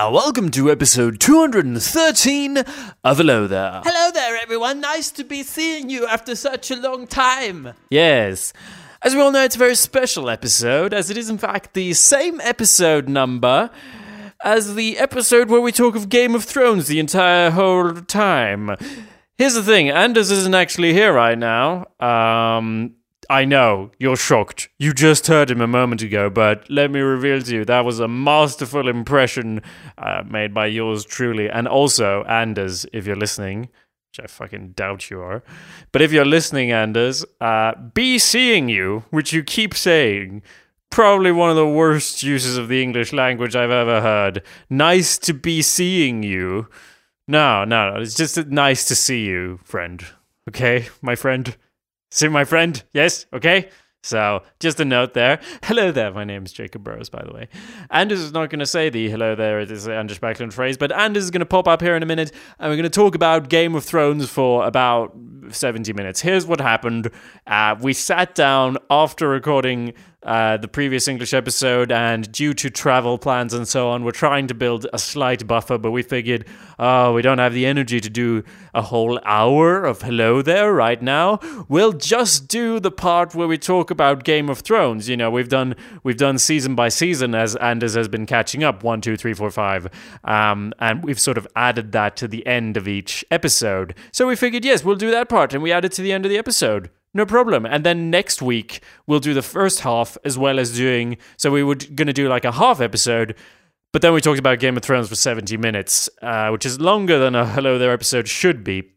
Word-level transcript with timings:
there, 0.00 0.10
welcome 0.10 0.50
to 0.50 0.70
episode 0.70 1.20
213 1.20 2.56
of 3.04 3.16
Hello 3.18 3.46
There. 3.46 3.82
Hello 3.84 4.10
there, 4.10 4.38
everyone. 4.40 4.80
Nice 4.80 5.10
to 5.10 5.24
be 5.24 5.42
seeing 5.42 5.90
you 5.90 6.06
after 6.06 6.34
such 6.34 6.70
a 6.70 6.76
long 6.76 7.06
time. 7.06 7.74
Yes. 7.90 8.54
As 9.02 9.14
we 9.14 9.20
all 9.20 9.30
know, 9.30 9.44
it's 9.44 9.56
a 9.56 9.58
very 9.58 9.74
special 9.74 10.30
episode, 10.30 10.94
as 10.94 11.10
it 11.10 11.18
is 11.18 11.28
in 11.28 11.36
fact 11.36 11.74
the 11.74 11.92
same 11.92 12.40
episode 12.40 13.10
number 13.10 13.68
as 14.42 14.74
the 14.74 14.96
episode 14.96 15.50
where 15.50 15.60
we 15.60 15.70
talk 15.70 15.94
of 15.94 16.08
Game 16.08 16.34
of 16.34 16.44
Thrones 16.44 16.86
the 16.86 16.98
entire 16.98 17.50
whole 17.50 17.92
time. 17.92 18.76
Here's 19.36 19.54
the 19.54 19.62
thing, 19.62 19.90
Anders 19.90 20.30
isn't 20.30 20.54
actually 20.54 20.94
here 20.94 21.12
right 21.12 21.36
now. 21.36 21.88
Um, 22.00 22.94
I 23.30 23.44
know, 23.44 23.92
you're 24.00 24.16
shocked. 24.16 24.70
You 24.76 24.92
just 24.92 25.28
heard 25.28 25.52
him 25.52 25.60
a 25.60 25.68
moment 25.68 26.02
ago, 26.02 26.28
but 26.28 26.68
let 26.68 26.90
me 26.90 26.98
reveal 26.98 27.40
to 27.40 27.54
you 27.54 27.64
that 27.64 27.84
was 27.84 28.00
a 28.00 28.08
masterful 28.08 28.88
impression 28.88 29.62
uh, 29.98 30.24
made 30.28 30.52
by 30.52 30.66
yours 30.66 31.04
truly. 31.04 31.48
And 31.48 31.68
also, 31.68 32.24
Anders, 32.24 32.86
if 32.92 33.06
you're 33.06 33.14
listening, 33.14 33.68
which 34.10 34.24
I 34.24 34.26
fucking 34.26 34.72
doubt 34.72 35.10
you 35.10 35.20
are, 35.20 35.44
but 35.92 36.02
if 36.02 36.10
you're 36.10 36.24
listening, 36.24 36.72
Anders, 36.72 37.24
uh, 37.40 37.74
be 37.94 38.18
seeing 38.18 38.68
you, 38.68 39.04
which 39.10 39.32
you 39.32 39.44
keep 39.44 39.74
saying. 39.74 40.42
Probably 40.90 41.30
one 41.30 41.50
of 41.50 41.56
the 41.56 41.68
worst 41.68 42.24
uses 42.24 42.56
of 42.56 42.66
the 42.66 42.82
English 42.82 43.12
language 43.12 43.54
I've 43.54 43.70
ever 43.70 44.00
heard. 44.00 44.42
Nice 44.68 45.16
to 45.18 45.32
be 45.32 45.62
seeing 45.62 46.24
you. 46.24 46.66
No, 47.28 47.62
no, 47.62 47.94
no. 47.94 48.00
It's 48.00 48.16
just 48.16 48.44
nice 48.48 48.88
to 48.88 48.96
see 48.96 49.24
you, 49.24 49.60
friend. 49.62 50.04
Okay, 50.48 50.88
my 51.00 51.14
friend? 51.14 51.56
See 52.12 52.26
my 52.26 52.44
friend? 52.44 52.82
Yes? 52.92 53.26
Okay? 53.32 53.68
So, 54.02 54.42
just 54.58 54.80
a 54.80 54.84
note 54.84 55.14
there. 55.14 55.40
Hello 55.62 55.92
there, 55.92 56.12
my 56.12 56.24
name 56.24 56.44
is 56.44 56.52
Jacob 56.52 56.82
Burrows, 56.82 57.08
by 57.08 57.22
the 57.24 57.32
way. 57.32 57.48
Anders 57.90 58.20
is 58.20 58.32
not 58.32 58.50
going 58.50 58.58
to 58.58 58.66
say 58.66 58.88
the 58.88 59.10
hello 59.10 59.34
there, 59.36 59.60
it 59.60 59.70
is 59.70 59.86
an 59.86 59.92
Anders 59.92 60.18
Backlund 60.18 60.52
phrase, 60.52 60.76
but 60.76 60.90
Anders 60.90 61.24
is 61.24 61.30
going 61.30 61.40
to 61.40 61.46
pop 61.46 61.68
up 61.68 61.82
here 61.82 61.94
in 61.94 62.02
a 62.02 62.06
minute, 62.06 62.32
and 62.58 62.70
we're 62.70 62.76
going 62.76 62.82
to 62.84 62.90
talk 62.90 63.14
about 63.14 63.48
Game 63.48 63.74
of 63.74 63.84
Thrones 63.84 64.28
for 64.28 64.66
about 64.66 65.12
70 65.50 65.92
minutes. 65.92 66.20
Here's 66.20 66.46
what 66.46 66.60
happened. 66.60 67.10
Uh, 67.46 67.76
we 67.80 67.92
sat 67.92 68.34
down 68.34 68.78
after 68.90 69.28
recording 69.28 69.94
uh, 70.22 70.58
the 70.58 70.68
previous 70.68 71.08
English 71.08 71.32
episode, 71.32 71.90
and 71.90 72.30
due 72.30 72.52
to 72.52 72.68
travel 72.68 73.16
plans 73.16 73.54
and 73.54 73.66
so 73.66 73.88
on, 73.88 74.04
we're 74.04 74.10
trying 74.10 74.46
to 74.46 74.52
build 74.52 74.86
a 74.92 74.98
slight 74.98 75.46
buffer, 75.46 75.78
but 75.78 75.92
we 75.92 76.02
figured, 76.02 76.44
oh, 76.78 77.14
we 77.14 77.22
don't 77.22 77.38
have 77.38 77.54
the 77.54 77.64
energy 77.64 78.00
to 78.00 78.10
do 78.10 78.44
a 78.74 78.82
whole 78.82 79.18
hour 79.24 79.82
of 79.82 80.02
hello 80.02 80.42
there 80.42 80.74
right 80.74 81.00
now. 81.00 81.40
We'll 81.68 81.94
just 81.94 82.48
do 82.48 82.78
the 82.80 82.90
part 82.90 83.34
where 83.34 83.48
we 83.48 83.56
talk 83.56 83.90
about 83.90 84.22
Game 84.22 84.50
of 84.50 84.58
Thrones. 84.58 85.08
You 85.08 85.16
know, 85.16 85.30
we've 85.30 85.48
done 85.48 85.74
we've 86.02 86.18
done 86.18 86.36
season 86.36 86.74
by 86.74 86.90
season 86.90 87.34
as 87.34 87.56
Anders 87.56 87.94
has 87.94 88.08
been 88.08 88.26
catching 88.26 88.62
up 88.62 88.84
one, 88.84 89.00
two, 89.00 89.16
three, 89.16 89.32
four, 89.32 89.50
five, 89.50 89.88
um, 90.24 90.74
and 90.78 91.02
we've 91.02 91.18
sort 91.18 91.38
of 91.38 91.48
added 91.56 91.92
that 91.92 92.16
to 92.16 92.28
the 92.28 92.46
end 92.46 92.76
of 92.76 92.86
each 92.86 93.24
episode. 93.30 93.94
So 94.12 94.26
we 94.26 94.36
figured, 94.36 94.66
yes, 94.66 94.84
we'll 94.84 94.96
do 94.96 95.10
that 95.10 95.29
part, 95.30 95.54
and 95.54 95.62
we 95.62 95.72
added 95.72 95.92
to 95.92 96.02
the 96.02 96.12
end 96.12 96.26
of 96.26 96.30
the 96.30 96.36
episode. 96.36 96.90
No 97.12 97.26
problem. 97.26 97.66
And 97.66 97.84
then 97.84 98.10
next 98.10 98.40
week 98.40 98.82
we'll 99.06 99.20
do 99.20 99.34
the 99.34 99.42
first 99.42 99.80
half 99.80 100.16
as 100.24 100.38
well 100.38 100.58
as 100.58 100.76
doing. 100.76 101.16
So 101.38 101.50
we 101.50 101.62
were 101.62 101.74
gonna 101.74 102.12
do 102.12 102.28
like 102.28 102.44
a 102.44 102.52
half 102.52 102.80
episode, 102.80 103.34
but 103.92 104.02
then 104.02 104.12
we 104.12 104.20
talked 104.20 104.38
about 104.38 104.60
Game 104.60 104.76
of 104.76 104.82
Thrones 104.82 105.08
for 105.08 105.16
seventy 105.16 105.56
minutes, 105.56 106.08
uh, 106.22 106.50
which 106.50 106.66
is 106.66 106.80
longer 106.80 107.18
than 107.18 107.34
a 107.34 107.46
Hello 107.46 107.78
There 107.78 107.92
episode 107.92 108.28
should 108.28 108.62
be. 108.62 108.92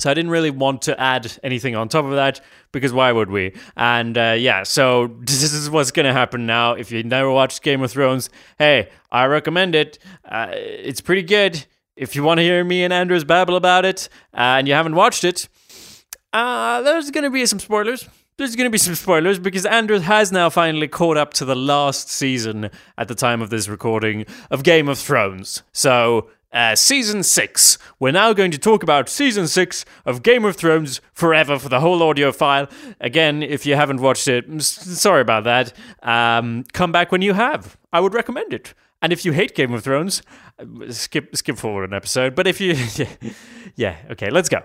So 0.00 0.10
I 0.10 0.14
didn't 0.14 0.30
really 0.30 0.50
want 0.50 0.82
to 0.82 1.00
add 1.00 1.38
anything 1.42 1.74
on 1.74 1.88
top 1.88 2.04
of 2.04 2.12
that 2.12 2.40
because 2.70 2.92
why 2.92 3.10
would 3.10 3.30
we? 3.30 3.54
And 3.76 4.16
uh, 4.16 4.36
yeah, 4.38 4.62
so 4.62 5.08
this 5.20 5.42
is 5.52 5.70
what's 5.70 5.90
gonna 5.90 6.12
happen 6.12 6.46
now. 6.46 6.74
If 6.74 6.92
you 6.92 7.02
never 7.02 7.30
watched 7.30 7.62
Game 7.62 7.82
of 7.82 7.90
Thrones, 7.90 8.30
hey, 8.58 8.90
I 9.10 9.24
recommend 9.24 9.74
it. 9.74 9.98
Uh, 10.24 10.48
it's 10.52 11.00
pretty 11.00 11.22
good. 11.22 11.64
If 11.98 12.14
you 12.14 12.22
want 12.22 12.38
to 12.38 12.44
hear 12.44 12.62
me 12.62 12.84
and 12.84 12.92
Anders 12.92 13.24
babble 13.24 13.56
about 13.56 13.84
it 13.84 14.08
and 14.32 14.68
you 14.68 14.74
haven't 14.74 14.94
watched 14.94 15.24
it, 15.24 15.48
uh, 16.32 16.80
there's 16.82 17.10
going 17.10 17.24
to 17.24 17.30
be 17.30 17.44
some 17.44 17.58
spoilers. 17.58 18.08
There's 18.36 18.54
going 18.54 18.66
to 18.66 18.70
be 18.70 18.78
some 18.78 18.94
spoilers 18.94 19.40
because 19.40 19.66
Anders 19.66 20.02
has 20.02 20.30
now 20.30 20.48
finally 20.48 20.86
caught 20.86 21.16
up 21.16 21.34
to 21.34 21.44
the 21.44 21.56
last 21.56 22.08
season 22.08 22.70
at 22.96 23.08
the 23.08 23.16
time 23.16 23.42
of 23.42 23.50
this 23.50 23.68
recording 23.68 24.26
of 24.48 24.62
Game 24.62 24.88
of 24.88 24.96
Thrones. 24.96 25.64
So, 25.72 26.30
uh, 26.52 26.76
season 26.76 27.24
six. 27.24 27.78
We're 27.98 28.12
now 28.12 28.32
going 28.32 28.52
to 28.52 28.58
talk 28.58 28.84
about 28.84 29.08
season 29.08 29.48
six 29.48 29.84
of 30.06 30.22
Game 30.22 30.44
of 30.44 30.56
Thrones 30.56 31.00
forever 31.12 31.58
for 31.58 31.68
the 31.68 31.80
whole 31.80 32.00
audio 32.02 32.30
file. 32.30 32.68
Again, 33.00 33.42
if 33.42 33.66
you 33.66 33.74
haven't 33.74 34.00
watched 34.00 34.28
it, 34.28 34.62
sorry 34.62 35.20
about 35.20 35.42
that. 35.44 35.72
Um, 36.02 36.64
come 36.72 36.92
back 36.92 37.10
when 37.10 37.22
you 37.22 37.34
have. 37.34 37.76
I 37.92 37.98
would 38.00 38.14
recommend 38.14 38.54
it. 38.54 38.72
And 39.00 39.12
if 39.12 39.24
you 39.24 39.30
hate 39.30 39.54
Game 39.54 39.72
of 39.72 39.84
Thrones, 39.84 40.22
skip 40.90 41.36
skip 41.36 41.56
forward 41.56 41.84
an 41.84 41.94
episode. 41.94 42.34
But 42.34 42.48
if 42.48 42.60
you, 42.60 42.72
yeah, 42.96 43.06
yeah 43.76 43.96
okay, 44.10 44.28
let's 44.28 44.48
go. 44.48 44.58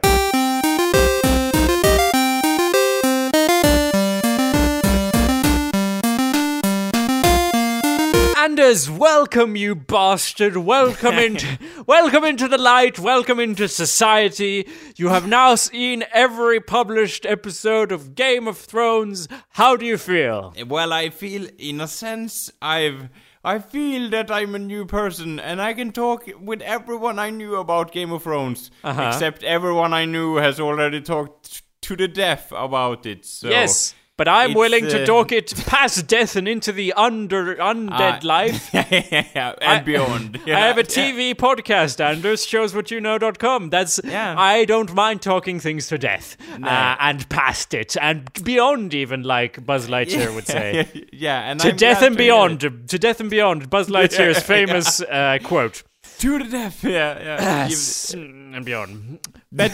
Anders, 8.36 8.90
welcome 8.90 9.56
you 9.56 9.76
bastard. 9.76 10.58
Welcome 10.58 11.14
into 11.20 11.60
welcome 11.86 12.24
into 12.24 12.48
the 12.48 12.58
light. 12.58 12.98
Welcome 12.98 13.40
into 13.40 13.68
society. 13.68 14.68
You 14.96 15.10
have 15.10 15.28
now 15.28 15.54
seen 15.54 16.06
every 16.12 16.60
published 16.60 17.28
episode 17.28 17.92
of 17.92 18.16
Game 18.16 18.48
of 18.48 18.58
Thrones. 18.58 19.28
How 19.50 19.76
do 19.76 19.86
you 19.86 20.00
feel? 20.00 20.56
Well, 20.66 20.92
I 20.92 21.12
feel, 21.12 21.48
in 21.60 21.80
a 21.80 21.88
sense, 21.88 22.52
I've. 22.60 23.10
I 23.44 23.60
feel 23.60 24.10
that 24.12 24.32
I'm 24.32 24.56
a 24.56 24.60
new 24.60 24.86
person 24.86 25.40
and 25.40 25.62
I 25.62 25.74
can 25.74 25.92
talk 25.92 26.30
with 26.40 26.62
everyone 26.62 27.20
I 27.20 27.30
knew 27.30 27.56
about 27.56 27.92
Game 27.92 28.12
of 28.12 28.24
Thrones. 28.24 28.72
Uh-huh. 28.84 29.10
Except 29.10 29.44
everyone 29.44 29.94
I 29.94 30.06
knew 30.06 30.38
has 30.38 30.60
already 30.60 31.02
talked 31.02 31.64
to 31.82 31.96
the 31.98 32.08
death 32.08 32.54
about 32.56 33.06
it. 33.06 33.26
So 33.26 33.50
yes, 33.50 33.94
but 34.18 34.28
I'm 34.28 34.52
it's, 34.52 34.58
willing 34.58 34.88
to 34.90 35.04
uh, 35.04 35.06
talk 35.06 35.32
it 35.32 35.54
past 35.66 36.08
death 36.08 36.36
and 36.36 36.48
into 36.48 36.72
the 36.72 36.94
under 36.94 37.56
undead 37.56 38.24
Uh, 38.24 38.28
life. 38.28 38.70
yeah, 38.74 39.54
and 39.62 39.80
I- 39.80 39.80
beyond. 39.82 40.40
I 40.48 40.60
have 40.68 40.78
a 40.78 40.82
Yeah. 40.82 40.86
TV 40.88 41.34
podcast, 41.36 42.00
Anders, 42.04 42.46
showswhatyouknow.com. 42.46 43.70
That's, 43.70 44.00
Yeah. 44.04 44.36
I 44.38 44.66
don't 44.66 44.94
mind 44.94 45.22
talking 45.22 45.60
things 45.60 45.88
to 45.88 45.98
death. 45.98 46.38
Uh, 46.62 46.96
and 47.00 47.28
past 47.30 47.74
it, 47.74 47.96
and 48.00 48.32
beyond 48.44 48.94
even, 48.94 49.24
like 49.24 49.66
Buzz 49.66 49.88
Lightyear 49.88 50.34
would 50.36 50.46
say. 50.48 50.88
yeah, 51.14 51.50
and 51.50 51.60
to 51.62 51.70
I'm 51.70 51.76
death 51.78 52.02
and 52.04 52.14
to 52.16 52.18
beyond, 52.18 52.60
to 52.62 53.00
death 53.00 53.20
and 53.20 53.30
beyond, 53.30 53.70
Buzz 53.70 53.90
Lightyear's 53.90 54.38
Yeah, 54.38 54.40
famous 54.40 55.02
uh, 55.02 55.40
quote. 55.44 55.84
To 56.20 56.38
the 56.38 56.46
death. 56.46 56.84
Yeah, 56.84 57.20
yeah. 57.22 57.68
Give- 57.70 58.20
and 58.56 58.64
beyond. 58.66 59.20
Bed, 59.54 59.72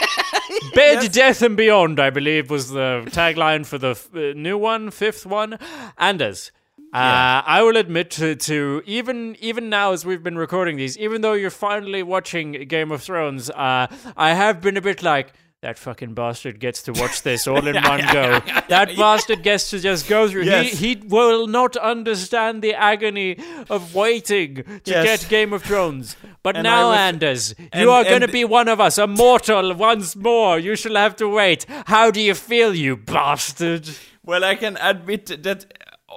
bed 0.74 1.12
death 1.12 1.42
and 1.42 1.56
beyond, 1.56 2.00
I 2.00 2.08
believe, 2.10 2.50
was 2.50 2.70
the 2.70 3.04
tagline 3.10 3.66
for 3.66 3.76
the 3.76 3.90
f- 3.90 4.08
uh, 4.14 4.32
new 4.34 4.56
one, 4.56 4.90
fifth 4.90 5.26
one. 5.26 5.58
Anders, 5.98 6.50
uh, 6.94 7.42
I 7.44 7.62
will 7.62 7.76
admit 7.76 8.10
to, 8.12 8.34
to 8.36 8.82
even 8.86 9.36
even 9.40 9.68
now 9.68 9.92
as 9.92 10.06
we've 10.06 10.22
been 10.22 10.38
recording 10.38 10.76
these, 10.76 10.96
even 10.98 11.20
though 11.20 11.34
you're 11.34 11.50
finally 11.50 12.02
watching 12.02 12.52
Game 12.68 12.90
of 12.90 13.02
Thrones, 13.02 13.50
uh, 13.50 13.86
I 14.16 14.32
have 14.34 14.60
been 14.60 14.76
a 14.76 14.82
bit 14.82 15.02
like. 15.02 15.32
That 15.62 15.78
fucking 15.78 16.14
bastard 16.14 16.58
gets 16.58 16.82
to 16.82 16.92
watch 16.92 17.22
this 17.28 17.46
all 17.46 17.64
in 17.66 17.76
one 17.76 18.00
go. 18.12 18.40
That 18.68 18.96
bastard 18.96 19.44
gets 19.44 19.70
to 19.70 19.78
just 19.78 20.08
go 20.08 20.28
through. 20.28 20.42
Yes. 20.42 20.72
He 20.78 20.94
he 20.96 21.06
will 21.06 21.46
not 21.46 21.76
understand 21.76 22.62
the 22.62 22.74
agony 22.74 23.36
of 23.70 23.94
waiting 23.94 24.56
to 24.56 24.80
Yes. 24.84 25.04
get 25.22 25.30
Game 25.30 25.52
of 25.52 25.62
Thrones. 25.62 26.16
But 26.42 26.56
And 26.56 26.64
now, 26.64 26.88
was- 26.88 26.98
Anders, 26.98 27.54
and- 27.72 27.80
you 27.80 27.90
are 27.92 28.02
going 28.02 28.22
to 28.22 28.28
be 28.28 28.44
one 28.44 28.66
of 28.66 28.80
us, 28.80 28.98
a 28.98 29.06
mortal 29.06 29.72
once 29.74 30.16
more. 30.16 30.58
You 30.58 30.74
shall 30.74 30.96
have 30.96 31.14
to 31.16 31.28
wait. 31.28 31.64
How 31.86 32.10
do 32.10 32.20
you 32.20 32.34
feel, 32.34 32.74
you 32.74 32.96
bastard? 32.96 33.88
Well, 34.24 34.42
I 34.42 34.56
can 34.56 34.76
admit 34.78 35.42
that 35.44 35.72
uh, 36.08 36.14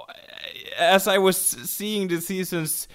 as 0.80 1.08
I 1.08 1.20
was 1.20 1.38
seeing 1.38 2.08
the 2.08 2.20
seasons 2.20 2.88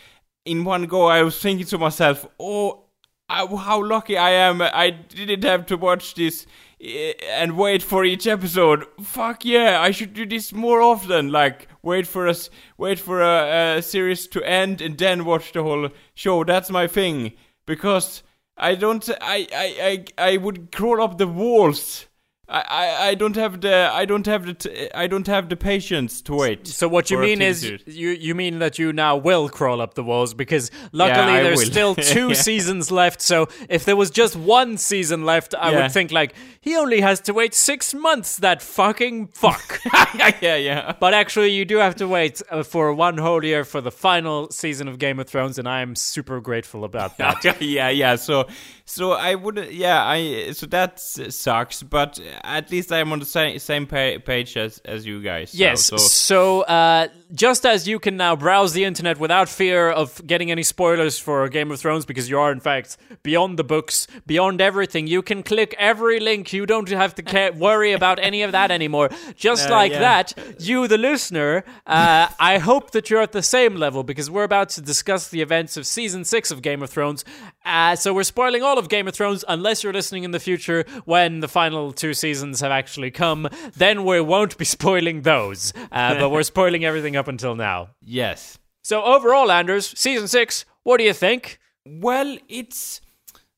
in 0.45 0.65
one 0.65 0.87
go, 0.87 1.07
I 1.07 1.23
was 1.23 1.39
thinking 1.41 1.67
to 1.67 1.79
myself, 1.79 2.27
"Oh, 2.41 2.87
How 3.31 3.82
lucky 3.85 4.17
I 4.17 4.31
am! 4.31 4.61
I 4.61 4.91
didn't 4.91 5.44
have 5.44 5.65
to 5.67 5.77
watch 5.77 6.15
this 6.15 6.47
eh, 6.81 7.12
and 7.31 7.56
wait 7.56 7.81
for 7.82 8.05
each 8.05 8.27
episode. 8.27 8.87
Fuck 9.00 9.44
yeah, 9.44 9.81
I 9.81 9.93
should 9.93 10.15
do 10.15 10.27
this 10.27 10.53
more 10.53 10.82
often. 10.82 11.31
Like 11.31 11.69
wait 11.81 12.09
for 12.09 12.27
us, 12.27 12.50
wait 12.77 12.99
for 12.99 13.23
a, 13.23 13.77
a 13.79 13.82
series 13.82 14.27
to 14.29 14.43
end 14.43 14.81
and 14.81 14.99
then 14.99 15.25
watch 15.25 15.53
the 15.53 15.62
whole 15.62 15.91
show. 16.15 16.44
That's 16.44 16.71
my 16.71 16.87
thing 16.87 17.32
because." 17.67 18.23
I 18.62 18.75
don't. 18.75 19.09
I, 19.23 19.49
I, 19.55 20.05
I, 20.19 20.33
I 20.33 20.37
would 20.37 20.71
crawl 20.71 21.00
up 21.00 21.17
the 21.17 21.26
walls 21.26 22.05
I, 22.50 22.61
I, 22.69 23.08
I 23.11 23.14
don't 23.14 23.37
have 23.37 23.61
the 23.61 23.88
I 23.93 24.05
don't 24.05 24.26
have 24.26 24.44
the 24.44 24.55
t- 24.55 24.88
I 24.93 25.06
don't 25.06 25.26
have 25.29 25.49
the 25.49 25.56
patience 25.56 26.20
to 26.23 26.35
wait. 26.35 26.67
So 26.67 26.88
what 26.88 27.08
you 27.11 27.19
mean 27.19 27.41
is 27.41 27.62
you 27.87 28.11
you 28.11 28.35
mean 28.35 28.58
that 28.58 28.79
you 28.79 28.93
now 28.93 29.17
will 29.17 29.49
crawl 29.49 29.81
up 29.81 29.94
the 29.94 30.02
walls 30.02 30.35
because 30.35 30.70
luckily 30.93 31.35
I 31.38 31.43
there's 31.44 31.58
will. 31.61 31.67
still 31.67 31.94
two 32.14 32.29
Yeah. 32.29 32.35
seasons 32.35 32.91
left. 32.91 33.20
So 33.23 33.49
if 33.69 33.85
there 33.85 33.94
was 33.97 34.11
just 34.11 34.35
one 34.35 34.79
season 34.79 35.25
left, 35.25 35.55
I 35.55 35.70
Yeah. 35.70 35.82
would 35.82 35.93
think 35.93 36.11
like 36.11 36.35
he 36.61 36.76
only 36.76 37.00
has 37.00 37.20
to 37.23 37.32
wait 37.32 37.55
six 37.55 37.94
months. 37.94 38.37
That 38.38 38.61
fucking 38.62 39.29
fuck. 39.29 39.81
yeah, 40.43 40.56
yeah. 40.56 40.93
but 40.99 41.14
actually, 41.14 41.52
you 41.52 41.64
do 41.64 41.76
have 41.76 41.94
to 41.97 42.08
wait 42.08 42.43
uh, 42.50 42.62
for 42.64 42.93
one 42.93 43.17
whole 43.17 43.44
year 43.44 43.64
for 43.64 43.81
the 43.81 43.91
final 43.93 44.50
season 44.50 44.88
of 44.88 44.99
Game 44.99 45.19
of 45.20 45.29
Thrones, 45.29 45.58
and 45.58 45.69
I 45.69 45.81
am 45.82 45.94
super 45.94 46.41
grateful 46.41 46.85
about 46.85 47.17
that. 47.19 47.44
yeah, 47.61 47.88
yeah. 47.91 48.17
So, 48.17 48.47
so 48.91 49.13
I 49.13 49.35
would, 49.35 49.57
yeah, 49.73 50.05
I. 50.05 50.53
So 50.53 50.67
that 50.67 51.01
sucks, 51.01 51.83
but 51.83 52.21
at 52.45 52.71
least 52.71 52.91
I'm 52.93 53.13
on 53.13 53.19
the 53.21 53.25
same 53.27 53.59
same 53.59 53.87
pa- 53.87 54.19
page 54.25 54.57
as 54.57 54.81
as 54.85 55.07
you 55.07 55.23
guys. 55.23 55.51
so- 55.51 55.59
Yes. 55.59 55.85
So, 55.85 55.97
So, 55.97 56.61
uh, 56.63 57.09
just 57.35 57.65
as 57.67 57.87
you 57.87 57.99
can 57.99 58.17
now 58.17 58.35
browse 58.37 58.73
the 58.73 58.85
internet 58.85 59.19
without 59.19 59.49
fear 59.49 59.91
of 59.91 60.21
getting 60.27 60.51
any 60.51 60.63
spoilers 60.65 61.19
for 61.19 61.49
Game 61.49 61.71
of 61.71 61.79
Thrones, 61.81 62.05
because 62.05 62.29
you 62.31 62.39
are 62.39 62.53
in 62.53 62.61
fact 62.61 62.97
beyond 63.23 63.59
the 63.59 63.65
books, 63.65 64.07
beyond 64.27 64.61
everything, 64.61 65.07
you 65.07 65.23
can 65.23 65.43
click 65.43 65.75
every 65.79 66.19
link. 66.21 66.53
You 66.53 66.67
don't 66.67 66.89
have 66.89 67.15
to 67.15 67.23
ca- 67.23 67.51
worry 67.57 67.93
about 67.93 68.19
any 68.21 68.43
of 68.43 68.53
that 68.53 68.71
anymore. 68.71 69.09
Just 69.37 69.69
Uh, 69.69 69.79
like 69.81 69.93
yeah. 69.93 70.01
that, 70.09 70.27
you, 70.59 70.89
the 70.89 70.99
listener, 70.99 71.65
uh, 71.87 72.27
I 72.53 72.59
hope 72.59 72.91
that 72.93 73.09
you're 73.11 73.23
at 73.23 73.33
the 73.33 73.43
same 73.43 73.75
level 73.77 74.03
because 74.03 74.29
we're 74.31 74.49
about 74.53 74.69
to 74.77 74.81
discuss 74.81 75.29
the 75.29 75.41
events 75.43 75.77
of 75.77 75.87
season 75.87 76.25
six 76.25 76.51
of 76.51 76.61
Game 76.63 76.83
of 76.83 76.91
Thrones. 76.91 77.25
Uh, 77.65 77.95
so 77.97 78.13
we're 78.15 78.25
spoiling 78.37 78.63
all 78.63 78.79
of 78.81 78.88
Game 78.88 79.06
of 79.06 79.15
Thrones 79.15 79.44
unless 79.47 79.85
you're 79.85 79.93
listening 79.93 80.25
in 80.25 80.32
the 80.32 80.41
future 80.41 80.85
when 81.05 81.38
the 81.41 81.47
final 81.49 81.93
two 81.93 82.15
seasons 82.15 82.61
have 82.61 82.73
actually 82.73 83.12
come. 83.12 83.49
Then 83.77 84.05
we 84.05 84.21
won't 84.21 84.59
be 84.59 84.65
spoiling 84.77 85.23
those, 85.23 85.73
uh, 85.93 86.15
but 86.19 86.31
we're 86.31 86.43
spoiling 86.43 86.85
everything 86.85 87.15
up 87.15 87.29
until 87.29 87.55
now. 87.55 87.91
yes. 88.05 88.59
So 88.82 89.05
overall, 89.05 89.53
Anders, 89.53 89.87
season 89.97 90.27
six, 90.27 90.65
what 90.82 90.97
do 90.97 91.05
you 91.05 91.12
think? 91.12 91.59
Well, 91.87 92.38
it's 92.49 93.00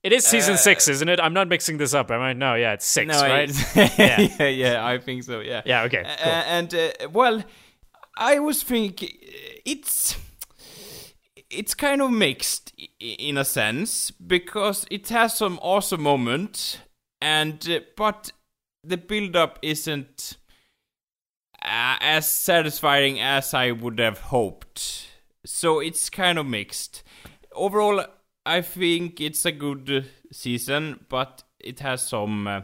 It 0.02 0.12
is 0.12 0.26
season 0.26 0.58
six, 0.58 0.88
isn't 0.88 1.08
it? 1.08 1.20
I'm 1.20 1.32
not 1.32 1.46
mixing 1.48 1.78
this 1.78 1.94
up, 1.94 2.10
am 2.10 2.20
I? 2.20 2.32
No, 2.32 2.54
yeah, 2.56 2.72
it's 2.74 2.84
six, 2.86 3.06
no, 3.06 3.20
right? 3.22 3.48
it's- 3.76 3.98
yeah. 4.40 4.46
yeah, 4.48 4.84
I 4.84 4.98
think 4.98 5.22
so. 5.22 5.38
Yeah. 5.40 5.62
Yeah, 5.64 5.84
okay, 5.84 6.02
Uh, 6.04 6.16
cool. 6.24 6.32
and 6.32 6.74
uh, 6.74 6.90
well, 7.12 7.44
I 8.16 8.40
was 8.40 8.62
thinking 8.64 9.10
it's 9.64 10.16
it's 11.52 11.74
kind 11.74 12.00
of 12.00 12.10
mixed 12.10 12.72
in 12.98 13.36
a 13.36 13.44
sense 13.44 14.10
because 14.10 14.86
it 14.90 15.08
has 15.10 15.36
some 15.36 15.58
awesome 15.62 16.02
moments, 16.02 16.78
and 17.20 17.68
uh, 17.68 17.80
but 17.96 18.32
the 18.82 18.96
build 18.96 19.36
up 19.36 19.58
isn't 19.62 20.36
uh, 21.62 21.96
as 22.00 22.28
satisfying 22.28 23.20
as 23.20 23.54
I 23.54 23.70
would 23.70 23.98
have 23.98 24.18
hoped. 24.18 25.08
So 25.44 25.80
it's 25.80 26.10
kind 26.10 26.38
of 26.38 26.46
mixed. 26.46 27.02
Overall, 27.52 28.04
I 28.46 28.62
think 28.62 29.20
it's 29.20 29.44
a 29.44 29.52
good 29.52 30.06
season, 30.32 31.04
but 31.08 31.42
it 31.60 31.80
has 31.80 32.02
some. 32.02 32.46
Uh, 32.46 32.60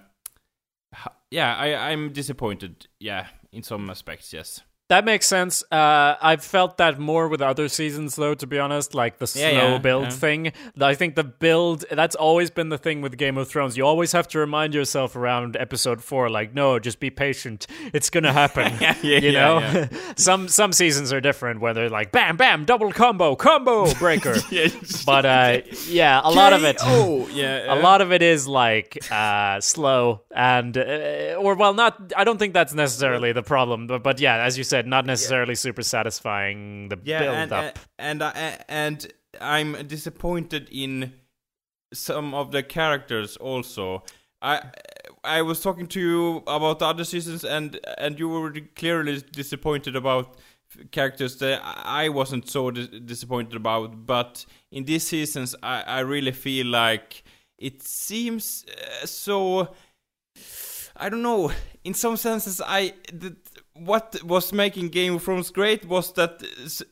yeah, 1.31 1.55
I 1.55 1.91
I'm 1.91 2.13
disappointed. 2.13 2.89
Yeah, 2.99 3.27
in 3.53 3.63
some 3.63 3.91
aspects, 3.91 4.33
yes. 4.33 4.63
That 4.89 5.05
makes 5.05 5.27
sense. 5.27 5.63
Uh, 5.71 6.17
I've 6.21 6.43
felt 6.43 6.79
that 6.79 6.99
more 6.99 7.29
with 7.29 7.43
other 7.43 7.69
seasons, 7.69 8.17
though. 8.17 8.35
To 8.35 8.47
be 8.47 8.59
honest, 8.59 8.95
like 8.95 9.19
the 9.19 9.27
slow 9.27 9.43
Yeah, 9.43 9.73
yeah, 9.73 9.79
build 9.79 10.05
yeah. 10.05 10.11
thing. 10.11 10.53
I 10.81 10.95
think 10.95 11.15
the 11.15 11.25
build 11.25 11.85
that's 11.91 12.17
always 12.17 12.51
been 12.51 12.71
the 12.71 12.79
thing 12.79 13.03
with 13.03 13.19
Game 13.19 13.37
of 13.37 13.49
Thrones. 13.49 13.77
You 13.77 13.85
always 13.85 14.13
have 14.13 14.27
to 14.29 14.39
remind 14.39 14.73
yourself 14.73 15.15
around 15.15 15.57
episode 15.59 16.03
four, 16.03 16.31
like, 16.31 16.55
no, 16.55 16.79
just 16.79 17.01
be 17.01 17.11
patient. 17.11 17.67
It's 17.93 18.09
gonna 18.09 18.33
happen. 18.33 18.73
you 19.03 19.33
know, 19.33 19.89
some 20.17 20.49
some 20.49 20.73
seasons 20.73 21.13
are 21.13 21.21
different, 21.21 21.61
where 21.61 21.75
they're 21.75 21.91
like, 21.91 22.11
bam, 22.11 22.39
bam, 22.39 22.65
double 22.65 22.91
combo, 22.91 23.37
combo 23.37 23.93
breaker. 23.95 24.37
but 25.05 25.27
uh, 25.27 25.61
yeah, 25.87 26.21
a 26.25 26.31
lot 26.31 26.55
of 26.55 26.65
it. 26.65 26.77
Oh, 26.81 27.29
yeah. 27.29 27.75
A 27.75 27.77
lot 27.77 28.01
of 28.01 28.11
it 28.11 28.23
is 28.23 28.49
like 28.49 28.99
uh, 29.13 29.61
slow 29.61 30.23
and, 30.35 30.79
uh, 30.79 31.37
or 31.39 31.57
well, 31.57 31.75
not. 31.75 32.13
I 32.17 32.25
don't 32.25 32.39
think 32.39 32.55
that's 32.55 32.73
necessarily 32.73 33.33
the 33.33 33.43
problem, 33.43 33.87
but, 33.87 34.03
but 34.03 34.19
yeah, 34.19 34.43
as 34.43 34.57
you 34.57 34.65
said, 34.65 34.78
not 34.87 35.07
necessarily 35.07 35.55
super 35.55 35.83
satisfying. 35.83 36.89
The 36.89 36.99
yeah, 37.05 37.21
build 37.21 37.35
and, 37.37 37.53
up. 37.53 37.79
and 37.99 38.23
and 38.23 38.65
and 38.69 39.13
I'm 39.41 39.87
disappointed 39.87 40.69
in 40.71 41.13
some 41.93 42.35
of 42.35 42.53
the 42.53 42.63
characters 42.63 43.37
also. 43.37 44.03
I 44.41 44.63
I 45.25 45.43
was 45.43 45.61
talking 45.61 45.87
to 45.89 46.01
you 46.01 46.37
about 46.47 46.79
the 46.79 46.87
other 46.87 47.05
seasons, 47.05 47.45
and 47.45 47.79
and 47.99 48.19
you 48.19 48.29
were 48.29 48.53
clearly 48.77 49.23
disappointed 49.33 49.97
about 49.97 50.37
characters 50.91 51.37
that 51.37 51.61
I 51.65 52.09
wasn't 52.09 52.49
so 52.49 52.71
dis- 52.71 52.89
disappointed 52.89 53.57
about. 53.57 54.07
But 54.07 54.45
in 54.71 54.85
these 54.85 55.07
seasons, 55.07 55.55
I 55.63 55.83
I 55.83 56.01
really 56.01 56.33
feel 56.33 56.67
like 56.67 57.25
it 57.59 57.83
seems 57.83 58.65
uh, 58.69 59.07
so. 59.07 59.75
I 61.01 61.09
don't 61.09 61.23
know. 61.23 61.53
In 61.85 61.95
some 61.95 62.17
senses, 62.17 62.61
I 62.61 62.93
the, 63.13 63.37
what 63.85 64.17
was 64.25 64.53
making 64.53 64.89
Game 64.89 65.15
of 65.15 65.23
Thrones 65.23 65.51
great 65.51 65.85
was 65.87 66.13
that 66.15 66.43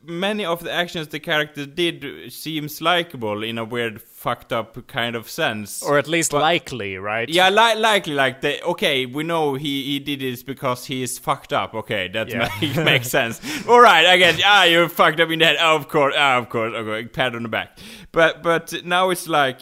many 0.04 0.44
of 0.44 0.62
the 0.62 0.72
actions 0.72 1.08
the 1.08 1.20
character 1.20 1.66
did 1.66 2.32
seems 2.32 2.80
likable 2.80 3.42
in 3.42 3.58
a 3.58 3.64
weird, 3.64 4.00
fucked 4.02 4.52
up 4.52 4.86
kind 4.86 5.14
of 5.16 5.28
sense. 5.28 5.82
or 5.82 5.98
at 5.98 6.08
least 6.08 6.32
likely, 6.32 6.96
right? 6.98 7.28
yeah, 7.28 7.48
li- 7.48 7.80
likely 7.80 8.14
like 8.14 8.40
the 8.40 8.62
okay, 8.64 9.06
we 9.06 9.22
know 9.22 9.54
he 9.54 9.84
he 9.84 9.98
did 9.98 10.20
this 10.20 10.42
because 10.42 10.86
he 10.86 11.02
is 11.02 11.18
fucked 11.18 11.52
up. 11.52 11.74
Okay, 11.74 12.08
that 12.08 12.28
Yeah. 12.28 12.48
make, 12.60 12.76
makes 12.84 13.08
sense. 13.08 13.40
All 13.68 13.80
right, 13.80 14.06
I 14.06 14.16
guess. 14.16 14.40
Ah, 14.44 14.64
you're 14.64 14.88
fucked 14.88 15.20
up 15.20 15.30
in 15.30 15.38
the 15.38 15.44
head. 15.46 15.56
Oh, 15.60 15.76
of 15.76 15.88
course. 15.88 16.14
Ah, 16.16 16.38
of 16.38 16.48
course. 16.48 16.72
Okay, 16.74 17.06
pat 17.08 17.34
on 17.34 17.42
the 17.44 17.48
back. 17.48 17.78
But 18.12 18.42
but 18.42 18.72
now 18.84 19.10
it's 19.10 19.28
like 19.28 19.60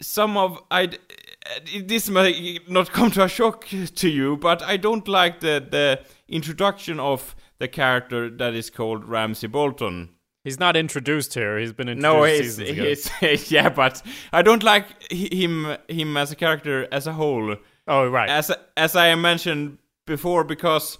some 0.00 0.36
of 0.36 0.58
I. 0.70 0.90
This 1.84 2.08
may 2.08 2.58
not 2.68 2.92
come 2.92 3.10
to 3.12 3.24
a 3.24 3.28
shock 3.28 3.66
to 3.68 4.08
you, 4.08 4.36
but 4.36 4.62
I 4.62 4.76
don't 4.76 5.06
like 5.08 5.40
the 5.40 5.64
the 5.70 6.00
introduction 6.28 7.00
of 7.00 7.34
the 7.58 7.68
character 7.68 8.28
that 8.30 8.54
is 8.54 8.70
called 8.70 9.04
Ramsay 9.04 9.46
Bolton. 9.48 10.10
He's 10.44 10.60
not 10.60 10.76
introduced 10.76 11.34
here. 11.34 11.58
He's 11.58 11.72
been 11.72 11.88
introduced 11.88 12.14
No, 12.16 12.22
he's, 12.22 12.56
seasons 12.56 12.70
ago. 12.70 13.26
he's 13.26 13.50
yeah, 13.50 13.68
but 13.68 14.02
I 14.32 14.42
don't 14.42 14.62
like 14.62 14.86
him 15.10 15.76
him 15.88 16.16
as 16.16 16.30
a 16.32 16.36
character 16.36 16.86
as 16.92 17.06
a 17.06 17.12
whole. 17.12 17.56
oh, 17.88 18.08
right. 18.08 18.28
As 18.30 18.52
as 18.76 18.94
I 18.94 19.14
mentioned 19.16 19.78
before, 20.06 20.44
because 20.44 20.98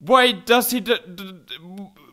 why 0.00 0.32
does 0.32 0.70
he 0.70 0.80
d- 0.80 0.96
d- 1.14 1.32
d- 1.46 1.56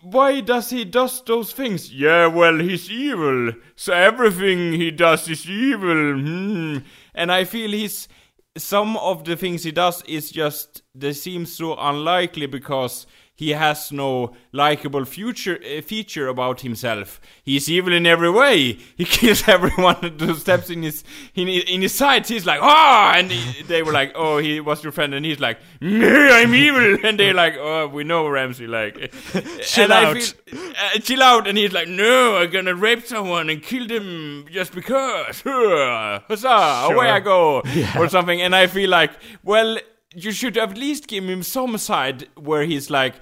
why 0.04 0.42
does 0.42 0.70
he 0.70 0.86
does 0.86 1.24
those 1.24 1.52
things? 1.52 1.92
Yeah, 1.92 2.28
well, 2.28 2.60
he's 2.60 2.90
evil, 2.92 3.54
so 3.76 3.94
everything 3.94 4.74
he 4.74 4.92
does 4.92 5.28
is 5.30 5.50
evil. 5.50 6.20
Hmm. 6.20 6.78
And 7.18 7.32
I 7.32 7.44
feel 7.44 7.72
he's 7.72 8.08
some 8.56 8.96
of 8.98 9.26
the 9.26 9.36
things 9.36 9.64
he 9.64 9.72
does 9.72 10.04
is 10.04 10.32
just 10.32 10.84
they 10.96 11.14
seem 11.14 11.46
so 11.46 11.76
unlikely 11.78 12.46
because 12.46 13.08
he 13.38 13.52
has 13.52 13.92
no 13.94 14.34
likable 14.52 15.06
future 15.06 15.58
uh, 15.64 15.82
feature 15.82 16.28
about 16.28 16.62
himself. 16.62 17.22
He's 17.44 17.70
evil 17.70 17.94
in 17.94 18.06
every 18.06 18.30
way. 18.32 18.80
He 18.98 19.06
kills 19.18 19.48
everyone 19.48 20.18
who 20.20 20.34
steps 20.36 20.70
in 20.70 20.84
his 20.84 21.04
in, 21.36 21.48
in 21.48 21.82
his 21.84 21.94
sight. 21.94 22.28
He's 22.28 22.46
like, 22.46 22.60
ah, 22.62 23.14
and 23.16 23.32
he, 23.32 23.64
they 23.64 23.84
were 23.84 23.94
like, 23.94 24.12
oh, 24.16 24.40
he 24.40 24.60
was 24.60 24.84
your 24.84 24.92
friend, 24.92 25.14
and 25.14 25.26
he's 25.26 25.40
like, 25.40 25.60
"No, 25.80 26.30
I'm 26.34 26.54
evil, 26.54 26.98
and 27.06 27.18
they're 27.18 27.34
like, 27.34 27.56
oh, 27.58 27.88
we 27.88 28.04
know 28.04 28.28
Ramsay, 28.28 28.68
like, 28.68 29.14
Chill 29.62 29.84
and 29.86 29.94
out. 29.94 30.18
feel- 30.18 30.34
uh, 30.76 31.00
chill 31.00 31.22
out, 31.24 31.48
and 31.48 31.58
he's 31.58 31.74
like, 31.74 31.88
no, 31.88 32.38
I'm 32.38 32.50
gonna 32.50 32.76
rape 32.76 33.06
someone 33.06 33.50
and 33.50 33.62
kill 33.62 33.88
them 33.88 34.46
just 34.52 34.74
because, 34.74 35.42
huzzah, 35.42 36.88
away 36.92 37.10
I 37.10 37.20
go, 37.20 37.62
or 37.98 38.10
something, 38.10 38.42
and 38.42 38.56
I 38.56 38.68
feel 38.68 38.90
like, 38.90 39.12
well, 39.44 39.78
you 40.16 40.32
should 40.32 40.58
at 40.58 40.78
least 40.78 41.08
give 41.08 41.24
him 41.26 41.44
some 41.44 41.78
side 41.78 42.28
where 42.36 42.64
he's 42.64 42.90
like, 42.90 43.16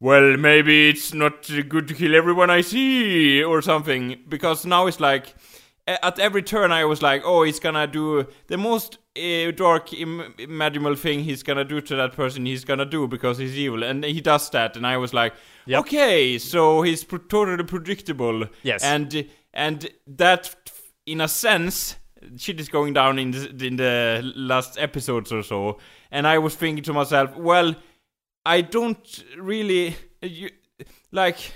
well, 0.00 0.36
maybe 0.36 0.88
it's 0.90 1.14
not 1.14 1.48
good 1.68 1.86
to 1.88 1.94
kill 1.94 2.14
everyone 2.14 2.50
I 2.50 2.60
see, 2.62 3.42
or 3.42 3.62
something, 3.62 4.18
because 4.28 4.66
now 4.66 4.86
it's 4.88 4.98
like, 4.98 5.34
at 5.86 6.18
every 6.18 6.42
turn 6.42 6.72
I 6.72 6.84
was 6.84 7.02
like, 7.02 7.22
oh, 7.24 7.44
he's 7.44 7.60
gonna 7.60 7.86
do 7.86 8.26
the 8.48 8.56
most 8.58 8.98
uh, 9.16 9.50
dark, 9.52 9.92
Im- 9.92 10.34
imaginable 10.38 10.96
thing 10.96 11.20
he's 11.20 11.42
gonna 11.44 11.64
do 11.64 11.80
to 11.80 11.94
that 11.96 12.14
person, 12.14 12.46
he's 12.46 12.64
gonna 12.64 12.84
do 12.84 13.06
because 13.06 13.38
he's 13.38 13.56
evil, 13.56 13.84
and 13.84 14.04
he 14.04 14.20
does 14.20 14.50
that, 14.50 14.76
and 14.76 14.86
I 14.86 14.96
was 14.96 15.14
like, 15.14 15.34
Yep. 15.66 15.80
okay, 15.80 16.38
so 16.38 16.82
he's 16.82 17.04
pr- 17.04 17.18
totally 17.18 17.62
predictable, 17.64 18.46
Yes. 18.64 18.82
and 18.82 19.28
and 19.54 19.88
that, 20.06 20.54
in 21.06 21.20
a 21.20 21.28
sense, 21.28 21.96
shit 22.38 22.58
is 22.58 22.68
going 22.68 22.92
down 22.94 23.18
in 23.18 23.30
the, 23.32 23.66
in 23.66 23.76
the 23.76 24.22
last 24.34 24.78
episodes 24.78 25.30
or 25.30 25.42
so, 25.42 25.78
and 26.12 26.24
I 26.28 26.38
was 26.38 26.54
thinking 26.54 26.84
to 26.84 26.92
myself, 26.92 27.36
well, 27.36 27.74
I 28.46 28.60
don't 28.60 29.24
really 29.36 29.96
you, 30.22 30.50
like. 31.10 31.52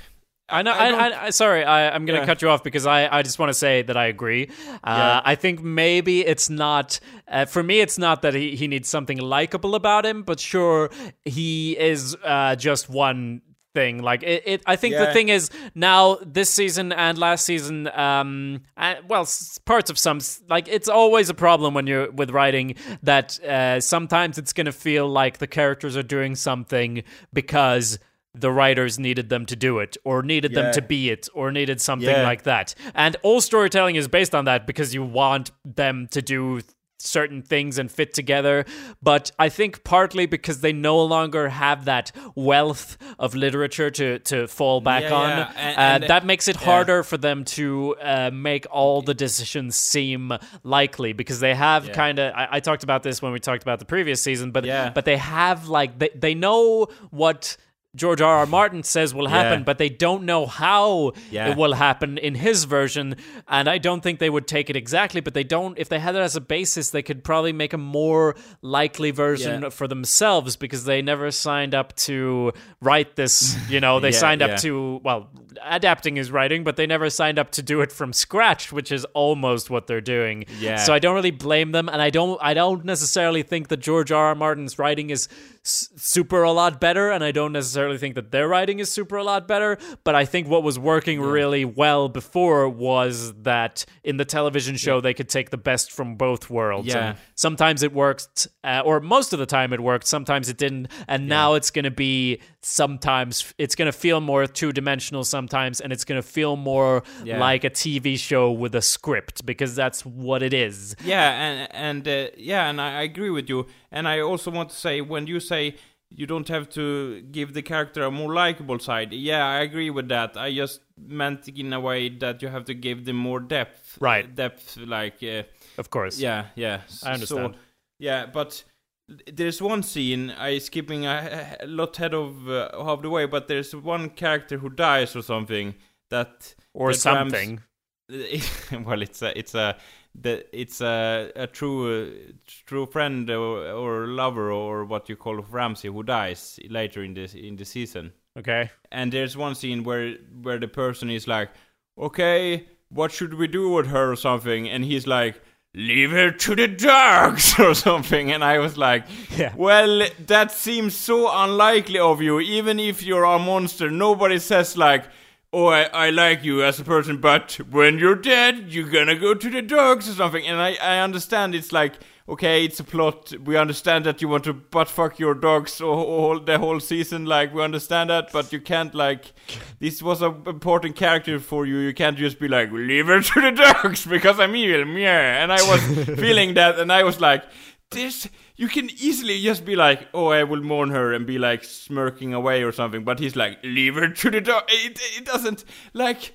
I 0.49 0.63
know. 0.63 0.71
I 0.71 0.91
I 0.91 1.25
I, 1.27 1.31
sorry, 1.31 1.65
I, 1.65 1.91
I'm 1.93 2.07
going 2.07 2.15
to 2.15 2.23
Yeah. 2.23 2.27
cut 2.27 2.41
you 2.41 2.49
off 2.49 2.63
because 2.63 2.87
I, 2.87 3.09
I 3.19 3.23
just 3.23 3.37
want 3.41 3.51
to 3.51 3.55
say 3.55 3.83
that 3.83 3.97
I 3.97 4.07
agree. 4.07 4.49
Uh, 4.85 5.21
I 5.25 5.35
think 5.35 5.61
maybe 5.61 6.25
it's 6.25 6.49
not 6.49 7.01
uh, 7.27 7.47
for 7.47 7.65
me. 7.65 7.81
It's 7.81 7.99
not 7.99 8.23
that 8.23 8.33
he, 8.35 8.55
he 8.55 8.69
needs 8.69 8.89
something 8.89 9.19
likable 9.19 9.75
about 9.75 10.07
him, 10.07 10.23
but 10.23 10.39
sure, 10.39 10.91
he 11.25 11.77
is 11.77 12.17
uh, 12.23 12.55
just 12.55 12.89
one 12.89 13.43
thing. 13.77 14.03
Like 14.11 14.23
it, 14.23 14.43
it 14.53 14.63
I 14.67 14.77
think 14.77 14.95
the 14.97 15.13
thing 15.13 15.29
is 15.29 15.51
now 15.75 16.19
this 16.25 16.49
season 16.51 16.93
and 16.93 17.19
last 17.19 17.45
season. 17.45 17.89
Um, 17.89 18.63
uh, 18.77 18.95
well, 19.07 19.29
parts 19.65 19.91
of 19.91 19.99
some 19.99 20.19
like 20.49 20.67
it's 20.77 20.89
always 20.89 21.29
a 21.31 21.35
problem 21.35 21.75
when 21.75 21.87
you're 21.87 22.11
with 22.11 22.31
writing 22.31 22.75
that 23.03 23.29
uh, 23.45 23.81
sometimes 23.81 24.39
it's 24.39 24.53
going 24.53 24.71
to 24.75 24.79
feel 24.89 25.07
like 25.09 25.39
the 25.39 25.47
characters 25.47 25.95
are 25.97 26.03
doing 26.17 26.35
something 26.35 27.03
because 27.33 27.99
the 28.39 28.51
writers 28.51 28.99
needed 28.99 29.29
them 29.31 29.47
to 29.47 29.57
do 29.57 29.79
it 29.79 29.97
or 30.05 30.23
needed 30.23 30.53
them 30.55 30.73
to 30.73 30.83
be 30.83 31.09
it 31.11 31.27
or 31.33 31.51
needed 31.51 31.81
something 31.81 32.17
Yeah. 32.17 32.23
like 32.31 32.43
that. 32.43 32.75
And 32.95 33.17
all 33.23 33.41
storytelling 33.41 33.97
is 33.97 34.09
based 34.09 34.35
on 34.35 34.45
that 34.45 34.67
because 34.67 34.95
you 34.95 35.03
want 35.03 35.51
them 35.65 36.07
to 36.11 36.21
do 36.21 36.61
certain 36.99 37.43
things 37.43 37.79
and 37.79 37.91
fit 37.91 38.15
together 38.15 38.65
but 39.03 39.31
i 39.39 39.49
think 39.51 39.85
partly 39.85 40.25
because 40.25 40.63
they 40.63 40.73
no 40.73 41.05
longer 41.05 41.51
have 41.51 41.85
that 41.85 42.11
wealth 42.35 42.97
of 43.19 43.35
literature 43.35 43.91
to 43.91 44.19
to 44.21 44.47
fall 44.49 44.81
back 44.81 45.03
Yeah, 45.03 45.15
on 45.15 45.29
yeah. 45.29 45.53
And- 45.57 45.77
uh, 45.77 45.81
and- 45.81 46.03
that 46.11 46.25
makes 46.25 46.49
it 46.49 46.57
yeah. 46.59 46.65
harder 46.65 47.03
for 47.03 47.19
them 47.19 47.45
to 47.45 47.95
uh, 48.01 48.31
make 48.33 48.67
all 48.71 49.03
the 49.03 49.15
decisions 49.15 49.77
seem 49.77 50.33
likely 50.63 51.13
because 51.13 51.39
they 51.41 51.55
have 51.55 51.93
kind 51.93 52.19
of 52.19 52.33
I, 52.35 52.49
I 52.53 52.61
talked 52.61 52.83
about 52.83 53.03
this 53.03 53.21
when 53.21 53.33
we 53.33 53.41
talked 53.41 53.63
about 53.63 53.79
the 53.79 53.85
previous 53.85 54.23
season 54.23 54.51
but 54.51 54.65
Yeah. 54.65 54.91
but 54.95 55.05
they 55.05 55.19
have 55.19 55.69
like 55.69 55.99
they, 55.99 56.11
they 56.15 56.35
know 56.35 56.87
what 57.11 57.59
George 57.97 58.21
R. 58.21 58.37
R. 58.39 58.47
Martin 58.47 58.83
says 58.83 59.13
will 59.15 59.27
happen, 59.29 59.61
Yeah. 59.61 59.65
but 59.65 59.79
they 59.79 59.89
don't 59.89 60.25
know 60.25 60.47
how 60.47 61.13
Yeah. 61.31 61.51
it 61.51 61.57
will 61.57 61.73
happen 61.75 62.19
in 62.19 62.35
his 62.37 62.65
version. 62.65 63.17
And 63.49 63.69
I 63.69 63.79
don't 63.79 64.03
think 64.03 64.19
they 64.19 64.31
would 64.31 64.47
take 64.47 64.71
it 64.71 64.77
exactly, 64.77 65.21
but 65.21 65.35
they 65.35 65.45
don't. 65.45 65.79
If 65.79 65.89
they 65.89 65.99
had 65.99 66.15
it 66.15 66.19
as 66.21 66.37
a 66.37 66.41
basis, 66.41 66.91
they 66.91 67.03
could 67.03 67.25
probably 67.25 67.53
make 67.53 67.73
a 67.73 67.79
more 67.79 68.37
likely 68.63 69.11
version 69.11 69.63
Yeah. 69.63 69.69
for 69.71 69.89
themselves 69.89 70.57
because 70.57 70.85
they 70.85 71.03
never 71.03 71.31
signed 71.31 71.75
up 71.75 71.97
to 71.97 72.53
write 72.81 73.17
this. 73.17 73.57
You 73.71 73.81
know, 73.81 73.99
they 73.99 74.13
signed 74.27 74.43
up 74.43 74.59
to 74.61 75.01
well, 75.03 75.29
adapting 75.65 76.17
his 76.17 76.31
writing, 76.31 76.63
but 76.65 76.77
they 76.77 76.87
never 76.87 77.09
signed 77.09 77.39
up 77.39 77.51
to 77.53 77.63
do 77.63 77.81
it 77.81 77.91
from 77.91 78.13
scratch, 78.13 78.73
which 78.73 78.93
is 78.93 79.05
almost 79.15 79.71
what 79.71 79.87
they're 79.87 80.01
doing. 80.03 80.45
Yeah. 80.61 80.77
So 80.77 80.93
I 80.93 80.99
don't 80.99 81.15
really 81.15 81.31
blame 81.31 81.73
them, 81.73 81.89
and 81.89 82.03
I 82.03 82.11
don't. 82.11 82.39
I 82.43 82.53
don't 82.55 82.85
necessarily 82.85 83.43
think 83.43 83.69
that 83.69 83.79
George 83.79 84.13
R. 84.13 84.27
R. 84.27 84.35
Martin's 84.35 84.79
writing 84.79 85.11
is 85.11 85.29
s- 85.67 85.91
super 85.97 86.43
a 86.43 86.53
lot 86.53 86.81
better, 86.81 87.11
and 87.11 87.23
I 87.23 87.33
don't 87.33 87.53
necessarily 87.53 87.99
think 87.99 88.15
that 88.15 88.31
their 88.31 88.49
writing 88.49 88.79
is 88.79 88.91
super 88.91 89.17
a 89.17 89.25
lot 89.25 89.47
better. 89.47 89.77
But 90.05 90.15
I 90.15 90.25
think 90.25 90.49
what 90.49 90.63
was 90.63 90.79
working 90.79 91.21
really 91.21 91.65
well 91.65 92.09
before 92.09 92.69
was 92.69 93.35
that 93.43 93.85
in 94.05 94.17
the 94.17 94.25
television 94.25 94.77
show 94.77 95.01
they 95.01 95.15
could 95.15 95.29
take 95.29 95.51
the 95.51 95.59
best 95.59 95.93
from 95.93 96.17
both 96.17 96.49
worlds. 96.49 96.89
Yeah. 96.89 97.09
And 97.11 97.19
sometimes 97.35 97.83
it 97.83 97.93
worked, 97.93 98.47
uh, 98.65 98.83
or 98.85 99.01
most 99.01 99.33
of 99.33 99.39
the 99.39 99.47
time 99.47 99.73
it 99.73 99.81
worked. 99.81 100.07
Sometimes 100.07 100.49
it 100.49 100.57
didn't, 100.57 100.89
and 101.09 101.29
now 101.29 101.55
it's 101.55 101.71
going 101.71 101.85
to 101.85 101.91
be 101.91 102.41
sometimes 102.67 103.55
it's 103.59 103.75
going 103.77 103.87
to 103.91 103.99
feel 103.99 104.21
more 104.21 104.47
two 104.47 104.73
dimensional 104.73 105.25
sometimes, 105.25 105.81
and 105.81 105.93
it's 105.93 106.05
going 106.05 106.21
to 106.21 106.29
feel 106.29 106.57
more 106.57 107.03
Yeah. 107.25 107.39
like 107.39 107.63
a 107.65 107.71
TV 107.71 108.19
show 108.19 108.51
with 108.51 108.75
a 108.75 108.83
script 108.83 109.47
because 109.47 109.75
that's 109.77 110.05
what 110.05 110.43
it 110.43 110.53
is. 110.53 110.97
Yeah, 111.05 111.31
and 111.47 111.69
and 111.73 112.09
uh, 112.09 112.31
yeah, 112.37 112.69
and 112.69 112.81
I, 112.81 112.99
I 113.01 113.03
agree 113.03 113.31
with 113.31 113.49
you. 113.49 113.67
And 113.93 114.09
I 114.09 114.21
also 114.21 114.51
want 114.51 114.71
to 114.71 114.77
say 114.77 115.01
when 115.01 115.27
you 115.27 115.41
say 115.41 115.77
you 116.11 116.27
don't 116.27 116.49
have 116.49 116.69
to 116.71 117.21
give 117.33 117.53
the 117.55 117.63
character 117.63 118.05
a 118.05 118.11
more 118.11 118.33
likable 118.33 118.79
side, 118.79 119.13
yeah, 119.13 119.45
I 119.45 119.61
agree 119.61 119.91
with 119.91 120.09
that. 120.09 120.37
I 120.37 120.53
just 120.55 120.81
meant 120.97 121.49
in 121.49 121.73
a 121.73 121.81
way 121.81 122.09
that 122.19 122.43
you 122.43 122.49
have 122.49 122.65
to 122.65 122.75
give 122.75 123.05
them 123.05 123.17
more 123.17 123.41
depth, 123.41 123.97
Right. 124.01 124.33
Depth, 124.35 124.77
like 124.77 125.19
uh, 125.23 125.43
Of 125.79 125.91
course. 125.91 126.19
yeah, 126.21 126.47
yeah. 126.57 126.81
I 127.05 127.13
understand. 127.15 127.55
So, 127.55 127.61
yeah, 127.99 128.27
but 128.33 128.65
there's 129.09 129.63
one 129.63 129.83
scene 129.83 130.31
I 130.31 130.59
skipping 130.59 131.07
a, 131.07 131.57
a 131.61 131.67
lot 131.67 131.97
head 131.97 132.15
of 132.15 132.49
uh, 132.49 132.71
of 132.73 133.03
the 133.03 133.11
way, 133.11 133.27
but 133.27 133.49
there's 133.49 133.75
one 133.75 134.11
character 134.11 134.59
who 134.59 134.69
dies 134.69 135.15
or 135.15 135.23
something 135.23 135.75
that 136.11 136.55
Or 136.75 136.93
that 136.93 137.05
Rams- 137.05 137.33
something. 137.33 137.61
well, 138.85 139.03
it's 139.03 139.23
a 139.23 139.37
it's 139.39 139.55
a 139.55 139.77
the 140.15 140.45
it's 140.53 140.81
a 140.81 141.31
a 141.37 141.47
true 141.47 142.07
uh, 142.07 142.33
true 142.67 142.87
friend 142.87 143.29
or, 143.31 143.69
or 143.71 144.07
lover 144.07 144.51
or 144.51 144.85
what 144.85 145.09
you 145.09 145.17
call 145.17 145.37
Ramsay 145.37 145.89
who 145.89 146.03
dies 146.03 146.59
later 146.69 147.03
in 147.03 147.15
this 147.15 147.35
in 147.35 147.57
the 147.57 147.65
season. 147.65 148.13
Okay. 148.39 148.71
And 148.93 149.13
there's 149.13 149.37
one 149.37 149.55
scene 149.55 149.83
where 149.83 150.15
where 150.43 150.59
the 150.59 150.69
person 150.69 151.11
is 151.11 151.27
like, 151.27 151.51
"Okay, 151.99 152.69
what 152.91 153.13
should 153.13 153.35
we 153.35 153.47
do 153.47 153.71
with 153.71 153.87
her 153.87 154.13
or 154.13 154.17
something?" 154.17 154.69
And 154.69 154.85
he's 154.85 155.07
like, 155.07 155.41
"Leave 155.77 156.11
her 156.11 156.31
to 156.33 156.57
the 156.57 156.67
dogs" 156.67 157.55
or 157.61 157.75
something. 157.75 158.33
And 158.33 158.43
I 158.43 158.59
was 158.59 158.77
like, 158.77 159.05
Yeah. 159.37 159.53
"Well, 159.55 160.09
that 160.27 160.51
seems 160.51 160.97
so 160.97 161.31
unlikely 161.31 161.99
of 162.01 162.21
you. 162.21 162.41
Even 162.41 162.81
if 162.81 163.03
you're 163.03 163.25
a 163.25 163.39
monster, 163.39 163.91
nobody 163.91 164.39
says 164.39 164.77
like." 164.77 165.05
Oh, 165.53 165.69
I, 165.69 165.85
I 165.85 166.11
like 166.11 166.45
you 166.45 166.63
as 166.63 166.81
a 166.81 166.85
person, 166.85 167.19
but 167.19 167.59
when 167.71 167.99
you're 167.99 168.17
dead, 168.17 168.67
you're 168.69 168.91
gonna 168.91 169.15
go 169.15 169.33
to 169.33 169.49
the 169.49 169.63
dogs 169.63 170.07
or 170.09 170.13
something. 170.13 170.45
And 170.45 170.61
I, 170.61 170.77
I 170.83 170.99
understand 170.99 171.55
it's 171.55 171.73
like, 171.73 171.95
okay, 172.29 172.65
it's 172.65 172.81
a 172.81 172.85
plot. 172.85 173.33
We 173.45 173.57
understand 173.57 174.05
that 174.07 174.21
you 174.21 174.29
want 174.29 174.45
to 174.45 174.53
butt 174.53 174.89
fuck 174.89 175.19
your 175.19 175.35
dogs 175.35 175.81
all, 175.81 176.41
the 176.41 176.59
whole 176.59 176.81
season. 176.81 177.25
Like, 177.27 177.55
we 177.55 177.63
understand 177.63 178.11
that, 178.11 178.33
but 178.33 178.53
you 178.53 178.61
can't 178.61 178.95
like. 178.95 179.33
This 179.79 180.03
was 180.03 180.23
an 180.23 180.43
important 180.47 180.97
character 180.97 181.39
for 181.39 181.67
you. 181.67 181.79
You 181.79 181.95
can't 181.95 182.17
just 182.17 182.39
be 182.39 182.49
like, 182.49 182.71
leave 182.73 183.07
her 183.07 183.21
to 183.21 183.41
the 183.41 183.51
dogs 183.53 184.07
because 184.17 184.41
I'm 184.41 184.57
evil. 184.57 184.87
Yeah. 184.99 185.43
And 185.43 185.53
I 185.53 185.63
was 185.63 185.81
feeling 186.19 186.55
that, 186.55 186.79
and 186.79 186.93
I 186.93 187.03
was 187.03 187.21
like, 187.21 187.45
this. 187.91 188.29
You 188.57 188.69
can 188.69 188.89
easily 188.91 189.43
just 189.43 189.67
be 189.67 189.77
like, 189.77 190.09
oh, 190.15 190.29
I 190.29 190.43
will 190.45 190.63
mourn 190.63 190.91
her 190.91 191.13
and 191.13 191.27
be 191.27 191.39
like 191.39 191.63
smirking 191.63 192.33
away 192.33 192.63
or 192.63 192.73
something. 192.73 193.05
But 193.05 193.19
he's 193.19 193.37
like, 193.37 193.59
leave 193.63 193.97
her 193.97 194.09
to 194.09 194.31
the 194.31 194.41
dog. 194.41 194.65
It, 194.69 194.99
it 195.19 195.25
doesn't 195.27 195.65
like. 195.93 196.33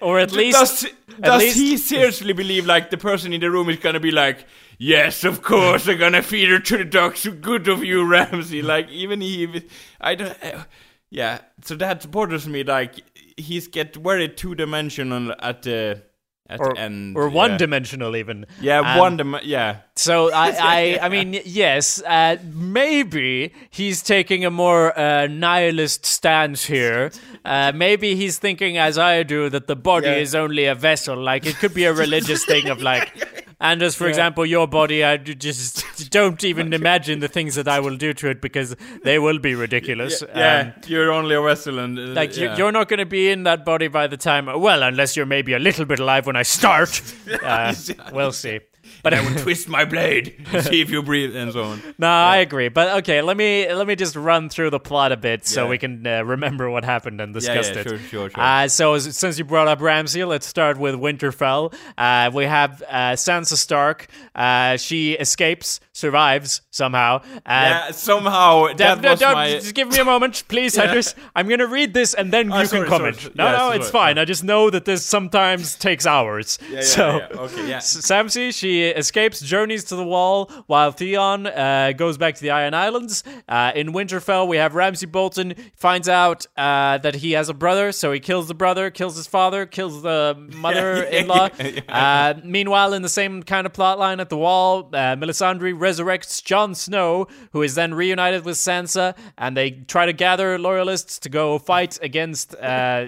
Or 0.00 0.18
at 0.18 0.32
least 0.32 0.58
does 0.58 0.84
at 0.84 1.22
does 1.22 1.42
least- 1.42 1.56
he 1.58 1.76
seriously 1.76 2.32
believe 2.32 2.66
like 2.66 2.90
the 2.90 2.96
person 2.96 3.32
in 3.32 3.40
the 3.40 3.50
room 3.50 3.68
is 3.68 3.78
gonna 3.78 4.00
be 4.00 4.10
like, 4.10 4.46
yes, 4.78 5.24
of 5.24 5.42
course, 5.42 5.88
I'm 5.88 5.98
gonna 5.98 6.22
feed 6.22 6.48
her 6.48 6.58
to 6.60 6.78
the 6.78 6.84
dogs. 6.84 7.20
So 7.20 7.32
good 7.32 7.68
of 7.68 7.84
you, 7.84 8.04
Ramsay. 8.04 8.62
Like 8.62 8.88
even 8.90 9.20
he, 9.20 9.62
I 10.00 10.14
don't. 10.14 10.36
Uh, 10.42 10.64
yeah, 11.10 11.40
so 11.62 11.74
that 11.76 12.10
bothers 12.10 12.46
me. 12.46 12.62
Like 12.64 13.02
he's 13.36 13.66
get 13.68 13.96
very 13.96 14.28
two 14.28 14.54
dimensional 14.54 15.32
at 15.38 15.62
the 15.62 16.02
at 16.48 16.60
or, 16.60 16.76
end, 16.78 17.16
or 17.16 17.28
one 17.28 17.50
yeah. 17.52 17.56
dimensional 17.58 18.16
even. 18.16 18.46
Yeah, 18.60 18.80
Um, 18.80 18.98
one 18.98 19.16
dim- 19.18 19.40
Yeah, 19.42 19.76
So 19.96 20.32
I, 20.32 20.48
I, 20.60 20.98
I 21.02 21.08
mean, 21.08 21.40
yes, 21.44 22.02
uh, 22.02 22.36
maybe 22.54 23.52
he's 23.70 24.02
taking 24.02 24.44
a 24.44 24.50
more 24.50 24.98
uh, 24.98 25.26
nihilist 25.26 26.06
stance 26.06 26.64
here. 26.64 27.10
Uh, 27.44 27.72
maybe 27.74 28.14
he's 28.14 28.38
thinking, 28.38 28.78
as 28.78 28.96
I 28.98 29.22
do, 29.24 29.48
that 29.50 29.66
the 29.66 29.76
body 29.76 30.06
Yeah. 30.08 30.16
is 30.16 30.34
only 30.34 30.64
a 30.66 30.74
vessel. 30.74 31.16
Like 31.16 31.46
it 31.46 31.56
could 31.56 31.74
be 31.74 31.84
a 31.84 31.92
religious 31.92 32.44
thing 32.44 32.68
of 32.68 32.80
like, 32.82 33.10
and 33.60 33.82
as 33.82 33.94
for 33.94 34.06
example, 34.06 34.46
your 34.46 34.68
body, 34.68 35.02
I 35.02 35.16
just 35.16 36.10
don't 36.10 36.42
even 36.44 36.72
imagine 36.72 37.18
the 37.18 37.28
things 37.28 37.56
that 37.56 37.66
I 37.66 37.80
will 37.80 37.96
do 37.96 38.14
to 38.14 38.28
it 38.28 38.40
because 38.40 38.76
they 39.02 39.18
will 39.18 39.38
be 39.38 39.54
ridiculous. 39.54 40.22
yeah. 40.34 40.72
Um, 40.76 40.82
you're 40.86 41.10
only 41.10 41.34
a 41.34 41.40
wrestler. 41.40 41.82
and 41.82 41.98
uh, 41.98 42.02
like 42.02 42.36
you, 42.36 42.44
yeah. 42.44 42.56
you're 42.56 42.72
not 42.72 42.88
going 42.88 42.98
to 42.98 43.06
be 43.06 43.30
in 43.30 43.42
that 43.44 43.64
body 43.64 43.88
by 43.88 44.06
the 44.06 44.16
time. 44.16 44.46
Well, 44.46 44.82
unless 44.82 45.16
you're 45.16 45.26
maybe 45.26 45.54
a 45.54 45.58
little 45.58 45.84
bit 45.86 45.98
alive 45.98 46.26
when 46.26 46.36
I 46.36 46.42
start. 46.42 47.02
Uh, 47.42 47.74
we'll 48.12 48.32
see. 48.32 48.58
But 49.02 49.14
I 49.14 49.20
will 49.20 49.38
twist 49.40 49.68
my 49.68 49.84
blade, 49.84 50.46
to 50.52 50.62
see 50.62 50.80
if 50.80 50.90
you 50.90 51.02
breathe, 51.02 51.34
and 51.36 51.52
so 51.52 51.62
on. 51.64 51.82
No, 51.98 52.08
I 52.08 52.38
agree. 52.38 52.68
But 52.68 52.98
okay, 52.98 53.22
let 53.22 53.36
me 53.36 53.70
let 53.72 53.86
me 53.86 53.96
just 53.96 54.14
run 54.16 54.48
through 54.48 54.70
the 54.70 54.78
plot 54.80 55.10
a 55.12 55.16
bit 55.16 55.46
so 55.46 55.64
Yeah. 55.64 55.70
we 55.70 55.78
can 55.78 56.06
uh, 56.06 56.22
remember 56.22 56.70
what 56.70 56.84
happened 56.84 57.20
and 57.20 57.34
discuss 57.34 57.70
yeah, 57.70 57.78
it. 57.80 57.88
sure, 57.88 57.98
sure, 57.98 58.30
sure. 58.30 58.40
Uh, 58.40 58.68
so 58.68 58.98
since 58.98 59.38
you 59.38 59.44
brought 59.44 59.66
up 59.68 59.80
Ramsay, 59.80 60.24
let's 60.24 60.46
start 60.46 60.78
with 60.78 60.94
Winterfell. 60.94 61.74
Uh, 61.96 62.30
we 62.32 62.44
have 62.44 62.82
uh, 62.88 63.12
Sansa 63.14 63.56
Stark. 63.56 64.06
Uh, 64.34 64.76
she 64.76 65.12
escapes, 65.14 65.80
survives 65.92 66.62
somehow. 66.70 67.16
Uh, 67.18 67.40
yeah, 67.46 67.90
somehow 67.90 68.72
that 68.74 69.02
was 69.02 69.20
don't- 69.20 69.34
my. 69.34 69.50
Just 69.50 69.74
give 69.74 69.88
me 69.88 69.98
a 69.98 70.04
moment, 70.04 70.44
please, 70.48 70.76
Hendris. 70.76 71.14
I'm 71.36 71.48
going 71.48 71.58
to 71.60 71.66
read 71.66 71.94
this 71.94 72.14
and 72.14 72.32
then 72.32 72.52
Oh, 72.52 72.60
you 72.60 72.66
sorry, 72.66 72.82
can 72.82 72.88
comment. 72.98 73.16
sorry. 73.16 73.34
No, 73.34 73.44
Yeah, 73.46 73.56
no, 73.58 73.70
it's 73.70 73.90
fine. 73.90 74.18
I 74.18 74.24
just 74.24 74.44
know 74.44 74.70
that 74.70 74.84
this 74.84 75.04
sometimes 75.04 75.74
takes 75.76 76.06
hours. 76.06 76.58
yeah, 76.70 76.80
so, 76.82 77.16
yeah, 77.18 77.26
okay, 77.40 77.68
yeah. 77.68 77.78
Sansa, 77.78 78.54
she 78.54 78.77
Escapes, 78.84 79.40
journeys 79.40 79.84
to 79.84 79.96
the 79.96 80.04
wall, 80.04 80.50
while 80.66 80.92
Theon 80.92 81.46
uh, 81.46 81.92
goes 81.96 82.18
back 82.18 82.34
to 82.36 82.40
the 82.40 82.50
Iron 82.50 82.74
Islands. 82.74 83.24
Uh, 83.48 83.72
in 83.74 83.92
Winterfell, 83.92 84.46
we 84.48 84.56
have 84.56 84.74
Ramsay 84.74 85.06
Bolton 85.06 85.54
finds 85.74 86.08
out 86.08 86.46
uh, 86.56 86.98
that 86.98 87.16
he 87.16 87.32
has 87.32 87.48
a 87.48 87.54
brother, 87.54 87.92
so 87.92 88.12
he 88.12 88.20
kills 88.20 88.48
the 88.48 88.54
brother, 88.54 88.90
kills 88.90 89.16
his 89.16 89.26
father, 89.26 89.66
kills 89.66 90.02
the 90.02 90.36
mother-in-law. 90.54 91.48
Uh, 91.88 92.34
meanwhile, 92.44 92.92
in 92.92 93.02
the 93.02 93.08
same 93.08 93.42
kind 93.42 93.66
of 93.66 93.72
plotline 93.72 94.20
at 94.20 94.28
the 94.28 94.36
wall, 94.36 94.88
uh, 94.92 95.16
Melisandre 95.16 95.74
resurrects 95.74 96.42
Jon 96.42 96.74
Snow, 96.74 97.26
who 97.52 97.62
is 97.62 97.74
then 97.74 97.94
reunited 97.94 98.44
with 98.44 98.56
Sansa, 98.56 99.16
and 99.36 99.56
they 99.56 99.70
try 99.70 100.06
to 100.06 100.12
gather 100.12 100.58
loyalists 100.58 101.18
to 101.20 101.28
go 101.28 101.58
fight 101.58 101.98
against 102.02 102.54
uh, 102.56 103.06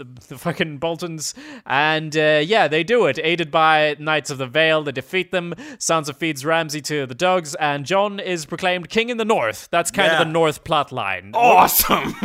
the, 0.00 0.26
the 0.28 0.38
fucking 0.38 0.78
Boltons. 0.78 1.34
And 1.66 2.16
uh, 2.16 2.40
yeah, 2.44 2.66
they 2.68 2.82
do 2.82 3.06
it, 3.06 3.18
aided 3.22 3.50
by 3.50 3.96
Knights 3.98 4.30
of 4.30 4.38
the 4.38 4.46
Vale. 4.46 4.82
They 4.82 4.92
defeat 4.92 5.30
them. 5.30 5.54
Sansa 5.78 6.14
feeds 6.16 6.44
Ramsay 6.44 6.80
to 6.82 7.06
the 7.06 7.14
dogs, 7.14 7.54
and 7.56 7.84
Jon 7.86 8.18
is 8.18 8.46
proclaimed 8.46 8.88
king 8.88 9.10
in 9.10 9.16
the 9.18 9.24
north. 9.24 9.68
That's 9.70 9.90
kind 9.90 10.10
Yeah. 10.10 10.20
of 10.20 10.26
the 10.26 10.32
north 10.32 10.64
plot 10.64 10.90
line. 10.92 11.32
awesome. 11.34 12.14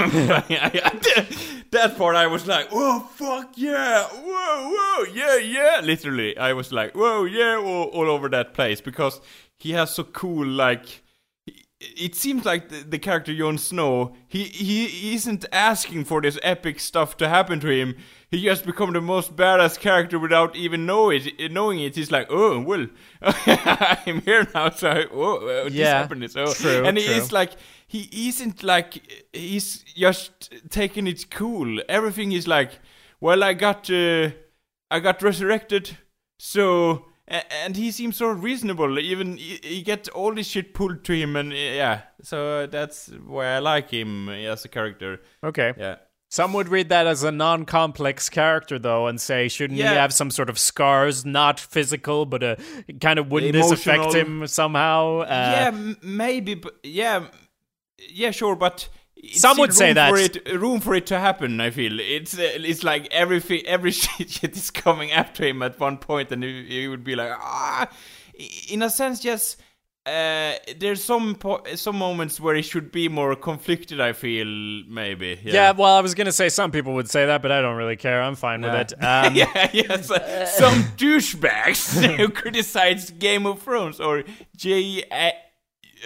that 1.72 1.96
part 1.98 2.16
I 2.16 2.28
was 2.28 2.48
like, 2.48 2.72
whoa, 2.72 3.00
fuck 3.02 3.52
yeah, 3.56 4.04
whoa, 4.06 4.70
whoa, 4.74 5.06
yeah, 5.14 5.38
yeah. 5.38 5.82
Literally, 5.84 6.38
I 6.38 6.54
was 6.54 6.72
like, 6.72 6.96
whoa, 6.96 7.26
yeah, 7.26 7.58
all, 7.58 7.86
all 7.90 8.10
over 8.10 8.30
that 8.30 8.54
place 8.54 8.82
because 8.82 9.20
he 9.58 9.72
has 9.72 9.94
so 9.94 10.04
cool 10.04 10.46
like. 10.46 11.02
It 11.82 12.16
seems 12.16 12.46
like 12.46 12.70
the, 12.70 12.78
the 12.84 12.98
character 12.98 13.36
Jon 13.36 13.58
Snow, 13.58 14.16
he, 14.30 14.46
he 14.46 15.14
isn't 15.14 15.46
asking 15.52 16.06
for 16.06 16.22
this 16.22 16.40
epic 16.42 16.80
stuff 16.80 17.18
to 17.18 17.28
happen 17.28 17.60
to 17.60 17.68
him. 17.68 17.96
He 18.32 18.42
just 18.44 18.66
become 18.66 18.94
the 18.94 19.02
most 19.02 19.36
badass 19.36 19.78
character 19.78 20.18
without 20.18 20.56
even 20.56 20.86
know 20.86 21.10
it, 21.10 21.52
knowing 21.52 21.80
it. 21.82 21.96
He's 21.96 22.12
like, 22.12 22.28
oh 22.30 22.62
well, 22.62 22.88
I'm 23.22 24.22
here 24.22 24.48
now, 24.54 24.70
so 24.70 24.90
I, 24.90 25.06
oh, 25.12 25.66
this 25.70 25.74
Yeah, 25.74 25.98
happened. 26.00 26.30
So, 26.32 26.54
true, 26.54 26.86
and 26.86 26.98
true. 26.98 27.06
it's 27.14 27.32
like 27.34 27.52
he 27.88 28.10
isn't 28.30 28.64
like 28.64 29.26
he's 29.34 29.84
just 29.96 30.54
taking 30.70 31.08
it 31.08 31.30
cool. 31.30 31.82
Everything 31.90 32.32
is 32.32 32.48
like, 32.48 32.80
well, 33.20 33.44
I 33.44 33.54
got 33.54 33.90
uh, 33.90 34.30
I 34.90 35.00
got 35.02 35.22
resurrected, 35.22 35.98
so 36.40 37.06
and 37.28 37.76
he 37.76 37.92
seems 37.92 38.18
so 38.18 38.28
reasonable. 38.28 39.00
Even 39.00 39.38
he, 39.38 39.82
gets 39.82 40.10
all 40.10 40.34
this 40.34 40.48
shit 40.48 40.74
pulled 40.74 41.04
to 41.06 41.14
him, 41.14 41.36
and 41.36 41.52
yeah, 41.52 42.02
so 42.22 42.68
that's 42.68 43.08
why 43.26 43.48
I 43.48 43.60
like 43.60 43.90
him 43.92 44.30
as 44.30 44.66
a 44.66 44.70
character. 44.70 45.22
Okay. 45.44 45.74
Yeah. 45.78 45.98
Some 46.30 46.54
would 46.54 46.70
read 46.70 46.90
that 46.90 47.08
as 47.08 47.24
a 47.24 47.32
non 47.32 47.66
complex 47.66 48.30
character, 48.30 48.78
though, 48.78 49.08
and 49.08 49.22
say, 49.22 49.48
shouldn't 49.48 49.80
he 49.80 49.86
have 49.86 50.14
some 50.14 50.32
sort 50.32 50.50
of 50.50 50.60
scars, 50.60 51.24
not 51.24 51.60
physical, 51.60 52.26
but 52.26 52.44
uh, 52.44 52.56
kind 53.00 53.20
of 53.20 53.32
wouldn't 53.32 53.54
this 53.54 53.72
affect 53.72 54.14
him 54.14 54.46
somehow? 54.48 55.20
Uh, 55.20 55.72
yeah, 55.72 55.94
maybe, 56.02 56.56
but 56.56 56.76
yeah, 56.84 57.28
yeah, 58.10 58.32
sure, 58.32 58.56
but 58.56 58.90
Some 59.32 59.58
would 59.58 59.74
say 59.74 59.94
that. 59.94 60.10
for 60.10 60.18
it, 60.18 60.48
room 60.54 60.80
for 60.80 60.94
it 60.94 61.08
to 61.08 61.20
happen. 61.20 61.60
I 61.60 61.72
feel 61.72 62.00
it's 62.00 62.38
uh, 62.38 62.42
it's 62.42 62.84
like 62.84 63.08
everything, 63.12 63.66
every 63.66 63.92
shit, 64.04 64.44
is 64.56 64.70
coming 64.72 65.12
after 65.12 65.46
him 65.46 65.62
at 65.62 65.80
one 65.80 65.98
point, 65.98 66.32
and 66.32 66.44
he, 66.44 66.88
would 66.88 67.04
be 67.04 67.16
like, 67.16 67.32
ah. 67.32 67.90
In 68.70 68.82
a 68.82 68.90
sense, 68.90 69.24
yes. 69.24 69.58
Uh, 70.06 70.54
there's 70.78 71.04
some 71.04 71.34
po- 71.34 71.64
some 71.74 71.98
moments 71.98 72.40
where 72.40 72.54
he 72.54 72.62
should 72.62 72.92
be 72.92 73.08
more 73.10 73.36
conflicted. 73.36 74.00
I 74.00 74.14
feel 74.14 74.46
maybe. 74.88 75.40
Yeah. 75.44 75.54
Yeah. 75.54 75.72
well, 75.72 75.96
I 75.96 76.02
was 76.02 76.14
going 76.14 76.26
to 76.26 76.32
say 76.32 76.50
some 76.50 76.70
people 76.70 76.94
would 76.94 77.10
say 77.10 77.26
that, 77.26 77.42
but 77.42 77.52
I 77.52 77.60
don't 77.62 77.76
really 77.76 77.96
care. 77.96 78.22
I'm 78.22 78.36
fine 78.36 78.62
with 78.62 78.76
it. 78.76 78.94
Um, 79.04 79.34
yeah, 79.36 79.70
yes, 79.74 80.12
uh, 80.12 80.46
some 80.46 80.84
douchebags 80.98 82.00
who 82.18 82.30
criticize 82.30 83.10
Game 83.10 83.48
of 83.48 83.64
Thrones 83.64 84.00
or 84.00 84.24
J. 84.56 85.06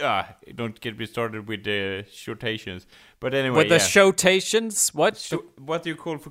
Uh, 0.01 0.23
don't 0.55 0.79
get 0.79 0.97
me 0.97 1.05
started 1.05 1.47
with 1.47 1.63
the 1.63 2.05
shortations. 2.11 2.85
But 3.19 3.33
anyway, 3.33 3.57
With 3.57 3.69
the 3.69 3.75
yeah. 3.75 3.79
shotations? 3.79 4.89
What? 4.93 5.17
So 5.17 5.45
what 5.57 5.83
do 5.83 5.89
you 5.89 5.95
call 5.95 6.17
for 6.17 6.29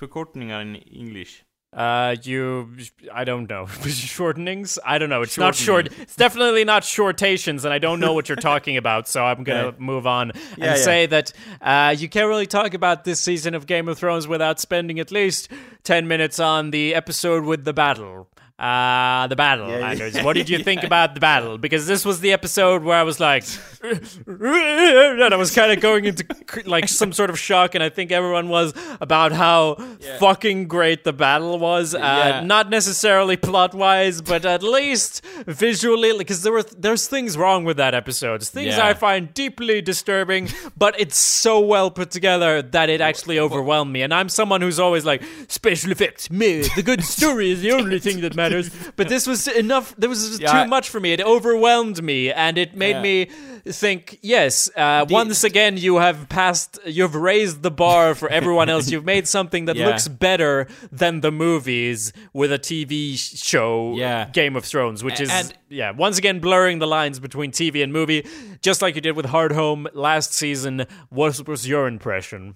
forkortning 0.00 0.50
in 0.50 0.76
English? 0.76 1.44
Uh, 1.70 2.16
you, 2.22 2.70
I 3.12 3.24
don't 3.24 3.48
know. 3.48 3.66
Shortenings? 3.66 4.78
I 4.86 4.96
don't 4.96 5.10
know. 5.10 5.20
It's 5.20 5.36
not 5.36 5.54
short. 5.54 5.88
It's 6.00 6.16
definitely 6.16 6.64
not 6.64 6.82
shortations, 6.82 7.64
and 7.66 7.74
I 7.74 7.78
don't 7.78 8.00
know 8.00 8.14
what 8.14 8.28
you're 8.28 8.36
talking 8.36 8.76
about. 8.84 9.06
So 9.06 9.22
I'm 9.24 9.44
gonna 9.44 9.66
Right. 9.66 9.80
move 9.80 10.06
on 10.06 10.30
and 10.30 10.40
Yeah, 10.56 10.64
yeah. 10.64 10.74
say 10.76 11.06
that 11.06 11.32
uh, 11.60 11.94
you 11.98 12.08
can't 12.08 12.26
really 12.26 12.46
talk 12.46 12.72
about 12.72 13.04
this 13.04 13.20
season 13.20 13.54
of 13.54 13.66
Game 13.66 13.86
of 13.86 13.98
Thrones 13.98 14.26
without 14.26 14.60
spending 14.60 14.98
at 14.98 15.12
least 15.12 15.50
ten 15.84 16.08
minutes 16.08 16.40
on 16.40 16.70
the 16.70 16.94
episode 16.94 17.44
with 17.44 17.64
the 17.64 17.74
battle. 17.74 18.28
Uh, 18.58 19.28
the 19.28 19.36
battle, 19.36 19.68
yeah. 19.68 19.90
Anders. 19.90 20.20
What 20.22 20.32
did 20.32 20.48
you 20.52 20.58
think 20.64 20.82
about 20.82 21.14
the 21.14 21.20
battle? 21.20 21.58
Because 21.58 21.86
this 21.86 22.04
was 22.04 22.18
the 22.20 22.32
episode 22.32 22.82
where 22.82 22.96
I 22.98 23.04
was 23.04 23.20
like, 23.20 23.44
and 24.26 25.22
I 25.34 25.36
was 25.36 25.54
kind 25.54 25.70
of 25.72 25.80
going 25.80 26.06
into 26.06 26.24
like 26.66 26.88
some 26.88 27.12
sort 27.12 27.30
of 27.30 27.38
shock, 27.38 27.74
and 27.76 27.84
I 27.84 27.88
think 27.88 28.10
everyone 28.10 28.48
was 28.48 28.74
about 29.00 29.30
how 29.32 29.76
fucking 30.18 30.66
great 30.66 31.04
the 31.04 31.12
battle 31.12 31.58
was. 31.58 31.94
Uh, 31.94 31.98
Yeah. 31.98 32.40
Not 32.44 32.68
necessarily 32.70 33.36
plot 33.36 33.74
wise, 33.74 34.20
but 34.22 34.44
at 34.44 34.62
least 34.62 35.24
visually, 35.46 36.16
because 36.18 36.42
there 36.42 36.52
were 36.52 36.64
there's 36.76 37.06
things 37.06 37.36
wrong 37.36 37.64
with 37.64 37.76
that 37.76 37.94
episode. 37.94 38.42
Things 38.42 38.76
Yeah. 38.76 38.86
I 38.86 38.94
find 38.94 39.32
deeply 39.34 39.80
disturbing, 39.82 40.48
but 40.76 40.98
it's 40.98 41.16
so 41.18 41.60
well 41.60 41.90
put 41.90 42.10
together 42.10 42.60
that 42.62 42.88
it 42.90 43.00
actually 43.00 43.38
overwhelmed 43.38 43.92
me. 43.92 44.02
And 44.02 44.12
I'm 44.12 44.28
someone 44.28 44.60
who's 44.62 44.80
always 44.80 45.04
like 45.04 45.22
special 45.48 45.92
effects, 45.92 46.28
me. 46.30 46.62
the 46.74 46.82
good 46.82 47.04
story 47.04 47.50
is 47.52 47.62
the 47.62 47.72
only 47.72 47.98
thing 48.00 48.20
that 48.22 48.34
matters. 48.34 48.47
But 48.96 49.08
this 49.08 49.26
was 49.26 49.46
enough. 49.48 49.94
There 49.98 50.08
was 50.08 50.40
Yeah. 50.40 50.52
too 50.64 50.68
much 50.68 50.88
for 50.88 51.00
me. 51.00 51.12
It 51.12 51.20
overwhelmed 51.20 52.02
me, 52.02 52.32
and 52.32 52.56
it 52.58 52.76
made 52.76 52.96
Yeah. 52.96 53.02
me 53.02 53.28
think. 53.66 54.18
Yes, 54.22 54.70
uh, 54.76 55.04
once 55.08 55.44
again, 55.44 55.76
you 55.76 55.96
have 55.96 56.28
passed. 56.28 56.78
You've 56.86 57.14
raised 57.14 57.62
the 57.62 57.70
bar 57.70 58.14
for 58.14 58.28
everyone 58.28 58.68
else. 58.68 58.90
You've 58.90 59.04
made 59.04 59.26
something 59.28 59.66
that 59.66 59.76
Yeah. 59.80 59.86
looks 59.88 60.08
better 60.08 60.66
than 60.90 61.20
the 61.20 61.30
movies 61.30 62.12
with 62.32 62.50
a 62.52 62.58
TV 62.58 63.16
show. 63.16 63.94
Game 64.32 64.56
of 64.56 64.64
Thrones, 64.64 65.02
which 65.04 65.20
is 65.20 65.30
And- 65.30 65.52
yeah, 65.68 65.90
once 65.90 66.18
again 66.18 66.38
blurring 66.40 66.78
the 66.78 66.86
lines 66.86 67.18
between 67.20 67.50
TV 67.50 67.82
and 67.82 67.92
movie, 67.92 68.24
just 68.62 68.80
like 68.82 68.94
you 68.94 69.00
did 69.00 69.16
with 69.16 69.26
Hardhome 69.26 69.86
last 69.92 70.32
season. 70.32 70.86
What 71.10 71.46
was 71.46 71.68
your 71.68 71.86
impression? 71.86 72.54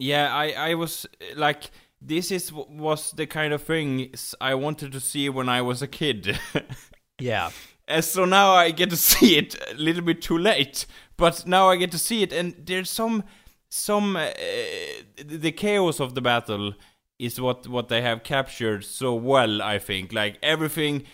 Yeah, 0.00 0.32
I 0.34 0.70
I 0.70 0.74
was 0.74 1.06
like 1.36 1.70
this 2.00 2.30
is 2.30 2.52
was 2.52 3.12
the 3.12 3.26
kind 3.26 3.52
of 3.52 3.62
thing 3.62 4.10
I 4.40 4.54
wanted 4.54 4.92
to 4.92 5.00
see 5.00 5.28
when 5.28 5.48
I 5.48 5.62
was 5.62 5.82
a 5.82 5.88
kid. 5.88 6.38
Yeah. 7.18 7.50
And 7.86 8.04
so 8.04 8.24
now 8.24 8.52
I 8.52 8.70
get 8.70 8.90
to 8.90 8.96
see 9.10 9.36
it 9.36 9.56
a 9.70 9.74
little 9.74 10.02
bit 10.02 10.22
too 10.22 10.38
late, 10.38 10.86
but 11.16 11.46
now 11.46 11.68
I 11.68 11.76
get 11.76 11.90
to 11.92 11.98
see 11.98 12.22
it, 12.22 12.32
and 12.32 12.54
there's 12.64 12.90
some 12.90 13.24
some 13.70 14.16
uh, 14.16 14.30
the 15.22 15.52
chaos 15.52 16.00
of 16.00 16.14
the 16.14 16.20
battle 16.20 16.74
is 17.18 17.40
what 17.40 17.66
what 17.66 17.88
they 17.88 18.02
have 18.02 18.22
captured 18.22 18.84
so 18.84 19.14
well. 19.14 19.62
I 19.62 19.78
think 19.78 20.12
like 20.12 20.38
everything, 20.42 21.04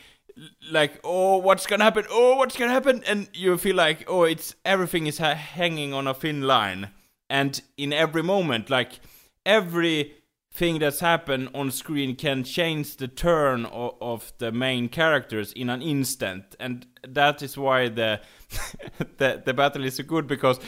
like 0.70 1.00
oh 1.04 1.38
what's 1.38 1.66
gonna 1.66 1.84
happen, 1.84 2.06
oh 2.10 2.36
what's 2.36 2.56
gonna 2.56 2.72
happen, 2.72 3.02
and 3.06 3.28
you 3.32 3.56
feel 3.56 3.76
like 3.76 4.04
oh 4.08 4.24
it's 4.24 4.54
everything 4.64 5.06
is 5.06 5.18
ha- 5.18 5.34
hanging 5.34 5.94
on 5.94 6.06
a 6.06 6.14
thin 6.14 6.42
line, 6.42 6.90
and 7.30 7.62
in 7.76 7.92
every 7.92 8.22
moment 8.22 8.68
like 8.68 9.00
every 9.46 10.14
thing 10.54 10.78
that's 10.78 11.00
happened 11.00 11.48
on 11.52 11.68
screen 11.70 12.14
can 12.14 12.44
change 12.44 12.96
the 12.96 13.08
turn 13.08 13.66
of, 13.66 13.94
of 14.00 14.32
the 14.38 14.52
main 14.52 14.88
characters 14.88 15.52
in 15.52 15.68
an 15.68 15.82
instant. 15.82 16.54
And 16.60 16.86
that 17.06 17.42
is 17.42 17.58
why 17.58 17.88
the 17.88 18.20
the, 19.18 19.42
the 19.44 19.52
battle 19.52 19.84
is 19.84 19.96
so 19.96 20.04
good 20.04 20.28
because 20.28 20.60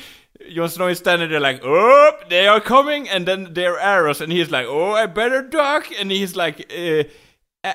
Jon 0.52 0.68
Snow 0.68 0.88
is 0.88 0.98
standing 0.98 1.30
there 1.30 1.40
like 1.40 1.60
oh 1.62 2.12
they 2.28 2.48
are 2.48 2.60
coming! 2.60 3.08
And 3.08 3.26
then 3.26 3.54
they're 3.54 3.78
arrows 3.78 4.20
and 4.20 4.32
he's 4.32 4.50
like 4.50 4.66
oh 4.66 4.92
I 4.92 5.06
better 5.06 5.42
duck! 5.42 5.86
And 5.98 6.10
he's 6.10 6.34
like 6.34 6.72
uh, 6.76 7.04
uh, 7.66 7.74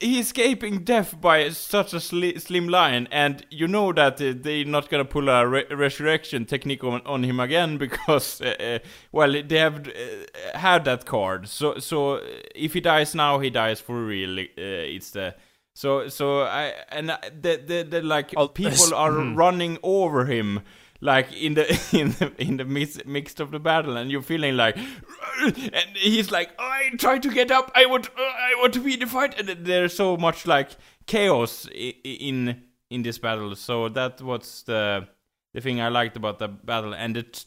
he's 0.00 0.26
escaping 0.26 0.84
death 0.84 1.20
by 1.20 1.48
such 1.50 1.92
a 1.92 1.96
sli- 1.96 2.40
slim 2.40 2.68
line, 2.68 3.08
and 3.10 3.46
you 3.50 3.66
know 3.66 3.92
that 3.92 4.20
uh, 4.20 4.34
they're 4.36 4.64
not 4.64 4.88
gonna 4.88 5.04
pull 5.04 5.28
a 5.28 5.46
re- 5.46 5.66
resurrection 5.70 6.44
technique 6.44 6.84
on, 6.84 7.00
on 7.06 7.22
him 7.24 7.40
again 7.40 7.78
because, 7.84 8.40
uh, 8.40 8.54
uh, 8.60 8.78
well, 9.12 9.32
they 9.42 9.58
have 9.58 9.88
uh, 9.88 10.58
had 10.58 10.84
that 10.84 11.06
card. 11.06 11.48
So, 11.48 11.78
so 11.78 12.14
uh, 12.14 12.20
if 12.54 12.74
he 12.74 12.80
dies 12.80 13.14
now, 13.14 13.38
he 13.38 13.50
dies 13.50 13.80
for 13.80 14.04
real. 14.04 14.38
Uh, 14.38 14.44
it's 14.56 15.10
the 15.10 15.34
so 15.74 16.08
so 16.08 16.42
I 16.42 16.74
and 16.90 17.08
the 17.08 17.62
the, 17.66 17.86
the 17.88 18.02
like 18.02 18.34
people 18.54 18.94
are 18.94 19.12
running 19.12 19.78
over 19.82 20.26
him. 20.26 20.60
Like 21.00 21.32
in 21.32 21.54
the 21.54 21.66
in 21.92 22.10
the 22.12 22.32
in 22.38 22.56
the 22.58 22.64
midst, 22.64 23.06
midst 23.06 23.40
of 23.40 23.50
the 23.50 23.58
battle, 23.58 23.96
and 23.96 24.10
you're 24.10 24.22
feeling 24.22 24.56
like, 24.56 24.76
and 24.76 25.96
he's 25.96 26.30
like, 26.30 26.50
I 26.58 26.90
try 26.98 27.18
to 27.18 27.30
get 27.30 27.50
up. 27.50 27.72
I 27.74 27.86
want, 27.86 28.08
uh, 28.08 28.22
I 28.22 28.54
want 28.58 28.74
to 28.74 28.80
be 28.80 28.94
in 28.94 29.00
the 29.00 29.06
fight. 29.06 29.38
And 29.38 29.64
there's 29.64 29.94
so 29.94 30.16
much 30.16 30.46
like 30.46 30.70
chaos 31.06 31.66
in 31.72 32.62
in 32.90 33.02
this 33.02 33.18
battle. 33.18 33.54
So 33.56 33.88
that 33.88 34.20
was 34.20 34.62
the 34.66 35.08
the 35.54 35.60
thing 35.60 35.80
I 35.80 35.88
liked 35.88 36.16
about 36.16 36.38
the 36.38 36.48
battle, 36.48 36.94
and 36.94 37.16
it 37.16 37.46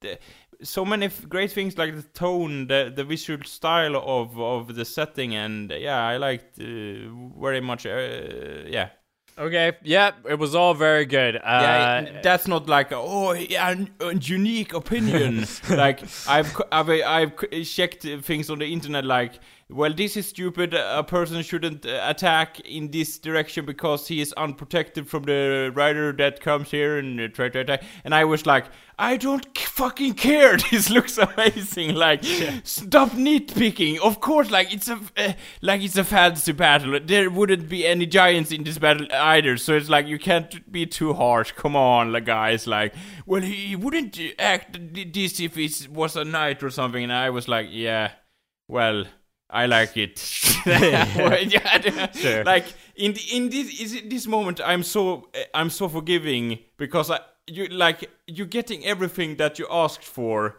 the, 0.00 0.18
so 0.62 0.84
many 0.84 1.08
great 1.28 1.50
things 1.50 1.76
like 1.76 1.94
the 1.94 2.02
tone, 2.02 2.66
the 2.68 2.92
the 2.94 3.04
visual 3.04 3.42
style 3.44 3.96
of 3.96 4.38
of 4.38 4.74
the 4.74 4.84
setting, 4.84 5.34
and 5.34 5.70
yeah, 5.70 6.06
I 6.06 6.16
liked 6.16 6.58
uh, 6.58 6.64
very 7.40 7.60
much. 7.60 7.86
Uh, 7.86 8.64
yeah, 8.66 8.90
Okay, 9.38 9.72
yeah, 9.82 10.12
it 10.28 10.38
was 10.38 10.54
all 10.54 10.74
very 10.74 11.06
good. 11.06 11.36
Uh, 11.36 11.40
yeah, 11.42 12.20
that's 12.22 12.46
not 12.46 12.68
like 12.68 12.92
oh 12.92 13.32
yeah, 13.32 13.74
a 14.00 14.14
unique 14.14 14.74
opinion. 14.74 15.46
like 15.70 16.02
I've 16.28 16.54
I've 16.70 16.90
I've 16.90 17.64
checked 17.64 18.02
things 18.02 18.50
on 18.50 18.58
the 18.58 18.66
internet 18.66 19.04
like 19.04 19.40
well 19.72 19.92
this 19.92 20.16
is 20.16 20.26
stupid. 20.28 20.74
A 20.74 21.02
person 21.02 21.42
shouldn't 21.42 21.86
uh, 21.86 22.04
attack 22.04 22.60
in 22.60 22.90
this 22.90 23.18
direction 23.18 23.64
because 23.64 24.08
he 24.08 24.20
is 24.20 24.32
unprotected 24.34 25.08
from 25.08 25.24
the 25.24 25.72
rider 25.74 26.12
that 26.12 26.40
comes 26.40 26.70
here 26.70 26.98
and 26.98 27.20
uh, 27.20 27.28
try 27.28 27.48
to 27.48 27.60
attack. 27.60 27.82
And 28.04 28.14
I 28.14 28.24
was 28.24 28.46
like, 28.46 28.66
I 28.98 29.16
don't 29.16 29.58
fucking 29.58 30.14
care. 30.14 30.56
This 30.70 30.90
looks 30.90 31.18
amazing. 31.18 31.94
Like 32.02 32.24
stop 32.64 33.10
nitpicking. 33.10 33.98
Of 33.98 34.20
course, 34.20 34.50
like 34.50 34.72
it's 34.72 34.88
a 34.88 34.98
uh, 35.16 35.32
like 35.60 35.82
it's 35.82 35.96
a 35.96 36.04
fantasy 36.04 36.52
battle. 36.52 36.98
There 37.02 37.30
wouldn't 37.30 37.68
be 37.68 37.86
any 37.86 38.06
giants 38.06 38.52
in 38.52 38.64
this 38.64 38.78
battle 38.78 39.06
either. 39.12 39.56
So 39.56 39.74
it's 39.74 39.88
like 39.88 40.06
you 40.06 40.18
can't 40.18 40.70
be 40.70 40.86
too 40.86 41.14
harsh. 41.14 41.52
Come 41.52 41.76
on, 41.76 42.12
like, 42.12 42.24
guys. 42.24 42.66
Like, 42.66 42.94
well, 43.26 43.42
he 43.42 43.76
wouldn't 43.76 44.18
act 44.38 44.78
this 45.12 45.40
if 45.40 45.56
it 45.56 45.88
was 45.88 46.16
a 46.16 46.24
knight 46.24 46.62
or 46.62 46.70
something. 46.70 47.02
And 47.02 47.12
I 47.12 47.30
was 47.30 47.48
like, 47.48 47.68
yeah, 47.70 48.12
well. 48.68 49.04
I 49.52 49.66
like 49.66 49.96
it. 49.96 50.18
Sure. 52.14 52.44
Like 52.44 52.64
in 52.96 53.12
the, 53.12 53.20
in 53.32 53.50
this 53.50 53.80
is 53.80 54.02
this 54.06 54.26
moment, 54.26 54.60
I'm 54.64 54.82
so 54.82 55.28
I'm 55.54 55.70
so 55.70 55.88
forgiving 55.88 56.58
because 56.78 57.10
I 57.10 57.20
you 57.46 57.66
like 57.68 58.10
you're 58.26 58.46
getting 58.46 58.84
everything 58.86 59.36
that 59.36 59.58
you 59.58 59.66
asked 59.70 60.04
for. 60.04 60.58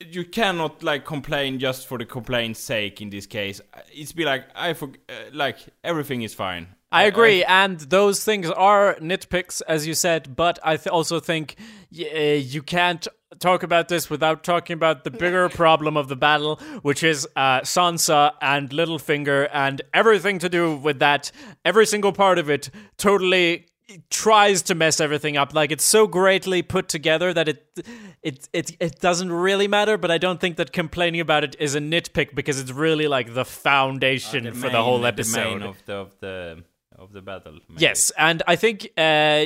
You 0.00 0.24
cannot 0.24 0.82
like 0.82 1.04
complain 1.04 1.58
just 1.58 1.86
for 1.86 1.98
the 1.98 2.04
complaint's 2.04 2.60
sake. 2.60 3.00
In 3.00 3.10
this 3.10 3.26
case, 3.26 3.60
it's 3.92 4.12
be 4.12 4.24
like 4.24 4.44
I 4.54 4.74
for 4.74 4.90
uh, 5.08 5.12
like 5.32 5.58
everything 5.82 6.22
is 6.22 6.34
fine. 6.34 6.68
I 6.94 7.04
agree, 7.04 7.44
and 7.44 7.78
those 7.80 8.24
things 8.24 8.48
are 8.50 8.94
nitpicks, 8.96 9.62
as 9.68 9.86
you 9.86 9.94
said. 9.94 10.34
But 10.36 10.58
I 10.62 10.76
th- 10.76 10.88
also 10.88 11.20
think 11.20 11.56
y- 11.96 12.10
uh, 12.14 12.18
you 12.38 12.62
can't 12.62 13.06
talk 13.40 13.62
about 13.64 13.88
this 13.88 14.08
without 14.08 14.44
talking 14.44 14.74
about 14.74 15.02
the 15.04 15.10
bigger 15.10 15.48
problem 15.62 15.96
of 15.96 16.08
the 16.08 16.16
battle, 16.16 16.60
which 16.82 17.02
is 17.02 17.26
uh, 17.36 17.60
Sansa 17.62 18.32
and 18.40 18.70
Littlefinger 18.70 19.48
and 19.52 19.82
everything 19.92 20.38
to 20.38 20.48
do 20.48 20.76
with 20.76 21.00
that. 21.00 21.32
Every 21.64 21.86
single 21.86 22.12
part 22.12 22.38
of 22.38 22.48
it 22.48 22.70
totally 22.96 23.66
tries 24.08 24.62
to 24.62 24.74
mess 24.74 24.98
everything 24.98 25.36
up 25.36 25.52
like 25.52 25.70
it's 25.70 25.84
so 25.84 26.06
greatly 26.06 26.62
put 26.62 26.88
together 26.88 27.34
that 27.34 27.48
it 27.48 27.86
it 28.22 28.48
it 28.54 28.74
it 28.80 28.98
doesn't 28.98 29.30
really 29.30 29.68
matter 29.68 29.98
but 29.98 30.10
i 30.10 30.16
don't 30.16 30.40
think 30.40 30.56
that 30.56 30.72
complaining 30.72 31.20
about 31.20 31.44
it 31.44 31.54
is 31.58 31.74
a 31.74 31.78
nitpick 31.80 32.34
because 32.34 32.58
it's 32.58 32.70
really 32.70 33.06
like 33.08 33.34
the 33.34 33.44
foundation 33.44 34.50
for 34.54 34.70
the 34.70 34.82
whole 34.82 34.96
main- 35.00 35.06
episode 35.08 35.44
main 35.58 35.62
of 35.62 35.84
the 35.84 35.92
of 35.92 36.18
the 36.20 36.64
of 37.04 37.12
the 37.12 37.22
battle. 37.22 37.58
maybe. 37.68 37.80
Yes, 37.80 38.10
and 38.18 38.42
I 38.46 38.56
think 38.56 38.78
uh, 38.96 39.44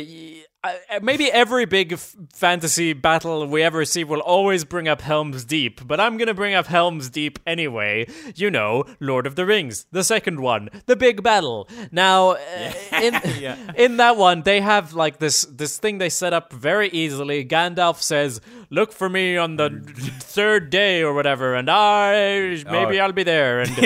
maybe 1.02 1.30
every 1.30 1.64
big 1.64 1.92
f- 1.92 2.16
fantasy 2.34 2.92
battle 2.92 3.46
we 3.46 3.62
ever 3.62 3.84
see 3.84 4.04
will 4.04 4.20
always 4.20 4.64
bring 4.64 4.88
up 4.88 5.00
Helm's 5.00 5.44
Deep, 5.44 5.86
but 5.86 6.00
I'm 6.00 6.16
gonna 6.18 6.34
bring 6.34 6.54
up 6.54 6.66
Helm's 6.66 7.08
Deep 7.08 7.38
anyway. 7.46 8.06
You 8.34 8.50
know, 8.50 8.84
Lord 9.00 9.26
of 9.26 9.36
the 9.36 9.46
Rings, 9.46 9.86
the 9.92 10.02
second 10.04 10.40
one, 10.40 10.68
the 10.86 10.96
big 10.96 11.22
battle. 11.22 11.68
Now, 11.92 12.30
uh, 12.32 12.72
in 13.00 13.14
in 13.76 13.96
that 13.98 14.16
one, 14.16 14.42
they 14.42 14.60
have 14.60 14.94
like 14.94 15.18
this 15.18 15.42
this 15.42 15.78
thing 15.78 15.98
they 15.98 16.08
set 16.10 16.32
up 16.32 16.52
very 16.52 16.88
easily. 16.90 17.44
Gandalf 17.44 18.02
says, 18.02 18.40
"Look 18.70 18.92
for 18.92 19.08
me 19.08 19.36
on 19.36 19.56
the 19.56 19.70
third 20.20 20.70
day 20.70 21.02
or 21.02 21.14
whatever, 21.14 21.54
and 21.54 21.70
I 21.70 22.62
maybe 22.68 23.00
Oh. 23.00 23.04
I'll 23.04 23.12
be 23.12 23.22
there." 23.22 23.60
And 23.60 23.70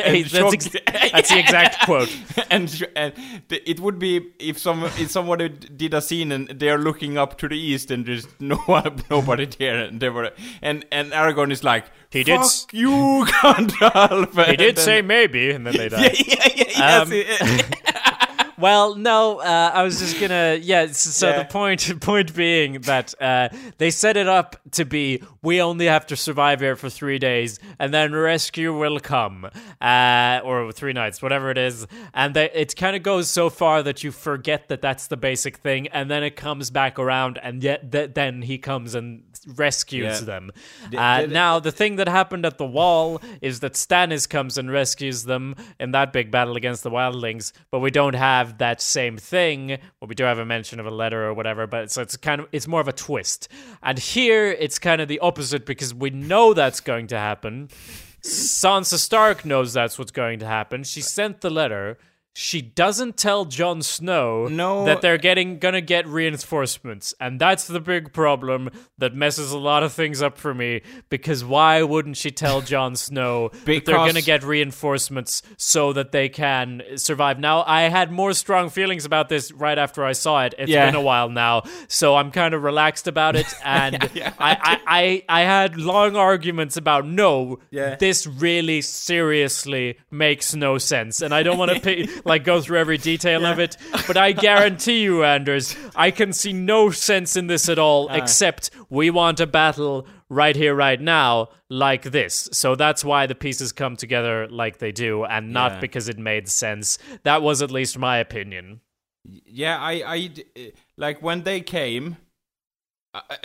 Hey, 0.00 0.22
that's, 0.22 0.54
ex- 0.54 0.68
that's 1.12 1.30
the 1.30 1.38
exact 1.38 1.84
quote. 1.86 2.14
and 2.50 2.66
and 2.96 3.12
it 3.50 3.78
would 3.80 3.98
be 3.98 4.30
if 4.38 4.58
some 4.58 4.84
if 4.84 5.10
somebody 5.10 5.50
did 5.76 5.94
a 5.94 6.00
scene 6.00 6.32
and 6.32 6.48
they 6.48 6.68
are 6.70 6.78
looking 6.78 7.16
up 7.18 7.38
to 7.38 7.48
the 7.48 7.58
east 7.58 7.90
and 7.90 8.06
there's 8.06 8.26
no 8.38 8.58
nobody 9.10 9.46
there. 9.46 9.84
And 9.84 10.00
they 10.00 10.08
were 10.08 10.30
and 10.62 10.84
and 10.92 11.12
Aragorn 11.12 11.50
is 11.52 11.62
like 11.64 11.86
He 12.10 12.24
did 12.24 12.40
you 12.72 12.90
Gandalf. 13.28 14.46
He 14.46 14.56
did 14.56 14.76
then- 14.76 14.84
say 14.84 15.02
maybe, 15.02 15.50
and 15.50 15.66
then 15.66 15.76
they 15.76 15.88
died. 15.94 16.16
yeah 16.26 16.48
yeah 16.54 16.64
yeah 16.76 17.00
Um, 17.02 17.08
it- 17.12 17.76
Well, 18.60 18.94
no, 18.94 19.38
uh, 19.40 19.70
I 19.74 19.82
was 19.82 19.98
just 20.00 20.20
gonna. 20.20 20.58
Yeah, 20.60 20.86
so 20.92 21.28
Yeah. 21.30 21.38
the 21.38 21.44
point 21.46 22.00
point 22.00 22.34
being 22.34 22.80
that 22.82 23.14
uh, 23.20 23.48
they 23.78 23.90
set 23.90 24.16
it 24.16 24.28
up 24.28 24.56
to 24.72 24.84
be 24.84 25.22
we 25.42 25.62
only 25.62 25.86
have 25.86 26.06
to 26.08 26.16
survive 26.16 26.60
here 26.60 26.76
for 26.76 26.90
three 26.90 27.18
days, 27.18 27.58
and 27.78 27.92
then 27.94 28.12
rescue 28.14 28.76
will 28.76 29.00
come, 29.00 29.48
uh, 29.80 30.40
or 30.44 30.72
three 30.72 30.92
nights, 30.92 31.22
whatever 31.22 31.50
it 31.50 31.58
is, 31.58 31.86
and 32.12 32.34
they, 32.34 32.50
it 32.50 32.76
kind 32.76 32.94
of 32.96 33.02
goes 33.02 33.30
so 33.30 33.48
far 33.48 33.82
that 33.82 34.04
you 34.04 34.10
forget 34.12 34.68
that 34.68 34.82
that's 34.82 35.06
the 35.06 35.16
basic 35.16 35.56
thing, 35.58 35.88
and 35.88 36.10
then 36.10 36.22
it 36.22 36.36
comes 36.36 36.70
back 36.70 36.98
around, 36.98 37.38
and 37.42 37.62
yet 37.62 37.90
th- 37.92 38.10
then 38.14 38.42
he 38.42 38.58
comes 38.58 38.94
and 38.94 39.22
rescues 39.56 40.20
Yeah. 40.20 40.26
them. 40.26 40.50
The- 40.90 40.98
Uh, 40.98 41.26
now, 41.30 41.58
the 41.60 41.72
thing 41.72 41.96
that 41.96 42.08
happened 42.08 42.44
at 42.44 42.58
the 42.58 42.66
wall 42.66 43.22
is 43.40 43.60
that 43.60 43.72
Stannis 43.72 44.28
comes 44.28 44.58
and 44.58 44.70
rescues 44.70 45.24
them 45.24 45.54
in 45.78 45.92
that 45.92 46.12
big 46.12 46.30
battle 46.30 46.56
against 46.56 46.82
the 46.82 46.90
wildlings, 46.90 47.52
but 47.70 47.78
we 47.78 47.90
don't 47.90 48.14
have 48.14 48.49
that 48.58 48.80
same 48.80 49.16
thing. 49.16 49.68
Well, 49.68 50.08
we 50.08 50.14
do 50.14 50.24
have 50.24 50.38
a 50.38 50.44
mention 50.44 50.80
of 50.80 50.86
a 50.86 50.90
letter 50.90 51.26
or 51.26 51.34
whatever, 51.34 51.66
but 51.66 51.90
so 51.90 52.02
it's 52.02 52.16
kind 52.16 52.42
of 52.42 52.48
it's 52.52 52.66
more 52.66 52.80
of 52.80 52.88
a 52.88 52.92
twist. 52.92 53.48
And 53.82 53.98
here 53.98 54.50
it's 54.50 54.78
kind 54.78 55.00
of 55.00 55.08
the 55.08 55.18
opposite 55.20 55.66
because 55.66 55.94
we 55.94 56.10
know 56.10 56.54
that's 56.54 56.80
going 56.80 57.06
to 57.08 57.18
happen. 57.18 57.68
Sansa 58.22 58.98
Stark 58.98 59.44
knows 59.44 59.72
that's 59.72 59.98
what's 59.98 60.12
going 60.12 60.40
to 60.40 60.46
happen. 60.46 60.84
She 60.84 61.00
sent 61.00 61.40
the 61.40 61.50
letter. 61.50 61.98
She 62.32 62.62
doesn't 62.62 63.16
tell 63.16 63.44
Jon 63.44 63.82
Snow 63.82 64.46
No. 64.46 64.84
that 64.84 65.00
they're 65.00 65.18
getting 65.18 65.58
gonna 65.58 65.80
get 65.80 66.06
reinforcements, 66.06 67.12
and 67.20 67.40
that's 67.40 67.66
the 67.66 67.80
big 67.80 68.12
problem 68.12 68.70
that 68.98 69.14
messes 69.14 69.50
a 69.52 69.58
lot 69.58 69.82
of 69.82 69.92
things 69.92 70.22
up 70.22 70.38
for 70.38 70.54
me. 70.54 70.82
Because 71.08 71.44
why 71.44 71.82
wouldn't 71.82 72.16
she 72.16 72.30
tell 72.30 72.60
Jon 72.72 72.94
Snow 72.96 73.50
that 73.64 73.84
they're 73.84 73.96
gonna 73.96 74.22
get 74.22 74.44
reinforcements 74.44 75.42
so 75.56 75.92
that 75.92 76.12
they 76.12 76.28
can 76.28 76.82
survive? 76.96 77.38
Now, 77.40 77.64
I 77.66 77.82
had 77.82 78.12
more 78.12 78.32
strong 78.32 78.70
feelings 78.70 79.04
about 79.04 79.28
this 79.28 79.50
right 79.52 79.76
after 79.78 80.04
I 80.04 80.12
saw 80.12 80.44
it. 80.44 80.54
It's 80.56 80.70
Yeah. 80.70 80.86
been 80.86 80.94
a 80.94 81.00
while 81.02 81.28
now, 81.28 81.64
so 81.88 82.14
I'm 82.14 82.30
kind 82.30 82.54
of 82.54 82.62
relaxed 82.62 83.08
about 83.08 83.34
it, 83.36 83.46
and 83.64 84.08
yeah, 84.14 84.32
I, 84.38 84.52
I, 84.86 85.24
I, 85.28 85.40
I 85.40 85.44
had 85.44 85.76
long 85.76 86.14
arguments 86.16 86.76
about 86.76 87.06
no, 87.06 87.58
Yeah. 87.72 87.96
this 87.96 88.26
really 88.26 88.82
seriously 88.82 89.98
makes 90.10 90.54
no 90.54 90.78
sense, 90.78 91.20
and 91.22 91.34
I 91.34 91.42
don't 91.42 91.58
want 91.58 91.82
to 91.82 92.06
like 92.24 92.44
go 92.44 92.60
through 92.60 92.78
every 92.78 92.98
detail 92.98 93.44
of 93.46 93.58
it, 93.58 93.76
but 94.06 94.16
I 94.16 94.32
guarantee 94.32 95.02
you, 95.02 95.24
Anders, 95.24 95.76
I 95.96 96.10
can 96.10 96.32
see 96.32 96.52
no 96.52 96.90
sense 96.90 97.36
in 97.36 97.46
this 97.46 97.68
at 97.68 97.78
all, 97.78 98.08
Ah. 98.10 98.14
except 98.16 98.70
we 98.88 99.10
want 99.10 99.40
a 99.40 99.46
battle 99.46 100.06
right 100.28 100.54
here, 100.56 100.74
right 100.74 101.00
now, 101.00 101.48
like 101.68 102.04
this. 102.04 102.48
So 102.52 102.74
that's 102.76 103.04
why 103.04 103.26
the 103.26 103.34
pieces 103.34 103.72
come 103.72 103.96
together 103.96 104.46
like 104.48 104.78
they 104.78 104.92
do, 104.92 105.24
and 105.24 105.52
not 105.52 105.72
Yeah. 105.72 105.80
because 105.80 106.08
it 106.08 106.18
made 106.18 106.48
sense. 106.48 106.98
That 107.24 107.42
was 107.42 107.62
at 107.62 107.70
least 107.70 107.98
my 107.98 108.18
opinion. 108.18 108.80
yeah 109.44 109.76
I, 109.78 110.02
I 110.16 110.30
like 110.96 111.20
when 111.20 111.42
they 111.42 111.60
came 111.60 112.16
uh, 113.12 113.20
uh, 113.30 113.36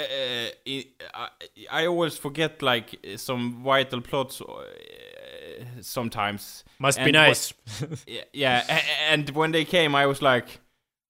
I, 0.68 0.86
I 1.14 1.28
I 1.72 1.86
always 1.88 2.18
forget 2.18 2.62
like 2.62 2.96
some 3.18 3.62
vital 3.64 4.00
plots 4.00 4.40
uh, 4.42 4.46
sometimes. 5.82 6.64
Must 6.80 6.98
be 6.98 7.04
And 7.06 7.16
what- 7.16 7.28
nice. 7.28 7.54
yeah, 8.08 8.22
yeah 8.34 8.82
and 9.10 9.30
when 9.32 9.52
they 9.52 9.66
came 9.66 9.96
i 9.96 10.06
was 10.06 10.22
like 10.22 10.60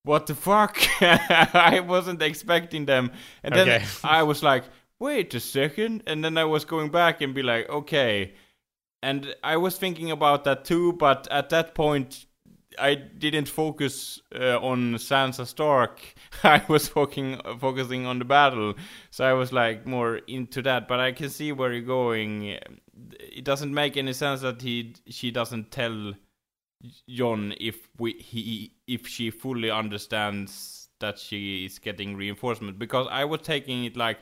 what 0.04 0.28
the 0.28 0.36
fuck? 0.36 0.78
I 1.02 1.80
wasn't 1.80 2.22
expecting 2.22 2.86
them. 2.86 3.12
And 3.44 3.56
then 3.56 3.68
Okay. 3.70 3.86
i 4.04 4.22
was 4.24 4.44
like 4.44 4.64
wait 5.00 5.34
a 5.34 5.40
second. 5.40 6.04
And 6.08 6.24
then 6.24 6.38
i 6.38 6.46
was 6.46 6.64
going 6.66 6.92
back 6.92 7.22
and 7.22 7.34
be 7.34 7.42
like 7.44 7.68
okay. 7.70 8.34
And 9.02 9.36
i 9.44 9.58
was 9.58 9.78
thinking 9.78 10.12
about 10.12 10.44
that 10.44 10.64
too 10.66 10.94
but 10.94 11.28
at 11.32 11.50
that 11.50 11.74
point 11.76 12.26
i 12.78 12.94
didn't 12.96 13.48
focus 13.48 14.22
uh, 14.36 14.60
on 14.60 14.96
sansa 14.96 15.46
stark. 15.48 16.02
I 16.44 16.62
was 16.68 16.88
focusing 16.88 17.40
focusing 17.60 18.06
on 18.06 18.20
the 18.20 18.26
battle. 18.26 18.74
So 19.10 19.26
i 19.26 19.34
was 19.34 19.52
like 19.52 19.88
more 19.88 20.18
into 20.28 20.62
that 20.64 20.88
but 20.88 21.00
i 21.00 21.12
can 21.14 21.30
see 21.30 21.52
where 21.52 21.74
you're 21.74 21.82
going 22.02 22.58
it 23.20 23.44
doesn't 23.44 23.74
make 23.74 23.98
any 23.98 24.14
sense 24.14 24.42
that 24.42 24.62
he 24.62 24.96
she 25.08 25.32
doesn't 25.32 25.72
tell 25.72 26.14
Jon 27.10 27.54
if 27.60 27.88
we 27.98 28.14
he 28.14 28.74
if 28.88 29.08
she 29.08 29.32
fully 29.32 29.72
understands 29.72 30.90
that 31.00 31.20
she 31.20 31.66
is 31.66 31.80
getting 31.80 32.16
reinforcement. 32.16 32.80
Because 32.80 33.08
I 33.12 33.26
was 33.26 33.42
taking 33.42 33.86
it 33.86 33.98
like 33.98 34.20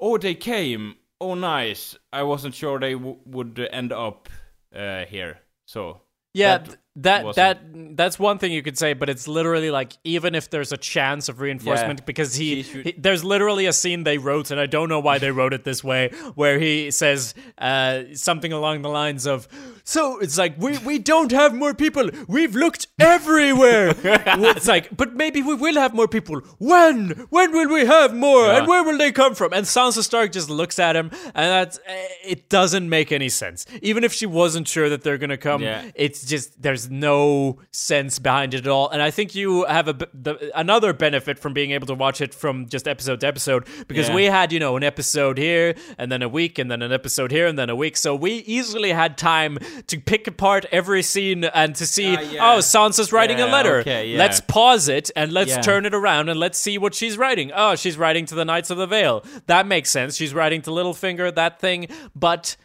oh 0.00 0.18
they 0.18 0.34
came. 0.34 0.96
Oh 1.20 1.34
nice. 1.34 1.96
I 2.12 2.22
wasn't 2.22 2.54
sure 2.54 2.78
they 2.78 2.92
w- 2.92 3.18
would 3.24 3.68
end 3.72 3.92
up 3.92 4.28
uh, 4.74 5.04
here. 5.04 5.38
So 5.66 6.02
Yeah, 6.34 6.58
that- 6.58 6.66
th- 6.66 6.78
that 6.96 7.24
wasn't. 7.24 7.36
that 7.36 7.96
that's 7.96 8.18
one 8.18 8.38
thing 8.38 8.52
you 8.52 8.62
could 8.62 8.78
say, 8.78 8.92
but 8.92 9.08
it's 9.08 9.26
literally 9.28 9.70
like 9.70 9.92
even 10.04 10.34
if 10.34 10.50
there's 10.50 10.72
a 10.72 10.76
chance 10.76 11.28
of 11.28 11.40
reinforcement, 11.40 12.00
Yeah. 12.00 12.04
because 12.04 12.34
he, 12.34 12.62
he- 12.62 12.94
there's 12.98 13.24
literally 13.24 13.66
a 13.66 13.72
scene 13.72 14.04
they 14.04 14.18
wrote, 14.18 14.50
and 14.50 14.60
I 14.60 14.66
don't 14.66 14.88
know 14.88 15.00
why 15.00 15.18
they 15.18 15.30
wrote 15.30 15.52
it 15.52 15.64
this 15.64 15.82
way, 15.84 16.08
where 16.34 16.58
he 16.58 16.90
says 16.90 17.34
uh, 17.58 18.02
something 18.14 18.52
along 18.52 18.82
the 18.82 18.88
lines 18.90 19.26
of, 19.26 19.48
"So 19.84 20.18
it's 20.18 20.38
like 20.38 20.54
we 20.58 20.78
we 20.78 20.98
don't 20.98 21.32
have 21.32 21.54
more 21.54 21.74
people. 21.74 22.10
We've 22.28 22.54
looked 22.54 22.86
everywhere. 22.98 23.94
it's 24.04 24.68
like, 24.68 24.96
but 24.96 25.14
maybe 25.14 25.42
we 25.42 25.54
will 25.54 25.74
have 25.74 25.94
more 25.94 26.08
people. 26.08 26.40
When? 26.58 27.10
When 27.30 27.52
will 27.52 27.68
we 27.72 27.86
have 27.86 28.14
more? 28.14 28.50
And 28.50 28.66
where 28.66 28.82
will 28.84 28.98
they 28.98 29.12
come 29.12 29.34
from?" 29.34 29.52
And 29.52 29.66
Sansa 29.66 30.02
Stark 30.02 30.32
just 30.32 30.50
looks 30.50 30.78
at 30.78 30.94
him, 30.96 31.10
and 31.34 31.46
that's 31.56 31.78
it 32.24 32.48
doesn't 32.48 32.88
make 32.88 33.12
any 33.12 33.28
sense. 33.28 33.66
Even 33.82 34.04
if 34.04 34.12
she 34.12 34.26
wasn't 34.26 34.68
sure 34.68 34.88
that 34.88 35.02
they're 35.02 35.18
gonna 35.18 35.36
come, 35.36 35.62
Yeah. 35.62 35.90
it's 35.94 36.24
just 36.24 36.60
there's 36.62 36.83
no 36.90 37.58
sense 37.70 38.18
behind 38.18 38.54
it 38.54 38.58
at 38.60 38.66
all 38.68 38.88
and 38.90 39.00
i 39.02 39.10
think 39.10 39.34
you 39.34 39.64
have 39.64 39.88
a 39.88 39.92
the, 40.14 40.50
another 40.54 40.92
benefit 40.92 41.38
from 41.38 41.52
being 41.52 41.70
able 41.72 41.86
to 41.86 41.94
watch 41.94 42.20
it 42.20 42.34
from 42.34 42.66
just 42.68 42.86
episode 42.88 43.20
to 43.20 43.26
episode 43.26 43.66
because 43.88 44.08
Yeah. 44.08 44.14
we 44.14 44.24
had 44.24 44.52
you 44.52 44.60
know 44.60 44.76
an 44.76 44.82
episode 44.84 45.38
here 45.38 45.74
and 45.98 46.10
then 46.10 46.22
a 46.22 46.28
week 46.28 46.58
and 46.58 46.70
then 46.70 46.82
an 46.82 46.92
episode 46.92 47.30
here 47.30 47.46
and 47.46 47.58
then 47.58 47.70
a 47.70 47.76
week 47.76 47.96
so 47.96 48.14
we 48.14 48.32
easily 48.46 48.90
had 48.92 49.16
time 49.18 49.58
to 49.86 49.98
pick 50.00 50.26
apart 50.26 50.66
every 50.72 51.02
scene 51.02 51.44
and 51.44 51.74
to 51.76 51.86
see 51.86 52.16
Ah, 52.16 52.20
yeah. 52.20 52.54
oh 52.54 52.58
sansa's 52.58 53.12
writing 53.12 53.40
a 53.40 53.46
letter 53.46 53.78
okay, 53.78 54.08
yeah. 54.08 54.18
let's 54.18 54.40
pause 54.40 54.88
it 54.88 55.10
and 55.16 55.32
let's 55.32 55.50
Yeah. 55.50 55.60
turn 55.60 55.86
it 55.86 55.94
around 55.94 56.28
and 56.28 56.38
let's 56.38 56.58
see 56.58 56.78
what 56.78 56.94
she's 56.94 57.16
writing 57.18 57.50
oh 57.54 57.74
she's 57.76 57.96
writing 57.96 58.26
to 58.26 58.34
the 58.34 58.44
knights 58.44 58.70
of 58.70 58.78
the 58.78 58.86
vale 58.86 59.24
that 59.46 59.66
makes 59.66 59.90
sense 59.90 60.16
she's 60.16 60.34
writing 60.34 60.62
to 60.62 60.70
littlefinger 60.70 61.34
that 61.34 61.60
thing 61.60 61.88
but 62.14 62.56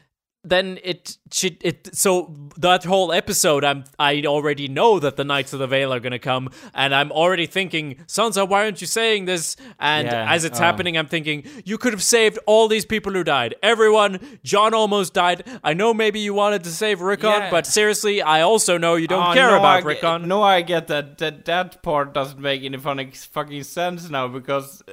then 0.43 0.79
it 0.83 1.17
she 1.31 1.57
it 1.61 1.93
so 1.93 2.33
that 2.57 2.85
whole 2.85 3.11
episode 3.11 3.65
I'm 3.65 3.83
I 3.99 4.23
already 4.25 4.69
know 4.69 4.97
that 4.99 5.17
the 5.17 5.25
Knights 5.25 5.51
of 5.51 5.59
the 5.59 5.67
Vale 5.67 5.93
are 5.93 5.99
gonna 5.99 6.17
come 6.17 6.49
and 6.73 6.95
I'm 6.95 7.11
already 7.11 7.45
thinking 7.45 7.95
Sansa 8.07 8.47
why 8.47 8.63
aren't 8.63 8.79
you 8.79 8.87
saying 8.87 9.25
this 9.25 9.57
and 9.79 10.07
Yeah, 10.07 10.31
as 10.33 10.45
it's 10.45 10.59
oh. 10.59 10.63
happening 10.63 10.97
I'm 10.97 11.07
thinking 11.07 11.43
you 11.65 11.77
could 11.77 11.91
have 11.91 12.01
saved 12.03 12.39
all 12.45 12.69
these 12.69 12.85
people 12.85 13.11
who 13.11 13.23
died 13.23 13.55
everyone 13.61 14.39
Jon 14.43 14.73
almost 14.73 15.13
died 15.13 15.43
I 15.61 15.73
know 15.73 15.93
maybe 15.93 16.21
you 16.21 16.33
wanted 16.33 16.63
to 16.63 16.69
save 16.71 17.01
Rickon 17.01 17.29
Yeah. 17.29 17.51
but 17.51 17.67
seriously 17.67 18.21
I 18.21 18.41
also 18.41 18.77
know 18.77 18.95
you 18.95 19.07
don't 19.07 19.31
Oh, 19.31 19.33
care 19.33 19.49
no, 19.51 19.57
about 19.57 19.83
I 19.83 19.85
Rickon 19.85 20.27
No, 20.29 20.41
I 20.41 20.61
get 20.61 20.87
that. 20.87 21.17
That 21.17 21.43
that 21.45 21.83
part 21.83 22.13
doesn't 22.13 22.39
make 22.39 22.63
any 22.63 22.77
funny 22.77 23.11
fucking 23.11 23.63
sense 23.63 24.09
now 24.09 24.29
because 24.29 24.81
uh, 24.87 24.91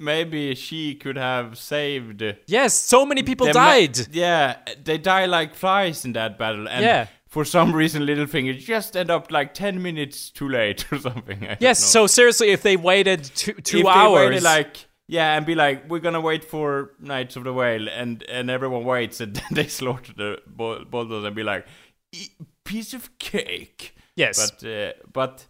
maybe 0.00 0.54
she 0.54 0.94
could 0.94 1.16
have 1.16 1.56
saved. 1.58 2.22
yes 2.46 2.74
so 2.74 3.04
many 3.06 3.22
people 3.22 3.46
them- 3.46 3.54
died 3.54 3.98
Yeah, 4.12 4.56
they 4.84 4.98
die 4.98 5.26
like 5.26 5.54
flies 5.54 6.04
in 6.04 6.12
that 6.14 6.38
battle, 6.38 6.66
and 6.68 6.82
Yeah. 6.84 7.06
for 7.28 7.44
some 7.44 7.72
reason, 7.72 8.02
Littlefinger 8.06 8.58
just 8.58 8.96
end 8.96 9.10
up 9.10 9.30
like 9.30 9.54
ten 9.54 9.80
minutes 9.82 10.30
too 10.30 10.48
late 10.48 10.84
or 10.92 10.98
something. 10.98 11.46
I 11.46 11.56
yes 11.60 11.78
so 11.78 12.06
seriously 12.06 12.48
if 12.50 12.62
they 12.62 12.76
waited 12.76 13.24
two, 13.24 13.52
two 13.54 13.78
if 13.80 13.86
hours 13.86 14.18
They 14.20 14.26
waited 14.30 14.42
like 14.42 14.86
yeah, 15.06 15.36
and 15.36 15.44
be 15.44 15.56
like, 15.56 15.90
we're 15.90 15.98
gonna 16.00 16.20
wait 16.20 16.44
for 16.44 16.92
Knights 17.00 17.34
of 17.36 17.42
the 17.44 17.52
Whale, 17.52 17.88
and 17.88 18.22
and 18.28 18.48
everyone 18.50 18.84
waits, 18.84 19.20
and 19.20 19.34
then 19.36 19.44
they 19.52 19.66
slaughter 19.68 20.12
the 20.16 20.38
bull- 20.46 20.84
bulldogs 20.84 21.24
and 21.26 21.34
be 21.34 21.42
like, 21.42 21.66
"E- 22.12 22.28
piece 22.64 22.94
of 22.94 23.10
cake. 23.18 23.94
yes 24.16 24.36
But 24.50 24.68
uh, 24.68 24.92
but 25.12 25.46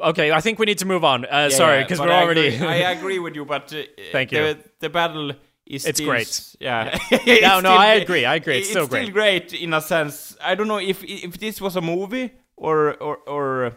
okay 0.00 0.32
I 0.32 0.40
think 0.40 0.58
we 0.58 0.66
need 0.66 0.78
to 0.78 0.86
move 0.86 1.04
on 1.04 1.24
uh, 1.24 1.28
yeah, 1.30 1.48
sorry 1.48 1.82
because 1.82 1.98
but 1.98 2.08
we're 2.08 2.14
I 2.14 2.22
already 2.22 2.48
Agree, 2.54 2.66
I 2.66 2.90
agree 2.98 3.18
with 3.18 3.34
you, 3.34 3.44
but 3.44 3.72
uh, 3.72 3.82
Thank 4.12 4.32
you. 4.32 4.56
The 4.80 4.88
battle 4.90 5.30
is 5.66 5.84
It's 5.84 5.98
still, 5.98 6.08
great. 6.10 6.56
Yeah. 6.60 6.96
No, 7.10 7.18
It's 7.26 7.62
no, 7.62 7.72
I 7.72 7.94
agree, 7.94 8.24
I 8.24 8.36
agree, 8.36 8.58
it's 8.58 8.70
still 8.70 8.86
great. 8.86 9.02
still 9.04 9.12
great 9.12 9.52
in 9.52 9.74
a 9.74 9.80
sense. 9.80 10.36
I 10.42 10.54
don't 10.54 10.68
know 10.68 10.78
if 10.78 11.04
if 11.04 11.38
this 11.38 11.60
was 11.60 11.76
a 11.76 11.80
movie 11.80 12.32
or 12.56 12.94
or 13.02 13.16
or 13.26 13.64
uh, 13.66 13.70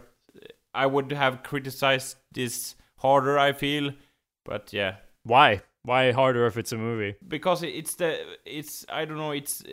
I 0.74 0.86
would 0.86 1.12
have 1.12 1.42
criticized 1.42 2.16
this 2.32 2.74
harder. 2.96 3.38
I 3.38 3.52
feel, 3.52 3.92
but 4.44 4.72
yeah. 4.72 4.96
why 5.24 5.60
why 5.84 6.12
harder 6.12 6.46
if 6.46 6.56
it's 6.56 6.72
a 6.72 6.78
movie 6.78 7.16
because 7.28 7.62
it's 7.62 7.94
the 7.96 8.16
it's 8.46 8.86
I 8.88 9.04
don't 9.04 9.18
know 9.18 9.32
it's 9.32 9.62
uh, 9.64 9.68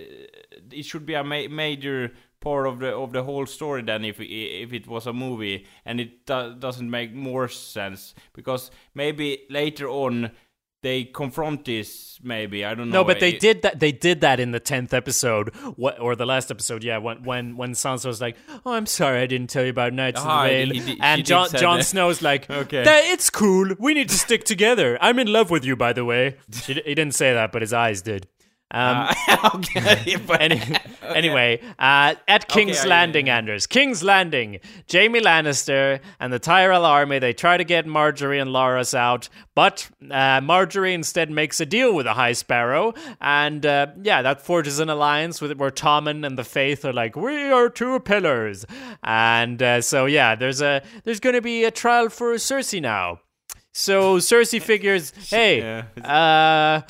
it 0.72 0.84
should 0.86 1.06
be 1.06 1.14
a 1.14 1.24
ma- 1.24 1.48
major 1.50 2.12
part 2.42 2.66
of 2.68 2.80
the 2.80 2.96
of 2.96 3.12
the 3.12 3.24
whole 3.24 3.46
story 3.46 3.82
than 3.82 4.06
if 4.06 4.20
if 4.20 4.74
it 4.74 4.88
was 4.88 5.06
a 5.08 5.14
movie 5.14 5.66
and 5.86 6.00
it 6.00 6.26
do- 6.26 6.56
doesn't 6.58 6.90
make 6.90 7.14
more 7.14 7.48
sense 7.48 8.16
because 8.34 8.72
maybe 8.96 9.40
later 9.50 9.88
on 9.90 10.32
they 10.82 11.04
confront 11.04 11.66
this 11.66 12.18
maybe 12.24 12.64
I 12.64 12.74
don't 12.74 12.88
know 12.90 13.00
No, 13.02 13.04
but 13.04 13.20
they 13.20 13.32
It- 13.34 13.42
did 13.42 13.62
that. 13.64 13.82
They 13.82 13.92
did 13.92 14.22
that 14.22 14.40
in 14.40 14.52
the 14.52 14.62
tenth 14.62 14.94
episode, 14.94 15.54
what, 15.76 16.00
or 16.00 16.16
the 16.16 16.26
last 16.26 16.50
episode. 16.52 16.86
Yeah, 16.86 17.00
when 17.00 17.24
when 17.24 17.58
when 17.58 17.72
Sansa 17.74 18.06
was 18.06 18.22
like, 18.22 18.38
"Oh, 18.66 18.72
I'm 18.72 18.86
sorry, 18.86 19.20
I 19.20 19.26
didn't 19.28 19.50
tell 19.50 19.66
you 19.66 19.72
about 19.72 19.92
Knights 19.92 20.22
Ah, 20.24 20.46
of 20.46 20.50
the 20.50 20.56
he 20.56 20.80
Vale," 20.80 20.86
she 20.96 21.00
and 21.02 21.26
John 21.26 21.50
Jon. 21.52 21.84
Snow's 21.84 22.22
like, 22.30 22.50
Okay. 22.50 22.84
"That 22.86 23.04
it's 23.08 23.30
cool. 23.30 23.74
We 23.78 23.94
need 23.94 24.08
to 24.08 24.18
stick 24.18 24.46
together. 24.46 24.98
I'm 25.02 25.20
in 25.20 25.28
love 25.28 25.50
with 25.52 25.66
you, 25.66 25.76
by 25.76 25.92
the 25.92 26.06
way." 26.06 26.38
She, 26.64 26.76
he 26.76 26.96
didn't 26.96 27.14
say 27.16 27.34
that, 27.34 27.52
but 27.52 27.62
his 27.62 27.74
eyes 27.74 28.02
did. 28.02 28.28
Um, 28.72 29.10
okay 29.56 30.16
but 30.28 30.42
Any, 30.42 30.62
Anyway, 31.02 31.60
uh, 31.80 32.14
at 32.28 32.48
King's 32.48 32.86
I- 32.86 32.88
Landing, 32.88 33.30
Anders. 33.30 33.66
King's 33.66 34.04
Landing. 34.04 34.60
Jaime 34.92 35.20
Lannister 35.22 36.00
and 36.20 36.32
the 36.32 36.38
Tyrell 36.38 36.86
army, 36.86 37.18
they 37.18 37.34
try 37.34 37.58
to 37.58 37.64
get 37.64 37.86
Margaery 37.88 38.40
and 38.40 38.52
Loras 38.52 38.94
out, 38.94 39.28
but 39.56 39.90
uh, 40.04 40.40
Margaery 40.42 40.94
instead 40.94 41.32
makes 41.32 41.60
a 41.60 41.66
deal 41.66 41.96
with 41.96 42.06
the 42.06 42.14
High 42.14 42.34
Sparrow, 42.34 42.94
and 43.20 43.66
uh, 43.66 43.88
yeah, 44.04 44.22
that 44.22 44.42
forges 44.42 44.80
an 44.80 44.90
alliance 44.90 45.42
with 45.42 45.58
where 45.58 45.72
Tommen 45.72 46.24
and 46.26 46.38
the 46.38 46.44
Faith 46.44 46.86
are 46.86 46.94
like, 46.94 47.16
we 47.16 47.52
are 47.52 47.70
two 47.70 48.00
pillars, 48.02 48.66
and 49.04 49.64
uh, 49.64 49.82
so 49.82 50.06
yeah, 50.06 50.36
there's 50.36 50.62
a 50.62 50.84
there's 51.06 51.20
going 51.20 51.36
to 51.36 51.42
be 51.42 51.64
a 51.64 51.72
trial 51.72 52.10
for 52.10 52.36
Cersei 52.36 52.82
now. 52.82 53.20
So 53.72 54.18
Cersei 54.18 54.62
figures, 54.62 55.12
hey, 55.32 55.84
uh, 56.04 56.82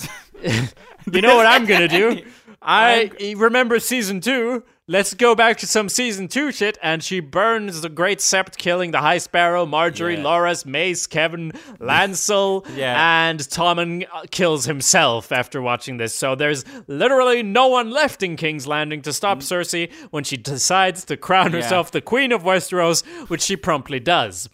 you 1.12 1.22
know 1.22 1.36
what 1.36 1.46
I'm 1.46 1.66
gonna 1.66 1.88
do? 1.88 2.22
I 2.62 3.12
remember 3.38 3.80
season 3.80 4.20
two. 4.22 4.64
Let's 4.88 5.14
go 5.14 5.36
back 5.36 5.58
to 5.60 5.68
some 5.68 5.88
season 5.88 6.28
two 6.28 6.52
shit. 6.52 6.78
And 6.82 7.04
she 7.04 7.20
burns 7.20 7.82
the 7.82 7.90
Great 7.90 8.18
Sept, 8.20 8.58
killing 8.58 8.90
the 8.90 8.98
High 8.98 9.20
Sparrow, 9.20 9.66
Margaery, 9.68 10.18
Yeah. 10.18 10.24
Loras, 10.24 10.66
Mace, 10.66 11.06
Kevan, 11.06 11.52
Lancel, 11.80 12.66
Yeah. 12.76 13.30
and 13.30 13.40
Tommen 13.40 14.08
uh, 14.12 14.24
kills 14.32 14.66
himself 14.66 15.32
after 15.32 15.62
watching 15.62 15.98
this. 15.98 16.16
So 16.16 16.34
there's 16.34 16.66
literally 16.88 17.44
no 17.44 17.68
one 17.68 17.92
left 17.92 18.24
in 18.24 18.36
King's 18.36 18.66
Landing 18.66 19.04
to 19.04 19.14
stop 19.14 19.40
Cersei 19.40 19.92
when 20.10 20.24
she 20.24 20.38
decides 20.38 21.06
to 21.06 21.16
crown 21.18 21.52
herself 21.54 21.92
the 21.92 22.02
Queen 22.02 22.32
of 22.32 22.42
Westeros, 22.44 23.06
which 23.30 23.42
she 23.44 23.56
promptly 23.56 24.00
does. 24.00 24.50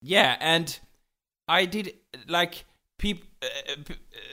Yeah, 0.00 0.36
and 0.40 0.80
I 1.46 1.66
did 1.66 1.92
like 2.26 2.64
peop, 2.98 3.22
p- 3.22 3.24
uh, 3.26 3.33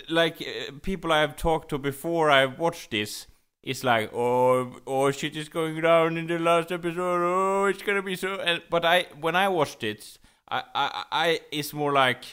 like 0.10 0.42
uh, 0.42 0.72
people 0.82 1.12
I 1.12 1.22
have 1.22 1.36
talked 1.36 1.70
to 1.70 1.78
before 1.78 2.30
I've 2.30 2.60
watched 2.60 2.92
this. 2.92 3.28
It's 3.64 3.84
like 3.84 4.12
oh 4.14 4.80
oh 4.88 5.12
shit 5.12 5.36
is 5.36 5.50
going 5.50 5.82
down 5.82 6.18
in 6.18 6.28
the 6.28 6.40
last 6.40 6.72
episode. 6.72 7.22
Oh, 7.24 7.66
it's 7.66 7.84
gonna 7.84 8.02
be 8.02 8.16
so. 8.16 8.40
And, 8.40 8.62
but 8.70 8.86
I 8.86 9.06
when 9.20 9.36
I 9.36 9.48
watched 9.50 9.84
it, 9.84 10.18
I 10.50 10.64
I, 10.74 11.04
I 11.12 11.40
it's 11.52 11.74
more 11.74 11.92
like, 11.92 12.24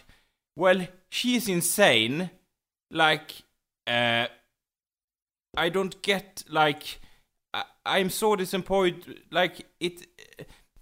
well, 0.57 0.87
she's 1.11 1.49
insane. 1.49 2.31
Like, 2.91 3.33
uh, 3.87 4.27
I 5.57 5.69
don't 5.69 6.01
get 6.03 6.45
like. 6.49 7.01
I, 7.53 7.65
I'm 7.85 8.11
so 8.11 8.37
disappointed. 8.37 9.21
Like 9.31 9.67
it. 9.81 10.07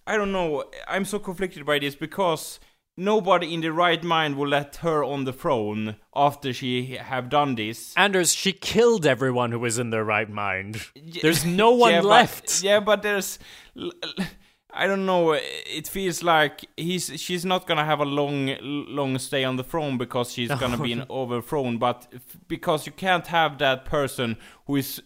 I 0.06 0.16
don't 0.16 0.30
know. 0.30 0.64
I'm 0.86 1.04
so 1.04 1.18
conflicted 1.18 1.66
by 1.66 1.80
this 1.80 1.96
because 1.96 2.60
nobody 2.96 3.52
in 3.52 3.60
the 3.60 3.72
right 3.72 4.02
mind 4.02 4.36
will 4.36 4.48
let 4.48 4.76
her 4.76 5.04
on 5.04 5.24
the 5.24 5.32
throne 5.32 5.96
after 6.14 6.52
she 6.52 6.96
have 6.96 7.28
done 7.28 7.54
this. 7.54 7.92
Anders, 7.96 8.32
she 8.34 8.52
killed 8.52 9.04
everyone 9.06 9.52
who 9.52 9.58
was 9.58 9.78
in 9.78 9.90
their 9.90 10.04
right 10.04 10.30
mind. 10.30 10.80
There's 11.22 11.44
no 11.44 11.70
one 11.84 11.92
Yeah, 11.92 12.00
but- 12.02 12.08
left. 12.08 12.62
yeah, 12.62 12.80
but 12.80 13.02
there's. 13.02 13.38
I 14.78 14.86
don't 14.86 15.06
know. 15.06 15.32
It 15.32 15.88
feels 15.88 16.22
like 16.22 16.66
he's 16.76 17.10
she's 17.18 17.46
not 17.46 17.66
gonna 17.66 17.84
have 17.84 18.00
a 18.00 18.04
long 18.04 18.54
long 18.60 19.18
stay 19.18 19.42
on 19.44 19.56
the 19.56 19.64
throne 19.64 19.96
because 19.96 20.32
she's 20.32 20.50
gonna 20.60 20.76
be 20.76 20.92
an 20.92 21.04
overthrown. 21.08 21.78
But 21.78 22.06
f- 22.14 22.36
because 22.46 22.84
you 22.84 22.92
can't 22.92 23.26
have 23.28 23.56
that 23.58 23.86
person 23.86 24.36
who 24.66 24.76
is 24.76 25.02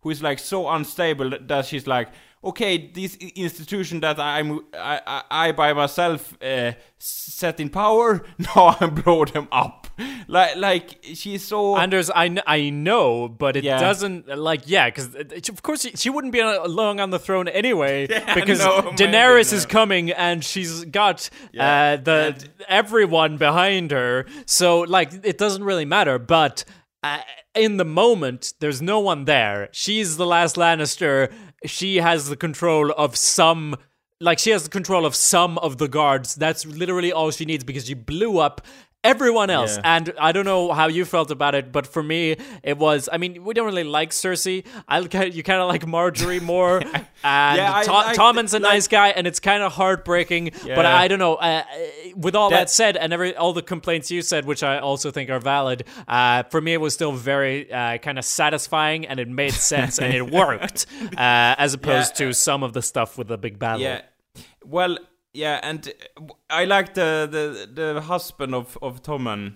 who 0.00 0.08
is 0.10 0.22
like 0.22 0.38
so 0.38 0.68
unstable 0.70 1.32
that 1.38 1.66
she's 1.66 1.86
like, 1.86 2.08
okay, 2.42 2.90
this 2.92 3.16
institution 3.16 4.00
that 4.00 4.18
I'm 4.18 4.60
I 4.74 5.00
I, 5.06 5.22
I 5.30 5.52
by 5.52 5.72
myself 5.72 6.36
uh, 6.42 6.72
set 6.98 7.60
in 7.60 7.68
power, 7.70 8.22
now 8.38 8.76
I 8.80 8.86
blow 8.86 9.24
them 9.24 9.48
up. 9.52 9.88
Like 10.28 10.56
like 10.56 10.98
she's 11.14 11.44
so. 11.46 11.76
Anders, 11.76 12.08
I, 12.10 12.28
kn- 12.28 12.42
I 12.46 12.70
know, 12.70 13.28
but 13.28 13.56
it 13.56 13.64
Yeah. 13.64 13.78
doesn't 13.80 14.28
like 14.38 14.62
yeah, 14.66 14.88
because 14.88 15.14
of 15.48 15.62
course 15.62 15.82
she, 15.82 15.90
she 15.90 16.08
wouldn't 16.08 16.32
be 16.32 16.40
on- 16.40 16.74
long 16.74 17.00
on 17.00 17.10
the 17.10 17.18
throne 17.18 17.48
anyway, 17.48 18.06
because 18.34 18.60
no, 18.60 18.80
Daenerys 18.92 19.52
is 19.52 19.66
coming 19.66 20.10
and 20.10 20.42
she's 20.42 20.84
got 20.86 21.28
Yeah. 21.52 21.96
uh, 21.98 22.02
the 22.02 22.34
And- 22.36 22.48
everyone 22.68 23.36
behind 23.36 23.90
her. 23.90 24.24
So 24.46 24.80
like 24.80 25.12
it 25.22 25.36
doesn't 25.36 25.64
really 25.64 25.84
matter. 25.84 26.18
But 26.18 26.64
uh, 27.02 27.20
in 27.54 27.76
the 27.76 27.84
moment, 27.84 28.54
there's 28.60 28.82
no 28.82 29.00
one 29.00 29.24
there. 29.24 29.68
She's 29.72 30.16
the 30.16 30.26
last 30.26 30.56
Lannister. 30.56 31.32
She 31.64 31.96
has 31.96 32.28
the 32.28 32.36
control 32.36 32.92
of 32.92 33.16
some. 33.16 33.76
Like, 34.20 34.38
she 34.38 34.50
has 34.50 34.64
the 34.64 34.70
control 34.70 35.06
of 35.06 35.14
some 35.14 35.56
of 35.58 35.78
the 35.78 35.88
guards. 35.88 36.34
That's 36.34 36.66
literally 36.66 37.10
all 37.10 37.30
she 37.30 37.46
needs 37.46 37.64
because 37.64 37.86
she 37.86 37.94
blew 37.94 38.38
up 38.38 38.60
everyone 39.02 39.50
else. 39.50 39.76
Yeah. 39.76 39.96
And 39.96 40.12
I 40.20 40.32
don't 40.32 40.44
know 40.44 40.72
how 40.72 40.88
you 40.88 41.04
felt 41.04 41.30
about 41.30 41.54
it, 41.54 41.72
but 41.72 41.86
for 41.86 42.02
me, 42.02 42.36
it 42.62 42.76
was. 42.78 43.08
I 43.12 43.16
mean, 43.18 43.44
we 43.44 43.54
don't 43.54 43.66
really 43.66 43.84
like 43.84 44.10
Cersei. 44.10 44.64
I 44.88 44.98
you 45.00 45.42
kind 45.42 45.60
of 45.60 45.68
like 45.68 45.84
Margaery 45.86 46.40
more. 46.54 46.80
and 46.80 47.06
Yeah, 47.22 47.72
I 47.74 47.82
To- 47.84 47.92
liked 47.92 48.16
Tommen's 48.16 48.54
a 48.54 48.58
like- 48.58 48.72
nice 48.72 48.88
guy, 48.88 49.08
and 49.08 49.26
it's 49.26 49.40
kind 49.40 49.62
of 49.62 49.72
heartbreaking. 49.72 50.50
But 50.64 50.86
I 50.86 51.08
don't 51.08 51.18
know. 51.18 51.34
Uh, 51.36 51.64
with 52.16 52.34
all 52.34 52.50
that, 52.50 52.56
That- 52.60 52.70
said, 52.70 52.96
and 52.96 53.12
every 53.12 53.34
all 53.36 53.52
the 53.52 53.62
complaints 53.62 54.10
you 54.10 54.22
said, 54.22 54.44
which 54.44 54.62
I 54.62 54.78
also 54.78 55.10
think 55.10 55.30
are 55.30 55.40
valid, 55.40 55.84
uh, 56.08 56.42
for 56.50 56.60
me 56.60 56.74
it 56.74 56.80
was 56.80 56.94
still 56.94 57.12
very 57.12 57.72
uh, 57.72 57.98
kind 57.98 58.18
of 58.18 58.24
satisfying, 58.24 59.06
and 59.06 59.18
it 59.20 59.28
made 59.28 59.52
sense, 59.54 59.98
and 59.98 60.12
it 60.14 60.30
worked, 60.30 60.86
uh, 61.16 61.54
as 61.58 61.74
opposed 61.74 62.20
Yeah. 62.20 62.26
to 62.28 62.32
some 62.34 62.62
of 62.62 62.72
the 62.72 62.82
stuff 62.82 63.16
with 63.18 63.28
the 63.28 63.38
big 63.38 63.58
battle. 63.58 63.80
Yeah. 63.82 64.02
Well, 64.64 64.98
yeah, 65.32 65.60
and 65.62 65.86
uh, 66.18 66.22
I 66.50 66.64
like 66.64 66.94
the 66.94 67.28
the 67.30 67.68
the 67.94 68.00
husband 68.00 68.54
of 68.54 68.76
of 68.82 69.02
Tommen. 69.02 69.54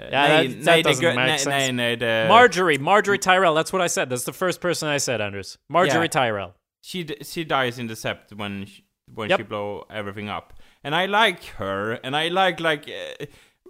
Uh, 0.00 0.04
Yeah, 0.12 0.42
that- 0.42 0.64
that 0.64 0.84
doesn't 0.84 1.16
make 1.16 1.38
sense. 1.40 1.48
nej, 1.48 1.74
nej, 1.74 1.98
the, 1.98 2.26
Margaery, 2.30 2.78
Margaery 2.78 3.18
Tyrell. 3.20 3.54
That's 3.54 3.72
what 3.72 3.82
I 3.82 3.88
said. 3.88 4.08
That's 4.10 4.24
the 4.24 4.32
first 4.32 4.60
person 4.60 4.88
I 4.88 4.98
said, 4.98 5.20
Anders. 5.20 5.58
Margaery 5.68 6.04
Yeah. 6.08 6.20
Tyrell. 6.20 6.54
she 6.82 7.02
d- 7.04 7.16
she 7.24 7.42
dies 7.44 7.78
in 7.78 7.86
the 7.88 7.94
sept 7.94 8.32
when 8.36 8.66
she, 8.66 8.84
when 9.14 9.28
Yep. 9.30 9.38
she 9.40 9.42
blow 9.44 9.84
everything 9.90 10.28
up, 10.28 10.52
and 10.84 10.94
I 10.94 11.06
like 11.06 11.44
her, 11.58 11.98
and 12.04 12.14
I 12.14 12.28
like 12.28 12.60
like 12.60 12.84
uh, 12.88 13.26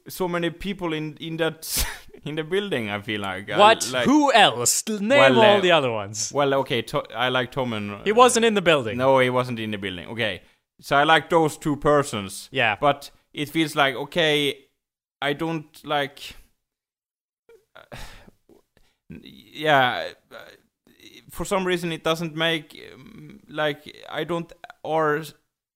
so 0.08 0.28
many 0.28 0.50
people 0.50 0.92
in 0.96 1.16
in 1.20 1.36
that 1.38 1.86
in 2.28 2.34
the 2.36 2.44
building. 2.44 2.90
I 2.90 3.00
feel 3.00 3.20
like 3.22 3.48
I 3.50 3.58
What? 3.58 3.90
like- 3.92 4.04
Who 4.10 4.30
else? 4.32 4.82
Name 4.88 5.08
Well, 5.08 5.40
all 5.40 5.56
uh, 5.58 5.60
the 5.60 5.72
other 5.72 5.90
ones. 5.90 6.30
Well, 6.34 6.52
okay, 6.60 6.82
to, 6.82 6.98
I 7.26 7.30
like 7.30 7.50
Tommen. 7.52 8.04
He 8.04 8.12
wasn't 8.12 8.44
in 8.44 8.54
the 8.54 8.62
building. 8.62 8.98
No, 8.98 9.18
he 9.20 9.30
wasn't 9.30 9.58
in 9.58 9.70
the 9.70 9.78
building. 9.78 10.08
Okay, 10.08 10.42
so 10.80 10.96
I 10.96 11.04
like 11.04 11.30
those 11.30 11.56
two 11.56 11.76
persons. 11.76 12.48
Yeah. 12.52 12.76
but 12.80 13.10
it 13.32 13.48
feels 13.48 13.76
like 13.76 13.94
okay, 13.94 14.66
I 15.20 15.32
don't 15.32 15.84
like. 15.84 16.36
yeah, 19.08 20.08
uh, 20.32 20.36
for 21.30 21.44
some 21.44 21.66
reason 21.66 21.92
it 21.92 22.02
doesn't 22.04 22.34
make 22.34 22.80
um, 22.94 23.40
like 23.48 23.96
I 24.10 24.24
don't 24.24 24.52
or 24.82 25.22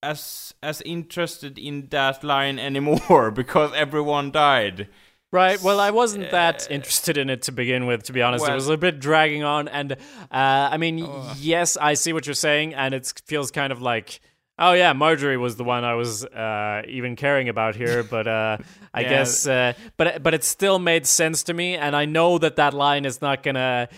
as 0.01 0.53
as 0.61 0.81
interested 0.81 1.57
in 1.57 1.87
that 1.89 2.23
line 2.23 2.59
anymore 2.59 3.31
because 3.35 3.71
everyone 3.73 4.31
died. 4.31 4.89
Right. 5.31 5.59
Well, 5.63 5.79
I 5.79 5.89
wasn't 5.89 6.29
that 6.29 6.67
interested 6.69 7.17
in 7.17 7.31
it 7.31 7.41
to 7.43 7.51
begin 7.51 7.87
with, 7.87 8.03
to 8.03 8.13
be 8.13 8.21
honest. 8.21 8.47
it 8.47 8.53
was 8.53 8.69
a 8.69 8.77
bit 8.77 8.99
dragging 8.99 9.43
on. 9.43 9.67
And, 9.67 9.93
uh, 9.93 9.95
I 10.29 10.77
mean, 10.77 11.09
yes, 11.37 11.75
I 11.75 11.95
see 11.95 12.13
what 12.13 12.27
you're 12.27 12.35
saying. 12.35 12.75
And 12.75 12.93
it 12.93 13.11
feels 13.25 13.49
kind 13.49 13.73
of 13.73 13.81
like, 13.81 14.21
oh, 14.59 14.73
yeah, 14.73 14.93
Margaery 14.93 15.39
was 15.39 15.55
the 15.55 15.63
one 15.63 15.83
I 15.83 15.95
was 15.95 16.25
uh, 16.25 16.83
even 16.87 17.15
caring 17.15 17.49
about 17.49 17.75
here. 17.75 18.03
But 18.09 18.27
uh, 18.27 18.57
I 18.93 19.01
Yeah. 19.01 19.09
guess, 19.09 19.47
uh, 19.47 19.73
but, 19.97 20.21
but 20.23 20.33
it 20.33 20.43
still 20.43 20.79
made 20.79 21.05
sense 21.07 21.43
to 21.43 21.53
me. 21.53 21.75
And 21.75 21.95
I 21.95 22.05
know 22.05 22.37
that 22.37 22.55
that 22.57 22.73
line 22.73 23.05
is 23.05 23.21
not 23.21 23.43
going 23.43 23.55
to. 23.55 23.89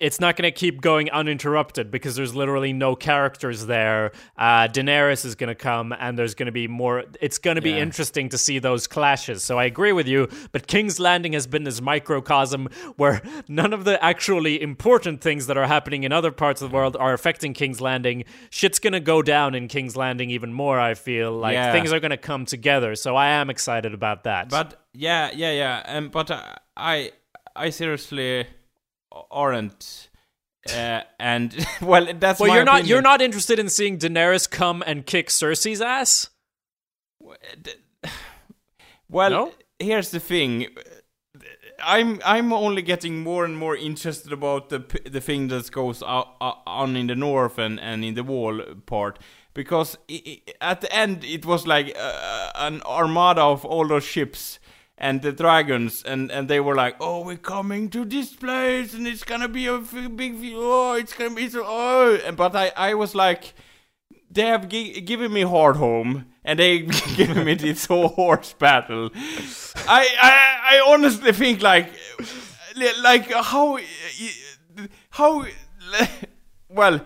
It's 0.00 0.20
not 0.20 0.36
going 0.36 0.50
to 0.50 0.56
keep 0.56 0.80
going 0.80 1.10
uninterrupted 1.10 1.90
because 1.90 2.16
there's 2.16 2.34
literally 2.34 2.72
no 2.72 2.94
characters 2.96 3.66
there. 3.66 4.12
Uh, 4.36 4.68
Daenerys 4.68 5.24
is 5.24 5.34
going 5.34 5.48
to 5.48 5.54
come, 5.54 5.92
and 5.98 6.18
there's 6.18 6.34
going 6.34 6.46
to 6.46 6.52
be 6.52 6.68
more. 6.68 7.04
It's 7.20 7.38
going 7.38 7.56
to 7.56 7.62
be 7.62 7.70
Yeah. 7.70 7.78
interesting 7.78 8.28
to 8.30 8.38
see 8.38 8.58
those 8.58 8.86
clashes. 8.86 9.42
So 9.44 9.58
I 9.58 9.64
agree 9.64 9.92
with 9.92 10.06
you, 10.08 10.28
but 10.52 10.66
King's 10.66 10.98
Landing 11.00 11.32
has 11.34 11.46
been 11.46 11.64
this 11.64 11.80
microcosm 11.80 12.68
where 12.96 13.22
none 13.48 13.72
of 13.72 13.84
the 13.84 14.02
actually 14.04 14.60
important 14.62 15.20
things 15.20 15.46
that 15.46 15.56
are 15.56 15.66
happening 15.66 16.04
in 16.04 16.12
other 16.12 16.32
parts 16.32 16.62
of 16.62 16.70
the 16.70 16.74
world 16.76 16.96
are 16.96 17.12
affecting 17.12 17.54
King's 17.54 17.80
Landing. 17.80 18.24
Shit's 18.50 18.78
gonna 18.78 19.00
go 19.00 19.22
down 19.22 19.54
in 19.54 19.68
King's 19.68 19.96
Landing 19.96 20.30
even 20.30 20.52
more, 20.52 20.78
I 20.80 20.94
feel. 20.94 21.32
Like 21.32 21.54
Yeah. 21.54 21.72
things 21.72 21.92
are 21.92 22.00
gonna 22.00 22.16
come 22.16 22.44
together. 22.46 22.94
So 22.94 23.16
I 23.16 23.28
am 23.28 23.50
excited 23.50 23.94
about 23.94 24.24
that. 24.24 24.48
But 24.50 24.80
yeah, 24.92 25.30
yeah, 25.34 25.52
yeah. 25.52 25.82
Um, 25.86 26.08
but 26.08 26.30
uh, 26.30 26.42
I, 26.76 27.12
I 27.54 27.70
seriously 27.70 28.46
aren't. 29.30 30.08
Uh, 30.72 31.00
and 31.18 31.66
well, 31.80 32.06
that's 32.18 32.40
well, 32.40 32.54
you're 32.54 32.64
not 32.64 32.76
opinion. 32.80 32.88
you're 32.88 33.02
not 33.02 33.22
interested 33.22 33.58
in 33.58 33.68
seeing 33.68 33.98
Daenerys 33.98 34.50
come 34.50 34.82
and 34.86 35.06
kick 35.06 35.28
Cersei's 35.28 35.80
ass? 35.80 36.30
Well, 39.10 39.30
No? 39.30 39.52
here's 39.78 40.10
the 40.10 40.20
thing. 40.20 40.66
I'm 41.82 42.20
I'm 42.24 42.52
only 42.52 42.82
getting 42.82 43.22
more 43.22 43.44
and 43.44 43.56
more 43.56 43.76
interested 43.76 44.32
about 44.32 44.68
the 44.68 44.80
the 45.10 45.20
thing 45.20 45.48
that 45.48 45.70
goes 45.70 46.02
on 46.02 46.96
in 46.96 47.06
the 47.06 47.14
north 47.14 47.58
and, 47.58 47.78
and 47.80 48.04
in 48.04 48.14
the 48.14 48.24
wall 48.24 48.60
part 48.86 49.18
because 49.54 49.96
i 50.10 50.40
i 50.60 50.70
at 50.72 50.80
the 50.80 50.92
end 50.92 51.24
it 51.24 51.46
was 51.46 51.66
like 51.66 51.96
uh, 51.96 52.50
an 52.56 52.82
armada 52.82 53.42
of 53.42 53.64
all 53.64 53.86
those 53.86 54.04
ships 54.04 54.58
and 54.98 55.22
the 55.22 55.32
dragons 55.32 56.02
and, 56.02 56.30
and 56.30 56.48
they 56.48 56.60
were 56.60 56.74
like 56.74 56.96
oh 57.00 57.24
we're 57.24 57.36
coming 57.36 57.88
to 57.88 58.04
this 58.04 58.34
place 58.34 58.92
and 58.94 59.06
it's 59.06 59.24
gonna 59.24 59.48
be 59.48 59.66
a 59.66 59.78
big 59.78 60.36
oh 60.54 60.94
it's 60.94 61.14
gonna 61.14 61.34
be 61.34 61.48
so 61.48 61.62
oh 61.64 62.18
and 62.26 62.36
but 62.36 62.54
I 62.54 62.72
I 62.76 62.94
was 62.94 63.14
like 63.14 63.54
they 64.30 64.42
have 64.42 64.68
gi- 64.68 65.00
given 65.02 65.32
me 65.32 65.42
Hardhome 65.42 66.26
and 66.44 66.58
they 66.58 66.80
given 67.16 67.44
me 67.44 67.54
this 67.54 67.86
whole 67.86 68.08
horse 68.08 68.52
battle. 68.52 69.10
I, 69.86 70.08
I 70.20 70.76
I 70.76 70.92
honestly 70.92 71.32
think 71.32 71.62
like 71.62 71.92
like 73.02 73.30
how 73.32 73.78
how 75.10 75.46
well 76.68 77.00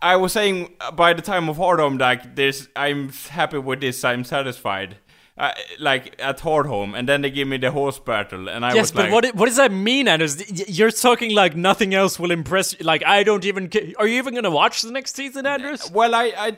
I 0.00 0.16
was 0.16 0.32
saying 0.32 0.74
by 0.94 1.12
the 1.12 1.22
time 1.22 1.48
of 1.48 1.56
Hardhome 1.56 1.98
like 1.98 2.36
this 2.36 2.68
I'm 2.76 3.10
happy 3.10 3.58
with 3.58 3.80
this 3.80 4.04
I'm 4.04 4.24
satisfied. 4.24 4.96
Uh, 5.38 5.52
like 5.78 6.14
at 6.18 6.40
home, 6.40 6.94
and 6.94 7.06
then 7.06 7.20
they 7.20 7.30
give 7.30 7.46
me 7.46 7.58
the 7.58 7.70
horse 7.70 7.98
battle, 7.98 8.48
and 8.48 8.64
I 8.64 8.72
yes, 8.72 8.84
was 8.84 8.92
but 8.92 9.02
like, 9.02 9.12
what 9.12 9.34
what 9.34 9.44
does 9.44 9.56
that 9.56 9.70
mean, 9.70 10.08
Anders? 10.08 10.42
You're 10.66 10.90
talking 10.90 11.34
like 11.34 11.54
nothing 11.54 11.92
else 11.92 12.18
will 12.18 12.30
impress. 12.30 12.72
you. 12.72 12.86
Like 12.86 13.04
I 13.04 13.22
don't 13.22 13.44
even. 13.44 13.70
Are 13.98 14.06
you 14.06 14.16
even 14.16 14.34
gonna 14.34 14.50
watch 14.50 14.80
the 14.80 14.90
next 14.90 15.14
season, 15.14 15.44
Anders? 15.44 15.90
Well, 15.90 16.14
I, 16.14 16.32
I 16.38 16.56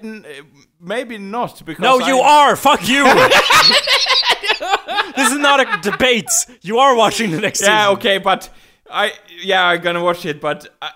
maybe 0.81 1.19
not 1.19 1.61
because 1.67 1.83
No, 1.83 1.99
you 1.99 2.21
are. 2.21 2.55
Fuck 2.55 2.89
you. 2.89 3.03
this 5.17 5.33
is 5.33 5.39
not 5.39 5.59
a 5.59 5.91
debate. 5.91 6.31
You 6.63 6.79
are 6.79 6.95
watching 6.95 7.33
the 7.33 7.41
next 7.41 7.59
season. 7.59 7.75
Yeah, 7.75 7.87
season. 7.87 7.99
okay, 7.99 8.19
but 8.19 8.49
I 8.89 9.13
yeah, 9.43 9.65
I'm 9.67 9.81
gonna 9.81 10.05
watch 10.05 10.25
it, 10.25 10.41
but 10.41 10.69
uh, 10.81 10.91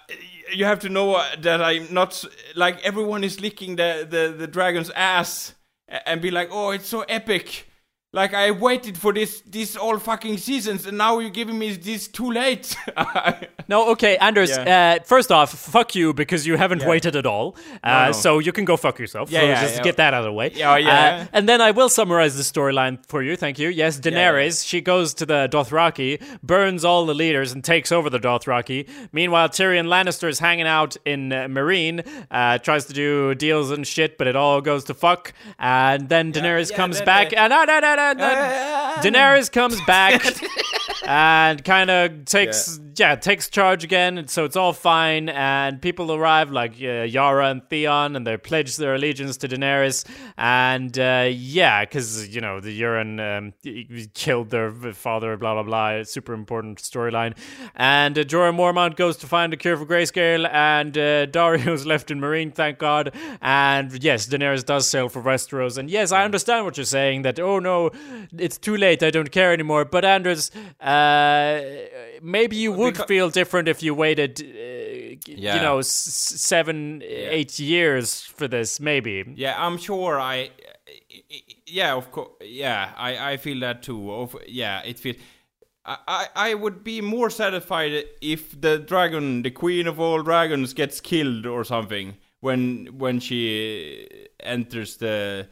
you 0.54 0.66
have 0.66 0.78
to 0.80 0.88
know 0.88 1.20
that 1.40 1.60
I'm 1.60 1.92
not 1.92 2.24
like 2.54 2.80
everyone 2.84 3.24
is 3.24 3.40
licking 3.40 3.74
the 3.74 4.06
the 4.08 4.32
the 4.38 4.46
dragon's 4.46 4.90
ass 4.90 5.54
and 5.88 6.20
be 6.20 6.30
like, 6.30 6.48
oh, 6.50 6.70
it's 6.70 6.88
so 6.88 7.02
epic. 7.02 7.66
Like 8.14 8.34
I 8.34 8.50
waited 8.50 8.98
for 8.98 9.14
this 9.14 9.40
this 9.46 9.74
all 9.74 9.98
fucking 9.98 10.36
seasons, 10.36 10.86
and 10.86 10.98
now 10.98 11.18
you're 11.18 11.30
giving 11.30 11.58
me 11.58 11.72
this 11.76 12.08
too 12.08 12.30
late. 12.30 12.76
No, 13.68 13.92
okay, 13.92 14.16
Anders. 14.18 14.50
Yeah. 14.50 14.96
Uh, 15.00 15.04
first 15.04 15.30
off, 15.32 15.50
fuck 15.54 15.94
you 15.94 16.12
because 16.12 16.46
you 16.46 16.56
haven't 16.56 16.84
waited 16.84 17.16
at 17.16 17.24
all. 17.24 17.56
Uh, 17.82 18.06
no. 18.06 18.12
So 18.12 18.38
you 18.38 18.52
can 18.52 18.66
go 18.66 18.76
fuck 18.76 18.98
yourself. 18.98 19.30
Yeah, 19.30 19.40
so 19.40 19.46
yeah, 19.46 19.60
just 19.62 19.76
yeah. 19.76 19.82
get 19.82 19.96
that 19.96 20.12
out 20.12 20.20
of 20.20 20.24
the 20.26 20.32
way. 20.32 20.50
Yeah, 20.54 20.76
yeah. 20.76 20.92
Uh, 21.22 21.26
and 21.32 21.48
then 21.48 21.60
I 21.62 21.70
will 21.70 21.88
summarize 21.88 22.36
the 22.36 22.42
storyline 22.42 22.98
for 23.06 23.22
you. 23.22 23.34
Thank 23.36 23.58
you. 23.58 23.68
Yes, 23.68 23.98
Daenerys. 23.98 24.66
She 24.66 24.80
goes 24.82 25.14
to 25.14 25.26
the 25.26 25.48
Dothraki, 25.50 26.20
burns 26.42 26.84
all 26.84 27.06
the 27.06 27.14
leaders, 27.14 27.52
and 27.52 27.64
takes 27.64 27.92
over 27.92 28.10
the 28.10 28.18
Dothraki. 28.18 28.88
Meanwhile, 29.12 29.48
Tyrion 29.50 29.86
Lannister 29.86 30.28
is 30.28 30.38
hanging 30.38 30.66
out 30.66 30.96
in 31.06 31.32
uh, 31.32 31.46
Meereen, 31.46 32.06
uh, 32.30 32.58
tries 32.58 32.84
to 32.86 32.92
do 32.92 33.34
deals 33.34 33.70
and 33.70 33.86
shit, 33.86 34.18
but 34.18 34.26
it 34.26 34.36
all 34.36 34.60
goes 34.60 34.84
to 34.84 34.94
fuck. 34.94 35.32
And 35.58 36.08
then 36.08 36.32
Daenerys 36.32 36.70
yeah, 36.70 36.76
comes 36.76 36.98
that- 36.98 37.06
back, 37.06 37.30
that- 37.30 37.38
and 37.38 37.52
uh, 37.52 37.64
da, 37.64 37.80
da, 37.80 37.96
da, 38.14 38.14
da, 38.14 39.02
Daenerys 39.02 39.50
comes 39.50 39.80
back 39.86 40.22
and 41.04 41.64
kind 41.64 41.90
of 41.90 42.24
takes 42.24 42.78
yeah. 42.96 43.16
takes 43.16 43.48
charge 43.48 43.84
again 43.84 44.18
and 44.18 44.30
so 44.30 44.44
it's 44.44 44.56
all 44.56 44.72
fine. 44.72 45.28
And 45.28 45.80
people 45.80 46.12
arrive 46.12 46.50
like 46.50 46.74
uh, 46.80 47.02
Yara 47.02 47.48
and 47.48 47.68
Theon 47.68 48.16
and 48.16 48.26
they 48.26 48.36
pledge 48.36 48.76
their 48.76 48.94
allegiance 48.94 49.36
to 49.38 49.48
Daenerys. 49.48 50.04
And 50.36 50.96
uh, 50.98 51.28
yeah 51.30 51.84
because 51.84 52.28
you 52.28 52.40
know 52.40 52.60
the 52.60 52.80
Euron 52.80 53.38
um, 53.38 53.52
killed 54.14 54.50
their 54.50 54.70
father 54.92 55.36
blah 55.36 55.54
blah 55.54 55.62
blah 55.62 56.02
super 56.04 56.34
important 56.34 56.78
storyline. 56.78 57.36
And 57.74 58.18
uh, 58.18 58.24
Jorah 58.24 58.54
Mormont 58.54 58.96
goes 58.96 59.16
to 59.18 59.26
find 59.26 59.52
a 59.52 59.56
cure 59.56 59.76
for 59.76 59.86
grayscale 59.86 60.48
and 60.52 60.96
uh, 60.96 61.26
Daario's 61.26 61.84
left 61.92 62.10
in 62.10 62.20
Meereen 62.20 62.54
thank 62.54 62.78
God. 62.78 63.14
And 63.40 64.02
yes 64.02 64.28
Daenerys 64.28 64.64
does 64.64 64.86
sail 64.86 65.08
for 65.08 65.22
Westeros. 65.22 65.78
And 65.78 65.90
yes 65.90 66.12
I 66.12 66.24
understand 66.24 66.64
what 66.64 66.76
you're 66.76 66.84
saying 66.84 67.22
that 67.22 67.40
oh 67.40 67.58
no 67.58 67.90
it's 68.38 68.58
too 68.58 68.76
late 68.76 69.02
I 69.02 69.10
don't 69.10 69.32
care 69.32 69.52
anymore. 69.52 69.84
But 69.84 70.04
Anders 70.04 70.50
uh, 70.80 70.91
maybe 72.22 72.56
you 72.56 72.72
would 72.72 72.94
Because- 72.94 73.06
feel 73.08 73.30
different 73.30 73.68
if 73.68 73.82
you 73.82 73.94
waited 73.94 74.40
uh, 74.40 75.28
you 75.28 75.60
know 75.66 75.78
s- 75.78 75.88
seven 76.52 77.02
eight 77.04 77.58
years 77.58 78.22
for 78.22 78.48
this 78.48 78.80
maybe 78.80 79.24
Yeah, 79.36 79.54
I'm 79.66 79.78
sure 79.78 80.20
I. 80.20 80.50
Yeah, 81.66 81.94
of 81.94 82.10
course. 82.10 82.28
Yeah, 82.42 82.90
I, 82.96 83.32
I 83.32 83.36
feel 83.38 83.60
that 83.60 83.82
too. 83.82 84.12
Of 84.12 84.36
yeah, 84.46 84.82
it 84.84 84.98
feels. 84.98 85.16
I 85.84 86.26
I 86.36 86.54
would 86.54 86.84
be 86.84 87.00
more 87.00 87.30
satisfied 87.30 88.04
if 88.20 88.60
the 88.60 88.78
dragon, 88.78 89.42
the 89.42 89.50
queen 89.50 89.86
of 89.88 89.98
all 89.98 90.22
dragons, 90.22 90.74
gets 90.74 91.00
killed 91.00 91.46
or 91.46 91.64
something 91.64 92.16
when 92.40 92.86
when 92.98 93.20
she 93.20 94.06
enters 94.40 94.96
the 94.98 95.48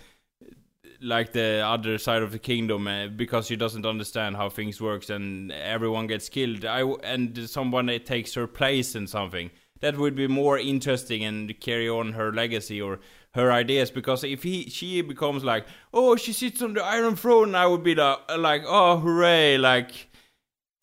like 1.00 1.32
the 1.32 1.64
other 1.64 1.98
side 1.98 2.22
of 2.22 2.32
the 2.32 2.38
kingdom 2.38 2.86
uh, 2.86 3.08
because 3.08 3.46
she 3.46 3.56
doesn't 3.56 3.86
understand 3.86 4.36
how 4.36 4.48
things 4.48 4.80
works 4.80 5.10
and 5.10 5.50
everyone 5.52 6.06
gets 6.06 6.28
killed. 6.28 6.64
I 6.64 6.80
w- 6.80 6.98
and 7.02 7.48
someone 7.48 7.88
uh, 7.88 7.98
takes 7.98 8.34
her 8.34 8.46
place 8.46 8.94
in 8.94 9.06
something 9.06 9.50
that 9.80 9.96
would 9.96 10.14
be 10.14 10.26
more 10.26 10.58
interesting 10.58 11.24
and 11.24 11.58
carry 11.60 11.88
on 11.88 12.12
her 12.12 12.32
legacy 12.32 12.80
or 12.80 13.00
her 13.34 13.52
ideas 13.52 13.90
because 13.90 14.24
if 14.24 14.42
he 14.42 14.68
she 14.68 15.00
becomes 15.02 15.44
like 15.44 15.64
oh 15.94 16.16
she 16.16 16.32
sits 16.32 16.60
on 16.62 16.74
the 16.74 16.82
iron 16.82 17.14
throne 17.14 17.54
I 17.54 17.66
would 17.66 17.84
be 17.84 17.94
like, 17.94 18.18
like 18.36 18.62
oh 18.66 18.98
hooray 18.98 19.56
like 19.56 20.08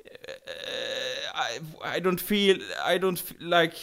uh, 0.10 0.52
I, 1.40 1.60
I 1.84 2.00
don't 2.00 2.20
feel 2.20 2.58
I 2.84 2.98
don't 2.98 3.20
f- 3.20 3.34
like 3.40 3.76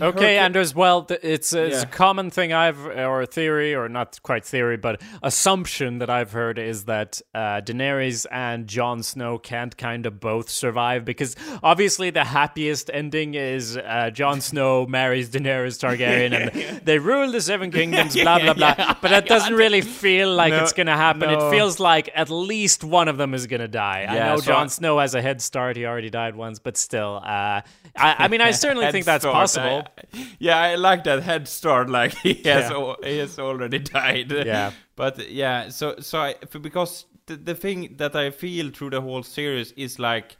Okay, 0.00 0.36
Anders. 0.38 0.74
Well, 0.74 1.04
th- 1.04 1.20
it's, 1.22 1.54
a- 1.54 1.82
a 1.82 1.86
common 1.86 2.30
thing 2.30 2.52
I've 2.52 2.84
or 2.84 3.22
a 3.22 3.26
theory, 3.26 3.74
or 3.74 3.88
not 3.88 4.20
quite 4.22 4.44
theory, 4.44 4.76
but 4.76 5.00
assumption 5.22 5.98
that 5.98 6.10
I've 6.10 6.32
heard 6.32 6.58
is 6.58 6.84
that 6.84 7.20
uh, 7.34 7.60
Daenerys 7.62 8.26
and 8.30 8.66
Jon 8.66 9.02
Snow 9.02 9.38
can't 9.38 9.76
kind 9.76 10.04
of 10.06 10.20
both 10.20 10.50
survive 10.50 11.04
because 11.04 11.34
obviously 11.62 12.10
the 12.10 12.24
happiest 12.24 12.90
ending 12.92 13.34
is 13.34 13.76
uh, 13.78 14.10
Jon 14.12 14.40
Snow 14.50 14.86
marries 14.86 15.30
Daenerys 15.30 15.78
Targaryen 15.78 16.32
and 16.34 16.80
they 16.84 16.98
rule 16.98 17.32
the 17.32 17.40
Seven 17.40 17.70
Kingdoms, 17.78 18.14
blah 18.14 18.38
blah 18.38 18.54
blah. 18.54 18.74
But 19.00 19.08
that 19.10 19.26
doesn't 19.26 19.54
really 19.54 19.80
feel 19.80 20.34
like 20.34 20.52
No, 20.52 20.62
it's 20.62 20.72
gonna 20.74 20.96
happen. 20.96 21.30
no. 21.30 21.48
It 21.48 21.50
feels 21.50 21.80
like 21.80 22.10
at 22.14 22.28
least 22.30 22.84
one 22.84 23.08
of 23.08 23.16
them 23.16 23.32
is 23.34 23.46
gonna 23.46 23.68
die. 23.68 24.06
I 24.08 24.14
Yeah, 24.16 24.28
know 24.28 24.36
so 24.36 24.46
Jon 24.52 24.68
Snow 24.68 24.98
has 24.98 25.14
a 25.14 25.22
head 25.22 25.40
start; 25.40 25.76
he 25.76 25.86
already 25.86 26.10
died 26.10 26.36
once, 26.36 26.58
but 26.58 26.73
still, 26.76 27.20
uh, 27.24 27.60
I, 27.96 28.16
I 28.18 28.28
mean, 28.28 28.40
I 28.40 28.50
certainly 28.52 28.90
think 28.92 29.04
that's 29.04 29.22
start. 29.22 29.34
possible. 29.34 29.82
I- 30.14 30.28
yeah, 30.38 30.58
I 30.58 30.74
like 30.76 31.04
that 31.04 31.22
head 31.22 31.48
start. 31.48 31.88
Like 31.90 32.12
he 32.22 32.34
has, 32.34 32.70
Yeah. 32.70 32.72
al- 32.72 32.96
he 33.02 33.18
has 33.18 33.38
already 33.38 33.78
died. 33.78 34.30
Yeah. 34.32 34.72
but 34.96 35.30
yeah. 35.30 35.68
So, 35.68 35.96
so 36.00 36.18
I 36.20 36.34
because 36.60 37.06
the, 37.26 37.36
the 37.36 37.54
thing 37.54 37.96
that 37.98 38.14
I 38.16 38.30
feel 38.30 38.70
through 38.70 38.90
the 38.90 39.00
whole 39.00 39.22
series 39.22 39.72
is 39.72 39.98
like 39.98 40.36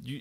you, 0.00 0.20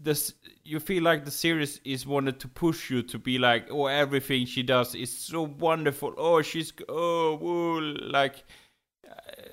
this. 0.00 0.32
You 0.68 0.80
feel 0.80 1.04
like 1.04 1.24
the 1.24 1.30
series 1.30 1.80
is 1.84 2.08
wanted 2.08 2.40
to 2.40 2.48
push 2.48 2.90
you 2.90 3.00
to 3.04 3.18
be 3.20 3.38
like, 3.38 3.68
oh, 3.70 3.86
everything 3.86 4.46
she 4.46 4.64
does 4.64 4.96
is 4.96 5.16
so 5.16 5.42
wonderful. 5.42 6.12
Oh, 6.18 6.42
she's 6.42 6.72
oh, 6.88 7.36
woo, 7.36 7.80
like 8.10 8.42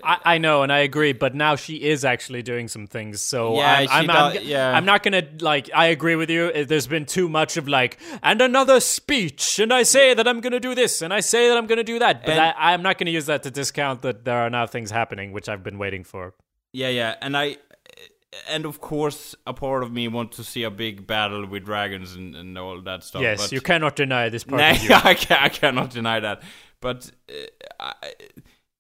I, 0.04 0.18
I 0.36 0.38
know, 0.38 0.64
and 0.64 0.72
I 0.72 0.80
agree, 0.80 1.14
but 1.14 1.34
now 1.36 1.56
she 1.56 1.76
is 1.84 2.04
actually 2.06 2.42
doing 2.44 2.68
some 2.68 2.88
things. 2.88 3.22
So 3.22 3.56
Yeah, 3.58 3.86
I'm, 3.90 3.90
I'm, 3.90 4.08
does- 4.08 4.38
I'm, 4.38 4.44
yeah. 4.44 4.72
I'm 4.76 4.86
not 4.86 5.04
gonna 5.04 5.24
like. 5.40 5.70
I 5.74 5.88
agree 5.88 6.16
with 6.16 6.30
you. 6.30 6.52
Uh, 6.54 6.64
There's 6.66 6.88
been 6.88 7.06
too 7.06 7.30
much 7.30 7.58
of 7.58 7.68
like, 7.68 7.98
and 8.22 8.42
another 8.42 8.80
speech, 8.80 9.60
and 9.60 9.72
I 9.74 9.84
say 9.84 10.14
that 10.14 10.28
I'm 10.28 10.42
gonna 10.42 10.60
do 10.60 10.76
this, 10.76 11.02
and 11.02 11.14
I 11.14 11.22
say 11.22 11.50
that 11.50 11.58
I'm 11.58 11.68
gonna 11.68 11.84
do 11.84 12.00
that, 12.00 12.22
but 12.26 12.32
And- 12.32 12.40
I, 12.42 12.74
I'm 12.74 12.82
not 12.84 12.98
gonna 12.98 13.12
use 13.12 13.26
that 13.28 13.44
to 13.44 13.52
discount 13.52 14.02
that 14.02 14.26
there 14.26 14.38
are 14.38 14.50
now 14.50 14.66
things 14.66 14.92
happening, 14.92 15.32
which 15.32 15.48
I've 15.50 15.64
been 15.64 15.78
waiting 15.78 16.04
for. 16.04 16.34
Yeah, 16.74 16.90
yeah, 16.90 17.16
and 17.22 17.38
I, 17.38 17.58
and 18.50 18.66
of 18.66 18.82
course, 18.82 19.36
a 19.46 19.54
part 19.54 19.84
of 19.84 19.92
me 19.92 20.08
wants 20.08 20.38
to 20.38 20.44
see 20.44 20.64
a 20.64 20.72
big 20.72 21.06
battle 21.06 21.46
with 21.46 21.66
dragons 21.66 22.16
and, 22.16 22.36
and 22.36 22.58
all 22.58 22.82
that 22.82 23.04
stuff. 23.04 23.22
yes, 23.22 23.52
you 23.52 23.62
cannot 23.62 23.96
deny 23.96 24.30
this 24.30 24.44
part. 24.44 24.60
Nah, 24.62 24.72
of 24.72 24.84
you. 24.84 24.90
I, 25.12 25.14
can, 25.14 25.38
I 25.40 25.50
cannot 25.50 25.92
deny 25.92 26.20
that. 26.20 26.42
But 26.82 27.12
uh, 27.30 27.34
I, 28.02 28.14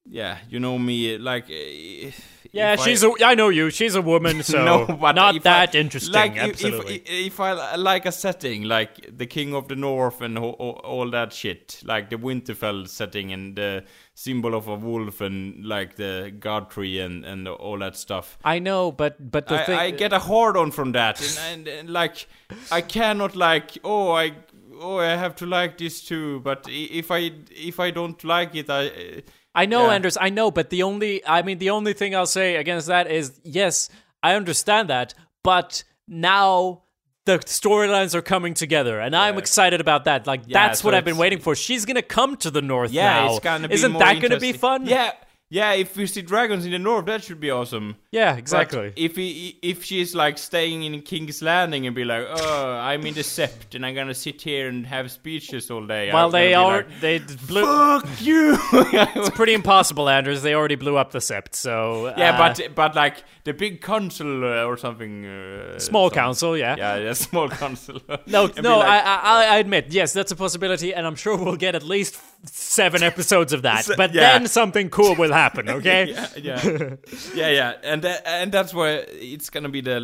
yeah, 0.06 0.38
you 0.49 0.60
know 0.60 0.78
me, 0.78 1.18
like. 1.18 1.45
Uh, 1.45 2.12
Yeah, 2.54 2.74
if 2.74 2.82
she's 2.82 3.04
a. 3.04 3.12
I 3.26 3.34
know 3.34 3.49
you. 3.49 3.72
She's 3.72 3.95
a 3.95 4.01
woman, 4.01 4.43
so 4.54 4.64
no, 4.64 4.86
but 4.86 5.16
not 5.16 5.36
if 5.36 5.41
I- 5.41 5.66
that 5.66 5.76
interesting. 5.76 6.14
Like 6.14 6.36
if, 6.36 6.51
absolutely. 6.51 6.97
if 6.97 7.34
if 7.34 7.39
I 7.39 7.76
like 7.76 8.06
a 8.06 8.12
setting 8.12 8.64
like 8.64 9.18
the 9.18 9.26
King 9.26 9.56
of 9.56 9.68
the 9.70 9.76
North 9.76 10.22
and 10.22 10.38
all, 10.38 10.80
all, 10.84 11.10
that 11.10 11.34
shit, 11.34 11.82
like 11.84 12.12
the 12.12 12.18
Winterfell 12.18 12.88
setting 12.88 13.34
and 13.34 13.56
the 13.56 13.86
symbol 14.14 14.54
of 14.54 14.68
a 14.68 14.76
wolf 14.76 15.20
and 15.20 15.66
like 15.66 15.95
the 15.95 16.32
god 16.39 16.70
tree 16.70 16.99
and 16.99 17.26
and 17.26 17.47
all 17.47 17.80
that 17.80 17.97
stuff. 17.97 18.38
I 18.43 18.60
know, 18.60 18.91
but 18.91 19.32
but 19.32 19.47
the 19.47 19.62
I, 19.62 19.66
thing. 19.66 19.80
I 19.80 19.89
get 19.89 20.14
a 20.14 20.20
hard 20.20 20.56
on 20.56 20.70
from 20.70 20.91
that, 20.91 21.20
and, 21.20 21.68
and, 21.68 21.68
and 21.68 21.89
like 21.89 22.28
I 22.72 22.82
cannot 22.82 23.36
like 23.36 23.80
oh 23.84 24.12
I 24.12 24.34
oh 24.80 24.99
I 24.99 25.16
have 25.16 25.36
to 25.38 25.47
like 25.47 25.80
this 25.80 26.06
too, 26.06 26.39
but 26.41 26.68
if 26.70 27.10
I 27.10 27.32
if 27.49 27.80
I 27.80 27.89
don't 27.89 28.24
like 28.24 28.54
it, 28.54 28.70
I 28.70 28.88
uh, 28.88 29.22
I 29.56 29.66
know, 29.66 29.88
Yeah. 29.88 29.93
Anders. 29.93 30.18
I 30.20 30.30
know, 30.30 30.51
but 30.51 30.70
the 30.70 30.84
only, 30.84 31.26
I 31.26 31.41
mean, 31.43 31.60
the 31.60 31.70
only 31.70 31.93
thing 31.93 32.16
I'll 32.16 32.26
say 32.26 32.56
against 32.56 32.88
that 32.88 33.10
is, 33.10 33.39
yes, 33.43 33.89
I 34.22 34.34
understand 34.36 34.89
that, 34.89 35.14
but 35.43 35.84
now 36.08 36.84
the 37.26 37.38
storylines 37.39 38.16
are 38.16 38.22
coming 38.22 38.54
together, 38.54 38.99
and 38.99 39.16
I'm 39.16 39.38
excited 39.38 39.80
about 39.80 40.06
that. 40.06 40.28
Like, 40.28 40.41
Yeah, 40.45 40.68
that's 40.68 40.82
so 40.82 40.88
what 40.88 40.95
I've 40.95 41.06
been 41.06 41.18
waiting 41.18 41.39
for. 41.39 41.56
She's 41.56 41.86
gonna 41.86 42.01
come 42.01 42.36
to 42.38 42.51
the 42.51 42.62
north 42.62 42.91
yeah, 42.91 43.14
now. 43.14 43.30
it's 43.32 43.39
gonna 43.39 43.68
be 43.68 43.76
Isn't 43.76 43.93
that 43.93 44.22
gonna 44.22 44.39
be 44.39 44.54
fun? 44.54 44.86
Yeah, 44.86 45.12
yeah. 45.49 45.73
If 45.73 45.95
we 45.95 46.07
see 46.07 46.21
dragons 46.21 46.65
in 46.65 46.71
the 46.71 46.79
north, 46.79 47.05
that 47.05 47.23
should 47.23 47.39
be 47.39 47.51
awesome. 47.51 47.95
yeah, 48.11 48.31
But 48.33 48.39
exactly. 48.39 48.93
if 48.95 49.15
he, 49.15 49.59
if 49.61 49.83
she's 49.83 50.15
like 50.15 50.37
staying 50.37 50.83
in 50.83 51.01
King's 51.01 51.41
Landing 51.41 51.85
and 51.87 51.95
be 51.95 52.03
like, 52.05 52.25
oh, 52.29 52.73
I'm 52.75 53.05
in 53.05 53.13
the 53.13 53.21
Sept 53.21 53.75
and 53.75 53.85
I'm 53.85 53.95
gonna 53.95 54.13
sit 54.13 54.41
here 54.41 54.67
and 54.67 54.85
have 54.87 55.11
speeches 55.11 55.69
all 55.71 55.85
day. 55.85 56.11
well, 56.11 56.25
I'm 56.27 56.31
they 56.31 56.53
are 56.53 56.77
like, 56.77 56.99
they 57.01 57.19
blew. 57.19 57.63
Fuck 57.65 58.21
you. 58.21 58.57
It's 59.15 59.29
pretty 59.31 59.53
impossible, 59.53 60.09
Anders. 60.09 60.41
They 60.41 60.53
already 60.55 60.75
blew 60.75 60.97
up 60.97 61.11
the 61.11 61.19
sept, 61.19 61.55
so 61.55 62.13
yeah, 62.17 62.31
uh, 62.31 62.37
but 62.37 62.75
but 62.75 62.95
like 62.95 63.23
the 63.43 63.53
big 63.53 63.81
council 63.81 64.43
uh, 64.43 64.63
or 64.63 64.77
something. 64.77 65.25
Uh, 65.25 65.79
small 65.79 66.09
council, 66.09 66.57
yeah. 66.57 66.75
Yeah, 66.77 66.97
yeah, 66.97 67.13
small 67.29 67.49
council. 67.49 67.99
No, 68.25 68.47
no, 68.61 68.79
like, 68.79 68.87
I, 68.87 69.19
I, 69.23 69.45
I 69.45 69.57
admit, 69.57 69.87
yes, 69.89 70.13
that's 70.13 70.31
a 70.31 70.35
possibility, 70.35 70.93
and 70.93 71.05
I'm 71.05 71.15
sure 71.15 71.37
we'll 71.37 71.55
get 71.55 71.75
at 71.75 71.83
least 71.83 72.19
seven 72.45 73.03
episodes 73.03 73.53
of 73.53 73.61
that. 73.63 73.87
But 73.97 74.13
yeah. 74.13 74.37
then 74.37 74.47
something 74.47 74.89
cool 74.89 75.15
will 75.15 75.33
happen, 75.33 75.42
okay? 75.69 76.05
yeah, 76.09 76.27
yeah, 76.37 76.95
yeah, 77.35 77.49
yeah, 77.49 77.73
and 77.83 78.05
and 78.05 78.51
that's 78.51 78.73
where 78.73 79.05
it's 79.09 79.49
gonna 79.49 79.69
be 79.69 79.81
the 79.81 79.99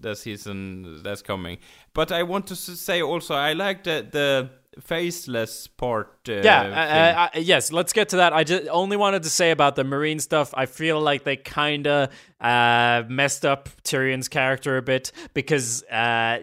the 0.00 0.14
season 0.14 1.02
that's 1.02 1.22
coming. 1.22 1.58
But 1.94 2.12
I 2.12 2.22
want 2.22 2.46
to 2.48 2.54
s- 2.54 2.80
say 2.80 3.02
also, 3.02 3.34
I 3.34 3.52
like 3.54 3.84
the 3.84 4.06
the 4.10 4.50
faceless 4.80 5.66
part. 5.66 6.08
Uh, 6.28 6.32
Yeah, 6.42 6.60
uh, 6.62 6.74
uh, 6.74 7.28
uh, 7.36 7.40
yes, 7.40 7.72
let's 7.72 7.92
get 7.92 8.08
to 8.10 8.16
that. 8.16 8.32
I 8.32 8.44
just 8.44 8.68
only 8.68 8.96
wanted 8.96 9.22
to 9.24 9.30
say 9.30 9.50
about 9.50 9.74
the 9.76 9.82
Meereen 9.84 10.20
stuff. 10.20 10.52
I 10.54 10.66
feel 10.66 11.00
like 11.00 11.24
they 11.24 11.36
kind 11.36 11.86
of 11.86 12.08
uh, 12.40 13.02
messed 13.08 13.44
up 13.44 13.68
Tyrion's 13.82 14.28
character 14.28 14.76
a 14.76 14.82
bit 14.82 15.12
because 15.34 15.82
uh, 15.84 16.38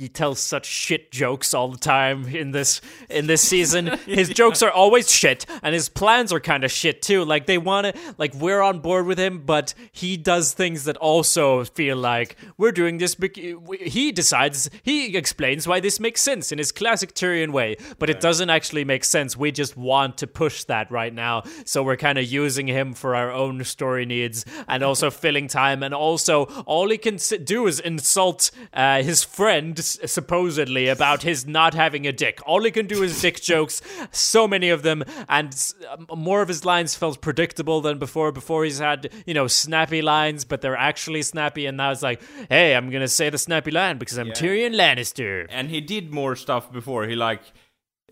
he 0.00 0.08
tells 0.08 0.40
such 0.40 0.64
shit 0.64 1.10
jokes 1.12 1.52
all 1.52 1.68
the 1.68 1.76
time 1.76 2.26
in 2.34 2.52
this 2.52 2.80
in 3.10 3.26
this 3.26 3.42
season. 3.42 3.86
His 4.06 4.30
jokes 4.30 4.62
are 4.62 4.70
always 4.70 5.12
shit, 5.12 5.44
and 5.62 5.74
his 5.74 5.90
plans 5.90 6.32
are 6.32 6.40
kind 6.40 6.64
of 6.64 6.72
shit 6.72 7.02
too. 7.02 7.22
Like 7.22 7.44
they 7.44 7.58
want 7.58 7.88
to, 7.88 8.14
like 8.16 8.34
we're 8.34 8.62
on 8.62 8.78
board 8.80 9.04
with 9.04 9.18
him, 9.18 9.42
but 9.44 9.74
he 9.92 10.16
does 10.16 10.54
things 10.54 10.84
that 10.84 10.96
also 10.96 11.64
feel 11.64 11.98
like 11.98 12.36
we're 12.56 12.72
doing 12.72 12.96
this. 12.96 13.14
bec- 13.14 13.36
He 13.36 14.10
decides, 14.10 14.70
he 14.82 15.14
explains 15.18 15.68
why 15.68 15.80
this 15.80 16.00
makes 16.00 16.22
sense 16.22 16.50
in 16.50 16.56
his 16.56 16.72
classic 16.72 17.12
Tyrion 17.14 17.52
way, 17.52 17.76
but 17.98 18.08
it 18.08 18.20
doesn't 18.20 18.48
actually 18.48 18.84
make 18.84 19.04
sense. 19.04 19.36
We 19.36 19.52
just 19.52 19.76
want 19.76 20.16
to 20.18 20.26
push 20.26 20.64
that 20.64 20.90
right 20.90 21.12
now, 21.12 21.42
so 21.66 21.82
we're 21.82 21.98
kind 21.98 22.16
of 22.16 22.24
using 22.24 22.66
him 22.66 22.94
for 22.94 23.14
our 23.14 23.30
own 23.30 23.62
story 23.64 24.06
needs 24.06 24.46
and 24.66 24.82
also 24.82 25.10
filling 25.10 25.46
time. 25.48 25.82
And 25.82 25.92
also, 25.92 26.44
all 26.64 26.88
he 26.88 26.96
can 26.96 27.18
do 27.44 27.66
is 27.66 27.80
insult 27.80 28.50
uh, 28.72 29.02
his 29.02 29.22
friend 29.24 29.76
supposedly 30.06 30.88
about 30.88 31.22
his 31.22 31.46
not 31.46 31.74
having 31.74 32.06
a 32.06 32.12
dick. 32.12 32.40
All 32.46 32.62
he 32.62 32.70
can 32.70 32.86
do 32.86 33.02
is 33.02 33.20
dick 33.20 33.40
jokes, 33.40 33.80
so 34.12 34.46
many 34.46 34.68
of 34.68 34.82
them, 34.82 35.02
and 35.28 35.54
um, 35.90 36.06
more 36.18 36.42
of 36.42 36.48
his 36.48 36.64
lines 36.64 36.94
felt 36.94 37.20
predictable 37.20 37.80
than 37.80 37.98
before. 37.98 38.32
Before 38.32 38.64
he's 38.64 38.78
had 38.78 39.10
you 39.26 39.34
know 39.34 39.46
snappy 39.46 40.02
lines, 40.02 40.44
but 40.44 40.60
they're 40.60 40.76
actually 40.76 41.22
snappy, 41.22 41.66
and 41.66 41.76
now 41.76 41.90
it's 41.90 42.02
like, 42.02 42.20
hey, 42.48 42.74
I'm 42.76 42.90
gonna 42.90 43.08
say 43.08 43.30
the 43.30 43.38
snappy 43.38 43.70
line 43.70 43.98
because 43.98 44.18
I'm 44.18 44.28
Tyrion 44.28 44.74
Lannister. 44.74 45.46
and 45.50 45.70
he 45.70 45.80
did 45.80 46.12
more 46.12 46.36
stuff 46.36 46.70
before. 46.72 47.06
He 47.06 47.14
like 47.16 47.42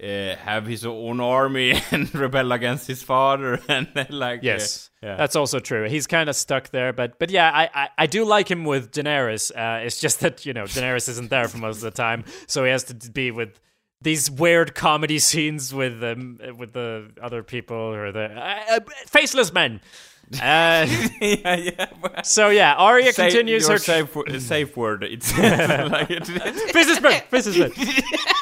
uh, 0.02 0.36
have 0.36 0.66
his 0.66 0.86
own 0.86 1.20
army 1.20 1.74
and 1.90 2.14
rebel 2.14 2.52
against 2.52 2.86
his 2.86 3.02
father, 3.02 3.60
and 3.68 3.88
then, 3.94 4.06
like 4.10 4.40
uh, 4.40 4.42
Yes, 4.42 4.90
yeah. 5.02 5.16
that's 5.16 5.36
also 5.36 5.58
true. 5.58 5.88
He's 5.88 6.06
kind 6.06 6.28
of 6.28 6.36
stuck 6.36 6.70
there, 6.70 6.92
but 6.92 7.18
but 7.18 7.30
yeah, 7.30 7.50
I, 7.52 7.68
I 7.74 7.88
I 7.98 8.06
do 8.06 8.24
like 8.24 8.50
him 8.50 8.64
with 8.64 8.92
Daenerys. 8.92 9.50
Uh, 9.50 9.84
it's 9.84 10.00
just 10.00 10.20
that 10.20 10.46
you 10.46 10.52
know 10.52 10.64
Daenerys 10.64 11.08
isn't 11.08 11.30
there 11.30 11.48
for 11.48 11.58
most 11.58 11.76
of 11.76 11.82
the 11.82 11.90
time, 11.90 12.24
so 12.46 12.64
he 12.64 12.70
has 12.70 12.84
to 12.84 12.94
be 13.10 13.30
with 13.30 13.60
these 14.00 14.30
weird 14.30 14.74
comedy 14.74 15.18
scenes 15.18 15.74
with 15.74 16.02
um, 16.04 16.38
with 16.56 16.72
the 16.72 17.10
other 17.20 17.42
people 17.42 17.76
or 17.76 18.12
the 18.12 18.26
uh, 18.26 18.76
uh, 18.76 18.80
faceless 19.06 19.52
men. 19.52 19.80
Uh, 20.34 20.86
yeah, 21.20 21.54
yeah. 21.56 21.86
so 22.22 22.48
yeah, 22.50 22.74
Arya 22.74 23.12
continues 23.12 23.66
her 23.68 23.78
safe, 23.78 24.14
wo- 24.14 24.24
safe 24.38 24.76
word. 24.76 25.02
It's 25.04 25.36
like 25.38 26.10
it, 26.10 26.26
faceless 26.26 27.00
men, 27.00 27.22
faceless 27.30 27.56
men. 27.58 27.72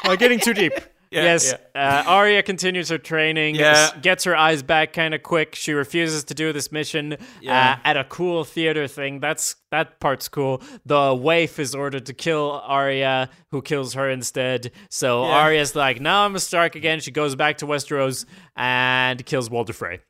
Uh, 0.03 0.15
getting 0.15 0.39
too 0.39 0.53
deep. 0.53 0.73
Yeah, 1.09 1.23
yes, 1.23 1.53
yeah. 1.73 2.01
Uh, 2.05 2.09
Arya 2.11 2.43
continues 2.43 2.89
her 2.89 2.97
training, 2.97 3.55
Yeah. 3.55 3.91
gets 4.01 4.25
her 4.25 4.35
eyes 4.35 4.61
back 4.61 4.91
kind 4.91 5.13
of 5.13 5.23
quick. 5.23 5.55
She 5.55 5.71
refuses 5.71 6.25
to 6.25 6.33
do 6.33 6.51
this 6.51 6.69
mission 6.69 7.15
Yeah. 7.39 7.77
uh, 7.79 7.87
at 7.87 7.95
a 7.95 8.03
cool 8.03 8.43
theater 8.43 8.87
thing. 8.89 9.21
That's 9.21 9.55
that 9.71 10.01
part's 10.01 10.27
cool. 10.27 10.61
The 10.85 11.15
waif 11.15 11.59
is 11.59 11.73
ordered 11.73 12.07
to 12.07 12.13
kill 12.13 12.61
Arya, 12.65 13.29
who 13.51 13.61
kills 13.61 13.93
her 13.93 14.09
instead. 14.09 14.71
So 14.89 15.23
Yeah. 15.23 15.31
Arya's 15.37 15.73
like, 15.77 16.01
"Now 16.01 16.25
I'm 16.25 16.35
a 16.35 16.39
Stark 16.41 16.75
again." 16.75 16.99
She 16.99 17.11
goes 17.11 17.35
back 17.35 17.59
to 17.59 17.65
Westeros 17.65 18.25
and 18.57 19.25
kills 19.25 19.49
Walder 19.49 19.71
Frey. 19.71 20.01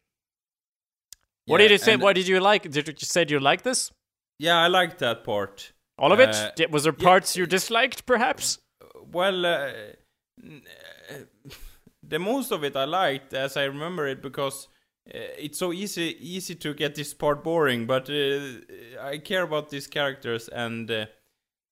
What 1.48 1.62
Yeah, 1.62 1.70
did 1.70 1.72
you 1.72 1.78
say? 1.78 1.96
What 1.96 2.16
did 2.16 2.28
you 2.28 2.40
like? 2.40 2.70
Did 2.70 2.88
you 2.88 2.94
said 3.00 3.32
you 3.32 3.40
like 3.40 3.64
this? 3.64 3.92
Yeah, 4.38 4.58
I 4.58 4.68
liked 4.68 5.00
that 5.00 5.24
part. 5.24 5.72
All 5.98 6.12
of 6.12 6.20
it? 6.20 6.30
Uh, 6.30 6.52
Did- 6.56 6.72
was 6.72 6.84
there 6.84 6.94
parts 6.94 7.36
you 7.36 7.46
disliked, 7.48 8.06
perhaps? 8.06 8.60
Well, 9.12 9.46
uh, 9.46 9.72
uh, 10.44 11.14
the 12.04 12.20
most 12.20 12.52
of 12.52 12.64
it 12.64 12.76
I 12.76 12.86
liked, 12.86 13.34
as 13.34 13.58
I 13.58 13.64
remember 13.64 14.08
it, 14.08 14.22
because 14.22 14.68
uh, 15.08 15.18
it's 15.40 15.58
so 15.58 15.72
easy 15.72 16.18
easy 16.20 16.54
to 16.56 16.74
get 16.74 16.96
this 16.96 17.14
part 17.14 17.44
boring. 17.44 17.88
But 17.88 18.10
uh, 18.10 19.02
I 19.02 19.18
care 19.18 19.44
about 19.44 19.70
these 19.70 19.88
characters, 19.88 20.50
and 20.50 20.92
uh, 20.92 21.06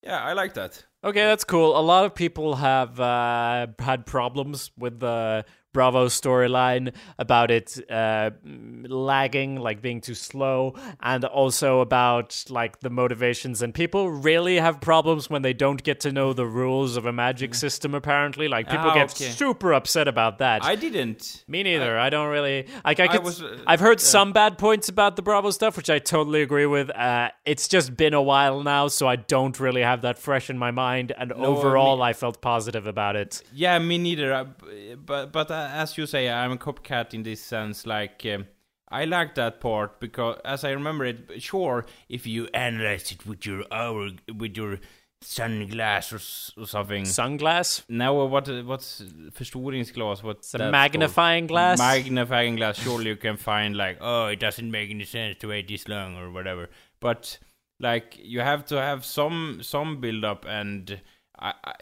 yeah, 0.01 0.23
I 0.23 0.34
like 0.34 0.53
that. 0.53 0.86
Okay, 1.03 1.21
that's 1.21 1.43
cool. 1.43 1.78
A 1.78 1.82
lot 1.82 2.05
of 2.05 2.15
people 2.15 2.55
have 2.55 2.99
uh, 2.99 3.67
had 3.80 4.05
problems 4.05 4.71
with 4.78 4.99
the 5.01 5.45
Bravo 5.76 6.07
storyline 6.07 6.93
about 7.19 7.51
it 7.51 7.78
uh, 7.89 8.32
mm, 8.47 8.86
lagging, 8.88 9.57
like 9.67 9.82
being 9.82 9.99
too 9.99 10.15
slow, 10.15 10.76
and 11.01 11.26
also 11.26 11.82
about 11.82 12.45
like 12.49 12.80
the 12.80 12.89
motivations. 12.89 13.61
And 13.61 13.73
people 13.73 14.09
really 14.09 14.55
have 14.55 14.80
problems 14.80 15.30
when 15.30 15.41
they 15.41 15.51
don't 15.53 15.84
get 15.84 15.99
to 16.05 16.11
know 16.13 16.32
the 16.32 16.45
rules 16.45 16.95
of 16.95 17.05
a 17.05 17.11
magic 17.11 17.53
system. 17.55 17.93
Apparently, 17.93 18.47
like 18.47 18.69
people 18.69 18.91
Ah, 18.91 18.93
get 18.93 19.11
okay. 19.11 19.30
super 19.32 19.73
upset 19.73 20.07
about 20.07 20.38
that. 20.38 20.63
I 20.63 20.76
didn't. 20.76 21.43
Me 21.47 21.61
neither. 21.61 21.99
I, 21.99 22.09
don't 22.09 22.30
really 22.30 22.67
like. 22.86 23.01
I, 23.01 23.07
could, 23.09 23.23
was, 23.23 23.41
uh, 23.43 23.57
I've 23.67 23.82
heard 23.82 23.99
some 23.99 24.32
bad 24.32 24.57
points 24.57 24.88
about 24.88 25.17
the 25.17 25.21
Bravo 25.21 25.51
stuff, 25.51 25.76
which 25.76 25.89
I 25.89 25.99
totally 25.99 26.41
agree 26.41 26.67
with. 26.67 26.89
Uh, 26.89 27.32
it's 27.45 27.67
just 27.67 27.97
been 27.97 28.13
a 28.13 28.21
while 28.21 28.63
now, 28.63 28.88
so 28.88 29.09
I 29.09 29.17
don't 29.17 29.59
really 29.59 29.82
have 29.82 30.03
that 30.03 30.17
fresh 30.17 30.49
in 30.49 30.57
my 30.57 30.71
mind. 30.71 31.11
And 31.17 31.34
overall, 31.34 32.01
I 32.01 32.13
felt 32.13 32.39
positive 32.41 32.88
about 32.88 33.17
it. 33.17 33.41
Yeah, 33.53 33.78
me 33.80 33.97
neither. 33.97 34.34
I, 34.34 34.43
but 34.95 35.32
but 35.34 35.51
uh, 35.51 35.64
Uh, 35.66 35.70
as 35.82 35.97
you 35.97 36.05
say, 36.05 36.30
I'm 36.30 36.51
a 36.51 36.57
copycat 36.57 37.13
in 37.13 37.24
this 37.24 37.41
sense. 37.41 37.86
Like 37.86 38.26
um, 38.34 38.45
I 38.89 39.05
like 39.05 39.36
that 39.36 39.59
part 39.59 39.99
because, 39.99 40.39
as 40.45 40.63
I 40.63 40.72
remember 40.72 41.05
it, 41.05 41.41
sure, 41.41 41.86
if 42.09 42.28
you 42.28 42.47
analyze 42.53 43.11
it 43.11 43.26
with 43.26 43.45
your 43.45 43.63
hour, 43.72 44.09
with 44.38 44.55
your 44.57 44.80
sunglass 45.24 46.11
or, 46.13 46.61
or 46.61 46.68
something. 46.68 47.03
Sunglass, 47.03 47.84
Now, 47.89 48.20
uh, 48.20 48.26
what 48.26 48.47
uh, 48.47 48.61
what's 48.63 49.01
förstoringsglas? 49.32 50.24
What's 50.24 50.53
a 50.53 50.57
that 50.59 50.72
magnifying 50.72 51.43
called? 51.47 51.49
glass. 51.49 51.80
Magnifying 51.80 52.55
glass. 52.57 52.80
Surely 52.84 53.07
you 53.07 53.16
can 53.16 53.38
find 53.38 53.76
like, 53.76 53.97
oh, 54.01 54.28
it 54.28 54.39
doesn't 54.39 54.70
make 54.70 54.89
any 54.89 55.05
sense 55.05 55.38
to 55.39 55.47
wait 55.47 55.68
this 55.68 55.88
long 55.88 56.18
or 56.18 56.32
whatever. 56.32 56.70
But 56.99 57.39
like, 57.80 58.18
you 58.22 58.41
have 58.41 58.66
to 58.68 58.76
have 58.76 59.03
some 59.03 59.59
some 59.61 59.99
build 59.99 60.24
up, 60.24 60.45
and 60.47 61.01
I, 61.39 61.53
I 61.63 61.74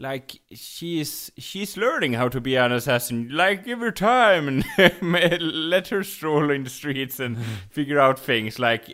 like 0.00 0.40
she's 0.52 1.30
she's 1.36 1.76
learning 1.76 2.14
how 2.14 2.28
to 2.28 2.40
be 2.40 2.56
an 2.56 2.72
assassin. 2.72 3.28
Like, 3.30 3.64
give 3.66 3.80
her 3.80 3.92
time 3.92 4.48
and 4.48 4.64
let 5.70 5.88
her 5.88 6.02
stroll 6.02 6.50
in 6.50 6.64
the 6.64 6.70
streets 6.70 7.20
and 7.20 7.36
figure 7.70 8.00
out 8.00 8.18
things. 8.18 8.58
Like. 8.58 8.88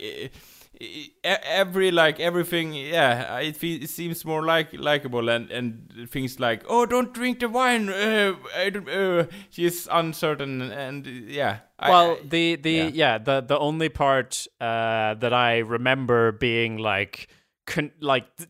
every 1.24 1.90
like 1.90 2.20
everything 2.20 2.74
yeah 2.74 3.38
it, 3.38 3.64
it 3.64 3.88
seems 3.88 4.26
more 4.26 4.42
like 4.44 4.68
likable 4.78 5.30
and 5.30 5.50
and 5.50 6.06
things 6.10 6.38
like 6.38 6.62
oh 6.68 6.84
don't 6.84 7.14
drink 7.14 7.40
the 7.40 7.48
wine 7.48 7.88
uh, 7.88 8.34
uh, 8.54 9.24
she's 9.48 9.88
uncertain 9.90 10.60
and 10.60 11.06
yeah 11.06 11.60
well, 11.80 12.12
I- 12.12 12.26
the 12.28 12.56
the 12.56 12.70
yeah. 12.72 12.90
yeah. 12.92 13.18
the 13.18 13.40
the 13.40 13.58
only 13.58 13.88
part 13.88 14.46
uh, 14.60 15.14
that 15.14 15.32
I 15.32 15.58
remember 15.58 16.32
being 16.32 16.76
like. 16.76 17.28
Con- 17.66 17.92
like 18.00 18.24
th- 18.36 18.48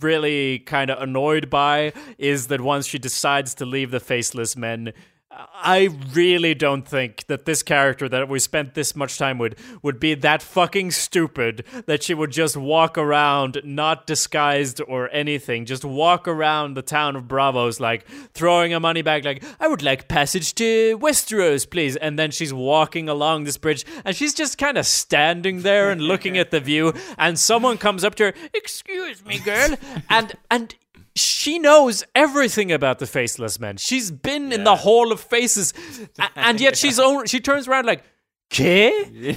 really 0.00 0.60
kind 0.60 0.90
of 0.90 1.02
annoyed 1.02 1.50
by 1.50 1.92
is 2.18 2.46
that 2.48 2.60
once 2.60 2.86
she 2.86 2.98
decides 2.98 3.54
to 3.56 3.66
leave 3.66 3.90
the 3.90 4.00
faceless 4.00 4.56
men 4.56 4.92
I 5.36 5.88
really 6.12 6.54
don't 6.54 6.86
think 6.86 7.26
that 7.26 7.44
this 7.44 7.62
character 7.62 8.08
that 8.08 8.28
we 8.28 8.38
spent 8.38 8.74
this 8.74 8.94
much 8.94 9.18
time 9.18 9.38
with 9.38 9.54
would 9.82 9.98
be 9.98 10.14
that 10.14 10.42
fucking 10.42 10.90
stupid 10.90 11.64
that 11.86 12.02
she 12.02 12.14
would 12.14 12.30
just 12.30 12.56
walk 12.56 12.98
around 12.98 13.60
not 13.64 14.06
disguised 14.06 14.80
or 14.86 15.08
anything, 15.10 15.64
just 15.64 15.84
walk 15.84 16.28
around 16.28 16.74
the 16.74 16.82
town 16.82 17.16
of 17.16 17.24
Braavos 17.24 17.80
like 17.80 18.06
throwing 18.34 18.74
a 18.74 18.80
money 18.80 19.02
bag 19.02 19.24
like 19.24 19.42
I 19.58 19.68
would 19.68 19.82
like 19.82 20.08
passage 20.08 20.54
to 20.56 20.98
Westeros, 20.98 21.68
please. 21.68 21.96
And 21.96 22.18
then 22.18 22.30
she's 22.30 22.52
walking 22.52 23.08
along 23.08 23.44
this 23.44 23.56
bridge 23.56 23.84
and 24.04 24.14
she's 24.14 24.34
just 24.34 24.58
kind 24.58 24.78
of 24.78 24.86
standing 24.86 25.62
there 25.62 25.90
and 25.90 26.00
looking 26.02 26.38
at 26.44 26.50
the 26.50 26.60
view 26.60 26.92
and 27.18 27.38
someone 27.38 27.78
comes 27.78 28.04
up 28.04 28.14
to 28.16 28.24
her, 28.24 28.34
"Excuse 28.52 29.24
me, 29.24 29.38
girl." 29.38 29.74
and 30.10 30.34
and 30.50 30.74
she 31.16 31.58
knows 31.58 32.04
everything 32.14 32.72
about 32.72 32.98
the 32.98 33.06
faceless 33.06 33.60
men. 33.60 33.76
She's 33.76 34.10
been 34.10 34.52
in 34.52 34.64
the 34.64 34.76
Hall 34.76 35.12
of 35.12 35.20
Faces, 35.20 35.72
and 36.36 36.60
yet 36.60 36.76
she's 36.76 37.00
she 37.26 37.40
turns 37.40 37.68
around 37.68 37.86
like, 37.86 38.02
¿Qué? 38.50 38.92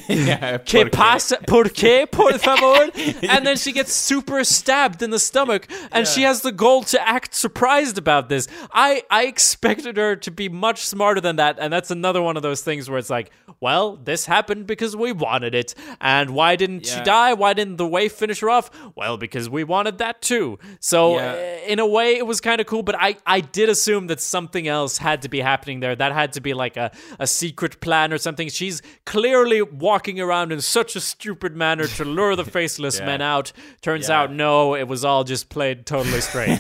yeah, 0.10 0.58
¿Qué 0.60 0.86
pasa? 0.92 1.38
¿Por 1.48 1.70
qué, 1.70 2.06
por 2.12 2.34
favor? 2.38 2.92
and 3.28 3.48
then 3.48 3.58
she 3.58 3.72
gets 3.72 3.92
super 4.08 4.44
stabbed 4.44 5.02
in 5.02 5.10
the 5.10 5.18
stomach, 5.18 5.68
and 5.92 6.08
she 6.08 6.22
has 6.22 6.42
the 6.42 6.52
goal 6.52 6.84
to 6.84 7.08
act 7.08 7.34
surprised 7.34 7.98
about 7.98 8.30
this. 8.30 8.48
I, 8.72 9.04
I 9.10 9.24
expected 9.26 9.98
her 9.98 10.16
to 10.18 10.30
be 10.30 10.50
much 10.50 10.86
smarter 10.86 11.20
than 11.20 11.38
that, 11.38 11.58
and 11.60 11.74
that's 11.74 11.90
another 11.90 12.22
one 12.22 12.38
of 12.38 12.44
those 12.44 12.62
things 12.62 12.90
where 12.90 13.00
it's 13.00 13.10
like, 13.10 13.32
well, 13.60 13.96
this 13.96 14.28
happened 14.28 14.68
because 14.68 14.96
we 14.96 15.14
wanted 15.14 15.56
it. 15.56 15.74
And 16.00 16.32
why 16.32 16.56
didn't 16.56 16.86
she 16.86 17.02
die? 17.02 17.34
Why 17.34 17.54
didn't 17.54 17.78
the 17.78 17.88
waif 17.88 18.14
finish 18.14 18.42
her 18.42 18.52
off? 18.52 18.70
Well, 18.96 19.18
because 19.18 19.50
we 19.50 19.64
wanted 19.64 19.98
that 19.98 20.22
too. 20.22 20.60
So, 20.80 21.16
Yeah. 21.18 21.32
uh, 21.32 21.66
in 21.68 21.80
a 21.80 21.88
way, 21.88 22.18
it 22.18 22.28
was 22.28 22.40
kind 22.40 22.62
of 22.62 22.68
cool, 22.68 22.84
but 22.84 22.94
I, 23.00 23.16
I 23.26 23.40
did 23.40 23.68
assume 23.70 24.08
that 24.08 24.22
something 24.22 24.68
else 24.68 25.00
had 25.00 25.24
to 25.24 25.30
be 25.30 25.40
happening 25.40 25.80
there. 25.80 25.96
That 25.96 26.12
had 26.12 26.34
to 26.34 26.42
be 26.42 26.54
like 26.54 26.78
a, 26.78 26.92
a 27.18 27.26
secret 27.26 27.80
plan 27.82 28.14
or 28.14 28.20
something. 28.20 28.48
She's 28.50 28.84
clearly 29.08 29.62
walking 29.62 30.20
around 30.20 30.52
in 30.52 30.60
such 30.62 30.96
a 30.96 31.00
stupid 31.00 31.56
manner 31.56 31.88
to 31.88 32.04
lure 32.06 32.36
the 32.36 32.44
faceless 32.60 33.00
Yeah. 33.00 33.06
men 33.06 33.22
out. 33.22 33.54
Turns 33.82 34.10
Yeah. 34.10 34.20
out, 34.24 34.32
no, 34.34 34.76
it 34.76 34.88
was 34.88 35.04
all 35.06 35.24
just 35.24 35.48
played 35.50 35.86
totally 35.86 36.22
straight. 36.22 36.60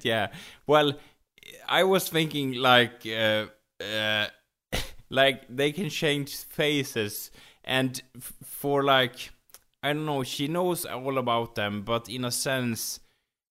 yeah. 0.02 0.28
Well, 0.66 0.94
I 1.68 1.84
was 1.84 2.08
thinking 2.08 2.54
like, 2.54 3.06
uh, 3.06 3.46
uh, 3.82 4.26
like 5.10 5.42
they 5.48 5.72
can 5.72 5.90
change 5.90 6.34
faces, 6.44 7.30
and 7.64 8.02
f- 8.16 8.32
for 8.44 8.82
like, 8.82 9.30
I 9.82 9.92
don't 9.92 10.06
know, 10.06 10.22
she 10.24 10.48
knows 10.48 10.86
all 10.86 11.18
about 11.18 11.54
them, 11.54 11.82
but 11.82 12.08
in 12.08 12.24
a 12.24 12.30
sense, 12.30 13.00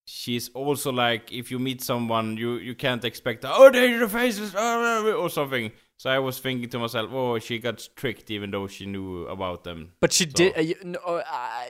she's 0.05 0.49
also 0.55 0.91
like, 0.91 1.31
if 1.31 1.51
you 1.51 1.59
meet 1.59 1.81
someone, 1.83 2.37
you 2.37 2.55
you 2.57 2.75
can't 2.75 3.05
expect, 3.05 3.45
oh, 3.47 3.69
they're 3.71 3.99
the 3.99 4.09
faces, 4.09 4.55
or 4.55 5.29
something. 5.29 5.71
So 6.03 6.09
I 6.09 6.19
was 6.19 6.37
thinking 6.37 6.67
to 6.71 6.79
myself, 6.79 7.11
oh, 7.13 7.39
she 7.39 7.59
got 7.59 7.87
tricked, 7.95 8.29
even 8.29 8.51
though 8.51 8.67
she 8.67 8.85
knew 8.85 9.25
about 9.27 9.63
them. 9.63 9.93
But 10.01 10.11
she 10.11 10.25
did. 10.25 10.57
Uh, 10.57 10.59
you- 10.59 10.75
no, 10.83 10.99
uh, 10.99 11.23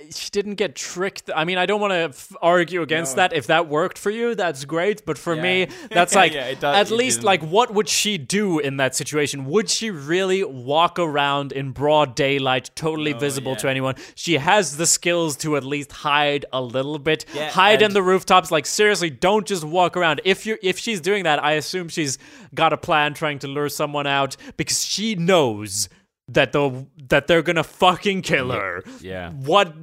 she 0.09 0.31
didn't 0.31 0.55
get 0.55 0.73
tricked. 0.75 1.29
I 1.35 1.45
mean, 1.45 1.59
I 1.59 1.67
don't 1.67 1.79
want 1.79 1.91
to 1.91 2.05
f- 2.19 2.35
argue 2.41 2.81
against 2.81 3.15
No. 3.15 3.17
that. 3.21 3.33
If 3.33 3.45
that 3.45 3.67
worked 3.67 3.99
for 3.99 4.09
you, 4.09 4.33
that's 4.33 4.65
great. 4.65 5.05
But 5.05 5.19
for 5.19 5.35
me, 5.35 5.67
that's 5.91 6.15
like 6.21 6.33
Yeah, 6.33 6.51
does- 6.55 6.63
at 6.63 6.89
least 6.89 7.17
didn't. 7.17 7.25
like 7.27 7.43
what 7.43 7.75
would 7.75 7.87
she 7.87 8.17
do 8.17 8.57
in 8.57 8.77
that 8.77 8.95
situation? 8.95 9.45
Would 9.45 9.69
she 9.69 9.91
really 9.91 10.43
walk 10.43 10.97
around 10.97 11.51
in 11.51 11.69
broad 11.69 12.15
daylight, 12.15 12.71
totally 12.73 13.13
visible 13.13 13.55
to 13.57 13.69
anyone? 13.69 13.93
She 14.15 14.39
has 14.39 14.77
the 14.77 14.87
skills 14.87 15.37
to 15.43 15.57
at 15.57 15.63
least 15.63 15.91
hide 15.91 16.47
a 16.51 16.59
little 16.59 16.97
bit. 16.97 17.25
Yeah, 17.35 17.51
hide 17.51 17.83
in 17.83 17.93
the 17.93 18.01
rooftops. 18.01 18.49
Like 18.49 18.65
seriously, 18.65 19.11
don't 19.11 19.45
just 19.45 19.63
walk 19.63 19.95
around. 19.95 20.21
If 20.25 20.47
you 20.47 20.57
if 20.63 20.79
she's 20.79 21.01
doing 21.01 21.25
that, 21.25 21.37
I 21.43 21.51
assume 21.61 21.89
she's 21.89 22.17
got 22.55 22.73
a 22.73 22.77
plan 22.77 23.13
trying 23.13 23.37
to 23.37 23.47
lure 23.47 23.69
someone 23.69 24.07
out 24.07 24.22
because 24.57 24.83
she 24.85 25.15
knows 25.15 25.89
that 26.27 26.51
the 26.53 26.85
that 27.09 27.27
they're 27.27 27.41
gonna 27.41 27.63
fucking 27.63 28.21
kill 28.21 28.51
her. 28.51 28.83
Yeah. 29.01 29.31
What 29.31 29.73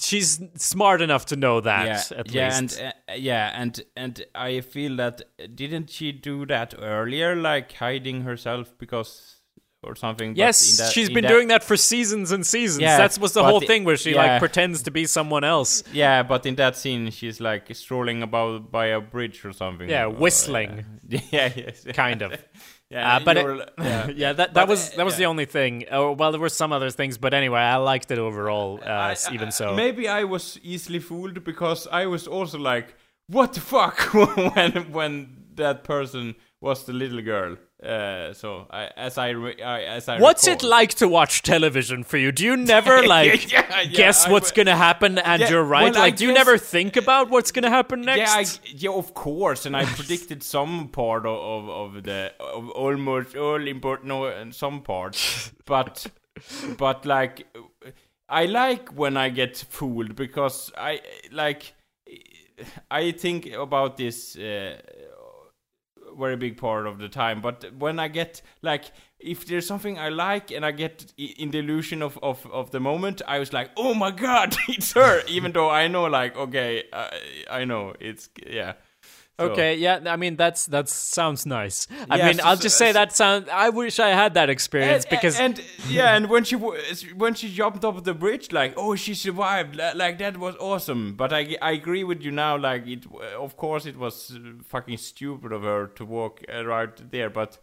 she's 0.00 0.40
smart 0.56 1.02
enough 1.02 1.26
to 1.26 1.36
know 1.36 1.60
that 1.60 1.86
yeah, 2.12 2.18
at 2.20 2.30
yeah, 2.32 2.60
least. 2.60 2.80
and 2.80 2.92
uh, 3.08 3.12
yeah, 3.16 3.52
and 3.54 3.80
and 3.96 4.24
I 4.34 4.60
feel 4.62 4.96
that 4.96 5.22
didn't 5.54 5.90
she 5.90 6.12
do 6.12 6.46
that 6.46 6.74
earlier, 6.80 7.36
like 7.36 7.72
hiding 7.74 8.22
herself 8.22 8.72
because 8.78 9.36
or 9.82 9.94
something? 9.96 10.36
yes, 10.36 10.76
that- 10.78 10.92
she's 10.92 11.08
been 11.10 11.24
doing 11.26 11.48
that 11.48 11.64
for 11.64 11.76
seasons 11.76 12.32
and 12.32 12.44
seasons. 12.46 12.82
Yeah, 12.82 12.98
That 12.98 13.18
was 13.18 13.32
the 13.32 13.42
whole 13.44 13.60
the- 13.60 13.66
thing 13.66 13.84
where 13.84 13.96
she 13.96 14.12
yeah. 14.12 14.32
like 14.32 14.38
pretends 14.40 14.82
to 14.84 14.90
be 14.90 15.06
someone 15.06 15.44
else. 15.44 15.82
Yeah, 15.92 16.22
but 16.22 16.44
in 16.46 16.54
that 16.56 16.76
scene, 16.76 17.10
she's 17.10 17.40
like 17.40 17.74
strolling 17.74 18.22
about 18.22 18.70
by 18.70 18.86
a 18.86 19.00
bridge 19.00 19.44
or 19.44 19.52
something. 19.52 19.88
Yeah, 19.88 20.04
Or- 20.04 20.10
whistling. 20.10 20.84
Yeah, 21.08 21.20
yeah 21.30 21.52
yes. 21.56 21.84
Kind 21.92 22.22
of. 22.22 22.32
yeah, 22.90 23.16
Uh, 23.16 23.20
but 23.24 23.36
it- 23.36 23.70
yeah. 23.78 24.08
yeah, 24.08 24.32
that 24.32 24.54
that 24.54 24.54
But, 24.54 24.68
was 24.68 24.90
that 24.96 25.04
was 25.04 25.16
the 25.16 25.26
only 25.26 25.46
thing. 25.46 25.84
Oh, 25.90 26.12
well, 26.12 26.32
there 26.32 26.40
were 26.40 26.48
some 26.62 26.72
other 26.72 26.90
things, 26.90 27.18
but 27.18 27.32
anyway, 27.34 27.60
I 27.60 27.76
liked 27.76 28.10
it 28.10 28.18
overall. 28.18 28.80
Uh, 28.84 28.88
I- 28.90 29.12
s- 29.12 29.30
even 29.32 29.50
so, 29.52 29.74
maybe 29.74 30.08
I 30.08 30.24
was 30.24 30.58
easily 30.62 30.98
fooled 31.00 31.44
because 31.44 31.86
I 32.02 32.06
was 32.06 32.26
also 32.26 32.58
like, 32.58 32.94
"What 33.28 33.52
the 33.54 33.60
fuck?" 33.60 33.98
when 34.56 34.92
when 34.92 35.44
that 35.54 35.84
person 35.84 36.34
was 36.60 36.84
the 36.84 36.92
little 36.92 37.22
girl. 37.22 37.56
Uh, 37.82 38.34
so 38.34 38.66
I, 38.70 38.90
as 38.94 39.16
I, 39.16 39.30
re- 39.30 39.62
I 39.62 39.82
as 39.84 40.06
I 40.06 40.18
What's 40.20 40.46
it 40.46 40.62
like 40.62 40.94
to 40.94 41.08
watch 41.08 41.42
television 41.42 42.04
for 42.04 42.18
you? 42.18 42.30
Do 42.30 42.44
you 42.44 42.56
never 42.56 43.02
like 43.06 43.50
Yeah, 43.50 43.64
yeah, 43.70 43.84
guess 43.84 44.26
I 44.26 44.32
what's 44.32 44.52
gonna 44.52 44.76
happen 44.76 45.18
and 45.18 45.40
Yeah, 45.40 45.48
you're 45.48 45.64
right? 45.64 45.84
well, 45.92 46.02
like, 46.02 46.16
do 46.16 46.26
you 46.26 46.32
never 46.34 46.58
think 46.58 46.96
about 46.96 47.30
what's 47.30 47.52
gonna 47.52 47.70
happen 47.70 48.02
next? 48.02 48.18
Yeah, 48.18 48.34
I, 48.34 48.74
yeah, 48.76 48.90
of 48.90 49.14
course, 49.14 49.64
and 49.64 49.74
I 49.74 49.84
predicted 49.96 50.42
some 50.42 50.88
part 50.88 51.24
of, 51.24 51.38
of, 51.38 51.96
of 51.96 52.02
the 52.02 52.32
of 52.38 52.68
almost 52.70 53.34
all 53.34 53.66
important 53.66 54.08
no, 54.08 54.26
and 54.26 54.54
some 54.54 54.82
parts, 54.82 55.50
but 55.64 56.06
but 56.76 57.06
like 57.06 57.46
I 58.28 58.44
like 58.44 58.90
when 58.90 59.16
I 59.16 59.30
get 59.30 59.56
fooled 59.56 60.16
because 60.16 60.70
I 60.76 61.00
like 61.32 61.72
I 62.90 63.12
think 63.12 63.46
about 63.54 63.96
this 63.96 64.36
uh, 64.36 64.76
very 66.18 66.36
big 66.36 66.56
part 66.56 66.86
of 66.86 66.98
the 66.98 67.08
time. 67.08 67.40
But 67.40 67.72
when 67.78 67.98
I 67.98 68.08
get 68.08 68.42
like 68.62 68.92
if 69.20 69.46
there's 69.46 69.66
something 69.66 69.98
I 69.98 70.08
like 70.08 70.50
and 70.50 70.64
I 70.64 70.70
get 70.72 71.12
in 71.16 71.50
the 71.50 71.58
illusion 71.58 72.02
of, 72.02 72.18
of, 72.22 72.46
of 72.50 72.70
the 72.70 72.80
moment, 72.80 73.20
I 73.28 73.38
was 73.38 73.52
like, 73.52 73.70
oh 73.76 73.94
my 73.94 74.10
god, 74.10 74.56
it's 74.68 74.92
her. 74.94 75.22
Even 75.28 75.52
though 75.52 75.70
I 75.70 75.88
know, 75.88 76.04
like, 76.04 76.36
okay, 76.36 76.84
I, 76.92 77.20
I 77.50 77.64
know 77.64 77.94
it's 78.00 78.30
yeah. 78.46 78.74
Okay, 79.40 79.74
yeah, 79.76 80.00
I 80.06 80.16
mean 80.16 80.36
that's 80.36 80.66
that 80.66 80.88
sounds 80.88 81.46
nice. 81.46 81.86
I 82.08 82.16
Yeah, 82.16 82.26
mean, 82.26 82.34
so- 82.38 82.44
I'll 82.44 82.56
so- 82.56 82.62
just 82.62 82.76
say 82.78 82.88
so- 82.90 82.98
that 82.98 83.16
sound. 83.16 83.48
I 83.50 83.70
wish 83.70 83.98
I 83.98 84.10
had 84.10 84.34
that 84.34 84.50
experience 84.50 85.04
and, 85.04 85.10
because 85.10 85.38
and 85.40 85.60
yeah, 85.88 86.14
and 86.16 86.28
when 86.28 86.44
she 86.44 86.56
when 86.56 87.34
she 87.34 87.48
jumped 87.52 87.84
off 87.84 88.02
the 88.04 88.14
bridge, 88.14 88.52
like 88.52 88.74
oh 88.76 88.94
she 88.96 89.14
survived, 89.14 89.76
like 89.94 90.18
that 90.18 90.36
was 90.36 90.54
awesome. 90.56 91.14
But 91.16 91.32
I, 91.32 91.56
I 91.62 91.72
agree 91.72 92.04
with 92.04 92.22
you 92.22 92.30
now, 92.30 92.56
like 92.58 92.86
it 92.86 93.04
of 93.38 93.56
course 93.56 93.86
it 93.86 93.96
was 93.96 94.36
fucking 94.68 94.98
stupid 94.98 95.52
of 95.52 95.62
her 95.62 95.86
to 95.96 96.04
walk 96.04 96.40
uh, 96.52 96.64
right 96.64 97.10
there, 97.10 97.30
but 97.30 97.58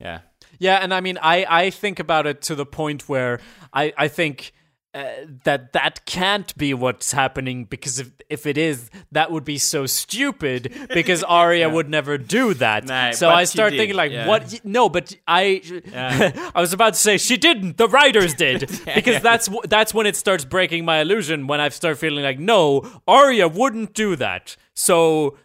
yeah, 0.00 0.20
Yeah, 0.58 0.78
and 0.82 0.92
I 0.94 1.00
mean, 1.00 1.18
I 1.22 1.46
I 1.48 1.70
think 1.70 2.00
about 2.00 2.26
it 2.26 2.40
to 2.42 2.54
the 2.54 2.66
point 2.66 3.08
where 3.08 3.38
I 3.72 3.92
I 3.96 4.08
think. 4.08 4.52
Uh, 4.92 5.04
that 5.44 5.72
that 5.72 6.04
can't 6.04 6.52
be 6.58 6.74
what's 6.74 7.12
happening 7.12 7.64
because 7.64 8.00
if 8.00 8.10
if 8.28 8.44
it 8.44 8.58
is 8.58 8.90
that 9.12 9.30
would 9.30 9.44
be 9.44 9.56
so 9.56 9.86
stupid 9.86 10.74
because 10.92 11.22
Arya 11.22 11.70
would 11.70 11.88
never 11.88 12.18
do 12.18 12.54
that. 12.54 12.86
Nah, 12.86 13.12
so 13.12 13.30
I 13.30 13.44
start 13.44 13.72
thinking 13.74 13.94
like 13.94 14.10
yeah. 14.10 14.26
what 14.26 14.64
no 14.64 14.88
but 14.88 15.14
I 15.28 15.62
I 16.56 16.60
was 16.60 16.72
about 16.72 16.94
to 16.94 16.98
say 16.98 17.18
she 17.18 17.36
didn't 17.36 17.76
the 17.76 17.86
writers 17.86 18.34
did 18.34 18.68
because 18.96 19.22
that's 19.22 19.48
that's 19.68 19.94
when 19.94 20.06
it 20.06 20.16
starts 20.16 20.44
breaking 20.44 20.84
my 20.84 20.98
illusion 21.02 21.46
when 21.46 21.60
I 21.60 21.68
start 21.68 21.96
feeling 21.96 22.24
like 22.24 22.40
no 22.40 22.82
Arya 23.06 23.46
wouldn't 23.46 23.94
do 23.94 24.16
that. 24.16 24.56
So 24.74 25.38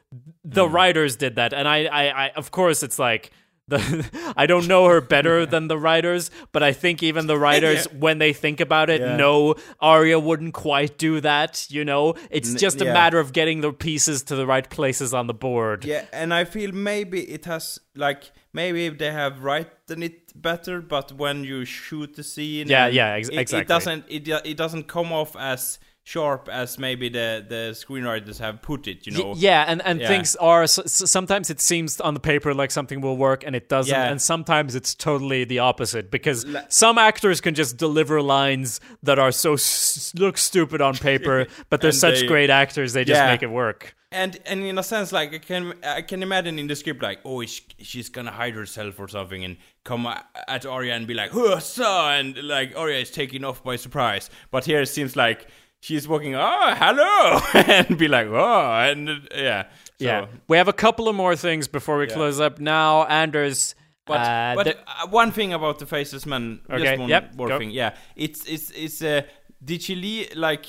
the 0.43 0.68
Hmm. 0.68 0.74
writers 0.74 1.18
did 1.18 1.36
that 1.36 1.54
and 1.54 1.68
I 1.68 1.86
I, 1.86 2.26
I 2.26 2.30
of 2.32 2.50
course 2.50 2.82
it's 2.82 2.98
like 2.98 3.30
the, 3.68 4.34
I 4.38 4.45
don't 4.45 4.68
know 4.68 4.86
her 4.88 5.01
better 5.01 5.45
than 5.45 5.68
the 5.68 5.78
writers, 5.78 6.30
but 6.51 6.61
I 6.63 6.72
think 6.74 7.01
even 7.01 7.28
the 7.28 7.38
writers, 7.38 7.86
when 7.91 8.18
they 8.20 8.32
think 8.34 8.59
about 8.59 8.89
it, 8.89 9.01
Yeah. 9.01 9.16
know 9.18 9.55
Arya 9.80 10.20
wouldn't 10.20 10.53
quite 10.53 10.97
do 10.97 11.20
that. 11.22 11.66
You 11.70 11.84
know, 11.86 12.13
it's 12.30 12.53
just 12.53 12.82
a 12.82 12.86
yeah. 12.86 12.93
matter 12.93 13.20
of 13.20 13.34
getting 13.34 13.61
the 13.61 13.74
pieces 13.74 14.24
to 14.24 14.36
the 14.36 14.45
right 14.45 14.70
places 14.70 15.13
on 15.13 15.28
the 15.28 15.34
board. 15.34 15.86
yeah, 15.86 16.05
and 16.13 16.34
I 16.34 16.43
feel 16.45 16.72
maybe 16.72 17.22
it 17.22 17.45
has 17.45 17.80
like 17.95 18.32
maybe 18.53 18.86
if 18.86 18.97
they 18.97 19.11
have 19.11 19.43
written 19.43 20.03
it 20.03 20.32
better, 20.41 20.82
but 20.82 21.11
when 21.13 21.43
you 21.43 21.66
shoot 21.66 22.16
the 22.16 22.24
scene, 22.24 22.68
Yeah, 22.68 22.88
yeah, 22.88 23.13
ex- 23.13 23.30
it, 23.30 23.38
exactly. 23.39 23.61
it 23.61 23.68
doesn't 23.68 24.05
it 24.09 24.28
it 24.45 24.57
doesn't 24.57 24.88
come 24.88 25.11
off 25.11 25.36
as 25.38 25.80
sharp 26.06 26.47
as 26.49 26.78
maybe 26.78 27.10
the 27.10 27.43
the 27.49 27.72
screenwriters 27.74 28.38
have 28.39 28.62
put 28.62 28.88
it. 28.88 29.06
You 29.08 29.14
Y- 29.14 29.20
know, 29.24 29.34
yeah, 29.36 29.66
and, 29.68 29.82
and 29.84 29.99
Yeah. 29.99 30.08
things 30.08 30.36
are 30.38 30.62
s- 30.64 30.78
s- 30.80 31.10
sometimes 31.12 31.49
it 31.49 31.60
seems 31.60 31.99
on 31.99 32.14
the 32.14 32.20
paper 32.20 32.53
like 32.53 32.70
something 32.72 33.01
will 33.01 33.18
work 33.18 33.43
and 33.45 33.56
it 33.56 33.68
doesn't, 33.70 33.91
Yeah. 33.93 34.10
and 34.12 34.22
sometimes 34.22 34.76
it's 34.76 34.93
totally 34.93 35.45
the 35.45 35.60
opposite 35.60 36.12
because 36.12 36.45
some 36.70 36.99
actors 36.99 37.41
can 37.41 37.56
just 37.56 37.78
deliver 37.78 38.22
lines 38.22 38.80
that 39.01 39.18
are 39.18 39.32
so 39.32 39.53
s- 39.53 40.14
look 40.16 40.38
stupid 40.38 40.80
on 40.80 40.93
paper, 40.95 41.47
but 41.72 41.82
they're 41.82 41.91
such 41.91 42.22
they- 42.22 42.28
great 42.28 42.49
actors 42.51 42.93
they 42.93 43.03
just 43.03 43.20
Yeah. 43.20 43.32
make 43.32 43.41
it 43.43 43.49
work. 43.49 43.95
and 44.12 44.38
and 44.45 44.64
in 44.64 44.78
a 44.78 44.84
sense, 44.84 45.12
like 45.12 45.34
I 45.34 45.39
can 45.39 45.74
I 45.84 46.01
can 46.03 46.22
imagine 46.24 46.60
in 46.60 46.68
the 46.68 46.76
script, 46.76 47.01
like 47.01 47.20
oh, 47.26 47.43
sh- 47.45 47.62
she's 47.80 48.10
gonna 48.10 48.32
hide 48.32 48.53
herself 48.53 48.99
or 48.99 49.08
something, 49.10 49.43
and 49.43 49.58
come 49.84 50.06
at 50.47 50.66
Arya 50.66 50.93
and 50.93 51.06
be 51.08 51.14
like, 51.16 51.32
"Hussa!" 51.32 52.20
and 52.20 52.38
like 52.43 52.70
Arya 52.78 52.99
is 52.99 53.12
taken 53.12 53.43
off 53.43 53.64
by 53.64 53.76
surprise. 53.78 54.30
But 54.51 54.66
here 54.66 54.82
it 54.82 54.88
seems 54.89 55.16
like 55.16 55.47
she's 55.86 56.05
walking, 56.07 56.33
"Oh, 56.36 56.73
hello," 56.83 57.39
and 57.75 57.97
be 57.97 58.07
like, 58.07 58.27
"Oh," 58.27 58.71
and 58.89 59.09
uh, 59.09 59.13
yeah, 59.36 59.63
so, 59.99 60.05
yeah, 60.09 60.25
we 60.49 60.57
have 60.57 60.67
a 60.67 60.73
couple 60.86 61.05
of 61.07 61.15
more 61.15 61.36
things 61.36 61.67
before 61.67 61.97
we 62.01 62.07
close 62.07 62.39
up 62.47 62.59
now. 62.59 63.05
Anders, 63.05 63.75
But, 64.05 64.19
uh, 64.21 64.53
but 64.57 64.63
th- 64.63 64.77
uh, 64.88 65.07
one 65.21 65.31
thing 65.31 65.53
about 65.53 65.79
the 65.79 65.86
faces 65.86 66.25
man, 66.25 66.61
Okay, 66.69 66.83
just 66.83 66.99
one 66.99 67.09
yep, 67.09 67.36
more 67.36 67.47
go. 67.49 67.57
thing. 67.59 67.71
Yeah, 67.71 67.91
it's 68.15 68.39
it's 68.53 68.71
it's 68.71 69.01
uh, 69.01 69.21
did 69.63 69.81
she 69.86 69.95
le- 70.05 70.39
like 70.39 70.65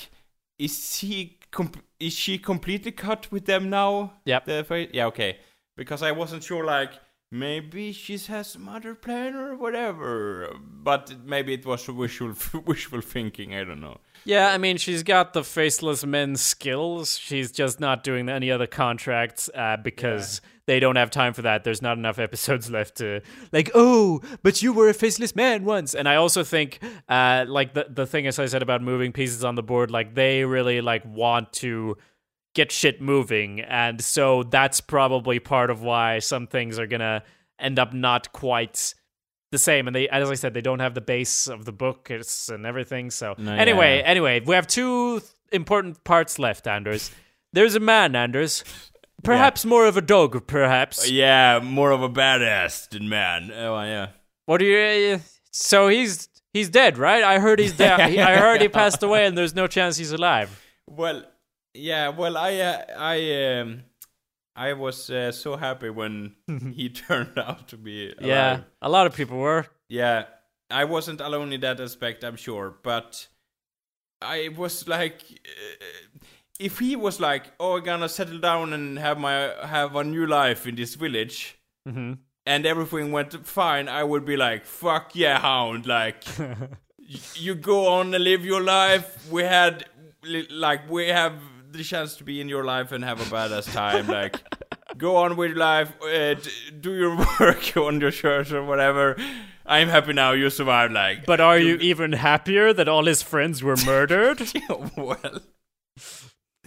is 0.59 0.75
he 1.01 1.39
com- 1.51 1.73
is 2.01 2.13
she 2.13 2.39
completely 2.39 2.93
cut 2.93 3.31
with 3.33 3.45
them 3.47 3.69
now? 3.71 4.13
Yep. 4.25 4.45
The 4.45 4.65
face, 4.65 4.91
yeah, 4.93 5.07
okay. 5.13 5.39
Because 5.77 6.03
I 6.03 6.13
wasn't 6.13 6.43
sure, 6.45 6.65
like 6.65 6.93
maybe 7.31 7.93
she 7.93 8.17
has 8.33 8.47
some 8.53 8.69
other 8.77 8.95
plan 8.95 9.35
or 9.35 9.55
whatever. 9.57 10.49
But 10.89 11.05
maybe 11.25 11.53
it 11.55 11.67
was 11.67 11.87
wishful 11.89 12.35
wishful 12.67 13.03
thinking. 13.03 13.55
I 13.55 13.65
don't 13.65 13.81
know. 13.81 13.99
Yeah, 14.27 14.53
I 14.53 14.59
mean, 14.59 14.77
she's 14.77 15.05
got 15.05 15.35
the 15.35 15.45
faceless 15.45 16.05
men's 16.05 16.41
skills. 16.41 17.17
She's 17.17 17.53
just 17.53 17.79
not 17.79 18.03
doing 18.03 18.29
any 18.29 18.51
other 18.51 18.67
contracts 18.67 19.49
uh, 19.55 19.77
because 19.77 20.41
they 20.67 20.81
don't 20.81 20.97
have 20.97 21.11
time 21.11 21.33
for 21.33 21.43
that. 21.43 21.63
There's 21.63 21.81
not 21.81 21.97
enough 21.97 22.19
episodes 22.19 22.69
left 22.73 22.97
to 22.97 23.21
like. 23.53 23.71
Oh, 23.73 24.21
but 24.43 24.63
you 24.63 24.73
were 24.73 24.89
a 24.89 24.95
faceless 24.95 25.37
man 25.37 25.65
once. 25.65 25.95
And 25.95 26.09
I 26.09 26.17
also 26.17 26.43
think, 26.43 26.81
uh, 27.09 27.45
like 27.47 27.75
the 27.75 27.87
the 27.89 28.05
thing 28.05 28.27
as 28.27 28.41
I 28.41 28.47
said 28.47 28.63
about 28.63 28.83
moving 28.83 29.13
pieces 29.13 29.45
on 29.45 29.55
the 29.55 29.63
board, 29.63 29.93
like 29.93 30.17
they 30.17 30.45
really 30.45 30.81
like 30.81 31.05
want 31.07 31.53
to 31.55 31.97
get 32.53 32.73
shit 32.73 33.01
moving, 33.01 33.61
and 33.61 34.03
so 34.03 34.43
that's 34.43 34.81
probably 34.81 35.39
part 35.39 35.71
of 35.71 35.83
why 35.83 36.19
some 36.19 36.49
things 36.49 36.81
are 36.81 36.89
gonna 36.89 37.23
end 37.61 37.79
up 37.79 37.95
not 37.95 38.33
quite 38.33 38.93
the 39.53 39.59
same 39.59 39.87
and 39.87 39.95
they 39.95 40.09
as 40.09 40.31
i 40.31 40.35
said 40.35 40.55
they 40.55 40.61
don't 40.61 40.81
have 40.81 40.95
the 40.95 41.01
base 41.01 41.47
of 41.47 41.65
the 41.65 41.73
book 41.73 42.09
it's, 42.11 42.49
and 42.49 42.67
everything 42.67 43.11
so 43.11 43.35
No, 43.39 43.53
anyway 43.53 43.99
yeah. 43.99 44.05
anyway 44.05 44.41
we 44.41 44.55
have 44.55 44.67
two 44.67 45.23
important 45.53 46.03
parts 46.05 46.39
left 46.39 46.67
anders 46.67 47.11
there's 47.53 47.75
a 47.75 47.81
man 47.81 48.17
anders 48.17 48.65
perhaps 49.23 49.65
more 49.65 49.87
of 49.87 49.97
a 49.97 50.03
dog 50.03 50.47
perhaps 50.47 51.09
Yeah, 51.11 51.61
more 51.63 51.91
of 51.91 52.03
a 52.03 52.09
badass 52.09 52.89
than 52.91 53.09
man. 53.09 53.51
Oh 53.53 53.81
yeah. 53.83 54.09
what 54.47 54.59
do 54.59 54.65
you 54.67 55.15
uh, 55.15 55.19
so 55.53 55.89
he's 55.89 56.29
he's 56.53 56.69
dead 56.69 56.99
right 56.99 57.23
i 57.25 57.39
heard 57.39 57.59
he's 57.59 57.77
dead 57.77 58.01
i 58.31 58.37
heard 58.37 58.61
he 58.61 58.69
passed 58.69 59.03
away 59.03 59.27
and 59.27 59.37
there's 59.39 59.55
no 59.55 59.67
chance 59.67 59.97
he's 59.97 60.13
alive 60.13 60.51
Well, 60.89 61.25
yeah. 61.75 62.09
Well, 62.09 62.37
I 62.39 62.53
uh, 62.59 62.85
I 62.99 63.17
um, 63.61 63.83
I 64.57 64.73
was 64.73 65.11
uh, 65.11 65.33
so 65.33 65.57
happy 65.57 65.91
when 65.91 66.35
he 66.75 66.89
turned 66.89 67.39
out 67.39 67.69
to 67.69 67.77
be 67.77 68.07
alive. 68.09 68.27
yeah 68.27 68.61
a 68.81 68.89
lot 68.89 69.07
of 69.07 69.15
people 69.15 69.39
were 69.39 69.67
Yeah, 69.89 70.25
I 70.71 70.85
wasn't 70.85 71.21
alone 71.21 71.53
in 71.53 71.61
that 71.61 71.81
aspect, 71.81 72.25
I'm 72.25 72.37
sure, 72.37 72.75
but 72.83 73.29
I 74.23 74.49
was 74.57 74.89
like, 74.89 75.23
uh, 75.45 75.85
if 76.59 76.79
he 76.79 76.97
was 76.97 77.21
like, 77.21 77.53
"Oh, 77.61 77.77
I'm 77.77 77.85
gonna 77.85 78.09
settle 78.09 78.39
down 78.41 78.73
and 78.73 78.99
have 78.99 79.19
my 79.19 79.53
have 79.63 79.95
a 79.95 80.03
new 80.05 80.27
life 80.27 80.67
in 80.67 80.75
this 80.77 80.95
village," 80.97 81.59
hmm 81.87 82.15
and 82.47 82.65
everything 82.67 83.13
went 83.13 83.47
fine, 83.47 83.89
I 83.89 84.05
would 84.05 84.25
be 84.25 84.37
like, 84.37 84.65
"Fuck 84.65 85.15
yeah, 85.15 85.39
hound!" 85.41 85.87
Like, 85.87 86.25
y- 86.39 86.67
you 87.35 87.55
go 87.55 87.89
on 87.89 88.15
and 88.15 88.25
live 88.25 88.45
your 88.45 88.63
life. 88.63 89.31
We 89.31 89.43
had 89.45 89.85
li- 90.25 90.49
like 90.51 90.89
we 90.91 91.09
have 91.09 91.35
the 91.77 91.85
chance 91.85 92.17
to 92.17 92.25
be 92.25 92.41
in 92.41 92.49
your 92.49 92.65
life 92.65 92.93
and 92.93 93.05
have 93.05 93.21
a 93.21 93.25
badass 93.25 93.73
time. 93.73 94.07
Like, 94.07 94.43
go 94.97 95.17
on 95.17 95.37
with 95.37 95.51
your 95.51 95.59
life, 95.59 95.93
uh, 96.03 96.35
do 96.81 96.95
your 96.95 97.17
work 97.41 97.77
on 97.77 98.01
your 98.01 98.11
church 98.11 98.53
or 98.53 98.65
whatever. 98.65 99.17
I'm 99.65 99.89
happy 99.89 100.13
now. 100.13 100.33
You 100.33 100.51
survived. 100.51 100.93
Like, 100.93 101.27
but 101.27 101.41
are 101.41 101.59
you 101.59 101.77
even 101.77 102.13
happier 102.13 102.73
that 102.73 102.89
all 102.89 103.05
his 103.05 103.23
friends 103.23 103.63
were 103.63 103.77
murdered 103.85 104.41
well, 104.97 105.41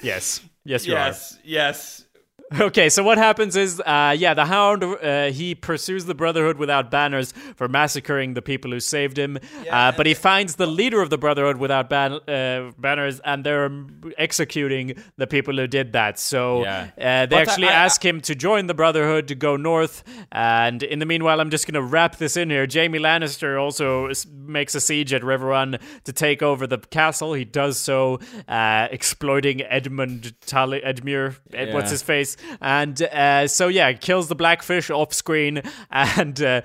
yes 0.01 0.41
yes 0.66 0.86
you 0.86 0.93
are 0.93 1.07
yes, 1.07 1.38
yes. 1.43 2.05
Okay, 2.59 2.89
so 2.89 3.03
what 3.03 3.17
happens 3.19 3.55
is, 3.55 3.79
uh, 3.79 4.15
yeah, 4.17 4.33
the 4.33 4.45
Hound 4.45 4.83
uh, 4.83 5.25
he 5.31 5.53
pursues 5.53 6.05
the 6.05 6.15
Brotherhood 6.15 6.57
without 6.57 6.89
banners 6.89 7.31
for 7.55 7.67
massacring 7.67 8.33
the 8.33 8.41
people 8.41 8.71
who 8.71 8.79
saved 8.79 9.17
him. 9.19 9.37
uh, 9.69 9.91
but 9.95 10.05
he 10.07 10.15
finds 10.15 10.55
the 10.55 10.65
leader 10.65 10.99
of 11.01 11.09
the 11.11 11.17
Brotherhood 11.17 11.57
without 11.57 11.89
ban- 11.91 12.19
uh, 12.27 12.71
banners, 12.79 13.19
and 13.23 13.43
they're 13.43 13.69
executing 14.17 14.95
the 15.17 15.27
people 15.27 15.55
who 15.55 15.67
did 15.67 15.93
that. 15.93 16.17
So 16.19 16.63
Yeah. 16.63 16.87
uh, 16.97 17.25
they 17.25 17.27
But 17.27 17.33
I- 17.37 17.41
actually 17.41 17.67
I- 17.67 17.73
ask 17.85 18.03
him 18.03 18.19
to 18.21 18.33
join 18.35 18.67
the 18.67 18.73
Brotherhood 18.73 19.27
to 19.27 19.35
go 19.35 19.55
north. 19.55 20.03
And 20.31 20.81
in 20.83 20.99
the 20.99 21.05
meanwhile, 21.05 21.39
I'm 21.41 21.49
just 21.51 21.65
going 21.67 21.75
to 21.75 21.81
wrap 21.83 22.17
this 22.17 22.35
in 22.35 22.49
here. 22.49 22.65
Jaime 22.71 22.99
Lannister 22.99 23.61
also 23.61 24.09
makes 24.35 24.73
a 24.75 24.81
siege 24.81 25.13
at 25.13 25.21
Riverrun 25.21 25.79
to 26.03 26.13
take 26.13 26.41
over 26.41 26.65
the 26.67 26.77
castle. 26.79 27.33
He 27.33 27.45
does 27.45 27.77
so, 27.79 28.19
uh, 28.47 28.87
exploiting 28.91 29.61
Edmund 29.61 30.33
Tully, 30.45 30.81
Edmure, 30.81 31.35
Ed, 31.53 31.73
what's 31.73 31.91
his 31.91 32.01
face, 32.01 32.37
and 32.61 33.01
uh, 33.01 33.47
so 33.47 33.67
yeah, 33.67 33.93
kills 33.93 34.27
the 34.27 34.35
blackfish 34.35 34.89
off 34.89 35.13
screen, 35.13 35.61
and 35.91 36.41
uh, 36.41 36.61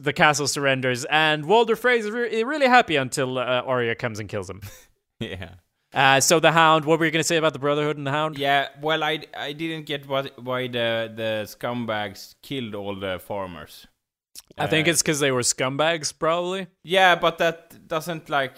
the 0.00 0.12
castle 0.12 0.46
surrenders. 0.46 1.04
And 1.06 1.46
Walder 1.46 1.76
Frey 1.76 1.98
is 1.98 2.10
re- 2.10 2.42
really 2.44 2.66
happy 2.68 2.96
until 2.96 3.38
uh, 3.38 3.62
Arya 3.62 3.94
comes 3.94 4.20
and 4.20 4.28
kills 4.28 4.48
him. 4.50 4.60
yeah. 5.20 5.50
Uh, 5.92 6.18
so 6.20 6.40
the 6.40 6.50
Hound. 6.50 6.84
What 6.86 6.98
were 6.98 7.04
you 7.04 7.12
going 7.12 7.20
to 7.22 7.26
say 7.28 7.36
about 7.36 7.52
the 7.52 7.60
Brotherhood 7.60 7.96
and 7.96 8.04
the 8.06 8.10
Hound? 8.10 8.36
Yeah, 8.36 8.68
well, 8.82 9.04
I, 9.04 9.20
I 9.36 9.52
didn't 9.52 9.86
get 9.86 10.08
what 10.08 10.36
why 10.42 10.66
the 10.66 11.12
the 11.14 11.44
scumbags 11.46 12.34
killed 12.42 12.74
all 12.74 12.96
the 12.98 13.20
farmers. 13.20 13.86
I 14.58 14.66
think 14.66 14.88
Uh, 14.88 14.90
it's 14.90 15.02
because 15.02 15.20
they 15.20 15.30
were 15.30 15.42
scumbags, 15.42 16.12
probably. 16.16 16.66
Yeah, 16.82 17.14
but 17.14 17.38
that 17.38 17.86
doesn't 17.86 18.28
like. 18.28 18.56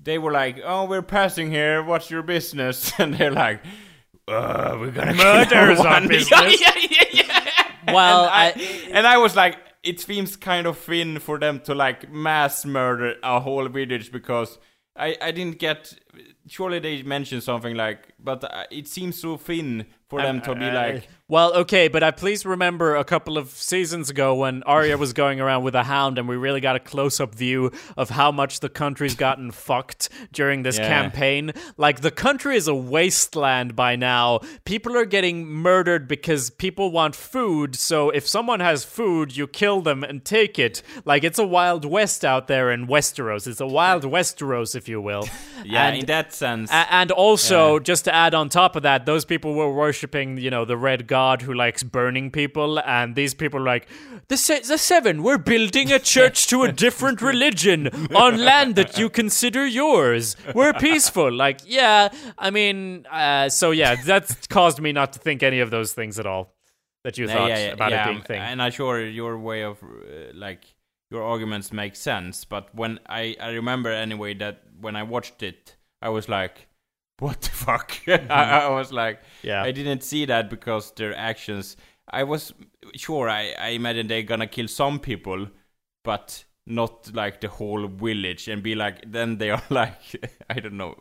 They 0.00 0.18
were 0.18 0.30
like, 0.30 0.60
"Oh, 0.64 0.84
we're 0.84 1.02
passing 1.02 1.50
here. 1.50 1.82
What's 1.82 2.08
your 2.10 2.22
business?" 2.22 2.92
And 3.00 3.14
they're 3.14 3.32
like, 3.32 3.60
uh, 4.28 4.76
"We're 4.78 4.90
gonna 4.90 5.14
Murder's 5.14 5.48
kill 5.48 5.86
our 5.86 5.96
everyone." 5.96 6.08
business. 6.08 6.60
yeah, 6.60 6.72
yeah, 6.90 7.04
yeah, 7.12 7.22
yeah. 7.86 7.92
Well, 7.94 8.24
and 8.24 8.30
I, 8.32 8.46
I- 8.48 8.88
and 8.92 9.06
I 9.06 9.18
was 9.18 9.36
like, 9.36 9.56
it 9.82 10.00
seems 10.00 10.36
kind 10.36 10.66
of 10.66 10.78
thin 10.78 11.18
for 11.20 11.38
them 11.38 11.60
to 11.60 11.74
like 11.74 12.10
mass 12.10 12.64
murder 12.64 13.14
a 13.22 13.40
whole 13.40 13.68
village 13.68 14.10
because 14.12 14.58
I 14.96 15.16
I 15.20 15.30
didn't 15.30 15.58
get. 15.58 15.94
Surely 16.48 16.78
they 16.78 17.02
mentioned 17.02 17.42
something 17.42 17.74
like, 17.76 18.14
but 18.18 18.44
uh, 18.44 18.64
it 18.70 18.86
seems 18.88 19.20
so 19.20 19.36
thin 19.36 19.86
for 20.08 20.22
them 20.22 20.40
to 20.42 20.54
be 20.54 20.70
like. 20.70 21.08
Well, 21.28 21.52
okay, 21.54 21.88
but 21.88 22.04
I 22.04 22.12
please 22.12 22.46
remember 22.46 22.94
a 22.94 23.02
couple 23.02 23.36
of 23.36 23.48
seasons 23.50 24.08
ago 24.10 24.36
when 24.36 24.62
Arya 24.62 24.96
was 24.96 25.12
going 25.12 25.40
around 25.40 25.64
with 25.64 25.74
a 25.74 25.82
hound, 25.82 26.18
and 26.18 26.28
we 26.28 26.36
really 26.36 26.60
got 26.60 26.76
a 26.76 26.78
close-up 26.78 27.34
view 27.34 27.72
of 27.96 28.10
how 28.10 28.30
much 28.30 28.60
the 28.60 28.68
country's 28.68 29.16
gotten 29.16 29.50
fucked 29.50 30.08
during 30.32 30.62
this 30.62 30.78
Yeah. 30.78 30.86
campaign. 30.86 31.50
Like 31.76 32.02
the 32.02 32.12
country 32.12 32.56
is 32.56 32.68
a 32.68 32.74
wasteland 32.76 33.74
by 33.74 33.96
now. 33.96 34.40
People 34.64 34.96
are 34.96 35.04
getting 35.04 35.46
murdered 35.46 36.06
because 36.06 36.50
people 36.50 36.92
want 36.92 37.16
food. 37.16 37.74
So 37.74 38.10
if 38.10 38.28
someone 38.28 38.60
has 38.60 38.84
food, 38.84 39.36
you 39.36 39.48
kill 39.48 39.80
them 39.80 40.04
and 40.04 40.24
take 40.24 40.60
it. 40.60 40.80
Like 41.04 41.24
it's 41.24 41.40
a 41.40 41.46
wild 41.46 41.84
west 41.84 42.24
out 42.24 42.46
there 42.46 42.70
in 42.70 42.86
Westeros. 42.86 43.48
It's 43.48 43.60
a 43.60 43.66
wild 43.66 44.04
Westeros, 44.04 44.76
if 44.76 44.88
you 44.88 45.00
will. 45.00 45.28
Yeah, 45.64 45.88
And- 45.88 45.98
in 46.00 46.06
that 46.06 46.32
sense. 46.36 46.70
a- 46.70 46.86
and 46.92 47.10
also, 47.10 47.74
Yeah. 47.74 47.82
just 47.82 48.04
to 48.04 48.14
add 48.14 48.34
on 48.34 48.48
top 48.48 48.76
of 48.76 48.82
that, 48.82 49.06
those 49.06 49.24
people 49.24 49.54
were 49.54 49.72
worshipping, 49.72 50.38
you 50.38 50.50
know, 50.50 50.64
the 50.64 50.76
red 50.76 51.06
god 51.06 51.42
who 51.42 51.52
likes 51.54 51.82
burning 51.82 52.30
people, 52.30 52.78
and 52.80 53.14
these 53.14 53.34
people 53.34 53.60
are 53.60 53.64
like, 53.74 53.88
the, 54.28 54.36
se- 54.36 54.62
the 54.68 54.78
Seven, 54.78 55.22
we're 55.22 55.38
building 55.38 55.92
a 55.92 55.98
church 55.98 56.46
to 56.48 56.62
a 56.64 56.72
different 56.72 57.20
religion 57.22 57.88
on 58.14 58.38
land 58.38 58.74
that 58.76 58.98
you 58.98 59.08
consider 59.10 59.66
yours. 59.66 60.36
We're 60.54 60.72
peaceful. 60.74 61.32
Like, 61.32 61.60
yeah, 61.64 62.08
I 62.38 62.50
mean, 62.50 63.06
uh, 63.10 63.48
so 63.48 63.70
yeah, 63.70 63.96
that's 64.04 64.46
caused 64.46 64.80
me 64.80 64.92
not 64.92 65.12
to 65.14 65.18
think 65.18 65.42
any 65.42 65.60
of 65.60 65.70
those 65.70 65.92
things 65.92 66.18
at 66.18 66.26
all 66.26 66.52
that 67.04 67.18
you 67.18 67.28
thought 67.28 67.48
yeah, 67.48 67.66
yeah, 67.66 67.72
about 67.72 67.92
it 67.92 68.04
being 68.04 68.22
thing. 68.22 68.40
And 68.40 68.60
I'm 68.60 68.72
sure 68.72 69.00
your 69.04 69.38
way 69.38 69.62
of 69.62 69.80
uh, 69.82 69.86
like 70.34 70.64
your 71.10 71.22
arguments 71.22 71.72
make 71.72 71.94
sense, 71.94 72.44
but 72.44 72.74
when 72.74 72.98
I 73.08 73.36
I 73.40 73.50
remember 73.50 73.90
anyway 73.92 74.34
that 74.34 74.62
when 74.80 74.96
I 74.96 75.04
watched 75.04 75.40
it, 75.44 75.75
I 76.06 76.08
was 76.08 76.28
like, 76.28 76.68
what 77.18 77.40
the 77.40 77.50
fuck? 77.50 77.92
I, 78.08 78.66
I 78.66 78.68
was 78.70 78.92
like, 78.92 79.18
Yeah. 79.42 79.62
I 79.68 79.72
didn't 79.72 80.02
see 80.02 80.26
that 80.26 80.48
because 80.50 80.92
their 80.94 81.14
actions. 81.16 81.76
I 82.08 82.22
was 82.22 82.52
sure 82.94 83.28
I 83.28 83.54
I 83.58 83.68
imagine 83.80 84.06
they're 84.06 84.22
gonna 84.32 84.46
kill 84.46 84.68
some 84.68 85.00
people, 85.00 85.48
but 86.04 86.44
not 86.66 87.10
like 87.14 87.40
the 87.40 87.48
whole 87.48 87.88
village 87.88 88.48
and 88.52 88.62
be 88.62 88.74
like 88.74 88.96
then 89.12 89.38
they 89.38 89.50
are 89.50 89.62
like 89.70 90.00
I 90.50 90.60
don't 90.60 90.76
know. 90.76 90.94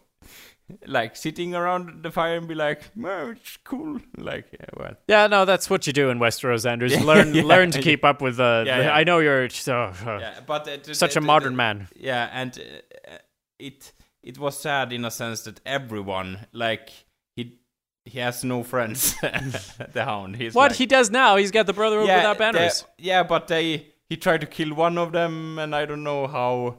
Like 0.88 1.16
sitting 1.16 1.54
around 1.54 2.02
the 2.02 2.10
fire 2.10 2.38
and 2.38 2.48
be 2.48 2.56
like, 2.56 2.82
"Oh, 3.04 3.30
it's 3.32 3.58
cool." 3.64 4.00
Like, 4.18 4.48
yeah, 4.52 4.66
well, 4.76 4.96
yeah, 5.08 5.28
no, 5.28 5.46
that's 5.46 5.70
what 5.70 5.86
you 5.86 5.94
do 5.94 6.10
in 6.10 6.18
Westeros, 6.18 6.66
Anders. 6.66 7.00
Learn, 7.06 7.36
yeah, 7.36 7.44
learn 7.44 7.70
to 7.72 7.82
keep 7.82 8.04
up 8.04 8.20
with 8.20 8.40
uh, 8.40 8.64
Yeah, 8.66 8.78
the. 8.80 8.84
yeah. 8.86 9.00
I 9.00 9.04
know 9.04 9.20
you're 9.20 9.48
so, 9.50 9.76
uh, 10.06 10.18
yeah, 10.20 10.40
but 10.48 10.68
uh, 10.68 10.94
such 10.94 11.16
a 11.18 11.22
modern 11.22 11.56
man. 11.56 11.88
Yeah, 11.96 12.30
and 12.34 12.58
uh, 12.58 13.18
it 13.60 13.94
it 14.26 14.38
was 14.38 14.58
sad 14.58 14.92
in 14.92 15.06
a 15.06 15.12
sense 15.12 15.42
that 15.44 15.62
everyone 15.66 16.48
like 16.52 16.90
he 17.36 17.60
he 18.04 18.20
has 18.20 18.44
no 18.44 18.64
friends. 18.64 19.16
the 19.22 20.04
hound. 20.04 20.36
He's 20.36 20.54
What 20.54 20.72
like, 20.72 20.78
he 20.78 20.86
does 20.86 21.10
now, 21.10 21.38
he's 21.38 21.52
got 21.52 21.66
the 21.68 21.74
Brotherhood 21.74 22.08
without 22.08 22.38
they- 22.38 22.52
banners. 22.52 22.84
yeah, 22.98 23.24
but 23.24 23.48
they 23.48 23.88
he 24.10 24.18
tried 24.18 24.42
to 24.42 24.48
kill 24.48 24.74
one 24.76 24.98
of 24.98 25.12
them, 25.12 25.58
and 25.60 25.74
I 25.76 25.86
don't 25.86 26.04
know 26.04 26.28
how. 26.28 26.78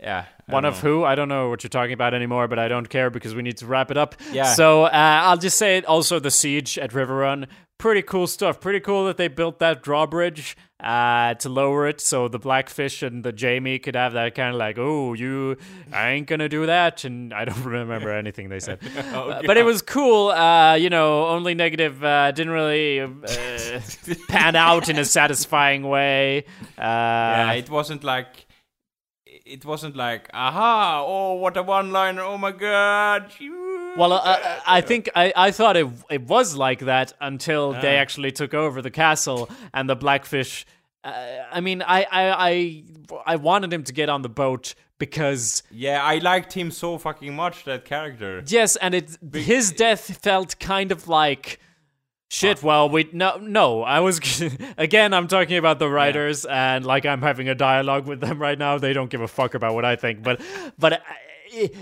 Yeah, 0.00 0.24
I 0.48 0.52
One 0.52 0.64
of 0.64 0.82
know. 0.82 0.90
who? 0.90 1.04
I 1.04 1.14
don't 1.14 1.28
know 1.28 1.48
what 1.48 1.62
you're 1.62 1.70
talking 1.70 1.92
about 1.94 2.14
anymore, 2.14 2.46
but 2.48 2.58
I 2.58 2.68
don't 2.68 2.88
care 2.90 3.10
because 3.10 3.34
we 3.34 3.42
need 3.42 3.56
to 3.58 3.66
wrap 3.66 3.90
it 3.90 3.96
up. 3.96 4.16
Yeah. 4.32 4.52
So 4.52 4.82
uh, 4.84 4.90
I'll 4.92 5.38
just 5.38 5.56
say 5.56 5.78
it. 5.78 5.84
Also, 5.86 6.18
the 6.18 6.30
siege 6.32 6.78
at 6.78 6.90
Riverrun, 6.90 7.46
pretty 7.84 8.00
cool 8.00 8.26
stuff. 8.26 8.60
Pretty 8.60 8.80
cool 8.80 9.04
that 9.04 9.18
they 9.18 9.28
built 9.28 9.58
that 9.58 9.82
drawbridge 9.82 10.56
uh, 10.80 11.34
to 11.34 11.50
lower 11.50 11.86
it, 11.86 12.00
so 12.00 12.28
the 12.28 12.38
Blackfish 12.38 13.02
and 13.02 13.22
the 13.22 13.34
Jaime 13.38 13.78
could 13.78 13.94
have 13.94 14.14
that 14.14 14.34
kind 14.34 14.54
of 14.54 14.56
like, 14.56 14.78
oh, 14.78 15.12
you, 15.12 15.58
I 15.92 16.12
ain't 16.12 16.26
gonna 16.26 16.48
do 16.48 16.64
that, 16.64 17.04
and 17.04 17.34
I 17.34 17.44
don't 17.44 17.62
remember 17.78 18.10
anything 18.10 18.48
they 18.48 18.60
said, 18.60 18.78
Uh, 19.12 19.42
but 19.44 19.58
it 19.58 19.66
was 19.66 19.82
cool. 19.82 20.30
Uh, 20.30 20.76
you 20.76 20.88
know, 20.88 21.26
only 21.26 21.52
negative. 21.54 22.02
Uh, 22.02 22.32
didn't 22.32 22.54
really 22.54 23.00
uh, 23.02 23.08
pan 24.28 24.56
out 24.56 24.88
in 24.88 24.98
a 24.98 25.04
satisfying 25.04 25.86
way. 25.86 26.46
Uh, 26.78 26.80
Yeah, 26.80 27.52
it 27.52 27.68
wasn't 27.68 28.02
like. 28.02 28.46
It 29.26 29.66
wasn't 29.66 29.94
like, 29.94 30.30
aha! 30.32 31.04
Oh, 31.06 31.34
what 31.34 31.54
a 31.58 31.62
one-liner! 31.62 32.22
Oh 32.22 32.38
my 32.38 32.50
god! 32.50 33.30
Well, 33.96 34.12
uh, 34.12 34.16
uh, 34.18 34.60
I 34.66 34.80
think 34.80 35.08
I, 35.14 35.32
I 35.36 35.50
thought 35.52 35.76
it 35.76 35.86
it 36.10 36.22
was 36.22 36.56
like 36.56 36.80
that 36.80 37.12
until 37.20 37.72
they 37.72 37.96
actually 37.96 38.32
took 38.32 38.52
over 38.52 38.82
the 38.82 38.90
castle 38.90 39.48
and 39.72 39.88
the 39.88 39.94
blackfish. 39.94 40.66
Uh, 41.04 41.12
I 41.52 41.60
mean, 41.60 41.80
I, 41.82 42.02
I 42.02 42.50
I 42.50 42.84
I 43.26 43.36
wanted 43.36 43.72
him 43.72 43.84
to 43.84 43.92
get 43.92 44.08
on 44.08 44.22
the 44.22 44.28
boat 44.28 44.74
because 44.98 45.62
yeah, 45.70 46.02
I 46.02 46.18
liked 46.18 46.52
him 46.54 46.70
so 46.72 46.98
fucking 46.98 47.34
much. 47.36 47.64
That 47.64 47.84
character. 47.84 48.42
yes, 48.46 48.74
and 48.76 48.94
it 48.94 49.16
his 49.32 49.70
death 49.72 50.18
felt 50.22 50.58
kind 50.58 50.90
of 50.90 51.06
like. 51.08 51.60
Shit. 52.30 52.64
Well, 52.64 52.88
we 52.88 53.08
no 53.12 53.36
no. 53.36 53.82
I 53.82 54.00
was 54.00 54.18
again. 54.76 55.14
I'm 55.14 55.28
talking 55.28 55.56
about 55.56 55.78
the 55.78 55.88
writers, 55.88 56.44
and 56.44 56.84
like 56.84 57.06
I'm 57.06 57.22
having 57.22 57.48
a 57.48 57.54
dialogue 57.54 58.06
with 58.08 58.20
them 58.20 58.40
right 58.42 58.58
now. 58.58 58.76
They 58.78 58.92
don't 58.92 59.08
give 59.08 59.20
a 59.20 59.28
fuck 59.28 59.54
about 59.54 59.74
what 59.74 59.84
I 59.84 59.94
think. 59.94 60.24
But 60.24 60.40
but 60.76 60.94
I- 60.94 60.98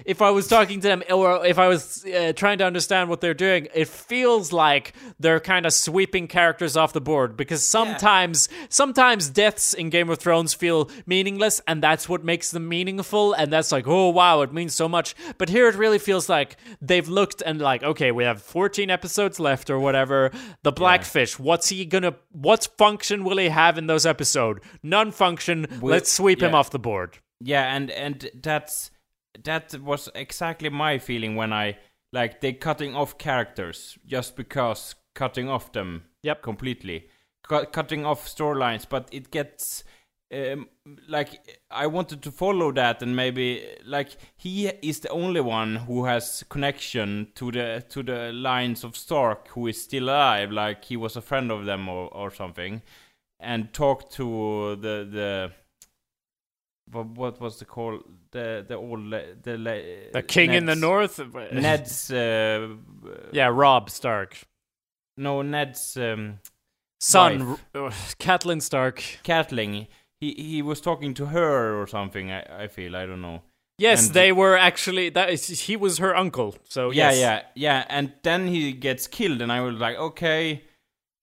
if 0.05 0.23
I 0.23 0.31
was 0.31 0.49
talking 0.49 0.81
to 0.81 0.89
them, 0.89 1.03
or 1.11 1.45
if 1.47 1.59
I 1.59 1.69
was 1.69 2.05
uh, 2.05 2.33
trying 2.35 2.59
to 2.59 2.65
understand 2.65 3.09
what 3.09 3.21
they're 3.21 3.35
doing, 3.35 3.69
it 3.75 3.89
feels 3.89 4.53
like 4.53 4.95
they're 5.19 5.41
kind 5.41 5.67
of 5.67 5.73
sweeping 5.73 6.29
characters 6.29 6.77
off 6.77 6.93
the 6.93 7.01
board. 7.01 7.37
Because 7.37 7.65
sometimes 7.65 8.49
sometimes 8.69 9.29
deaths 9.29 9.75
in 9.75 9.91
Game 9.91 10.11
of 10.11 10.19
Thrones 10.19 10.55
feel 10.55 10.91
meaningless, 11.07 11.61
and 11.67 11.83
that's 11.83 12.09
what 12.09 12.25
makes 12.25 12.51
them 12.51 12.69
meaningful. 12.69 13.33
And 13.33 13.53
that's 13.53 13.73
like, 13.73 13.87
oh 13.87 14.09
wow, 14.11 14.43
it 14.43 14.53
means 14.53 14.75
so 14.75 14.89
much. 14.89 15.15
But 15.39 15.49
here 15.49 15.69
it 15.69 15.75
really 15.75 15.99
feels 15.99 16.29
like 16.29 16.57
they've 16.81 17.09
looked 17.09 17.43
and 17.45 17.61
like, 17.61 17.83
okay, 17.83 18.13
we 18.13 18.25
have 18.25 18.43
14 18.43 18.91
episodes 18.91 19.41
left 19.41 19.71
or 19.71 19.79
whatever. 19.79 20.31
The 20.63 20.73
Blackfish, 20.73 21.39
what's 21.39 21.69
he 21.69 21.85
gonna? 21.85 22.15
What 22.31 22.69
function 22.79 23.25
will 23.25 23.39
he 23.39 23.49
have 23.49 23.79
in 23.79 23.87
those 23.87 24.07
episodes? 24.07 24.61
None 24.83 25.11
function. 25.11 25.67
Let's 25.81 26.13
sweep 26.13 26.43
him 26.43 26.55
off 26.55 26.71
the 26.71 26.79
board. 26.79 27.19
Yeah, 27.41 27.75
and 27.75 27.91
and 27.91 28.31
that's 28.41 28.92
that 29.45 29.75
was 29.81 30.09
exactly 30.15 30.69
my 30.69 30.99
feeling 30.99 31.37
when 31.37 31.53
I 31.53 31.79
like 32.13 32.41
they 32.41 32.53
cutting 32.53 32.95
off 32.95 33.19
characters 33.19 33.99
just 34.07 34.37
because 34.37 34.95
cutting 35.15 35.49
off 35.49 35.73
them. 35.73 36.05
Yep. 36.23 36.43
completely 36.43 37.09
Cu- 37.43 37.67
cutting 37.67 38.07
off 38.07 38.27
storylines, 38.27 38.87
but 38.89 39.09
it 39.13 39.31
gets. 39.31 39.85
Um, 40.33 40.71
like 41.09 41.61
I 41.71 41.87
wanted 41.89 42.23
to 42.23 42.31
follow 42.31 42.73
that 42.73 43.03
and 43.03 43.15
maybe 43.15 43.67
like 43.85 44.17
he 44.35 44.67
is 44.67 45.01
the 45.01 45.11
only 45.11 45.43
one 45.43 45.77
who 45.77 46.07
has 46.07 46.43
connection 46.49 47.29
to 47.35 47.53
the 47.53 47.85
to 47.91 48.03
the 48.03 48.33
lines 48.33 48.83
of 48.83 48.97
Stark 48.97 49.49
who 49.49 49.67
is 49.67 49.83
still 49.83 50.05
alive 50.05 50.51
like 50.51 50.87
he 50.87 50.97
was 50.97 51.17
a 51.17 51.21
friend 51.21 51.51
of 51.51 51.67
them 51.67 51.87
or, 51.87 52.09
or 52.15 52.31
something 52.31 52.81
and 53.41 53.75
talk 53.75 54.09
to 54.13 54.77
the 54.77 55.07
the 55.11 55.53
what, 56.91 57.07
what 57.07 57.41
was 57.41 57.59
the 57.59 57.65
call 57.65 58.01
the 58.33 58.65
the 58.67 58.77
old 58.77 59.11
the 59.11 59.57
la- 59.59 60.13
The 60.13 60.23
king 60.27 60.53
in 60.55 60.67
the 60.67 60.77
north. 60.77 61.21
Ned's 61.53 62.11
uh, 62.13 62.69
Yeah, 63.33 63.49
Robb 63.53 63.91
Stark. 63.91 64.39
no 65.17 65.43
Ned's 65.43 65.97
um, 65.97 66.39
Son, 67.01 67.59
uh, 67.75 67.91
Catelyn 68.19 68.61
Stark. 68.63 69.03
Catelyn 69.25 69.87
he 70.21 70.35
he 70.35 70.63
was 70.63 70.81
talking 70.81 71.15
to 71.15 71.27
her 71.27 71.81
or 71.81 71.87
something 71.87 72.31
I, 72.31 72.65
I 72.65 72.69
feel 72.69 72.95
I 72.97 73.07
don't 73.07 73.23
know 73.23 73.43
Yes, 73.79 74.07
And- 74.07 74.15
they 74.15 74.33
were 74.33 74.57
actually. 74.57 75.09
That 75.11 75.31
is, 75.31 75.49
he 75.67 75.77
was 75.77 75.99
her 75.99 76.15
uncle. 76.15 76.55
So 76.69 76.91
yeah 76.93 77.11
yes. 77.11 77.19
yeah 77.21 77.43
yeah 77.55 77.85
and 77.89 78.13
then 78.23 78.47
he 78.47 78.73
gets 78.73 79.09
killed 79.09 79.41
and 79.43 79.51
I 79.51 79.61
was 79.63 79.77
like 79.77 79.97
okay 79.97 80.63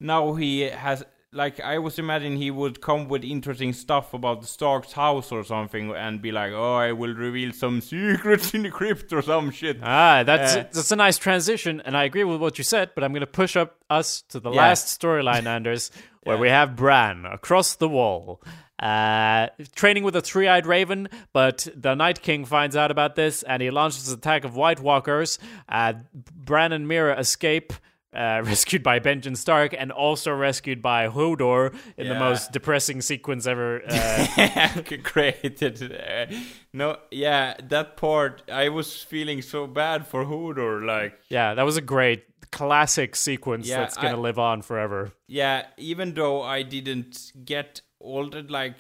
now 0.01 0.33
he 0.33 0.61
has 0.61 1.03
like 1.31 1.59
I 1.59 1.77
was 1.77 1.99
imagining 1.99 2.37
he 2.37 2.49
would 2.51 2.81
come 2.81 3.07
with 3.07 3.23
interesting 3.23 3.71
stuff 3.73 4.13
about 4.13 4.41
the 4.41 4.47
Stark's 4.47 4.93
house 4.93 5.31
or 5.31 5.43
something, 5.43 5.91
and 5.91 6.21
be 6.21 6.31
like, 6.31 6.51
"Oh, 6.53 6.75
I 6.75 6.91
will 6.91 7.13
reveal 7.13 7.51
some 7.53 7.81
secrets 7.81 8.53
in 8.53 8.63
the 8.63 8.69
crypt 8.71 9.13
or 9.13 9.21
some 9.21 9.51
shit." 9.51 9.77
Ah, 9.83 10.23
that's 10.23 10.55
Uh, 10.55 10.63
that's 10.71 10.91
a 10.91 10.95
nice 10.95 11.17
transition, 11.19 11.81
and 11.85 11.95
I 11.95 12.03
agree 12.05 12.23
with 12.23 12.41
what 12.41 12.57
you 12.57 12.63
said. 12.63 12.91
But 12.95 13.03
I'm 13.03 13.11
going 13.11 13.21
to 13.21 13.27
push 13.27 13.55
up 13.55 13.75
us 13.89 14.21
to 14.29 14.39
the 14.39 14.51
Yeah. 14.51 14.61
last 14.61 14.99
storyline, 14.99 15.45
Anders, 15.55 15.91
where 16.23 16.37
we 16.37 16.49
have 16.49 16.75
Bran 16.75 17.25
across 17.25 17.75
the 17.75 17.87
wall, 17.89 18.41
uh, 18.81 19.47
training 19.75 20.03
with 20.03 20.15
a 20.15 20.21
three-eyed 20.21 20.65
raven. 20.65 21.09
But 21.31 21.67
the 21.75 21.93
Night 21.95 22.21
King 22.21 22.43
finds 22.45 22.75
out 22.75 22.89
about 22.91 23.15
this, 23.15 23.43
and 23.43 23.61
he 23.61 23.69
launches 23.69 24.09
an 24.11 24.17
attack 24.17 24.43
of 24.45 24.55
White 24.55 24.79
Walkers. 24.79 25.37
Uh, 25.67 25.93
Bran 26.35 26.71
and 26.71 26.87
Meera 26.87 27.17
escape. 27.19 27.71
Uh, 28.11 28.41
rescued 28.45 28.81
by 28.81 28.99
Benjen 28.99 29.37
Stark 29.37 29.75
and 29.77 29.91
also 29.91 30.31
rescued 30.33 30.81
by 30.81 31.07
Hodor 31.07 31.75
in 31.95 32.07
the 32.07 32.15
most 32.15 32.51
depressing 32.51 33.01
sequence 33.01 33.45
ever. 33.45 33.83
Uh, 33.87 34.81
created. 35.03 35.91
Uh, 35.93 36.25
no, 36.73 36.97
yeah, 37.11 37.53
that 37.69 37.97
part 37.97 38.41
I 38.51 38.69
was 38.69 39.03
feeling 39.03 39.43
so 39.43 39.67
bad 39.67 40.07
for 40.07 40.25
Hodor. 40.25 40.83
Like, 40.83 41.19
yeah, 41.29 41.53
that 41.53 41.61
was 41.63 41.77
a 41.77 41.81
great 41.81 42.23
classic 42.51 43.15
sequence 43.15 43.67
Yeah, 43.67 43.81
that's 43.81 43.95
gonna 43.95 44.17
I- 44.17 44.19
live 44.21 44.39
on 44.39 44.63
forever. 44.63 45.11
yeah, 45.27 45.67
even 45.77 46.15
though 46.15 46.41
I 46.41 46.63
didn't 46.63 47.31
get 47.45 47.81
all 47.99 48.27
the 48.27 48.41
like, 48.41 48.73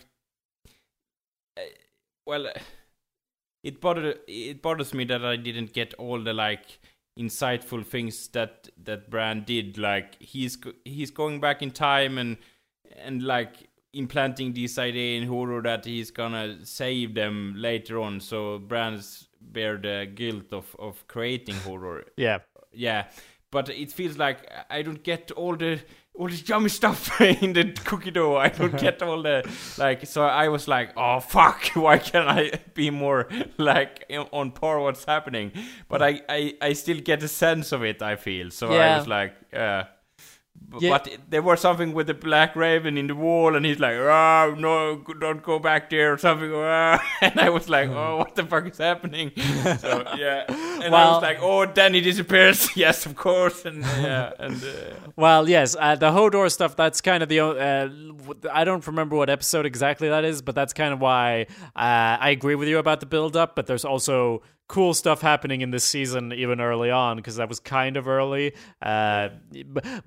uh, 1.55 1.61
well, 2.25 2.47
it 3.63 3.79
bothered 3.79 4.17
it 4.27 4.61
bothers 4.63 4.91
me 4.95 5.03
that 5.05 5.23
I 5.23 5.35
didn't 5.35 5.73
get 5.73 5.93
all 5.95 6.19
the 6.19 6.33
like 6.33 6.78
insightful 7.19 7.85
things 7.85 8.27
that 8.29 8.69
that 8.83 9.09
Bran 9.09 9.43
did. 9.43 9.77
Like 9.77 10.15
he's 10.21 10.57
he's 10.85 11.11
going 11.11 11.39
back 11.41 11.61
in 11.61 11.71
time 11.71 12.17
and 12.17 12.37
and 12.97 13.21
like 13.23 13.69
implanting 13.93 14.53
this 14.53 14.77
idea 14.77 15.19
in 15.19 15.27
Hodor 15.27 15.63
that 15.63 15.85
he's 15.85 16.11
gonna 16.11 16.65
save 16.65 17.13
them 17.15 17.55
later 17.57 17.99
on. 17.99 18.19
So 18.19 18.59
Bran's 18.59 19.27
bear 19.41 19.77
the 19.77 20.09
guilt 20.13 20.51
of 20.53 20.75
of 20.79 21.07
creating 21.07 21.55
Hodor 21.55 22.03
Yeah. 22.17 22.39
yeah 22.73 23.05
but 23.51 23.67
it 23.69 23.91
feels 23.91 24.17
like 24.17 24.39
i 24.69 24.81
don't 24.83 25.01
get 25.01 25.31
all 25.31 25.55
the 25.55 25.79
all 26.19 26.27
this 26.27 26.47
yummy 26.47 26.69
stuff 26.69 27.21
in 27.43 27.53
the 27.53 27.71
cookie 27.85 28.11
dough. 28.11 28.35
I 28.35 28.49
don't 28.49 28.77
get 28.77 29.01
all 29.01 29.23
the 29.23 29.49
like 29.77 30.05
so 30.05 30.23
i 30.23 30.49
was 30.49 30.67
like 30.67 30.89
oh 30.97 31.19
fuck 31.21 31.61
why 31.73 31.97
can't 31.97 32.27
i 32.29 32.51
be 32.73 32.89
more 32.89 33.27
like 33.57 34.05
on 34.31 34.51
par 34.51 34.79
what's 34.81 35.05
happening? 35.05 35.51
But 35.87 36.01
i 36.01 36.21
i, 36.29 36.53
I 36.61 36.73
still 36.73 36.99
get 36.99 37.23
a 37.23 37.27
sense 37.27 37.71
of 37.71 37.83
it 37.83 38.01
i 38.01 38.15
feel. 38.17 38.51
So 38.51 38.67
i 38.73 38.97
was 38.97 39.07
like 39.07 39.33
uh 39.53 39.83
B- 40.71 40.77
Yeah. 40.81 40.89
But 40.91 41.17
there 41.29 41.41
was 41.41 41.59
something 41.61 41.93
with 41.93 42.07
the 42.07 42.13
black 42.13 42.55
raven 42.55 42.97
in 42.97 43.07
the 43.07 43.15
wall, 43.15 43.55
and 43.55 43.65
he's 43.65 43.79
like, 43.79 43.95
"Ah, 43.97 44.53
no, 44.57 44.97
don't 45.19 45.41
go 45.41 45.57
back 45.59 45.89
there," 45.89 46.13
or 46.13 46.17
something. 46.17 46.51
"Ah." 46.53 47.01
And 47.21 47.39
I 47.39 47.49
was 47.49 47.67
like, 47.69 47.89
"Oh, 47.89 48.17
what 48.17 48.35
the 48.35 48.43
fuck 48.45 48.67
is 48.67 48.77
happening?" 48.77 49.31
So 49.79 50.03
yeah, 50.17 50.43
and 50.83 50.93
I 50.95 51.05
was 51.11 51.21
like, 51.23 51.39
"Oh, 51.41 51.65
Danny 51.65 52.01
disappears." 52.01 52.69
yes, 52.83 53.05
of 53.05 53.15
course, 53.15 53.65
and 53.65 53.81
yeah, 53.83 54.31
and 54.39 54.55
uh, 54.63 55.11
Well, 55.15 55.49
yes, 55.49 55.75
uh, 55.79 55.95
the 55.95 56.11
Hodor 56.11 56.49
stuff. 56.51 56.75
That's 56.75 57.01
kind 57.01 57.23
of 57.23 57.29
the. 57.29 57.39
Uh, 57.39 57.89
I 58.53 58.63
don't 58.63 58.85
remember 58.85 59.15
what 59.15 59.29
episode 59.29 59.65
exactly 59.65 60.09
that 60.09 60.23
is, 60.23 60.41
but 60.41 60.53
that's 60.55 60.73
kind 60.73 60.93
of 60.93 60.99
why 61.01 61.47
uh, 61.75 62.17
I 62.27 62.29
agree 62.29 62.55
with 62.55 62.67
you 62.67 62.77
about 62.77 62.99
the 62.99 63.05
build-up. 63.07 63.55
But 63.55 63.65
there's 63.67 63.85
also 63.85 64.43
cool 64.69 64.93
stuff 64.93 65.21
happening 65.21 65.59
in 65.59 65.71
this 65.71 65.83
season, 65.83 66.31
even 66.31 66.61
early 66.61 66.91
on, 66.91 67.17
because 67.17 67.35
that 67.35 67.49
was 67.49 67.59
kind 67.59 67.97
of 67.97 68.07
early. 68.07 68.53
Uh, 68.81 69.29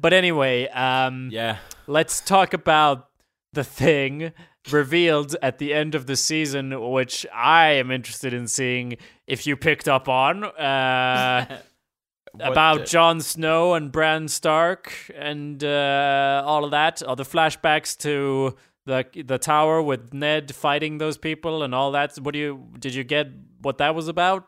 but 0.00 0.14
anyway, 0.14 0.68
um, 0.68 1.28
yeah, 1.30 1.58
let's 1.86 2.20
talk 2.22 2.54
about 2.54 3.10
the 3.52 3.64
thing 3.64 4.32
revealed 4.70 5.36
at 5.42 5.58
the 5.58 5.74
end 5.74 5.94
of 5.94 6.06
the 6.06 6.16
season, 6.16 6.90
which 6.92 7.26
I 7.34 7.72
am 7.72 7.90
interested 7.90 8.32
in 8.32 8.46
seeing 8.48 8.96
if 9.26 9.46
you 9.46 9.56
picked 9.56 9.88
up 9.88 10.08
on. 10.08 10.44
Uh, 10.44 11.58
about 12.40 12.78
the- 12.78 12.84
Jon 12.84 13.20
Snow 13.20 13.74
and 13.74 13.92
Bran 13.92 14.28
Stark 14.28 14.94
and 15.14 15.62
uh, 15.62 16.42
all 16.46 16.64
of 16.64 16.70
that, 16.70 17.02
all 17.02 17.16
the 17.16 17.24
flashbacks 17.24 17.96
to 17.98 18.56
the 18.86 19.04
the 19.24 19.38
tower 19.38 19.80
with 19.80 20.12
Ned 20.12 20.54
fighting 20.54 20.98
those 20.98 21.16
people 21.18 21.62
and 21.62 21.74
all 21.74 21.92
that. 21.92 22.16
What 22.16 22.32
do 22.32 22.38
you 22.38 22.68
did 22.78 22.94
you 22.94 23.04
get 23.04 23.28
what 23.62 23.78
that 23.78 23.94
was 23.94 24.08
about? 24.08 24.44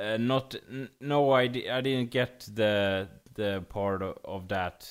uh, 0.00 0.16
not 0.18 0.54
n- 0.68 0.90
no, 1.00 1.30
I, 1.30 1.46
di- 1.46 1.70
I 1.70 1.80
didn't 1.80 2.10
get 2.10 2.40
the 2.52 3.08
the 3.34 3.64
part 3.68 4.02
of, 4.02 4.18
of 4.24 4.48
that. 4.48 4.88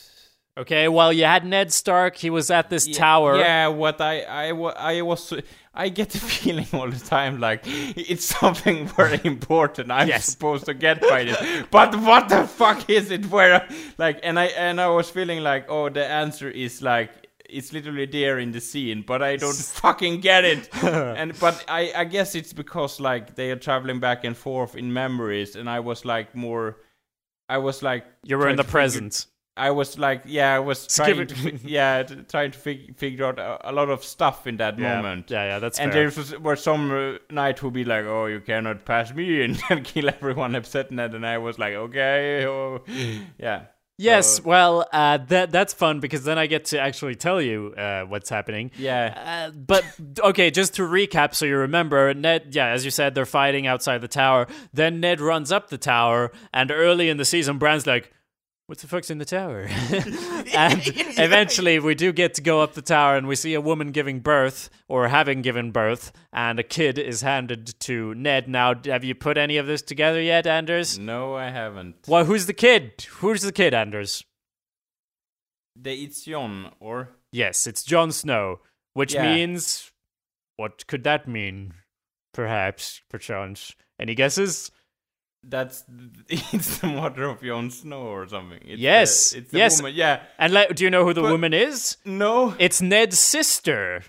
Okay, 0.57 0.87
well 0.87 1.11
you 1.11 1.25
had 1.25 1.45
Ned 1.45 1.73
Stark. 1.73 2.15
He 2.15 2.29
was 2.29 2.49
at 2.49 2.69
this 2.69 2.87
Yeah, 2.87 2.97
tower. 2.97 3.37
Yeah, 3.37 3.67
what 3.67 3.99
I 3.99 4.21
I 4.21 4.47
I 4.51 5.01
was 5.01 5.33
I 5.73 5.89
get 5.89 6.11
the 6.11 6.19
feeling 6.35 6.67
all 6.71 6.89
the 6.89 6.99
time 7.05 7.39
like 7.41 7.61
it's 7.65 8.23
something 8.23 8.87
very 8.87 9.19
important 9.25 9.91
I'm 9.91 10.07
Yes. 10.07 10.25
supposed 10.27 10.65
to 10.67 10.73
get 10.73 11.01
by 11.01 11.25
this. 11.25 11.65
But 11.71 11.93
what 11.99 12.29
the 12.29 12.47
fuck 12.47 12.89
is 12.89 13.11
it? 13.11 13.25
Where 13.29 13.67
like 13.97 14.19
and 14.23 14.39
I 14.39 14.45
and 14.45 14.79
I 14.79 14.87
was 14.87 15.09
feeling 15.09 15.43
like 15.43 15.65
oh 15.69 15.89
the 15.89 16.05
answer 16.05 16.49
is 16.49 16.81
like 16.81 17.11
it's 17.57 17.73
literally 17.73 18.05
there 18.05 18.39
in 18.39 18.51
the 18.51 18.61
scene, 18.61 19.03
but 19.07 19.21
I 19.23 19.37
don't 19.37 19.55
fucking 19.81 20.21
get 20.21 20.43
it. 20.45 20.69
and 20.83 21.37
but 21.39 21.63
I 21.67 21.91
I 21.95 22.03
guess 22.05 22.35
it's 22.35 22.53
because 22.53 22.99
like 22.99 23.35
they 23.35 23.51
are 23.51 23.55
traveling 23.59 23.99
back 23.99 24.23
and 24.25 24.35
forth 24.37 24.75
in 24.75 24.91
memories, 24.93 25.55
and 25.55 25.69
I 25.69 25.79
was 25.79 26.05
like 26.05 26.35
more. 26.35 26.77
I 27.49 27.57
was 27.59 27.81
like 27.83 28.05
You 28.23 28.37
were 28.37 28.49
in 28.49 28.55
the 28.55 28.63
present. 28.63 29.27
I 29.57 29.71
was 29.71 29.97
like, 29.97 30.23
yeah, 30.25 30.53
I 30.53 30.59
was 30.59 30.85
trying 30.85 31.27
to, 31.27 31.33
fi- 31.35 31.59
yeah, 31.63 32.03
t- 32.03 32.15
trying 32.27 32.51
to 32.51 32.59
fig- 32.59 32.97
figure 32.97 33.25
out 33.25 33.39
a, 33.39 33.69
a 33.69 33.71
lot 33.71 33.89
of 33.89 34.03
stuff 34.03 34.47
in 34.47 34.57
that 34.57 34.77
Yeah, 34.77 34.97
moment. 34.97 35.31
yeah, 35.31 35.45
yeah, 35.45 35.59
that's 35.59 35.79
and 35.79 35.93
fair. 35.93 36.09
there 36.09 36.11
was 36.21 36.37
were 36.39 36.57
some 36.57 36.91
uh, 36.91 37.17
knight 37.33 37.59
who 37.59 37.71
be 37.71 37.85
like, 37.85 38.03
oh, 38.03 38.25
you 38.25 38.41
cannot 38.41 38.83
pass 38.83 39.13
me 39.13 39.43
and, 39.45 39.61
and 39.69 39.85
kill 39.85 40.09
everyone 40.09 40.55
upset 40.55 40.91
Ned, 40.91 41.15
and 41.15 41.25
I 41.25 41.37
was 41.37 41.57
like, 41.57 41.73
okay, 41.73 42.45
oh, 42.45 42.83
yeah. 43.39 43.67
Yes, 43.97 44.37
So, 44.37 44.43
well, 44.43 44.85
uh, 44.91 45.17
that 45.29 45.51
that's 45.51 45.73
fun 45.73 46.01
because 46.01 46.23
then 46.25 46.37
I 46.37 46.47
get 46.47 46.65
to 46.65 46.79
actually 46.79 47.15
tell 47.15 47.41
you 47.41 47.73
uh, 47.77 48.03
what's 48.03 48.29
happening. 48.29 48.71
yeah, 48.77 49.47
Uh, 49.47 49.51
but 49.51 49.85
okay, 50.19 50.51
just 50.51 50.73
to 50.75 50.81
recap, 50.81 51.33
so 51.33 51.45
you 51.45 51.55
remember, 51.57 52.13
Ned. 52.13 52.49
Yeah, 52.51 52.67
as 52.67 52.83
you 52.83 52.91
said, 52.91 53.15
they're 53.15 53.25
fighting 53.25 53.67
outside 53.67 54.01
the 54.01 54.07
tower. 54.09 54.47
Then 54.73 54.99
Ned 54.99 55.21
runs 55.21 55.51
up 55.51 55.69
the 55.69 55.77
tower, 55.77 56.31
and 56.53 56.71
early 56.71 57.07
in 57.09 57.17
the 57.17 57.25
season, 57.25 57.57
Bran's 57.57 57.87
like, 57.87 58.11
"What 58.67 58.79
the 58.79 58.87
fuck's 58.87 59.09
in 59.09 59.17
the 59.19 59.25
tower?" 59.25 59.61
and 60.53 60.81
eventually, 61.17 61.79
we 61.79 61.95
do 61.95 62.11
get 62.11 62.33
to 62.35 62.41
go 62.41 62.61
up 62.61 62.73
the 62.73 62.81
tower, 62.81 63.15
and 63.15 63.27
we 63.27 63.35
see 63.35 63.53
a 63.53 63.61
woman 63.61 63.91
giving 63.91 64.19
birth 64.19 64.69
or 64.87 65.07
having 65.07 65.41
given 65.41 65.71
birth, 65.71 66.11
and 66.33 66.59
a 66.59 66.63
kid 66.63 66.97
is 66.97 67.21
handed 67.21 67.79
to 67.81 68.13
Ned. 68.15 68.47
Now, 68.47 68.73
have 68.85 69.03
you 69.03 69.15
put 69.15 69.37
any 69.37 69.57
of 69.57 69.67
this 69.67 69.81
together 69.81 70.21
yet, 70.21 70.47
Anders? 70.47 70.97
no, 70.97 71.35
I 71.35 71.49
haven't. 71.49 72.07
Well, 72.07 72.25
who's 72.25 72.45
the 72.47 72.53
kid? 72.53 73.05
Who's 73.19 73.41
the 73.41 73.51
kid, 73.51 73.73
Anders? 73.73 74.23
The 75.75 75.91
it's 76.03 76.23
Jon 76.23 76.71
or 76.79 77.09
Yes, 77.31 77.67
it's 77.67 77.83
Jon 77.83 78.11
Snow, 78.13 78.61
which 78.93 79.13
Yeah. 79.13 79.35
means 79.35 79.91
what 80.55 80.87
could 80.87 81.03
that 81.03 81.27
mean? 81.27 81.73
Perhaps, 82.33 83.01
perchance. 83.09 83.75
Any 83.99 84.15
guesses? 84.15 84.71
That's 85.47 85.83
it's 86.29 86.79
the 86.79 86.87
mother 86.87 87.25
of 87.25 87.41
Jon 87.41 87.69
Snow 87.69 88.01
or 88.01 88.27
something. 88.27 88.59
It's 88.65 88.79
Yes, 88.81 89.31
the, 89.31 89.37
it's 89.39 89.51
the 89.51 89.57
yes. 89.59 89.77
woman. 89.79 89.93
Yeah, 89.95 90.21
And 90.39 90.53
le- 90.53 90.73
do 90.73 90.83
you 90.83 90.89
know 90.89 91.03
who 91.05 91.13
the 91.13 91.21
But- 91.21 91.31
woman 91.31 91.53
is? 91.53 91.97
no, 92.03 92.55
It's 92.59 92.81
Ned's 92.81 93.19
sister. 93.19 94.03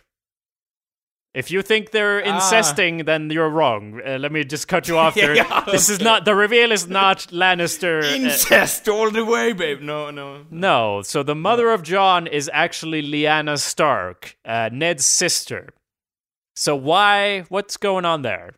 If 1.35 1.51
you 1.51 1.61
think 1.61 1.91
they're 1.91 2.23
Ah. 2.27 2.35
incesting, 2.37 3.05
then 3.05 3.29
you're 3.29 3.51
wrong. 3.51 4.01
Uh, 4.01 4.17
let 4.19 4.33
me 4.33 4.43
just 4.45 4.67
cut 4.69 4.89
you 4.89 4.97
off 5.03 5.15
there. 5.15 5.35
Yeah, 5.37 5.65
This 5.71 5.91
is 5.91 6.01
not 6.01 6.25
the 6.25 6.35
reveal 6.35 6.73
is 6.73 6.89
not 6.89 7.19
Lannister. 7.31 8.03
uh, 8.03 8.07
incest 8.15 8.89
all 8.89 9.11
the 9.11 9.23
way, 9.23 9.53
babe. 9.53 9.83
No, 9.83 10.11
no. 10.11 10.47
no, 10.51 11.03
so 11.03 11.23
the 11.23 11.35
mother 11.35 11.71
of 11.71 11.83
Jon 11.83 12.27
is 12.27 12.49
actually 12.55 13.03
Lyanna 13.03 13.59
Stark, 13.59 14.39
uh, 14.47 14.71
Ned's 14.73 15.05
sister. 15.05 15.75
So 16.55 16.75
why? 16.75 17.43
What's 17.51 17.77
going 17.77 18.07
on 18.07 18.23
there? 18.23 18.55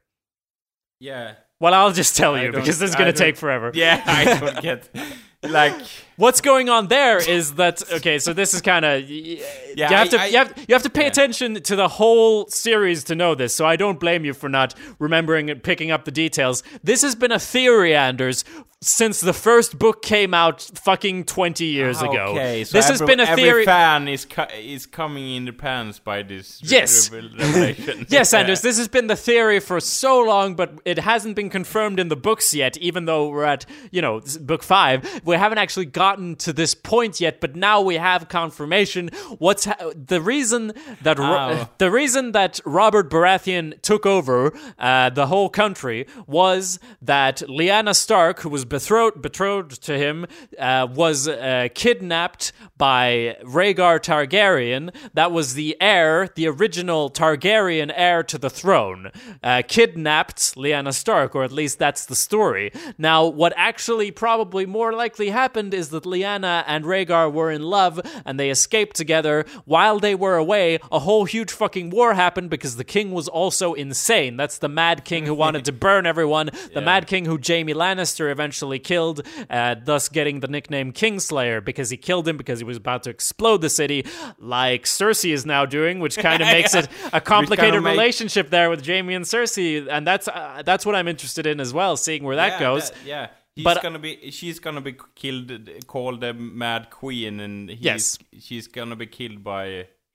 Yeah. 1.01 1.35
Well, 1.61 1.75
I'll 1.75 1.93
just 1.93 2.17
tell 2.17 2.35
I 2.35 2.45
you 2.45 2.53
because 2.53 2.79
this 2.79 2.91
is 2.91 2.97
going 2.97 3.13
to 3.13 3.19
take 3.19 3.37
forever. 3.37 3.73
Yeah, 3.75 4.03
I 4.07 4.39
don't 4.39 4.63
get 4.63 4.89
like 5.43 5.75
What's 6.19 6.41
going 6.41 6.69
on 6.69 6.89
there 6.89 7.19
is 7.19 7.55
that 7.55 7.81
okay? 7.93 8.19
So 8.19 8.33
this 8.33 8.53
is 8.53 8.61
kind 8.61 8.85
of 8.85 9.09
you 9.09 9.39
have 9.79 9.93
I- 9.93 10.07
to 10.09 10.21
I- 10.21 10.27
you 10.27 10.37
have 10.39 10.53
you 10.69 10.75
have 10.75 10.83
to 10.83 10.91
pay 10.91 11.03
yeah. 11.03 11.07
attention 11.15 11.55
to 11.63 11.77
the 11.77 11.87
whole 11.89 12.47
series 12.49 13.05
to 13.05 13.15
know 13.15 13.35
this. 13.37 13.55
So 13.55 13.65
I 13.65 13.77
don't 13.77 14.01
blame 14.01 14.25
you 14.25 14.35
for 14.35 14.49
not 14.49 14.75
remembering 14.99 15.49
and 15.49 15.63
picking 15.63 15.91
up 15.93 16.05
the 16.05 16.11
details. 16.11 16.63
This 16.83 17.03
has 17.03 17.15
been 17.15 17.31
a 17.33 17.39
theory, 17.39 17.95
Anders, 17.95 18.45
since 18.81 19.21
the 19.21 19.33
first 19.33 19.79
book 19.79 20.03
came 20.03 20.35
out 20.35 20.61
fucking 20.75 21.25
twenty 21.25 21.67
years 21.67 22.03
ago. 22.03 22.27
Ah, 22.31 22.33
okay, 22.33 22.65
so 22.65 22.77
this 22.79 22.89
has 22.89 23.01
every- 23.01 23.15
been 23.15 23.21
a 23.21 23.31
every 23.31 23.43
theory. 23.45 23.65
fan 23.65 24.09
is 24.09 24.25
cu- 24.25 24.43
is 24.61 24.87
coming 24.87 25.37
in 25.37 25.45
the 25.45 25.53
pants 25.53 26.01
by 26.01 26.23
this 26.25 26.61
Yes. 26.63 27.11
Yes, 28.09 28.33
Yeah. 28.33 28.39
Anders, 28.41 28.61
this 28.69 28.77
has 28.79 28.89
been 28.89 29.07
the 29.07 29.17
theory 29.17 29.61
for 29.61 29.79
so 29.81 30.21
long, 30.21 30.55
but 30.57 30.73
it 30.85 30.99
hasn't 30.99 31.37
been 31.37 31.51
confirmed 31.51 32.01
in 32.01 32.09
the 32.09 32.17
books 32.17 32.55
yet, 32.55 32.77
even 32.79 33.05
though 33.05 33.29
we're 33.29 33.45
at, 33.45 33.67
you 33.93 34.03
know, 34.03 34.21
book 34.41 34.63
five. 34.63 35.21
We 35.25 35.37
haven't 35.37 35.59
actually 35.59 35.87
gotten 36.09 36.37
to 36.37 36.53
this 36.53 36.75
point 36.75 37.21
yet, 37.21 37.35
but 37.41 37.53
now 37.55 37.79
we 37.91 37.97
have 37.97 38.29
confirmation. 38.29 39.11
What's 39.39 39.65
ha- 39.67 39.91
the 40.15 40.21
reason 40.21 40.73
that 41.03 41.19
Ro- 41.19 41.39
Oh. 41.39 41.69
the 41.79 41.91
reason 41.91 42.33
that 42.33 42.61
Robert 42.65 43.07
Baratheon 43.11 43.65
took 43.83 44.05
over 44.07 44.39
uh, 44.79 45.11
the 45.11 45.27
whole 45.27 45.51
country 45.63 46.07
was 46.27 46.79
that 47.03 47.37
Lyanna 47.59 47.95
Stark, 47.95 48.41
who 48.43 48.49
was 48.57 48.65
betrothed 48.65 49.21
betrothed 49.23 49.83
to 49.89 49.95
him, 50.05 50.17
uh, 50.59 50.87
was 51.03 51.29
uh, 51.29 51.69
kidnapped 51.75 52.53
by 52.77 53.37
Rhaegar 53.57 53.97
Targaryen. 54.09 54.85
That 55.15 55.31
was 55.33 55.55
the 55.55 55.77
heir, 55.81 56.29
the 56.35 56.47
original 56.49 57.11
Targaryen 57.11 57.91
heir 57.95 58.23
to 58.33 58.39
the 58.39 58.51
throne, 58.51 59.11
uh, 59.43 59.63
kidnapped 59.69 60.39
Lyanna 60.57 60.93
Stark, 60.95 61.35
or 61.37 61.43
at 61.45 61.53
least 61.53 61.79
that's 61.79 62.07
the 62.07 62.17
story. 62.17 62.73
Now, 62.97 63.27
what 63.27 63.53
actually 63.57 64.11
probably 64.11 64.65
more 64.67 64.93
likely 65.05 65.29
happened 65.31 65.75
is 65.75 65.89
that 65.99 66.09
Lyanna 66.09 66.65
and 66.67 66.85
Rhaegar 66.85 67.33
were 67.33 67.51
in 67.51 67.63
love 67.63 68.01
and 68.25 68.39
they 68.39 68.51
escaped 68.51 68.97
together. 68.97 69.45
While 69.65 69.99
they 69.99 70.15
were 70.15 70.37
away, 70.37 70.79
a 70.93 71.01
whole 71.01 71.25
huge 71.25 71.51
fucking 71.53 71.91
war 71.91 72.15
happened 72.15 72.51
because 72.51 72.77
the 72.77 72.85
king 72.85 73.11
was 73.13 73.29
also 73.29 73.75
insane. 73.75 74.37
That's 74.37 74.59
the 74.59 74.69
Mad 74.69 75.05
King 75.05 75.27
who 75.27 75.35
wanted 75.35 75.65
to 75.67 75.73
burn 75.87 76.07
everyone. 76.07 76.51
The 76.75 76.81
Mad 76.81 77.07
King 77.07 77.25
who 77.25 77.39
Jaime 77.45 77.75
Lannister 77.75 78.31
eventually 78.31 78.79
killed, 78.79 79.27
uh, 79.51 79.77
thus 79.85 80.09
getting 80.09 80.41
the 80.41 80.49
nickname 80.49 80.93
Kingslayer 80.93 81.65
because 81.65 81.91
he 81.91 81.97
killed 81.97 82.29
him 82.29 82.37
because 82.37 82.59
he 82.59 82.65
was 82.65 82.77
about 82.77 83.03
to 83.05 83.11
explode 83.11 83.61
the 83.61 83.71
city, 83.71 84.07
like 84.39 84.85
Cersei 84.85 85.33
is 85.33 85.45
now 85.47 85.67
doing, 85.67 85.99
which 86.01 86.17
kind 86.19 86.43
of 86.43 86.49
makes 86.59 86.75
it 86.75 86.89
a 87.13 87.21
complicated 87.21 87.83
make- 87.83 87.93
relationship 87.93 88.51
there 88.51 88.71
with 88.71 88.87
Jaime 88.87 89.15
and 89.15 89.25
Cersei, 89.25 89.87
and 89.91 90.07
that's 90.07 90.29
uh, 90.29 90.63
that's 90.65 90.85
what 90.87 90.95
I'm 90.95 91.09
interested 91.09 91.47
in 91.47 91.61
as 91.61 91.73
well, 91.73 91.97
seeing 91.97 92.23
where 92.25 92.37
that 92.37 92.53
yeah, 92.53 92.61
goes. 92.61 92.91
that- 92.91 92.99
yeah. 93.07 93.29
He's 93.59 93.65
But- 93.69 93.83
gonna 93.83 93.99
be. 93.99 94.31
She's 94.39 94.59
gonna 94.65 94.81
be 94.89 94.95
killed, 95.23 95.53
called 95.93 96.21
the 96.25 96.33
Mad 96.65 96.91
Queen, 96.91 97.41
and 97.47 97.71
he's, 97.71 97.81
Yes. 97.91 98.19
she's 98.47 98.67
gonna 98.77 98.99
be 99.05 99.07
killed 99.19 99.43
by 99.43 99.65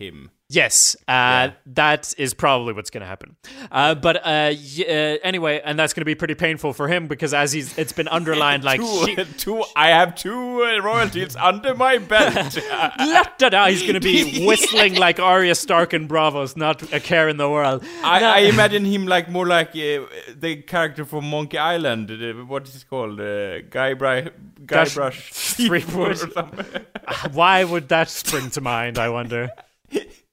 him. 0.03 0.19
Yes, 0.53 0.95
uh, 1.07 1.49
that 1.73 2.13
is 2.17 2.33
probably 2.35 2.73
what's 2.73 2.91
going 2.91 3.01
to 3.01 3.07
happen. 3.07 3.35
Uh, 3.71 3.95
but 3.95 4.17
uh, 4.17 4.53
y- 4.53 4.85
uh, 4.87 5.17
anyway, 5.23 5.61
and 5.65 5.79
that's 5.79 5.93
going 5.93 6.01
to 6.01 6.05
be 6.05 6.13
pretty 6.13 6.35
painful 6.35 6.73
for 6.73 6.87
him 6.87 7.07
because 7.07 7.33
as 7.33 7.51
he's, 7.51 7.75
it's 7.77 7.91
been 7.93 8.07
underlined 8.07 8.63
like 8.63 8.79
two, 8.79 9.05
he- 9.05 9.15
two. 9.37 9.63
I 9.75 9.87
have 9.89 10.13
two 10.13 10.59
royalties 10.81 11.35
under 11.35 11.73
my 11.73 11.97
belt. 11.97 12.57
La-da-da, 12.99 13.67
he's 13.67 13.81
going 13.81 13.95
to 13.95 13.99
be 13.99 14.45
whistling 14.47 14.93
like 14.95 15.19
Arya 15.19 15.55
Stark 15.55 15.93
in 15.93 16.07
Braavos, 16.07 16.55
not 16.55 16.83
a 16.93 16.99
care 16.99 17.27
in 17.29 17.37
the 17.37 17.49
world. 17.49 17.83
I, 18.03 18.19
No. 18.19 18.29
I 18.29 18.39
imagine 18.41 18.85
him 18.85 19.07
like 19.07 19.29
more 19.29 19.47
like 19.47 19.69
uh, 19.69 20.05
the 20.37 20.61
character 20.67 21.03
from 21.05 21.29
Monkey 21.29 21.57
Island. 21.57 22.11
Uh, 22.11 22.45
what 22.45 22.67
is 22.67 22.75
it 22.75 22.85
called? 22.89 23.19
Uh, 23.19 23.61
Guybrush. 23.73 24.31
Gosh, 24.67 24.95
Guybrush. 24.95 25.65
Threepwood. 25.67 26.31
or. 26.37 27.29
Why 27.31 27.63
would 27.63 27.89
that 27.89 28.09
spring 28.09 28.49
to 28.51 28.61
mind? 28.61 28.97
I 28.99 29.09
wonder. 29.09 29.49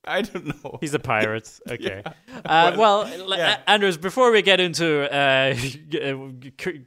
I 0.05 0.23
don't 0.23 0.47
know. 0.65 0.79
He's 0.81 0.95
a 0.95 0.99
pirate. 0.99 1.49
Okay. 1.71 2.03
Uh, 2.43 2.75
well, 2.79 3.05
l- 3.05 3.37
yeah. 3.37 3.59
Anders, 3.67 3.99
before 3.99 4.31
we 4.33 4.41
get 4.41 4.61
into 4.61 5.03
uh, 5.13 5.55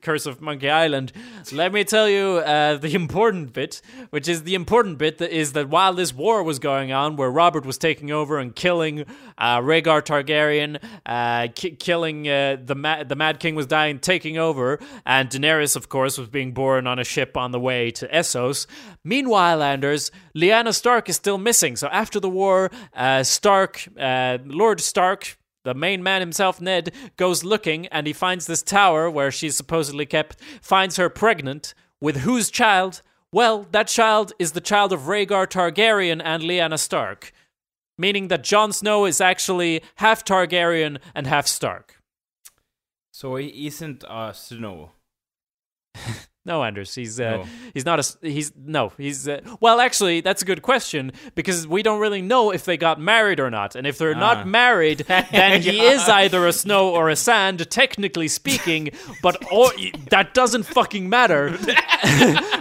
Curse 0.01 0.25
of 0.25 0.41
Monkey 0.41 0.67
Island, 0.69 1.11
let 1.51 1.71
me 1.71 1.83
tell 1.83 2.09
you 2.09 2.41
uh, 2.43 2.77
the 2.77 2.95
important 2.95 3.53
bit, 3.53 3.81
which 4.09 4.27
is 4.27 4.43
the 4.43 4.55
important 4.55 4.97
bit 4.97 5.19
that 5.19 5.29
is 5.31 5.53
that 5.53 5.69
while 5.69 5.93
this 5.93 6.11
war 6.13 6.41
was 6.41 6.57
going 6.57 6.91
on, 6.91 7.15
where 7.17 7.29
Robert 7.29 7.65
was 7.65 7.77
taking 7.77 8.09
over 8.11 8.39
and 8.39 8.55
killing 8.55 9.05
uh, 9.37 9.59
Rhaegar 9.59 10.01
Targaryen, 10.01 10.79
uh, 11.05 11.47
ki- 11.53 11.71
killing 11.71 12.27
uh, 12.27 12.57
the 12.63 12.75
Ma- 12.75 13.03
the 13.03 13.15
Mad 13.15 13.39
King 13.39 13.55
was 13.55 13.65
dying, 13.65 13.99
taking 13.99 14.37
over, 14.37 14.79
and 15.05 15.29
Daenerys, 15.29 15.75
of 15.75 15.89
course, 15.89 16.17
was 16.17 16.29
being 16.29 16.53
born 16.53 16.87
on 16.87 16.99
a 16.99 17.03
ship 17.03 17.37
on 17.37 17.51
the 17.51 17.59
way 17.59 17.91
to 17.91 18.07
Essos. 18.07 18.67
Meanwhile, 19.03 19.61
Anders, 19.61 20.11
Lyanna 20.35 20.73
Stark 20.73 21.09
is 21.09 21.15
still 21.15 21.37
missing. 21.37 21.75
So 21.75 21.87
after 21.87 22.19
the 22.19 22.29
war, 22.29 22.71
uh, 22.93 23.23
Stark, 23.23 23.87
uh, 23.99 24.37
Lord 24.45 24.81
Stark, 24.81 25.37
the 25.63 25.73
main 25.73 26.03
man 26.03 26.19
himself, 26.21 26.59
Ned, 26.59 26.93
goes 27.15 27.43
looking 27.43 27.87
and 27.87 28.05
he 28.05 28.13
finds 28.13 28.47
this 28.47 28.61
tower 28.61 29.09
where 29.09 29.31
she's 29.31 29.55
supposedly 29.55 30.05
kept, 30.05 30.37
finds 30.61 30.97
her 30.97 31.09
pregnant. 31.09 31.73
With 32.01 32.17
whose 32.17 32.51
child? 32.51 33.01
Well, 33.31 33.65
that 33.71 33.87
child 33.87 34.33
is 34.37 34.51
the 34.51 34.61
child 34.61 34.91
of 34.91 35.03
Rhaegar 35.03 35.47
Targaryen 35.47 36.21
and 36.23 36.43
Lyanna 36.43 36.77
Stark. 36.77 37.31
Meaning 37.97 38.27
that 38.29 38.43
Jon 38.43 38.71
Snow 38.73 39.05
is 39.05 39.21
actually 39.21 39.81
half 39.95 40.25
Targaryen 40.25 40.97
and 41.13 41.27
half 41.27 41.47
Stark. 41.47 41.99
So 43.11 43.35
he 43.35 43.67
isn't 43.67 44.03
a 44.09 44.33
Snow. 44.33 44.91
No, 46.45 46.61
Anders. 46.65 46.93
He's 46.93 47.21
uh, 47.21 47.37
No. 47.37 47.45
he's 47.73 47.85
not 47.85 47.99
a 48.01 48.27
he's 48.27 48.51
no 48.57 48.91
he's 48.97 49.29
uh, 49.29 49.39
well 49.61 49.79
actually 49.79 50.19
that's 50.19 50.41
a 50.41 50.45
good 50.45 50.61
question 50.61 51.13
because 51.35 51.65
we 51.65 51.81
don't 51.81 52.01
really 52.01 52.21
know 52.21 52.51
if 52.51 52.65
they 52.65 52.75
got 52.75 52.99
married 52.99 53.39
or 53.39 53.49
not 53.49 53.77
and 53.77 53.87
if 53.87 53.97
they're 53.97 54.13
Ah. 54.13 54.19
not 54.19 54.45
married 54.45 54.97
then 55.07 55.61
he 55.61 55.79
is 55.79 56.09
either 56.09 56.45
a 56.45 56.51
snow 56.51 56.89
or 56.89 57.09
a 57.09 57.15
sand 57.15 57.65
technically 57.71 58.27
speaking 58.27 58.89
but 59.21 59.37
or, 59.53 59.71
that 60.09 60.33
doesn't 60.33 60.63
fucking 60.63 61.07
matter 61.07 61.57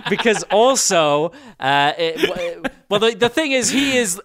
because 0.08 0.44
also 0.52 1.32
uh, 1.58 1.92
it, 1.98 2.70
well 2.88 3.00
the, 3.00 3.16
the 3.16 3.28
thing 3.28 3.50
is 3.50 3.70
he 3.70 3.96
is 3.96 4.20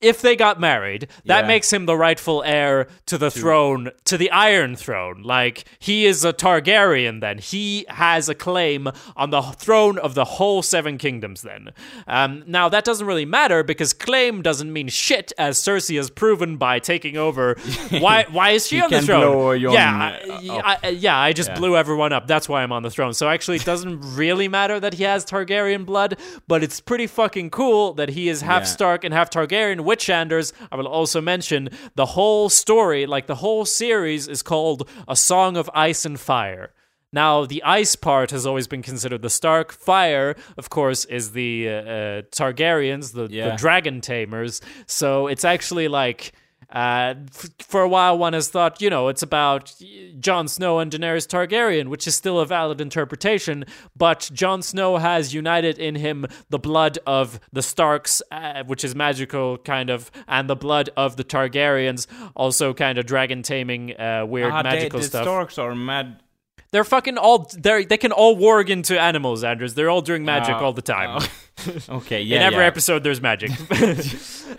if 0.00 0.20
they 0.22 0.36
got 0.36 0.60
married, 0.60 1.08
that 1.26 1.42
Yeah. 1.42 1.46
makes 1.48 1.72
him 1.72 1.86
the 1.86 1.96
rightful 1.96 2.42
heir 2.44 2.88
to 3.06 3.18
the 3.18 3.30
throne, 3.30 3.90
to 4.04 4.16
the 4.16 4.30
Iron 4.30 4.76
Throne. 4.76 5.22
Like, 5.22 5.64
he 5.78 6.06
is 6.06 6.24
a 6.24 6.32
Targaryen 6.32 7.20
then. 7.20 7.38
He 7.38 7.84
has 7.88 8.28
a 8.28 8.34
claim 8.34 8.88
on 9.16 9.30
the 9.30 9.42
throne 9.42 9.98
of 9.98 10.14
the 10.14 10.24
whole 10.24 10.62
Seven 10.62 10.98
Kingdoms 10.98 11.42
then. 11.42 11.70
Um, 12.06 12.42
now, 12.46 12.68
that 12.68 12.84
doesn't 12.84 13.06
really 13.06 13.24
matter 13.24 13.62
because 13.62 13.92
claim 13.92 14.42
doesn't 14.42 14.72
mean 14.72 14.88
shit, 14.88 15.32
as 15.38 15.58
Cersei 15.58 15.96
has 15.96 16.10
proven 16.10 16.56
by 16.56 16.78
taking 16.78 17.16
over. 17.16 17.54
Why 17.90 18.26
Why 18.30 18.50
is 18.50 18.66
she 18.66 18.80
on 18.80 18.90
the 18.90 19.02
throne? 19.02 19.60
yeah, 19.60 20.18
uh, 20.28 20.60
I. 20.64 20.76
I- 20.82 20.88
yeah, 20.88 21.18
I 21.18 21.32
just 21.32 21.50
Yeah. 21.50 21.56
blew 21.56 21.76
everyone 21.76 22.12
up. 22.12 22.26
That's 22.26 22.48
why 22.48 22.62
I'm 22.62 22.72
on 22.72 22.82
the 22.82 22.90
throne. 22.90 23.12
So 23.14 23.28
actually, 23.28 23.56
it 23.56 23.64
doesn't 23.64 24.00
really 24.16 24.48
matter 24.48 24.80
that 24.80 24.94
he 24.94 25.04
has 25.04 25.24
Targaryen 25.24 25.84
blood, 25.86 26.16
but 26.46 26.62
it's 26.62 26.80
pretty 26.80 27.06
fucking 27.06 27.50
cool 27.50 27.92
that 27.94 28.10
he 28.10 28.28
is 28.28 28.40
half 28.40 28.62
Yeah. 28.62 28.66
Stark 28.66 29.04
and 29.04 29.12
half 29.14 29.30
Targaryen. 29.30 29.77
Which 29.84 30.10
Anders, 30.10 30.52
I 30.70 30.76
will 30.76 30.88
also 30.88 31.20
mention, 31.20 31.70
the 31.94 32.06
whole 32.06 32.48
story, 32.48 33.06
like 33.06 33.26
the 33.26 33.36
whole 33.36 33.64
series, 33.64 34.28
is 34.28 34.42
called 34.42 34.88
A 35.06 35.16
Song 35.16 35.56
of 35.56 35.70
Ice 35.74 36.04
and 36.04 36.18
Fire. 36.18 36.72
Now, 37.12 37.46
the 37.46 37.62
ice 37.62 37.96
part 37.96 38.30
has 38.32 38.44
always 38.44 38.66
been 38.66 38.82
considered 38.82 39.22
the 39.22 39.30
Stark. 39.30 39.72
Fire, 39.72 40.36
of 40.58 40.68
course, 40.68 41.06
is 41.06 41.32
the 41.32 41.68
uh, 41.68 41.72
uh, 41.72 42.22
Targaryens, 42.30 43.14
the, 43.14 43.28
the 43.50 43.56
dragon 43.56 44.00
tamers. 44.00 44.60
So 44.86 45.26
it's 45.26 45.44
actually 45.44 45.88
like. 45.88 46.32
Uh, 46.70 47.14
f- 47.34 47.48
for 47.60 47.80
a 47.82 47.88
while, 47.88 48.18
one 48.18 48.34
has 48.34 48.50
thought, 48.50 48.82
you 48.82 48.90
know, 48.90 49.08
it's 49.08 49.22
about 49.22 49.74
Jon 50.20 50.48
Snow 50.48 50.78
and 50.80 50.92
Daenerys 50.92 51.26
Targaryen, 51.26 51.88
which 51.88 52.06
is 52.06 52.14
still 52.14 52.38
a 52.40 52.44
valid 52.46 52.78
interpretation. 52.80 53.64
But 53.96 54.28
Jon 54.34 54.60
Snow 54.60 54.98
has 54.98 55.32
united 55.32 55.78
in 55.78 55.94
him 55.94 56.26
the 56.50 56.58
blood 56.58 56.98
of 57.06 57.40
the 57.52 57.62
Starks, 57.62 58.20
uh, 58.30 58.64
which 58.64 58.84
is 58.84 58.94
magical, 58.94 59.56
kind 59.58 59.88
of, 59.88 60.10
and 60.28 60.48
the 60.50 60.56
blood 60.56 60.90
of 60.96 61.16
the 61.16 61.24
Targaryens, 61.24 62.06
also 62.36 62.74
kind 62.74 62.98
of 62.98 63.06
dragon 63.06 63.42
taming, 63.42 63.98
uh, 63.98 64.26
weird 64.26 64.52
Ah, 64.52 64.62
they- 64.62 64.68
magical 64.68 65.00
the 65.00 65.06
stuff. 65.06 65.24
Starks 65.24 65.56
are 65.58 65.74
mad. 65.74 66.22
They're 66.70 66.84
fucking 66.84 67.16
all. 67.16 67.48
They 67.56 67.86
they 67.86 67.96
can 67.96 68.12
all 68.12 68.36
warg 68.36 68.68
into 68.68 69.00
animals, 69.00 69.42
Anders. 69.42 69.72
They're 69.72 69.88
all 69.88 70.02
doing 70.02 70.22
magic 70.26 70.56
Ah, 70.56 70.60
all 70.64 70.74
the 70.74 70.82
time. 70.82 71.18
oh. 71.22 71.72
okay, 71.96 72.20
yeah, 72.30 72.36
In 72.36 72.42
every 72.42 72.58
yeah. 72.58 72.66
episode, 72.66 73.04
there's 73.04 73.22
magic. 73.22 73.52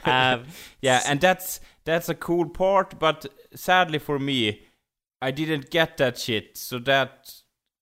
um, 0.08 0.46
Yeah, 0.82 1.02
and 1.06 1.20
that's 1.22 1.60
that's 1.90 2.10
a 2.10 2.16
cool 2.16 2.48
part, 2.50 3.00
but 3.00 3.26
sadly 3.56 4.00
for 4.00 4.18
me, 4.20 4.62
I 5.22 5.32
didn't 5.32 5.70
get 5.72 5.98
that 5.98 6.18
shit. 6.18 6.58
So 6.58 6.80
that 6.80 7.12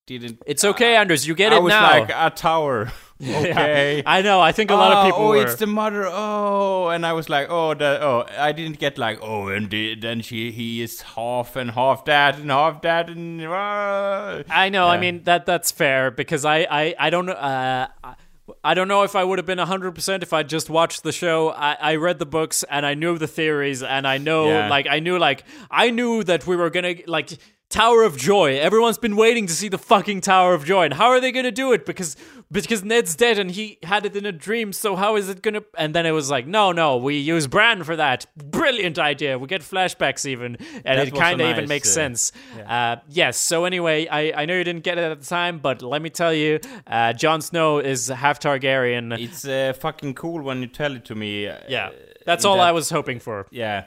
didn't. 0.08 0.42
it's 0.46 0.64
okay, 0.64 0.96
Anders. 0.96 1.28
You 1.28 1.36
get 1.36 1.52
I 1.54 1.58
it 1.58 1.64
was 1.64 1.72
now. 1.72 1.90
like 2.00 2.10
a 2.14 2.30
tower. 2.36 2.92
Okay. 3.20 4.04
I 4.06 4.22
know. 4.22 4.40
I 4.50 4.52
think 4.52 4.70
a 4.70 4.76
lot 4.76 4.92
of 4.92 4.98
Oh, 5.00 5.06
people 5.08 5.24
Oh, 5.26 5.30
were. 5.30 5.42
it's 5.44 5.56
the 5.56 5.66
mother. 5.66 6.06
Oh, 6.08 6.90
and 6.90 7.04
I 7.04 7.14
was 7.14 7.30
like, 7.30 7.48
oh, 7.50 7.74
the, 7.74 7.98
oh, 8.00 8.26
I 8.38 8.52
didn't 8.52 8.78
get 8.78 9.00
like, 9.00 9.18
oh, 9.24 9.48
and 9.48 9.72
then 10.06 10.22
she, 10.22 10.52
he 10.52 10.84
is 10.84 11.02
half 11.02 11.56
and 11.56 11.72
half 11.72 12.06
that 12.06 12.38
and 12.38 12.52
half 12.52 12.82
that 12.84 13.10
and. 13.10 13.42
Uh, 13.42 14.44
I 14.50 14.70
know. 14.70 14.88
I 14.88 14.98
mean 15.00 15.24
that 15.24 15.48
that's 15.48 15.72
fair 15.72 16.12
because 16.12 16.46
I 16.46 16.58
I 16.70 16.84
I 17.00 17.10
don't. 17.10 17.28
Uh, 17.30 17.88
I- 18.04 18.16
I 18.64 18.74
don't 18.74 18.88
know 18.88 19.04
if 19.04 19.16
I 19.16 19.24
would 19.24 19.40
have 19.40 19.46
been 19.46 19.58
100% 19.58 20.24
if 20.24 20.32
I 20.34 20.44
just 20.44 20.70
watched 20.70 21.04
the 21.04 21.12
show. 21.12 21.50
I, 21.50 21.74
I 21.80 21.96
read 21.96 22.18
the 22.20 22.26
books 22.26 22.64
and 22.70 22.86
I 22.86 22.94
knew 22.94 23.18
the 23.18 23.28
theories 23.28 23.84
and 23.84 24.08
I 24.08 24.18
know 24.18 24.48
Yeah. 24.48 24.70
like 24.70 24.88
I 24.88 25.00
knew 25.00 25.18
like 25.20 25.44
I 25.70 25.90
knew 25.90 26.24
that 26.24 26.48
we 26.48 26.56
were 26.56 26.70
going 26.70 26.98
to 26.98 27.04
like 27.12 27.32
Tower 27.70 28.04
of 28.04 28.18
Joy. 28.18 28.58
Everyone's 28.60 28.98
been 28.98 29.18
waiting 29.18 29.46
to 29.48 29.54
see 29.54 29.68
the 29.68 29.78
fucking 29.78 30.22
Tower 30.22 30.54
of 30.54 30.64
Joy. 30.64 30.86
And 30.86 30.94
how 30.94 31.08
are 31.08 31.20
they 31.20 31.34
going 31.34 31.44
to 31.44 31.52
do 31.52 31.74
it? 31.74 31.86
Because 31.86 32.16
because 32.50 32.82
Ned's 32.82 33.14
dead 33.14 33.38
and 33.38 33.52
he 33.52 33.78
had 33.84 34.06
it 34.06 34.16
in 34.16 34.26
a 34.26 34.32
dream. 34.32 34.72
So 34.72 34.96
how 34.96 35.18
is 35.18 35.28
it 35.28 35.42
going 35.42 35.56
to 35.56 35.66
And 35.78 35.94
then 35.94 36.06
it 36.06 36.12
was 36.12 36.30
like, 36.32 36.48
"No, 36.48 36.72
no, 36.72 36.96
we 36.96 37.18
use 37.18 37.46
Bran 37.48 37.84
for 37.84 37.98
that. 37.98 38.26
Brilliant 38.38 38.98
idea. 38.98 39.38
We 39.38 39.48
get 39.48 39.62
flashbacks 39.62 40.26
even." 40.26 40.56
And 40.86 41.00
That 41.00 41.08
it 41.10 41.16
kind 41.16 41.42
of 41.42 41.48
a 41.48 41.52
even 41.52 41.68
makes 41.68 41.90
uh, 41.90 41.94
sense. 41.94 42.32
Uh, 42.66 42.98
yes. 43.10 43.38
So 43.38 43.66
anyway, 43.66 44.08
I 44.08 44.44
I 44.44 44.46
know 44.46 44.56
you 44.58 44.64
didn't 44.64 44.84
get 44.86 44.98
it 44.98 45.04
at 45.12 45.20
the 45.20 45.26
time, 45.28 45.60
but 45.60 45.82
let 45.82 46.02
me 46.02 46.10
tell 46.10 46.34
you, 46.34 46.60
uh, 46.88 47.12
Jon 47.12 47.42
Snow 47.42 47.80
is 47.80 48.08
half 48.08 48.40
Targaryen. 48.40 49.20
It's 49.20 49.44
uh, 49.46 49.74
fucking 49.78 50.14
cool 50.14 50.42
when 50.42 50.62
you 50.62 50.68
tell 50.68 50.96
it 50.96 51.04
to 51.06 51.16
me. 51.16 51.48
uh, 51.48 51.58
Yeah. 51.68 51.90
That's 52.26 52.46
all 52.46 52.58
that- 52.58 52.68
I 52.68 52.72
was 52.72 52.90
hoping 52.90 53.20
for. 53.20 53.46
Yeah, 53.52 53.84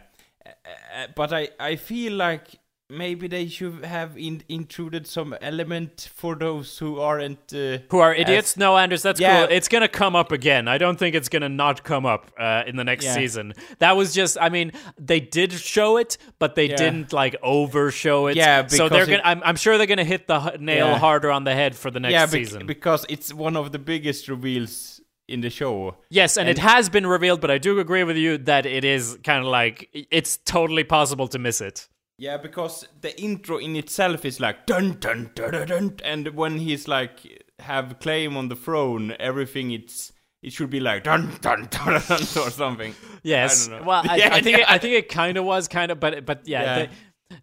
Uh, 0.46 0.50
uh, 0.50 1.06
but 1.16 1.32
I 1.32 1.48
I 1.58 1.76
feel 1.76 2.12
like 2.12 2.44
maybe 2.91 3.28
they 3.28 3.47
should 3.47 3.84
have 3.84 4.18
in, 4.18 4.43
intruded 4.49 5.07
some 5.07 5.34
element 5.41 6.11
for 6.14 6.34
those 6.34 6.78
who 6.78 6.99
aren't. 7.01 7.53
Uh, 7.55 7.78
Who 7.91 7.99
are 8.01 8.14
idiots? 8.14 8.53
as- 8.53 8.57
no, 8.57 8.76
Anders, 8.76 9.03
that's 9.03 9.20
Yeah. 9.20 9.47
cool. 9.47 9.57
It's 9.57 9.68
gonna 9.68 9.88
come 9.88 10.16
up 10.16 10.32
again. 10.32 10.68
I 10.68 10.78
don't 10.78 10.99
think 10.99 11.14
it's 11.14 11.28
gonna 11.28 11.49
not 11.49 11.84
come 11.84 12.05
up 12.07 12.30
uh, 12.38 12.64
in 12.66 12.76
the 12.76 12.84
next 12.84 13.05
Yeah. 13.05 13.14
season. 13.14 13.55
That 13.78 13.97
was 13.97 14.12
just, 14.12 14.36
I 14.41 14.49
mean, 14.49 14.72
they 14.99 15.20
did 15.20 15.53
show 15.53 15.97
it, 15.97 16.18
but 16.38 16.55
they 16.55 16.68
Yeah. 16.68 16.76
didn't 16.76 17.12
like 17.12 17.36
overshow 17.43 18.26
it. 18.26 18.36
Yeah, 18.36 18.66
so 18.66 18.88
they're 18.88 19.07
because 19.07 19.07
gonna. 19.07 19.18
it- 19.18 19.26
I'm, 19.26 19.43
I'm 19.45 19.57
sure 19.57 19.78
they're 19.78 19.86
gonna 19.86 20.05
hit 20.05 20.26
the 20.26 20.57
nail 20.59 20.97
harder 20.97 21.30
on 21.30 21.45
the 21.45 21.55
head 21.55 21.76
for 21.76 21.91
the 21.91 22.01
next 22.01 22.12
yeah, 22.12 22.26
bec- 22.26 22.32
season. 22.32 22.66
because 22.66 23.07
it's 23.09 23.32
one 23.32 23.57
of 23.57 23.72
the 23.72 23.78
biggest 23.78 24.28
reveals 24.28 25.01
in 25.28 25.43
the 25.43 25.51
show. 25.51 25.95
yes, 26.09 26.36
and, 26.36 26.49
it 26.49 26.59
has 26.59 26.88
been 26.88 27.07
revealed, 27.07 27.41
but 27.41 27.53
I 27.53 27.59
do 27.59 27.78
agree 27.78 28.03
with 28.03 28.16
you 28.16 28.36
that 28.38 28.66
it 28.66 28.84
is 28.84 29.16
kind 29.22 29.38
of 29.38 29.45
like 29.45 29.88
it's 30.11 30.38
totally 30.38 30.82
possible 30.82 31.28
to 31.28 31.38
miss 31.38 31.61
it. 31.61 31.86
Yeah, 32.20 32.36
because 32.36 32.86
the 33.00 33.18
intro 33.18 33.56
in 33.56 33.76
itself 33.76 34.26
is 34.26 34.40
like 34.40 34.66
dun 34.66 34.98
dun 35.00 35.30
dun 35.34 35.52
dun, 35.52 35.66
dun 35.66 35.94
and 36.04 36.28
when 36.34 36.58
he's 36.58 36.86
like 36.86 37.44
have 37.60 37.98
claim 37.98 38.36
on 38.36 38.48
the 38.48 38.56
throne, 38.56 39.14
everything 39.18 39.70
it's 39.70 40.12
it 40.42 40.52
should 40.52 40.68
be 40.68 40.80
like 40.80 41.02
dun 41.04 41.38
dun 41.40 41.66
dun 41.70 41.94
dun, 41.94 42.02
dun 42.08 42.20
or 42.20 42.50
something. 42.50 42.94
Yes. 43.22 43.68
I 43.68 43.70
don't 43.70 43.80
know. 43.80 43.86
Well, 43.86 44.02
I, 44.06 44.16
Yeah, 44.16 44.34
I 44.34 44.42
think 44.42 44.58
yeah. 44.58 44.64
It, 44.64 44.70
I 44.70 44.76
think 44.76 44.94
it 44.96 45.08
kind 45.08 45.38
of 45.38 45.46
was 45.46 45.66
kind 45.66 45.90
of, 45.90 45.98
but 45.98 46.26
but 46.26 46.46
yeah. 46.46 46.62
Yeah. 46.62 46.86
the- 46.86 46.90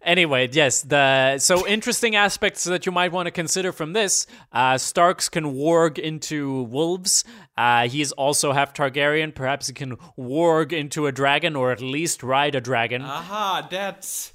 anyway, 0.02 0.48
yes. 0.52 0.82
The 0.82 1.38
so 1.38 1.66
interesting 1.66 2.14
aspects 2.14 2.62
that 2.62 2.86
you 2.86 2.92
might 2.92 3.10
want 3.10 3.26
to 3.26 3.32
consider 3.32 3.72
from 3.72 3.94
this: 3.94 4.28
uh, 4.52 4.78
Starks 4.78 5.28
can 5.28 5.54
warg 5.56 5.98
into 5.98 6.62
wolves. 6.62 7.24
Uh, 7.56 7.88
he 7.88 8.00
is 8.00 8.12
also 8.12 8.52
half 8.52 8.74
Targaryen. 8.74 9.34
Perhaps 9.34 9.66
he 9.66 9.74
can 9.74 9.96
warg 10.16 10.72
into 10.72 11.08
a 11.08 11.10
dragon, 11.10 11.56
or 11.56 11.72
at 11.72 11.80
least 11.80 12.22
ride 12.22 12.54
a 12.54 12.60
dragon. 12.60 13.02
Aha, 13.02 13.66
that's 13.68 14.34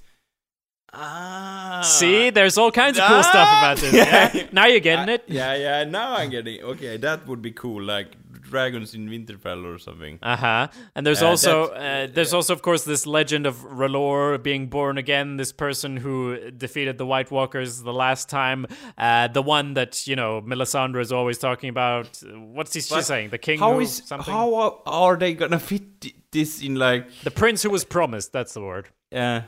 ah. 0.93 1.81
See, 1.83 2.29
there's 2.29 2.57
all 2.57 2.71
kinds 2.71 2.97
of 2.99 3.05
cool 3.07 3.23
stuff 3.23 3.47
about 3.47 3.77
this. 3.77 3.93
Yeah? 3.93 4.47
Now 4.51 4.67
you're 4.67 4.79
getting 4.79 5.09
it. 5.13 5.23
Yeah, 5.27 5.55
yeah. 5.55 5.83
Now 5.83 6.15
I'm 6.15 6.29
getting 6.29 6.55
It. 6.57 6.63
okay. 6.63 6.97
That 6.97 7.27
would 7.27 7.41
be 7.41 7.51
cool, 7.51 7.81
like 7.83 8.15
dragons 8.41 8.93
in 8.93 9.09
Winterfell 9.09 9.65
or 9.65 9.79
something. 9.79 10.19
Uh 10.21 10.35
huh. 10.35 10.67
And 10.95 11.05
there's 11.07 11.23
Uh, 11.23 11.29
also 11.29 11.67
uh, 11.69 12.07
there's 12.13 12.33
also 12.33 12.53
of 12.53 12.61
course 12.61 12.83
this 12.83 13.07
legend 13.07 13.47
of 13.47 13.55
R'hllor 13.57 14.41
being 14.43 14.67
born 14.67 14.97
again. 14.97 15.37
This 15.37 15.51
person 15.51 15.97
who 15.97 16.51
defeated 16.51 16.97
the 16.97 17.05
White 17.05 17.31
Walkers 17.31 17.81
the 17.81 17.93
last 17.93 18.29
time. 18.29 18.67
Uh, 18.97 19.27
the 19.27 19.41
one 19.41 19.73
that 19.73 20.05
you 20.05 20.15
know 20.15 20.41
Melisandre 20.41 21.01
is 21.01 21.11
always 21.11 21.37
talking 21.39 21.69
about. 21.69 22.21
What's 22.55 22.73
he 22.73 22.81
she 22.81 23.01
saying? 23.01 23.29
The 23.31 23.39
king 23.39 23.59
How 23.59 23.79
is 23.79 24.03
something. 24.05 24.31
how 24.33 24.79
are, 24.85 25.15
they 25.17 25.33
gonna 25.33 25.59
fit 25.59 26.31
this 26.31 26.61
in 26.61 26.75
like 26.75 27.05
the 27.23 27.31
prince 27.31 27.63
who 27.63 27.69
was 27.71 27.83
promised. 27.85 28.31
That's 28.33 28.53
the 28.53 28.61
word. 28.61 28.89
uh 29.11 29.41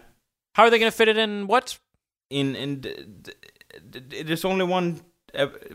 How 0.55 0.63
are 0.63 0.69
they 0.69 0.79
going 0.79 0.91
to 0.91 0.97
fit 0.97 1.07
it 1.07 1.17
in? 1.17 1.47
What? 1.47 1.77
in 2.29 2.55
in 2.55 2.81
the, 2.81 3.33
the, 3.91 3.99
the, 3.99 4.23
there's 4.23 4.45
only 4.45 4.65
one 4.65 5.01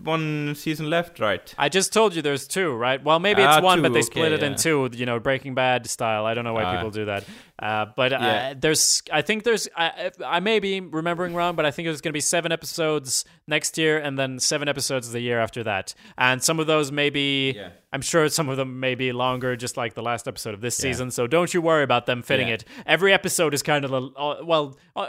one 0.03 0.55
season 0.57 0.89
left, 0.91 1.21
right? 1.21 1.55
I 1.59 1.69
just 1.69 1.93
told 1.93 2.15
you 2.15 2.23
there's 2.23 2.47
two, 2.47 2.73
right? 2.73 3.03
Well, 3.03 3.19
maybe 3.19 3.43
it's 3.43 3.57
Ah, 3.57 3.61
one, 3.61 3.83
but 3.83 3.89
two, 3.89 3.95
they 3.95 4.03
split 4.03 4.33
okay, 4.33 4.43
it 4.45 4.47
in 4.47 4.57
two. 4.57 4.89
You 4.93 5.07
know, 5.07 5.19
Breaking 5.21 5.55
Bad 5.55 5.89
style. 5.89 6.27
I 6.27 6.35
don't 6.35 6.45
know 6.45 6.55
why 6.55 6.65
Ah. 6.65 6.77
people 6.77 6.91
do 6.91 7.05
that. 7.07 7.25
Uh, 7.59 7.87
but 7.95 8.13
uh, 8.15 8.55
there's, 8.59 9.03
I 9.13 9.21
think 9.21 9.45
there's, 9.45 9.69
I, 9.77 10.11
I 10.25 10.41
may 10.41 10.61
be 10.61 10.81
remembering 10.81 11.35
wrong, 11.35 11.57
but 11.57 11.67
I 11.67 11.71
think 11.71 11.87
there's 11.87 12.01
going 12.01 12.09
to 12.13 12.17
be 12.17 12.21
seven 12.23 12.53
episodes 12.53 13.27
next 13.47 13.77
year, 13.77 13.99
and 13.99 14.19
then 14.19 14.39
seven 14.39 14.67
episodes 14.67 15.13
the 15.13 15.21
year 15.21 15.39
after 15.39 15.63
that. 15.65 15.93
And 16.17 16.43
some 16.43 16.59
of 16.59 16.67
those 16.67 16.91
may 16.91 17.11
be, 17.11 17.53
Yeah. 17.53 17.69
I'm 17.93 18.01
sure 18.01 18.29
some 18.31 18.49
of 18.49 18.57
them 18.57 18.81
may 18.81 18.95
be 18.95 19.13
longer, 19.13 19.57
just 19.57 19.77
like 19.77 19.93
the 19.95 20.03
last 20.03 20.27
episode 20.27 20.55
of 20.55 20.63
this 20.63 20.77
season. 20.77 21.11
So 21.11 21.27
don't 21.27 21.53
you 21.53 21.61
worry 21.61 21.83
about 21.83 22.07
them 22.07 22.23
fitting 22.23 22.49
Yeah. 22.49 22.55
it. 22.55 22.65
Every 22.87 23.13
episode 23.13 23.53
is 23.53 23.63
kind 23.63 23.85
of, 23.85 23.93
a- 23.93 24.11
uh, 24.17 24.37
well, 24.43 24.79
uh, 24.97 25.09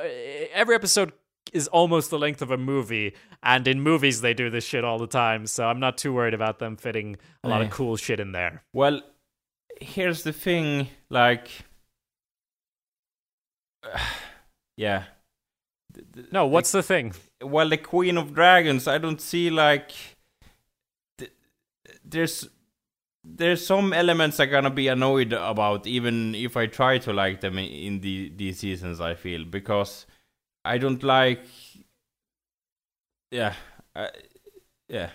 every 0.52 0.76
episode 0.76 1.14
is 1.52 1.68
almost 1.68 2.10
the 2.10 2.18
length 2.20 2.42
of 2.42 2.52
a 2.52 2.58
movie 2.58 3.14
and 3.44 3.68
in 3.68 3.82
movies 3.82 4.22
they 4.22 4.34
do 4.34 4.50
this 4.50 4.64
shit 4.64 4.84
all 4.84 4.98
the 5.00 5.08
time 5.08 5.46
so 5.48 5.68
i'm 5.68 5.80
not 5.80 5.98
too 5.98 6.14
worried 6.14 6.34
about 6.34 6.60
them 6.60 6.76
fitting 6.78 7.18
a 7.44 7.50
lot 7.50 7.62
of 7.62 7.70
cool 7.70 7.96
shit 7.98 8.20
in 8.20 8.32
there. 8.32 8.64
Well, 8.74 9.02
here's 9.82 10.24
the 10.24 10.32
thing, 10.34 10.88
like, 11.10 11.50
yeah. 14.78 15.04
The- 15.94 16.06
the- 16.22 16.28
no 16.32 16.46
what's 16.46 16.72
the 16.72 16.84
thing? 16.84 17.14
Well 17.44 17.68
the 17.70 17.78
queen 17.78 18.18
of 18.18 18.34
dragons 18.34 18.88
i 18.88 18.98
don't 18.98 19.20
see 19.20 19.50
like 19.50 19.92
th- 21.18 21.32
there's 22.06 22.48
there's 23.26 23.66
some 23.66 23.92
elements 23.92 24.40
i'm 24.40 24.50
gonna 24.50 24.70
be 24.70 24.88
annoyed 24.88 25.34
about 25.34 25.86
even 25.86 26.34
if 26.34 26.56
i 26.56 26.66
try 26.66 26.98
to 27.00 27.12
like 27.12 27.42
them 27.42 27.58
in, 27.58 27.66
in 27.66 28.00
the 28.00 28.32
these 28.36 28.60
seasons 28.60 29.02
i 29.02 29.14
feel 29.16 29.44
because 29.44 30.06
i 30.66 30.78
don't 30.78 31.04
like 31.04 31.42
yeah 33.32 33.54
I, 33.96 34.10
yeah 34.90 35.10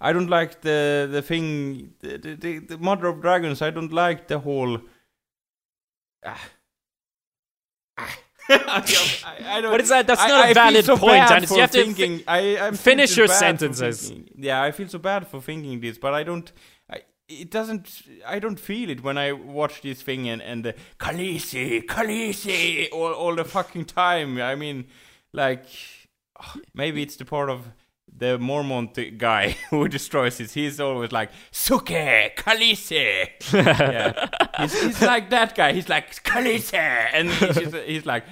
i 0.00 0.12
don't 0.12 0.28
like 0.30 0.60
the 0.62 1.08
the 1.10 1.22
thing 1.22 1.92
the, 2.00 2.16
the, 2.18 2.34
the, 2.34 2.58
the 2.58 2.78
mother 2.78 3.06
of 3.08 3.20
dragons 3.20 3.62
i 3.62 3.70
don't 3.70 3.92
like 3.92 4.28
the 4.28 4.38
whole 4.38 4.78
ah. 6.24 6.40
Ah. 7.98 8.18
I, 8.48 9.56
I 9.56 9.60
don't, 9.60 9.70
What 9.70 9.80
is 9.80 9.88
that? 9.90 10.06
That's 10.06 10.20
I- 10.20 10.28
not 10.28 10.50
a 10.50 10.54
valid 10.54 10.84
so 10.84 10.96
point, 10.96 11.14
You 11.14 11.20
have 11.20 11.42
to 11.42 11.46
fi- 11.46 11.66
thinking, 11.68 12.22
I, 12.26 12.72
finish 12.72 13.16
your 13.16 13.28
so 13.28 13.32
bad 13.32 13.38
for 13.38 13.44
sentences. 13.44 14.08
thinking- 14.08 14.34
Yeah, 14.36 14.60
I 14.62 14.72
feel 14.72 14.88
so 14.88 14.98
bad 14.98 15.28
for 15.28 15.40
thinking 15.40 15.80
this, 15.80 15.96
but 15.96 16.12
I 16.12 16.24
don't. 16.24 16.50
It 17.40 17.50
doesn't. 17.50 18.02
I 18.26 18.38
don't 18.38 18.58
feel 18.58 18.90
it 18.90 19.02
when 19.02 19.18
I 19.18 19.32
watch 19.32 19.82
this 19.82 20.02
thing 20.02 20.28
and 20.28 20.42
and 20.42 20.64
the 20.64 20.74
Khaleesi, 20.98 21.84
Khaleesi 21.84 22.88
all 22.92 23.12
all 23.12 23.34
the 23.34 23.44
fucking 23.44 23.86
time. 23.86 24.40
I 24.40 24.54
mean, 24.54 24.86
like 25.32 25.66
oh, 26.40 26.54
maybe 26.74 27.02
it's 27.02 27.16
the 27.16 27.24
part 27.24 27.50
of 27.50 27.68
the 28.14 28.38
Mormont 28.38 29.18
guy 29.18 29.56
who 29.70 29.88
destroys 29.88 30.40
it. 30.40 30.50
He's 30.50 30.80
always 30.80 31.12
like 31.12 31.30
Suke, 31.50 31.86
Khaleesi. 32.36 33.28
yeah, 33.52 34.28
he's, 34.58 34.82
he's 34.82 35.02
like 35.02 35.30
that 35.30 35.54
guy. 35.54 35.72
He's 35.72 35.88
like 35.88 36.22
Khaleesi, 36.22 36.74
and 36.74 37.30
he's, 37.30 37.72
he's 37.86 38.06
like. 38.06 38.24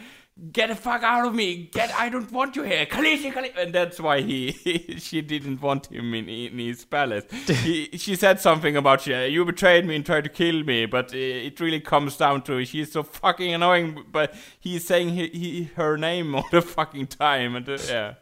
Get 0.53 0.71
the 0.71 0.75
fuck 0.75 1.03
out 1.03 1.27
of 1.27 1.35
me! 1.35 1.69
Get! 1.73 1.93
I 1.95 2.09
don't 2.09 2.31
want 2.33 2.57
you 2.57 2.63
here, 2.63 2.87
Khaleesi, 2.87 3.31
Khaleesi. 3.31 3.57
And 3.59 3.75
that's 3.75 4.01
why 4.01 4.23
he, 4.23 4.53
she 4.99 5.21
didn't 5.21 5.61
want 5.61 5.87
him 5.93 6.15
in, 6.15 6.29
in 6.31 6.59
his 6.59 6.85
palace. 6.87 7.25
he, 7.47 7.91
she 7.99 8.17
said 8.17 8.41
something 8.41 8.75
about 8.75 9.07
you, 9.07 9.17
you 9.19 9.45
betrayed 9.45 9.85
me 9.85 9.97
and 9.97 10.07
tried 10.07 10.25
to 10.25 10.31
kill 10.31 10.63
me, 10.65 10.87
but 10.87 11.13
it 11.13 11.61
really 11.61 11.81
comes 11.81 12.17
down 12.17 12.41
to 12.43 12.65
she's 12.65 12.91
so 12.93 13.03
fucking 13.03 13.53
annoying. 13.53 14.03
But 14.11 14.35
he's 14.59 14.87
saying 14.87 15.11
he, 15.11 15.29
he, 15.29 15.65
her 15.77 15.99
name 15.99 16.35
all 16.37 16.47
the 16.51 16.63
fucking 16.63 17.09
time, 17.09 17.55
and 17.57 17.69
uh, 17.69 17.77
yeah. 17.87 18.15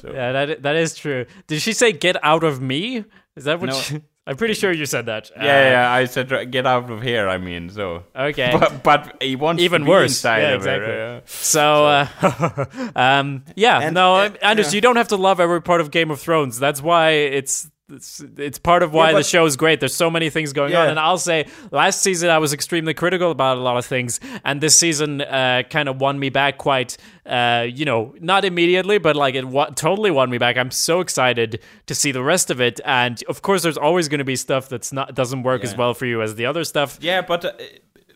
So, 0.00 0.12
yeah 0.12 0.32
that 0.32 0.62
that 0.62 0.76
is 0.76 0.94
true 0.94 1.24
did 1.46 1.62
she 1.62 1.72
say 1.72 1.92
get 1.92 2.16
out 2.24 2.44
of 2.44 2.60
me 2.60 3.04
is 3.36 3.44
that 3.44 3.60
what 3.60 3.70
No. 3.70 3.74
she, 3.74 4.00
i'm 4.26 4.36
pretty 4.36 4.54
sure 4.54 4.72
you 4.72 4.86
said 4.86 5.06
that 5.06 5.30
yeah, 5.36 5.44
yeah, 5.44 5.70
yeah, 5.70 5.92
I 5.92 6.04
said 6.06 6.32
uh, 6.32 6.44
get 6.44 6.66
out 6.66 6.90
of 6.90 7.02
here. 7.02 7.28
I 7.28 7.38
mean, 7.38 7.68
so 7.70 8.04
Uh, 8.14 8.30
okay 8.32 8.56
but 8.58 8.82
but 8.82 9.22
he 9.22 9.36
wants 9.36 9.62
Even 9.62 9.82
to 9.82 9.84
be 9.84 9.90
worse. 9.90 10.12
inside 10.12 10.40
Yeah, 10.42 10.54
of 10.56 10.64
her, 10.64 10.74
exactly. 10.74 10.94
yeah. 10.94 11.20
So, 11.26 11.86
uh, 11.86 12.92
um, 12.96 13.44
yeah, 13.56 13.80
And- 13.80 13.94
no, 13.94 14.14
uh, 14.16 14.30
Anders, 14.42 14.72
yeah. 14.72 14.76
you 14.76 14.80
don't 14.80 14.96
have 14.96 15.08
to 15.08 15.16
love 15.16 15.40
every 15.40 15.60
part 15.60 15.80
of 15.80 15.90
Game 15.90 16.10
of 16.10 16.20
Thrones. 16.20 16.58
That's 16.58 16.80
why 16.82 17.10
it's. 17.10 17.68
It's, 17.90 18.20
it's 18.38 18.58
part 18.58 18.82
of 18.82 18.94
why 18.94 19.10
Yeah, 19.10 19.18
the 19.18 19.24
show 19.24 19.44
is 19.44 19.56
great. 19.56 19.78
There's 19.78 19.94
so 19.94 20.10
many 20.10 20.30
things 20.30 20.54
going 20.54 20.74
on, 20.74 20.88
and 20.88 20.98
I'll 20.98 21.18
say 21.18 21.46
last 21.70 22.00
season 22.00 22.30
I 22.30 22.38
was 22.38 22.54
extremely 22.54 22.94
critical 22.94 23.30
about 23.30 23.58
a 23.58 23.60
lot 23.60 23.76
of 23.76 23.84
things, 23.84 24.20
and 24.42 24.60
this 24.60 24.78
season 24.78 25.20
uh, 25.20 25.64
kind 25.68 25.90
of 25.90 26.00
won 26.00 26.18
me 26.18 26.30
back 26.30 26.56
quite, 26.56 26.96
uh, 27.26 27.66
you 27.68 27.84
know, 27.84 28.14
not 28.20 28.46
immediately, 28.46 28.96
but 28.96 29.16
like 29.16 29.34
it 29.34 29.44
wa- 29.44 29.66
totally 29.66 30.10
won 30.10 30.30
me 30.30 30.38
back. 30.38 30.56
I'm 30.56 30.70
so 30.70 31.00
excited 31.00 31.60
to 31.86 31.94
see 31.94 32.10
the 32.10 32.22
rest 32.22 32.50
of 32.50 32.58
it, 32.58 32.80
and 32.86 33.22
of 33.28 33.42
course, 33.42 33.62
there's 33.62 33.76
always 33.78 34.08
going 34.08 34.18
to 34.20 34.24
be 34.24 34.36
stuff 34.36 34.70
that's 34.70 34.90
not 34.90 35.14
doesn't 35.14 35.42
work 35.42 35.62
as 35.62 35.76
well 35.76 35.92
for 35.92 36.06
you 36.06 36.22
as 36.22 36.36
the 36.36 36.46
other 36.46 36.64
stuff. 36.64 36.98
Yeah, 37.02 37.20
but 37.20 37.44
uh, 37.44 37.52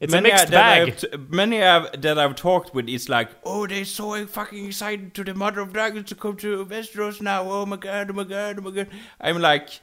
It's 0.00 0.12
a 0.12 0.16
many 0.16 0.30
mixed 0.30 0.46
uh, 0.46 0.50
that 0.50 0.86
bag. 0.86 1.10
I've 1.12 1.30
many 1.30 1.62
I've, 1.62 2.00
that 2.00 2.18
I've 2.18 2.36
talked 2.36 2.74
with 2.74 2.88
is 2.88 3.08
like, 3.08 3.30
oh, 3.44 3.66
they're 3.66 3.84
so 3.84 4.26
fucking 4.26 4.66
excited 4.66 5.14
to 5.14 5.24
the 5.24 5.34
Mother 5.34 5.60
of 5.60 5.72
Dragons 5.72 6.08
to 6.10 6.14
come 6.14 6.36
to 6.36 6.64
Westeros 6.66 7.20
now. 7.20 7.50
Oh 7.50 7.66
my 7.66 7.76
god, 7.76 8.10
oh 8.10 8.14
my 8.14 8.24
god, 8.24 8.58
oh 8.58 8.62
my 8.62 8.70
god. 8.70 8.88
I'm 9.20 9.40
like, 9.40 9.80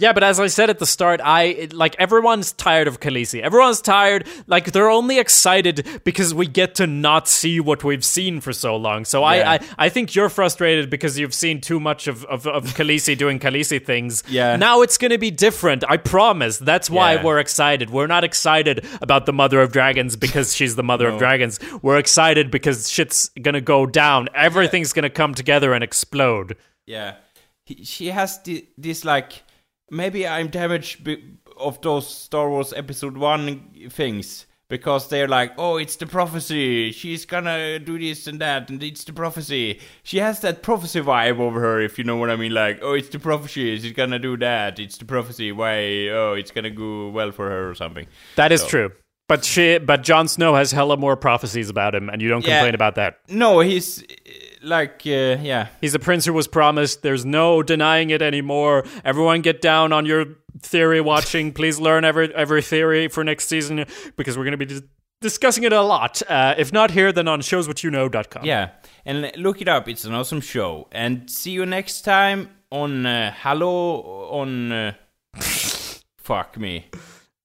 Yeah, 0.00 0.12
but 0.14 0.24
as 0.24 0.40
I 0.40 0.46
said 0.46 0.70
at 0.70 0.78
the 0.78 0.86
start, 0.86 1.20
I 1.22 1.68
like 1.72 1.94
everyone's 1.98 2.52
tired 2.52 2.88
of 2.88 3.00
Khaleesi. 3.00 3.40
Everyone's 3.42 3.80
tired. 3.82 4.26
Like 4.46 4.72
they're 4.72 4.88
only 4.90 5.18
excited 5.18 5.86
because 6.04 6.32
we 6.32 6.46
get 6.46 6.74
to 6.76 6.86
not 6.86 7.28
see 7.28 7.60
what 7.60 7.84
we've 7.84 8.04
seen 8.04 8.40
for 8.40 8.52
so 8.52 8.76
long. 8.76 9.04
So 9.04 9.20
Yeah. 9.20 9.26
I, 9.50 9.54
I 9.54 9.60
I 9.78 9.88
think 9.90 10.14
you're 10.14 10.30
frustrated 10.30 10.88
because 10.90 11.18
you've 11.18 11.34
seen 11.34 11.60
too 11.60 11.78
much 11.78 12.08
of 12.08 12.24
of, 12.24 12.46
of 12.46 12.64
Khaleesi 12.74 13.16
doing 13.16 13.38
Khaleesi 13.38 13.84
things. 13.84 14.24
Yeah. 14.28 14.56
Now 14.56 14.80
it's 14.82 14.96
gonna 14.98 15.18
be 15.18 15.30
different. 15.30 15.84
I 15.88 15.98
promise. 15.98 16.56
That's 16.58 16.88
why 16.88 17.14
Yeah. 17.14 17.24
we're 17.24 17.38
excited. 17.38 17.90
We're 17.90 18.06
not 18.06 18.24
excited 18.24 18.86
about 19.02 19.26
the 19.26 19.32
Mother 19.34 19.60
of 19.60 19.70
Dragons 19.70 20.16
because 20.16 20.56
she's 20.56 20.76
the 20.76 20.82
Mother 20.82 21.08
of 21.08 21.18
Dragons. 21.24 21.60
We're 21.82 21.98
excited 21.98 22.50
because 22.50 22.90
shit's 22.90 23.28
gonna 23.42 23.60
go 23.60 23.84
down. 23.86 24.28
Everything's 24.34 24.92
gonna 24.94 25.10
come 25.10 25.34
together 25.34 25.74
and 25.74 25.84
explode. 25.84 26.56
Yeah, 26.86 27.16
he, 27.64 27.84
she 27.84 28.06
has 28.08 28.40
the, 28.42 28.66
this 28.78 29.04
like 29.04 29.42
maybe 29.90 30.26
I'm 30.26 30.48
damaged 30.48 31.08
of 31.58 31.80
those 31.82 32.08
Star 32.08 32.48
Wars 32.48 32.72
Episode 32.72 33.16
One 33.16 33.88
things 33.90 34.46
because 34.68 35.08
they're 35.08 35.26
like, 35.28 35.52
oh, 35.58 35.76
it's 35.78 35.96
the 35.96 36.06
prophecy. 36.06 36.92
She's 36.92 37.26
gonna 37.26 37.78
do 37.80 37.98
this 37.98 38.26
and 38.26 38.40
that, 38.40 38.70
and 38.70 38.82
it's 38.82 39.04
the 39.04 39.12
prophecy. 39.12 39.80
She 40.04 40.18
has 40.18 40.40
that 40.40 40.62
prophecy 40.62 41.00
vibe 41.00 41.38
over 41.40 41.60
her, 41.60 41.80
if 41.80 41.98
you 41.98 42.04
know 42.04 42.16
what 42.16 42.30
I 42.30 42.36
mean. 42.36 42.54
Like, 42.54 42.78
oh, 42.82 42.94
it's 42.94 43.08
the 43.08 43.18
prophecy. 43.18 43.78
She's 43.80 43.92
gonna 43.92 44.18
do 44.20 44.36
that. 44.38 44.78
It's 44.78 44.96
the 44.96 45.04
prophecy. 45.04 45.50
Why? 45.52 46.08
Oh, 46.08 46.34
it's 46.34 46.50
gonna 46.52 46.70
go 46.70 47.08
well 47.08 47.32
for 47.32 47.50
her 47.50 47.68
or 47.70 47.74
something. 47.74 48.06
That 48.36 48.52
is 48.52 48.60
So- 48.62 48.68
true. 48.68 48.92
But 49.28 49.44
she, 49.44 49.78
but 49.78 50.02
Jon 50.02 50.26
Snow 50.26 50.56
has 50.56 50.72
hella 50.72 50.96
more 50.96 51.16
prophecies 51.16 51.70
about 51.70 51.94
him, 51.94 52.08
and 52.08 52.20
you 52.20 52.28
don't 52.28 52.44
Yeah. 52.44 52.56
complain 52.58 52.74
about 52.74 52.96
that. 52.96 53.18
No, 53.28 53.60
he's 53.60 54.02
uh, 54.02 54.06
like, 54.62 55.02
uh, 55.06 55.38
yeah, 55.40 55.68
He's 55.80 55.94
a 55.94 55.98
prince 55.98 56.24
who 56.24 56.32
was 56.32 56.46
promised. 56.46 57.02
There's 57.02 57.24
no 57.24 57.62
denying 57.62 58.10
it 58.10 58.22
anymore. 58.22 58.84
Everyone, 59.04 59.40
get 59.40 59.60
down 59.60 59.92
on 59.92 60.06
your 60.06 60.26
theory 60.62 61.00
watching. 61.00 61.52
Please 61.60 61.78
learn 61.80 62.04
every 62.04 62.34
every 62.34 62.62
theory 62.62 63.08
for 63.08 63.24
next 63.24 63.46
season 63.48 63.84
because 64.16 64.36
we're 64.36 64.44
going 64.44 64.52
to 64.52 64.58
be 64.58 64.66
dis- 64.66 64.82
discussing 65.20 65.64
it 65.64 65.72
a 65.72 65.82
lot. 65.82 66.22
Uh, 66.28 66.54
if 66.58 66.72
not 66.72 66.90
here, 66.90 67.12
then 67.12 67.28
on 67.28 67.40
showswhatyouknow.com. 67.40 68.44
Yeah, 68.44 68.70
and 69.04 69.32
look 69.36 69.60
it 69.60 69.68
up. 69.68 69.88
It's 69.88 70.04
an 70.04 70.14
awesome 70.14 70.40
show. 70.40 70.88
And 70.92 71.30
see 71.30 71.52
you 71.52 71.66
next 71.66 72.02
time 72.02 72.50
on 72.70 73.06
uh, 73.06 73.34
Hello 73.38 74.28
on. 74.30 74.72
Uh, 74.72 74.92
fuck 76.18 76.58
me. 76.58 76.86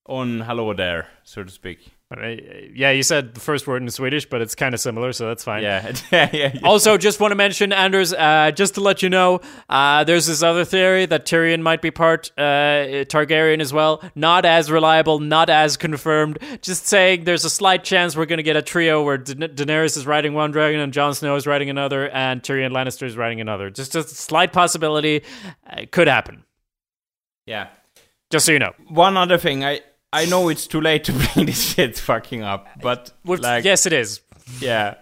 On 0.08 0.42
Hello 0.42 0.72
There, 0.74 1.08
so 1.24 1.44
to 1.44 1.50
speak. 1.50 1.95
Uh, 2.16 2.28
yeah. 2.74 2.92
You 2.92 3.02
said 3.04 3.34
the 3.34 3.40
first 3.40 3.66
word 3.68 3.82
in 3.82 3.90
Swedish, 3.90 4.26
but 4.28 4.40
it's 4.40 4.54
kind 4.54 4.74
of 4.76 4.80
similar, 4.80 5.12
so 5.12 5.28
that's 5.28 5.44
fine. 5.44 5.64
Yeah, 5.64 5.92
yeah, 6.12 6.30
yeah. 6.32 6.52
yeah. 6.54 6.60
Also, 6.64 6.98
just 6.98 7.20
want 7.20 7.32
to 7.32 7.36
mention, 7.36 7.74
Anders, 7.74 8.14
uh, 8.14 8.52
just 8.52 8.76
to 8.76 8.82
let 8.82 9.02
you 9.02 9.10
know, 9.10 9.42
uh, 9.70 10.04
there's 10.04 10.28
this 10.28 10.44
other 10.44 10.64
theory 10.66 11.08
that 11.08 11.26
Tyrion 11.26 11.62
might 11.62 11.82
be 11.82 11.90
part 11.92 12.32
uh, 12.38 13.04
Targaryen 13.10 13.60
as 13.60 13.74
well. 13.74 14.04
Not 14.14 14.46
as 14.46 14.70
reliable, 14.72 15.20
not 15.20 15.50
as 15.50 15.78
confirmed. 15.78 16.38
Just 16.62 16.86
saying 16.86 17.24
there's 17.24 17.44
a 17.44 17.50
slight 17.50 17.84
chance 17.84 18.16
we're 18.16 18.28
going 18.28 18.38
to 18.38 18.44
get 18.44 18.56
a 18.56 18.62
trio 18.62 19.04
where 19.04 19.18
da- 19.18 19.48
Daenerys 19.48 19.98
is 19.98 20.06
riding 20.06 20.34
one 20.36 20.52
dragon 20.52 20.80
and 20.80 20.94
Jon 20.94 21.16
Snow 21.16 21.36
is 21.36 21.48
riding 21.48 21.70
another 21.72 22.10
and 22.12 22.42
Tyrion 22.44 22.72
Lannister 22.72 23.08
is 23.08 23.18
riding 23.18 23.42
another. 23.42 23.70
Just 23.72 23.96
a 23.96 24.04
slight 24.04 24.54
possibility. 24.54 25.24
Uh, 25.68 25.78
it 25.80 25.92
could 25.92 26.08
happen. 26.08 26.44
yeah. 27.48 27.68
Just 28.32 28.46
so 28.46 28.52
you 28.52 28.60
know. 28.60 28.74
One 28.90 29.18
other 29.18 29.38
thing, 29.38 29.64
I 29.64 29.82
I 30.16 30.26
know 30.26 30.50
it's 30.50 30.68
too 30.68 30.82
late 30.82 31.04
to 31.06 31.14
bring 31.34 31.46
this 31.46 31.74
shit 31.74 31.98
fucking 31.98 32.44
up, 32.44 32.68
but 32.82 33.12
like, 33.26 33.64
yes, 33.66 33.86
it 33.86 33.94
is. 33.94 34.22
yeah. 34.60 34.96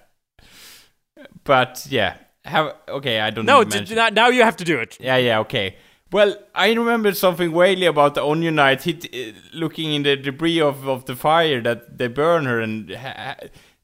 But 1.44 1.86
yeah, 1.90 2.16
have 2.46 2.76
okay. 2.88 3.20
I 3.20 3.30
don't 3.30 3.46
No, 3.46 3.64
d- 3.64 3.96
now 4.14 4.30
you 4.30 4.44
have 4.44 4.58
to 4.58 4.64
do 4.64 4.80
it. 4.80 4.98
Yeah, 5.00 5.18
yeah, 5.18 5.40
okay. 5.40 5.76
Well, 6.12 6.38
I 6.54 6.72
remember 6.74 7.14
something 7.14 7.52
vaguely 7.54 7.88
about 7.88 8.14
the 8.16 8.24
Onion 8.24 8.56
Knight 8.56 8.84
hit, 8.84 9.06
uh, 9.14 9.38
looking 9.54 9.94
in 9.94 10.04
the 10.04 10.16
debris 10.16 10.62
of, 10.62 10.88
of 10.88 11.06
the 11.06 11.16
fire 11.16 11.60
that 11.62 11.98
they 11.98 12.08
burn 12.08 12.46
her 12.46 12.60
and 12.62 12.92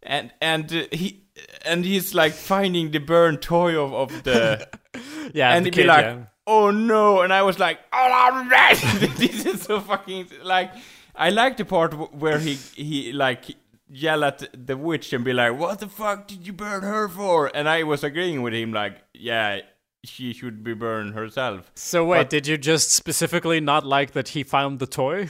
and 0.03 0.31
and 0.39 0.71
uh, 0.71 0.83
he 0.91 1.23
and 1.65 1.85
he's 1.85 2.13
like 2.13 2.33
finding 2.33 2.91
the 2.91 2.99
burned 2.99 3.41
toy 3.41 3.75
of, 3.81 3.93
of 3.93 4.23
the 4.23 4.67
Yeah, 5.33 5.55
and 5.55 5.65
the 5.65 5.69
he'd 5.69 5.75
be 5.75 5.83
like, 5.83 6.05
yeah. 6.05 6.25
oh 6.45 6.71
no, 6.71 7.21
and 7.21 7.33
I 7.33 7.41
was 7.41 7.59
like, 7.59 7.79
oh 7.93 8.47
this 9.17 9.45
is 9.45 9.61
so 9.63 9.79
fucking 9.79 10.27
like. 10.43 10.71
I 11.19 11.29
like 11.29 11.57
the 11.57 11.65
part 11.65 11.93
where 12.15 12.39
he 12.39 12.53
he 12.75 13.11
like 13.11 13.45
yell 13.89 14.23
at 14.23 14.47
the 14.67 14.77
witch 14.77 15.13
and 15.13 15.25
be 15.25 15.33
like, 15.33 15.57
what 15.59 15.79
the 15.79 15.87
fuck 15.87 16.27
did 16.27 16.47
you 16.47 16.53
burn 16.53 16.83
her 16.83 17.07
for? 17.09 17.51
And 17.53 17.67
I 17.67 17.83
was 17.83 18.03
agreeing 18.03 18.41
with 18.41 18.53
him 18.53 18.71
like, 18.71 18.97
yeah, 19.13 19.59
she 20.05 20.31
should 20.33 20.63
be 20.63 20.73
burned 20.73 21.13
herself. 21.13 21.71
So 21.75 22.05
wait, 22.05 22.19
but- 22.19 22.29
did 22.29 22.47
you 22.47 22.57
just 22.57 22.91
specifically 22.91 23.59
not 23.59 23.85
like 23.85 24.11
that 24.11 24.29
he 24.29 24.43
found 24.43 24.79
the 24.79 24.87
toy? 24.87 25.29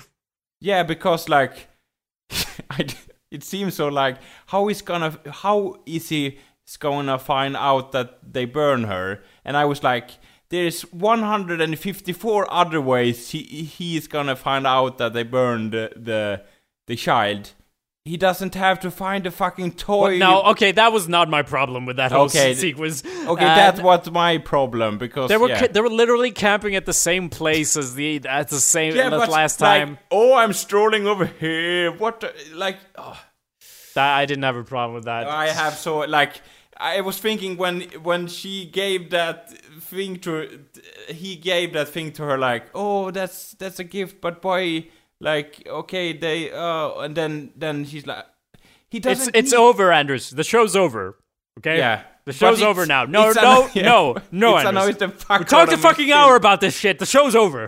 Yeah, 0.62 0.84
because 0.84 1.28
like, 1.28 1.70
I, 2.70 2.86
it 3.32 3.44
seems 3.44 3.76
so 3.76 3.88
like 3.88 4.18
how 4.48 4.70
is 4.70 4.82
gonna 4.82 5.18
how 5.32 5.78
is 5.86 6.10
he 6.10 6.38
gonna 6.80 7.18
find 7.18 7.56
out 7.58 7.94
that 7.94 8.20
they 8.34 8.46
burn 8.46 8.84
her? 8.84 9.24
And 9.44 9.58
I 9.58 9.66
was 9.66 9.84
like, 9.84 10.12
there's 10.50 10.82
154 10.84 12.52
other 12.54 12.82
ways 12.82 13.30
he 13.32 13.42
he 13.44 13.98
is 13.98 14.08
gonna 14.08 14.36
find 14.36 14.66
out 14.66 14.98
that 14.98 15.14
they 15.14 15.24
burned 15.24 15.72
the 15.72 15.92
the, 15.96 16.44
the 16.88 16.96
child. 16.96 17.54
He 18.06 18.18
doesn't 18.18 18.56
have 18.56 18.80
to 18.80 18.90
find 18.90 19.28
a 19.28 19.32
fucking 19.32 19.74
toy. 19.74 20.18
No, 20.18 20.42
okay, 20.52 20.72
that 20.72 20.92
was 20.92 21.08
not 21.08 21.30
my 21.30 21.44
problem 21.44 21.86
with 21.86 21.98
that 21.98 22.12
whole 22.12 22.24
Okay. 22.26 22.54
se- 22.56 22.62
sequence. 22.68 23.04
Okay, 23.06 23.46
Uh, 23.46 23.56
that's 23.56 23.82
what's 23.82 24.10
my 24.10 24.40
problem 24.40 24.98
because 24.98 25.30
they 25.30 25.38
were 25.38 25.50
yeah. 25.50 25.60
ca- 25.60 25.68
they 25.68 25.82
were 25.82 25.90
literally 25.90 26.32
camping 26.32 26.76
at 26.76 26.86
the 26.88 26.94
same 26.94 27.30
place 27.30 27.76
as 27.78 27.94
the 27.96 28.22
at 28.28 28.48
the 28.48 28.60
same 28.60 28.96
yeah, 28.96 29.10
but 29.12 29.30
last 29.30 29.62
like, 29.62 29.86
time. 29.86 30.00
oh, 30.10 30.34
I'm 30.34 30.54
strolling 30.54 31.06
over 31.06 31.26
here. 31.26 31.92
What, 31.92 32.22
the, 32.22 32.34
like, 32.56 32.78
oh. 32.98 33.20
That 33.96 34.16
I 34.18 34.26
didn't 34.26 34.44
have 34.44 34.56
a 34.56 34.64
problem 34.64 34.96
with 34.96 35.06
that. 35.06 35.28
I 35.28 35.50
have 35.50 35.74
so 35.74 36.00
like 36.00 36.42
I 36.80 37.02
was 37.02 37.18
thinking 37.20 37.58
when 37.58 37.82
when 38.04 38.28
she 38.28 38.66
gave 38.66 39.10
that 39.10 39.50
thing 39.82 40.20
to 40.20 40.62
he 41.10 41.36
gave 41.36 41.74
that 41.74 41.90
thing 41.90 42.12
to 42.14 42.24
her 42.24 42.38
like 42.38 42.68
oh 42.74 43.12
that's 43.12 43.54
that's 43.54 43.80
a 43.80 43.84
gift 43.84 44.22
but 44.22 44.42
boy 44.42 44.88
like 45.20 45.68
okay 45.68 46.14
they 46.14 46.52
uh 46.52 46.92
and 47.02 47.16
then 47.16 47.52
then 47.56 47.84
she's 47.86 48.06
like 48.08 48.26
he 48.90 48.98
it's 49.00 49.06
doesn't 49.06 49.36
it's 49.36 49.52
need- 49.52 49.58
over, 49.58 49.92
Anders. 49.92 50.30
The 50.32 50.44
show's 50.44 50.76
over. 50.76 51.18
Okay. 51.60 51.78
yeah 51.78 52.04
The 52.26 52.34
show's 52.34 52.62
over 52.62 52.86
now. 52.86 53.06
No, 53.06 53.30
it's 53.30 53.36
no, 53.36 53.42
anno- 53.42 53.70
yeah. 53.74 53.82
no, 53.84 54.16
no, 54.32 54.58
it's 54.58 54.66
Anders. 54.66 54.86
We 55.40 55.46
talked 55.46 55.74
a 55.74 55.78
fucking 55.78 56.12
hour 56.12 56.36
about 56.36 56.62
this 56.62 56.76
shit. 56.78 56.98
The 57.00 57.06
show's 57.06 57.36
over. 57.36 57.66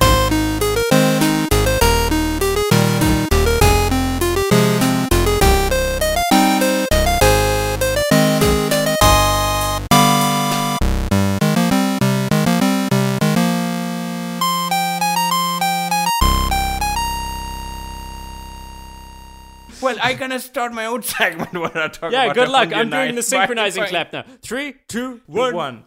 Well 19.96 20.06
I 20.06 20.14
gonna 20.14 20.40
start 20.40 20.74
my 20.74 20.86
own 20.86 21.02
segment 21.16 21.54
when 21.54 21.72
I 21.76 21.88
talk 21.88 22.12
Yeah, 22.12 22.24
about 22.26 22.36
good 22.36 22.50
luck. 22.50 22.74
I'm 22.74 22.90
doing 22.90 23.16
the 23.16 23.24
synchronizing 23.24 23.86
clap 23.86 24.14
now. 24.14 24.24
Three, 24.42 24.76
two, 24.88 25.22
one. 25.28 25.54
one 25.56 25.84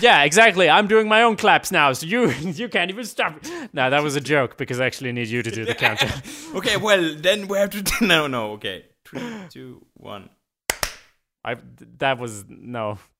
Yeah, 0.00 0.22
exactly. 0.22 0.70
I'm 0.70 0.86
doing 0.86 1.08
my 1.08 1.22
own 1.22 1.36
claps 1.36 1.72
now, 1.72 1.92
so 1.92 2.06
you 2.06 2.30
you 2.60 2.68
can't 2.68 2.90
even 2.90 3.04
stop. 3.04 3.44
No, 3.72 3.90
that 3.90 4.02
was 4.02 4.16
a 4.16 4.20
joke 4.20 4.56
because 4.56 4.80
I 4.80 4.86
actually 4.86 5.12
need 5.12 5.28
you 5.28 5.42
to 5.42 5.50
do 5.50 5.64
the 5.64 5.74
countdown. 5.84 6.22
okay 6.54 6.76
well 6.76 7.14
then 7.16 7.48
we 7.48 7.58
have 7.58 7.70
to 7.70 8.04
no 8.04 8.26
no 8.26 8.52
okay 8.52 8.84
three 9.04 9.22
two 9.50 9.84
one 9.94 10.28
I 11.44 11.56
that 11.98 12.18
was 12.18 12.44
no. 12.48 12.98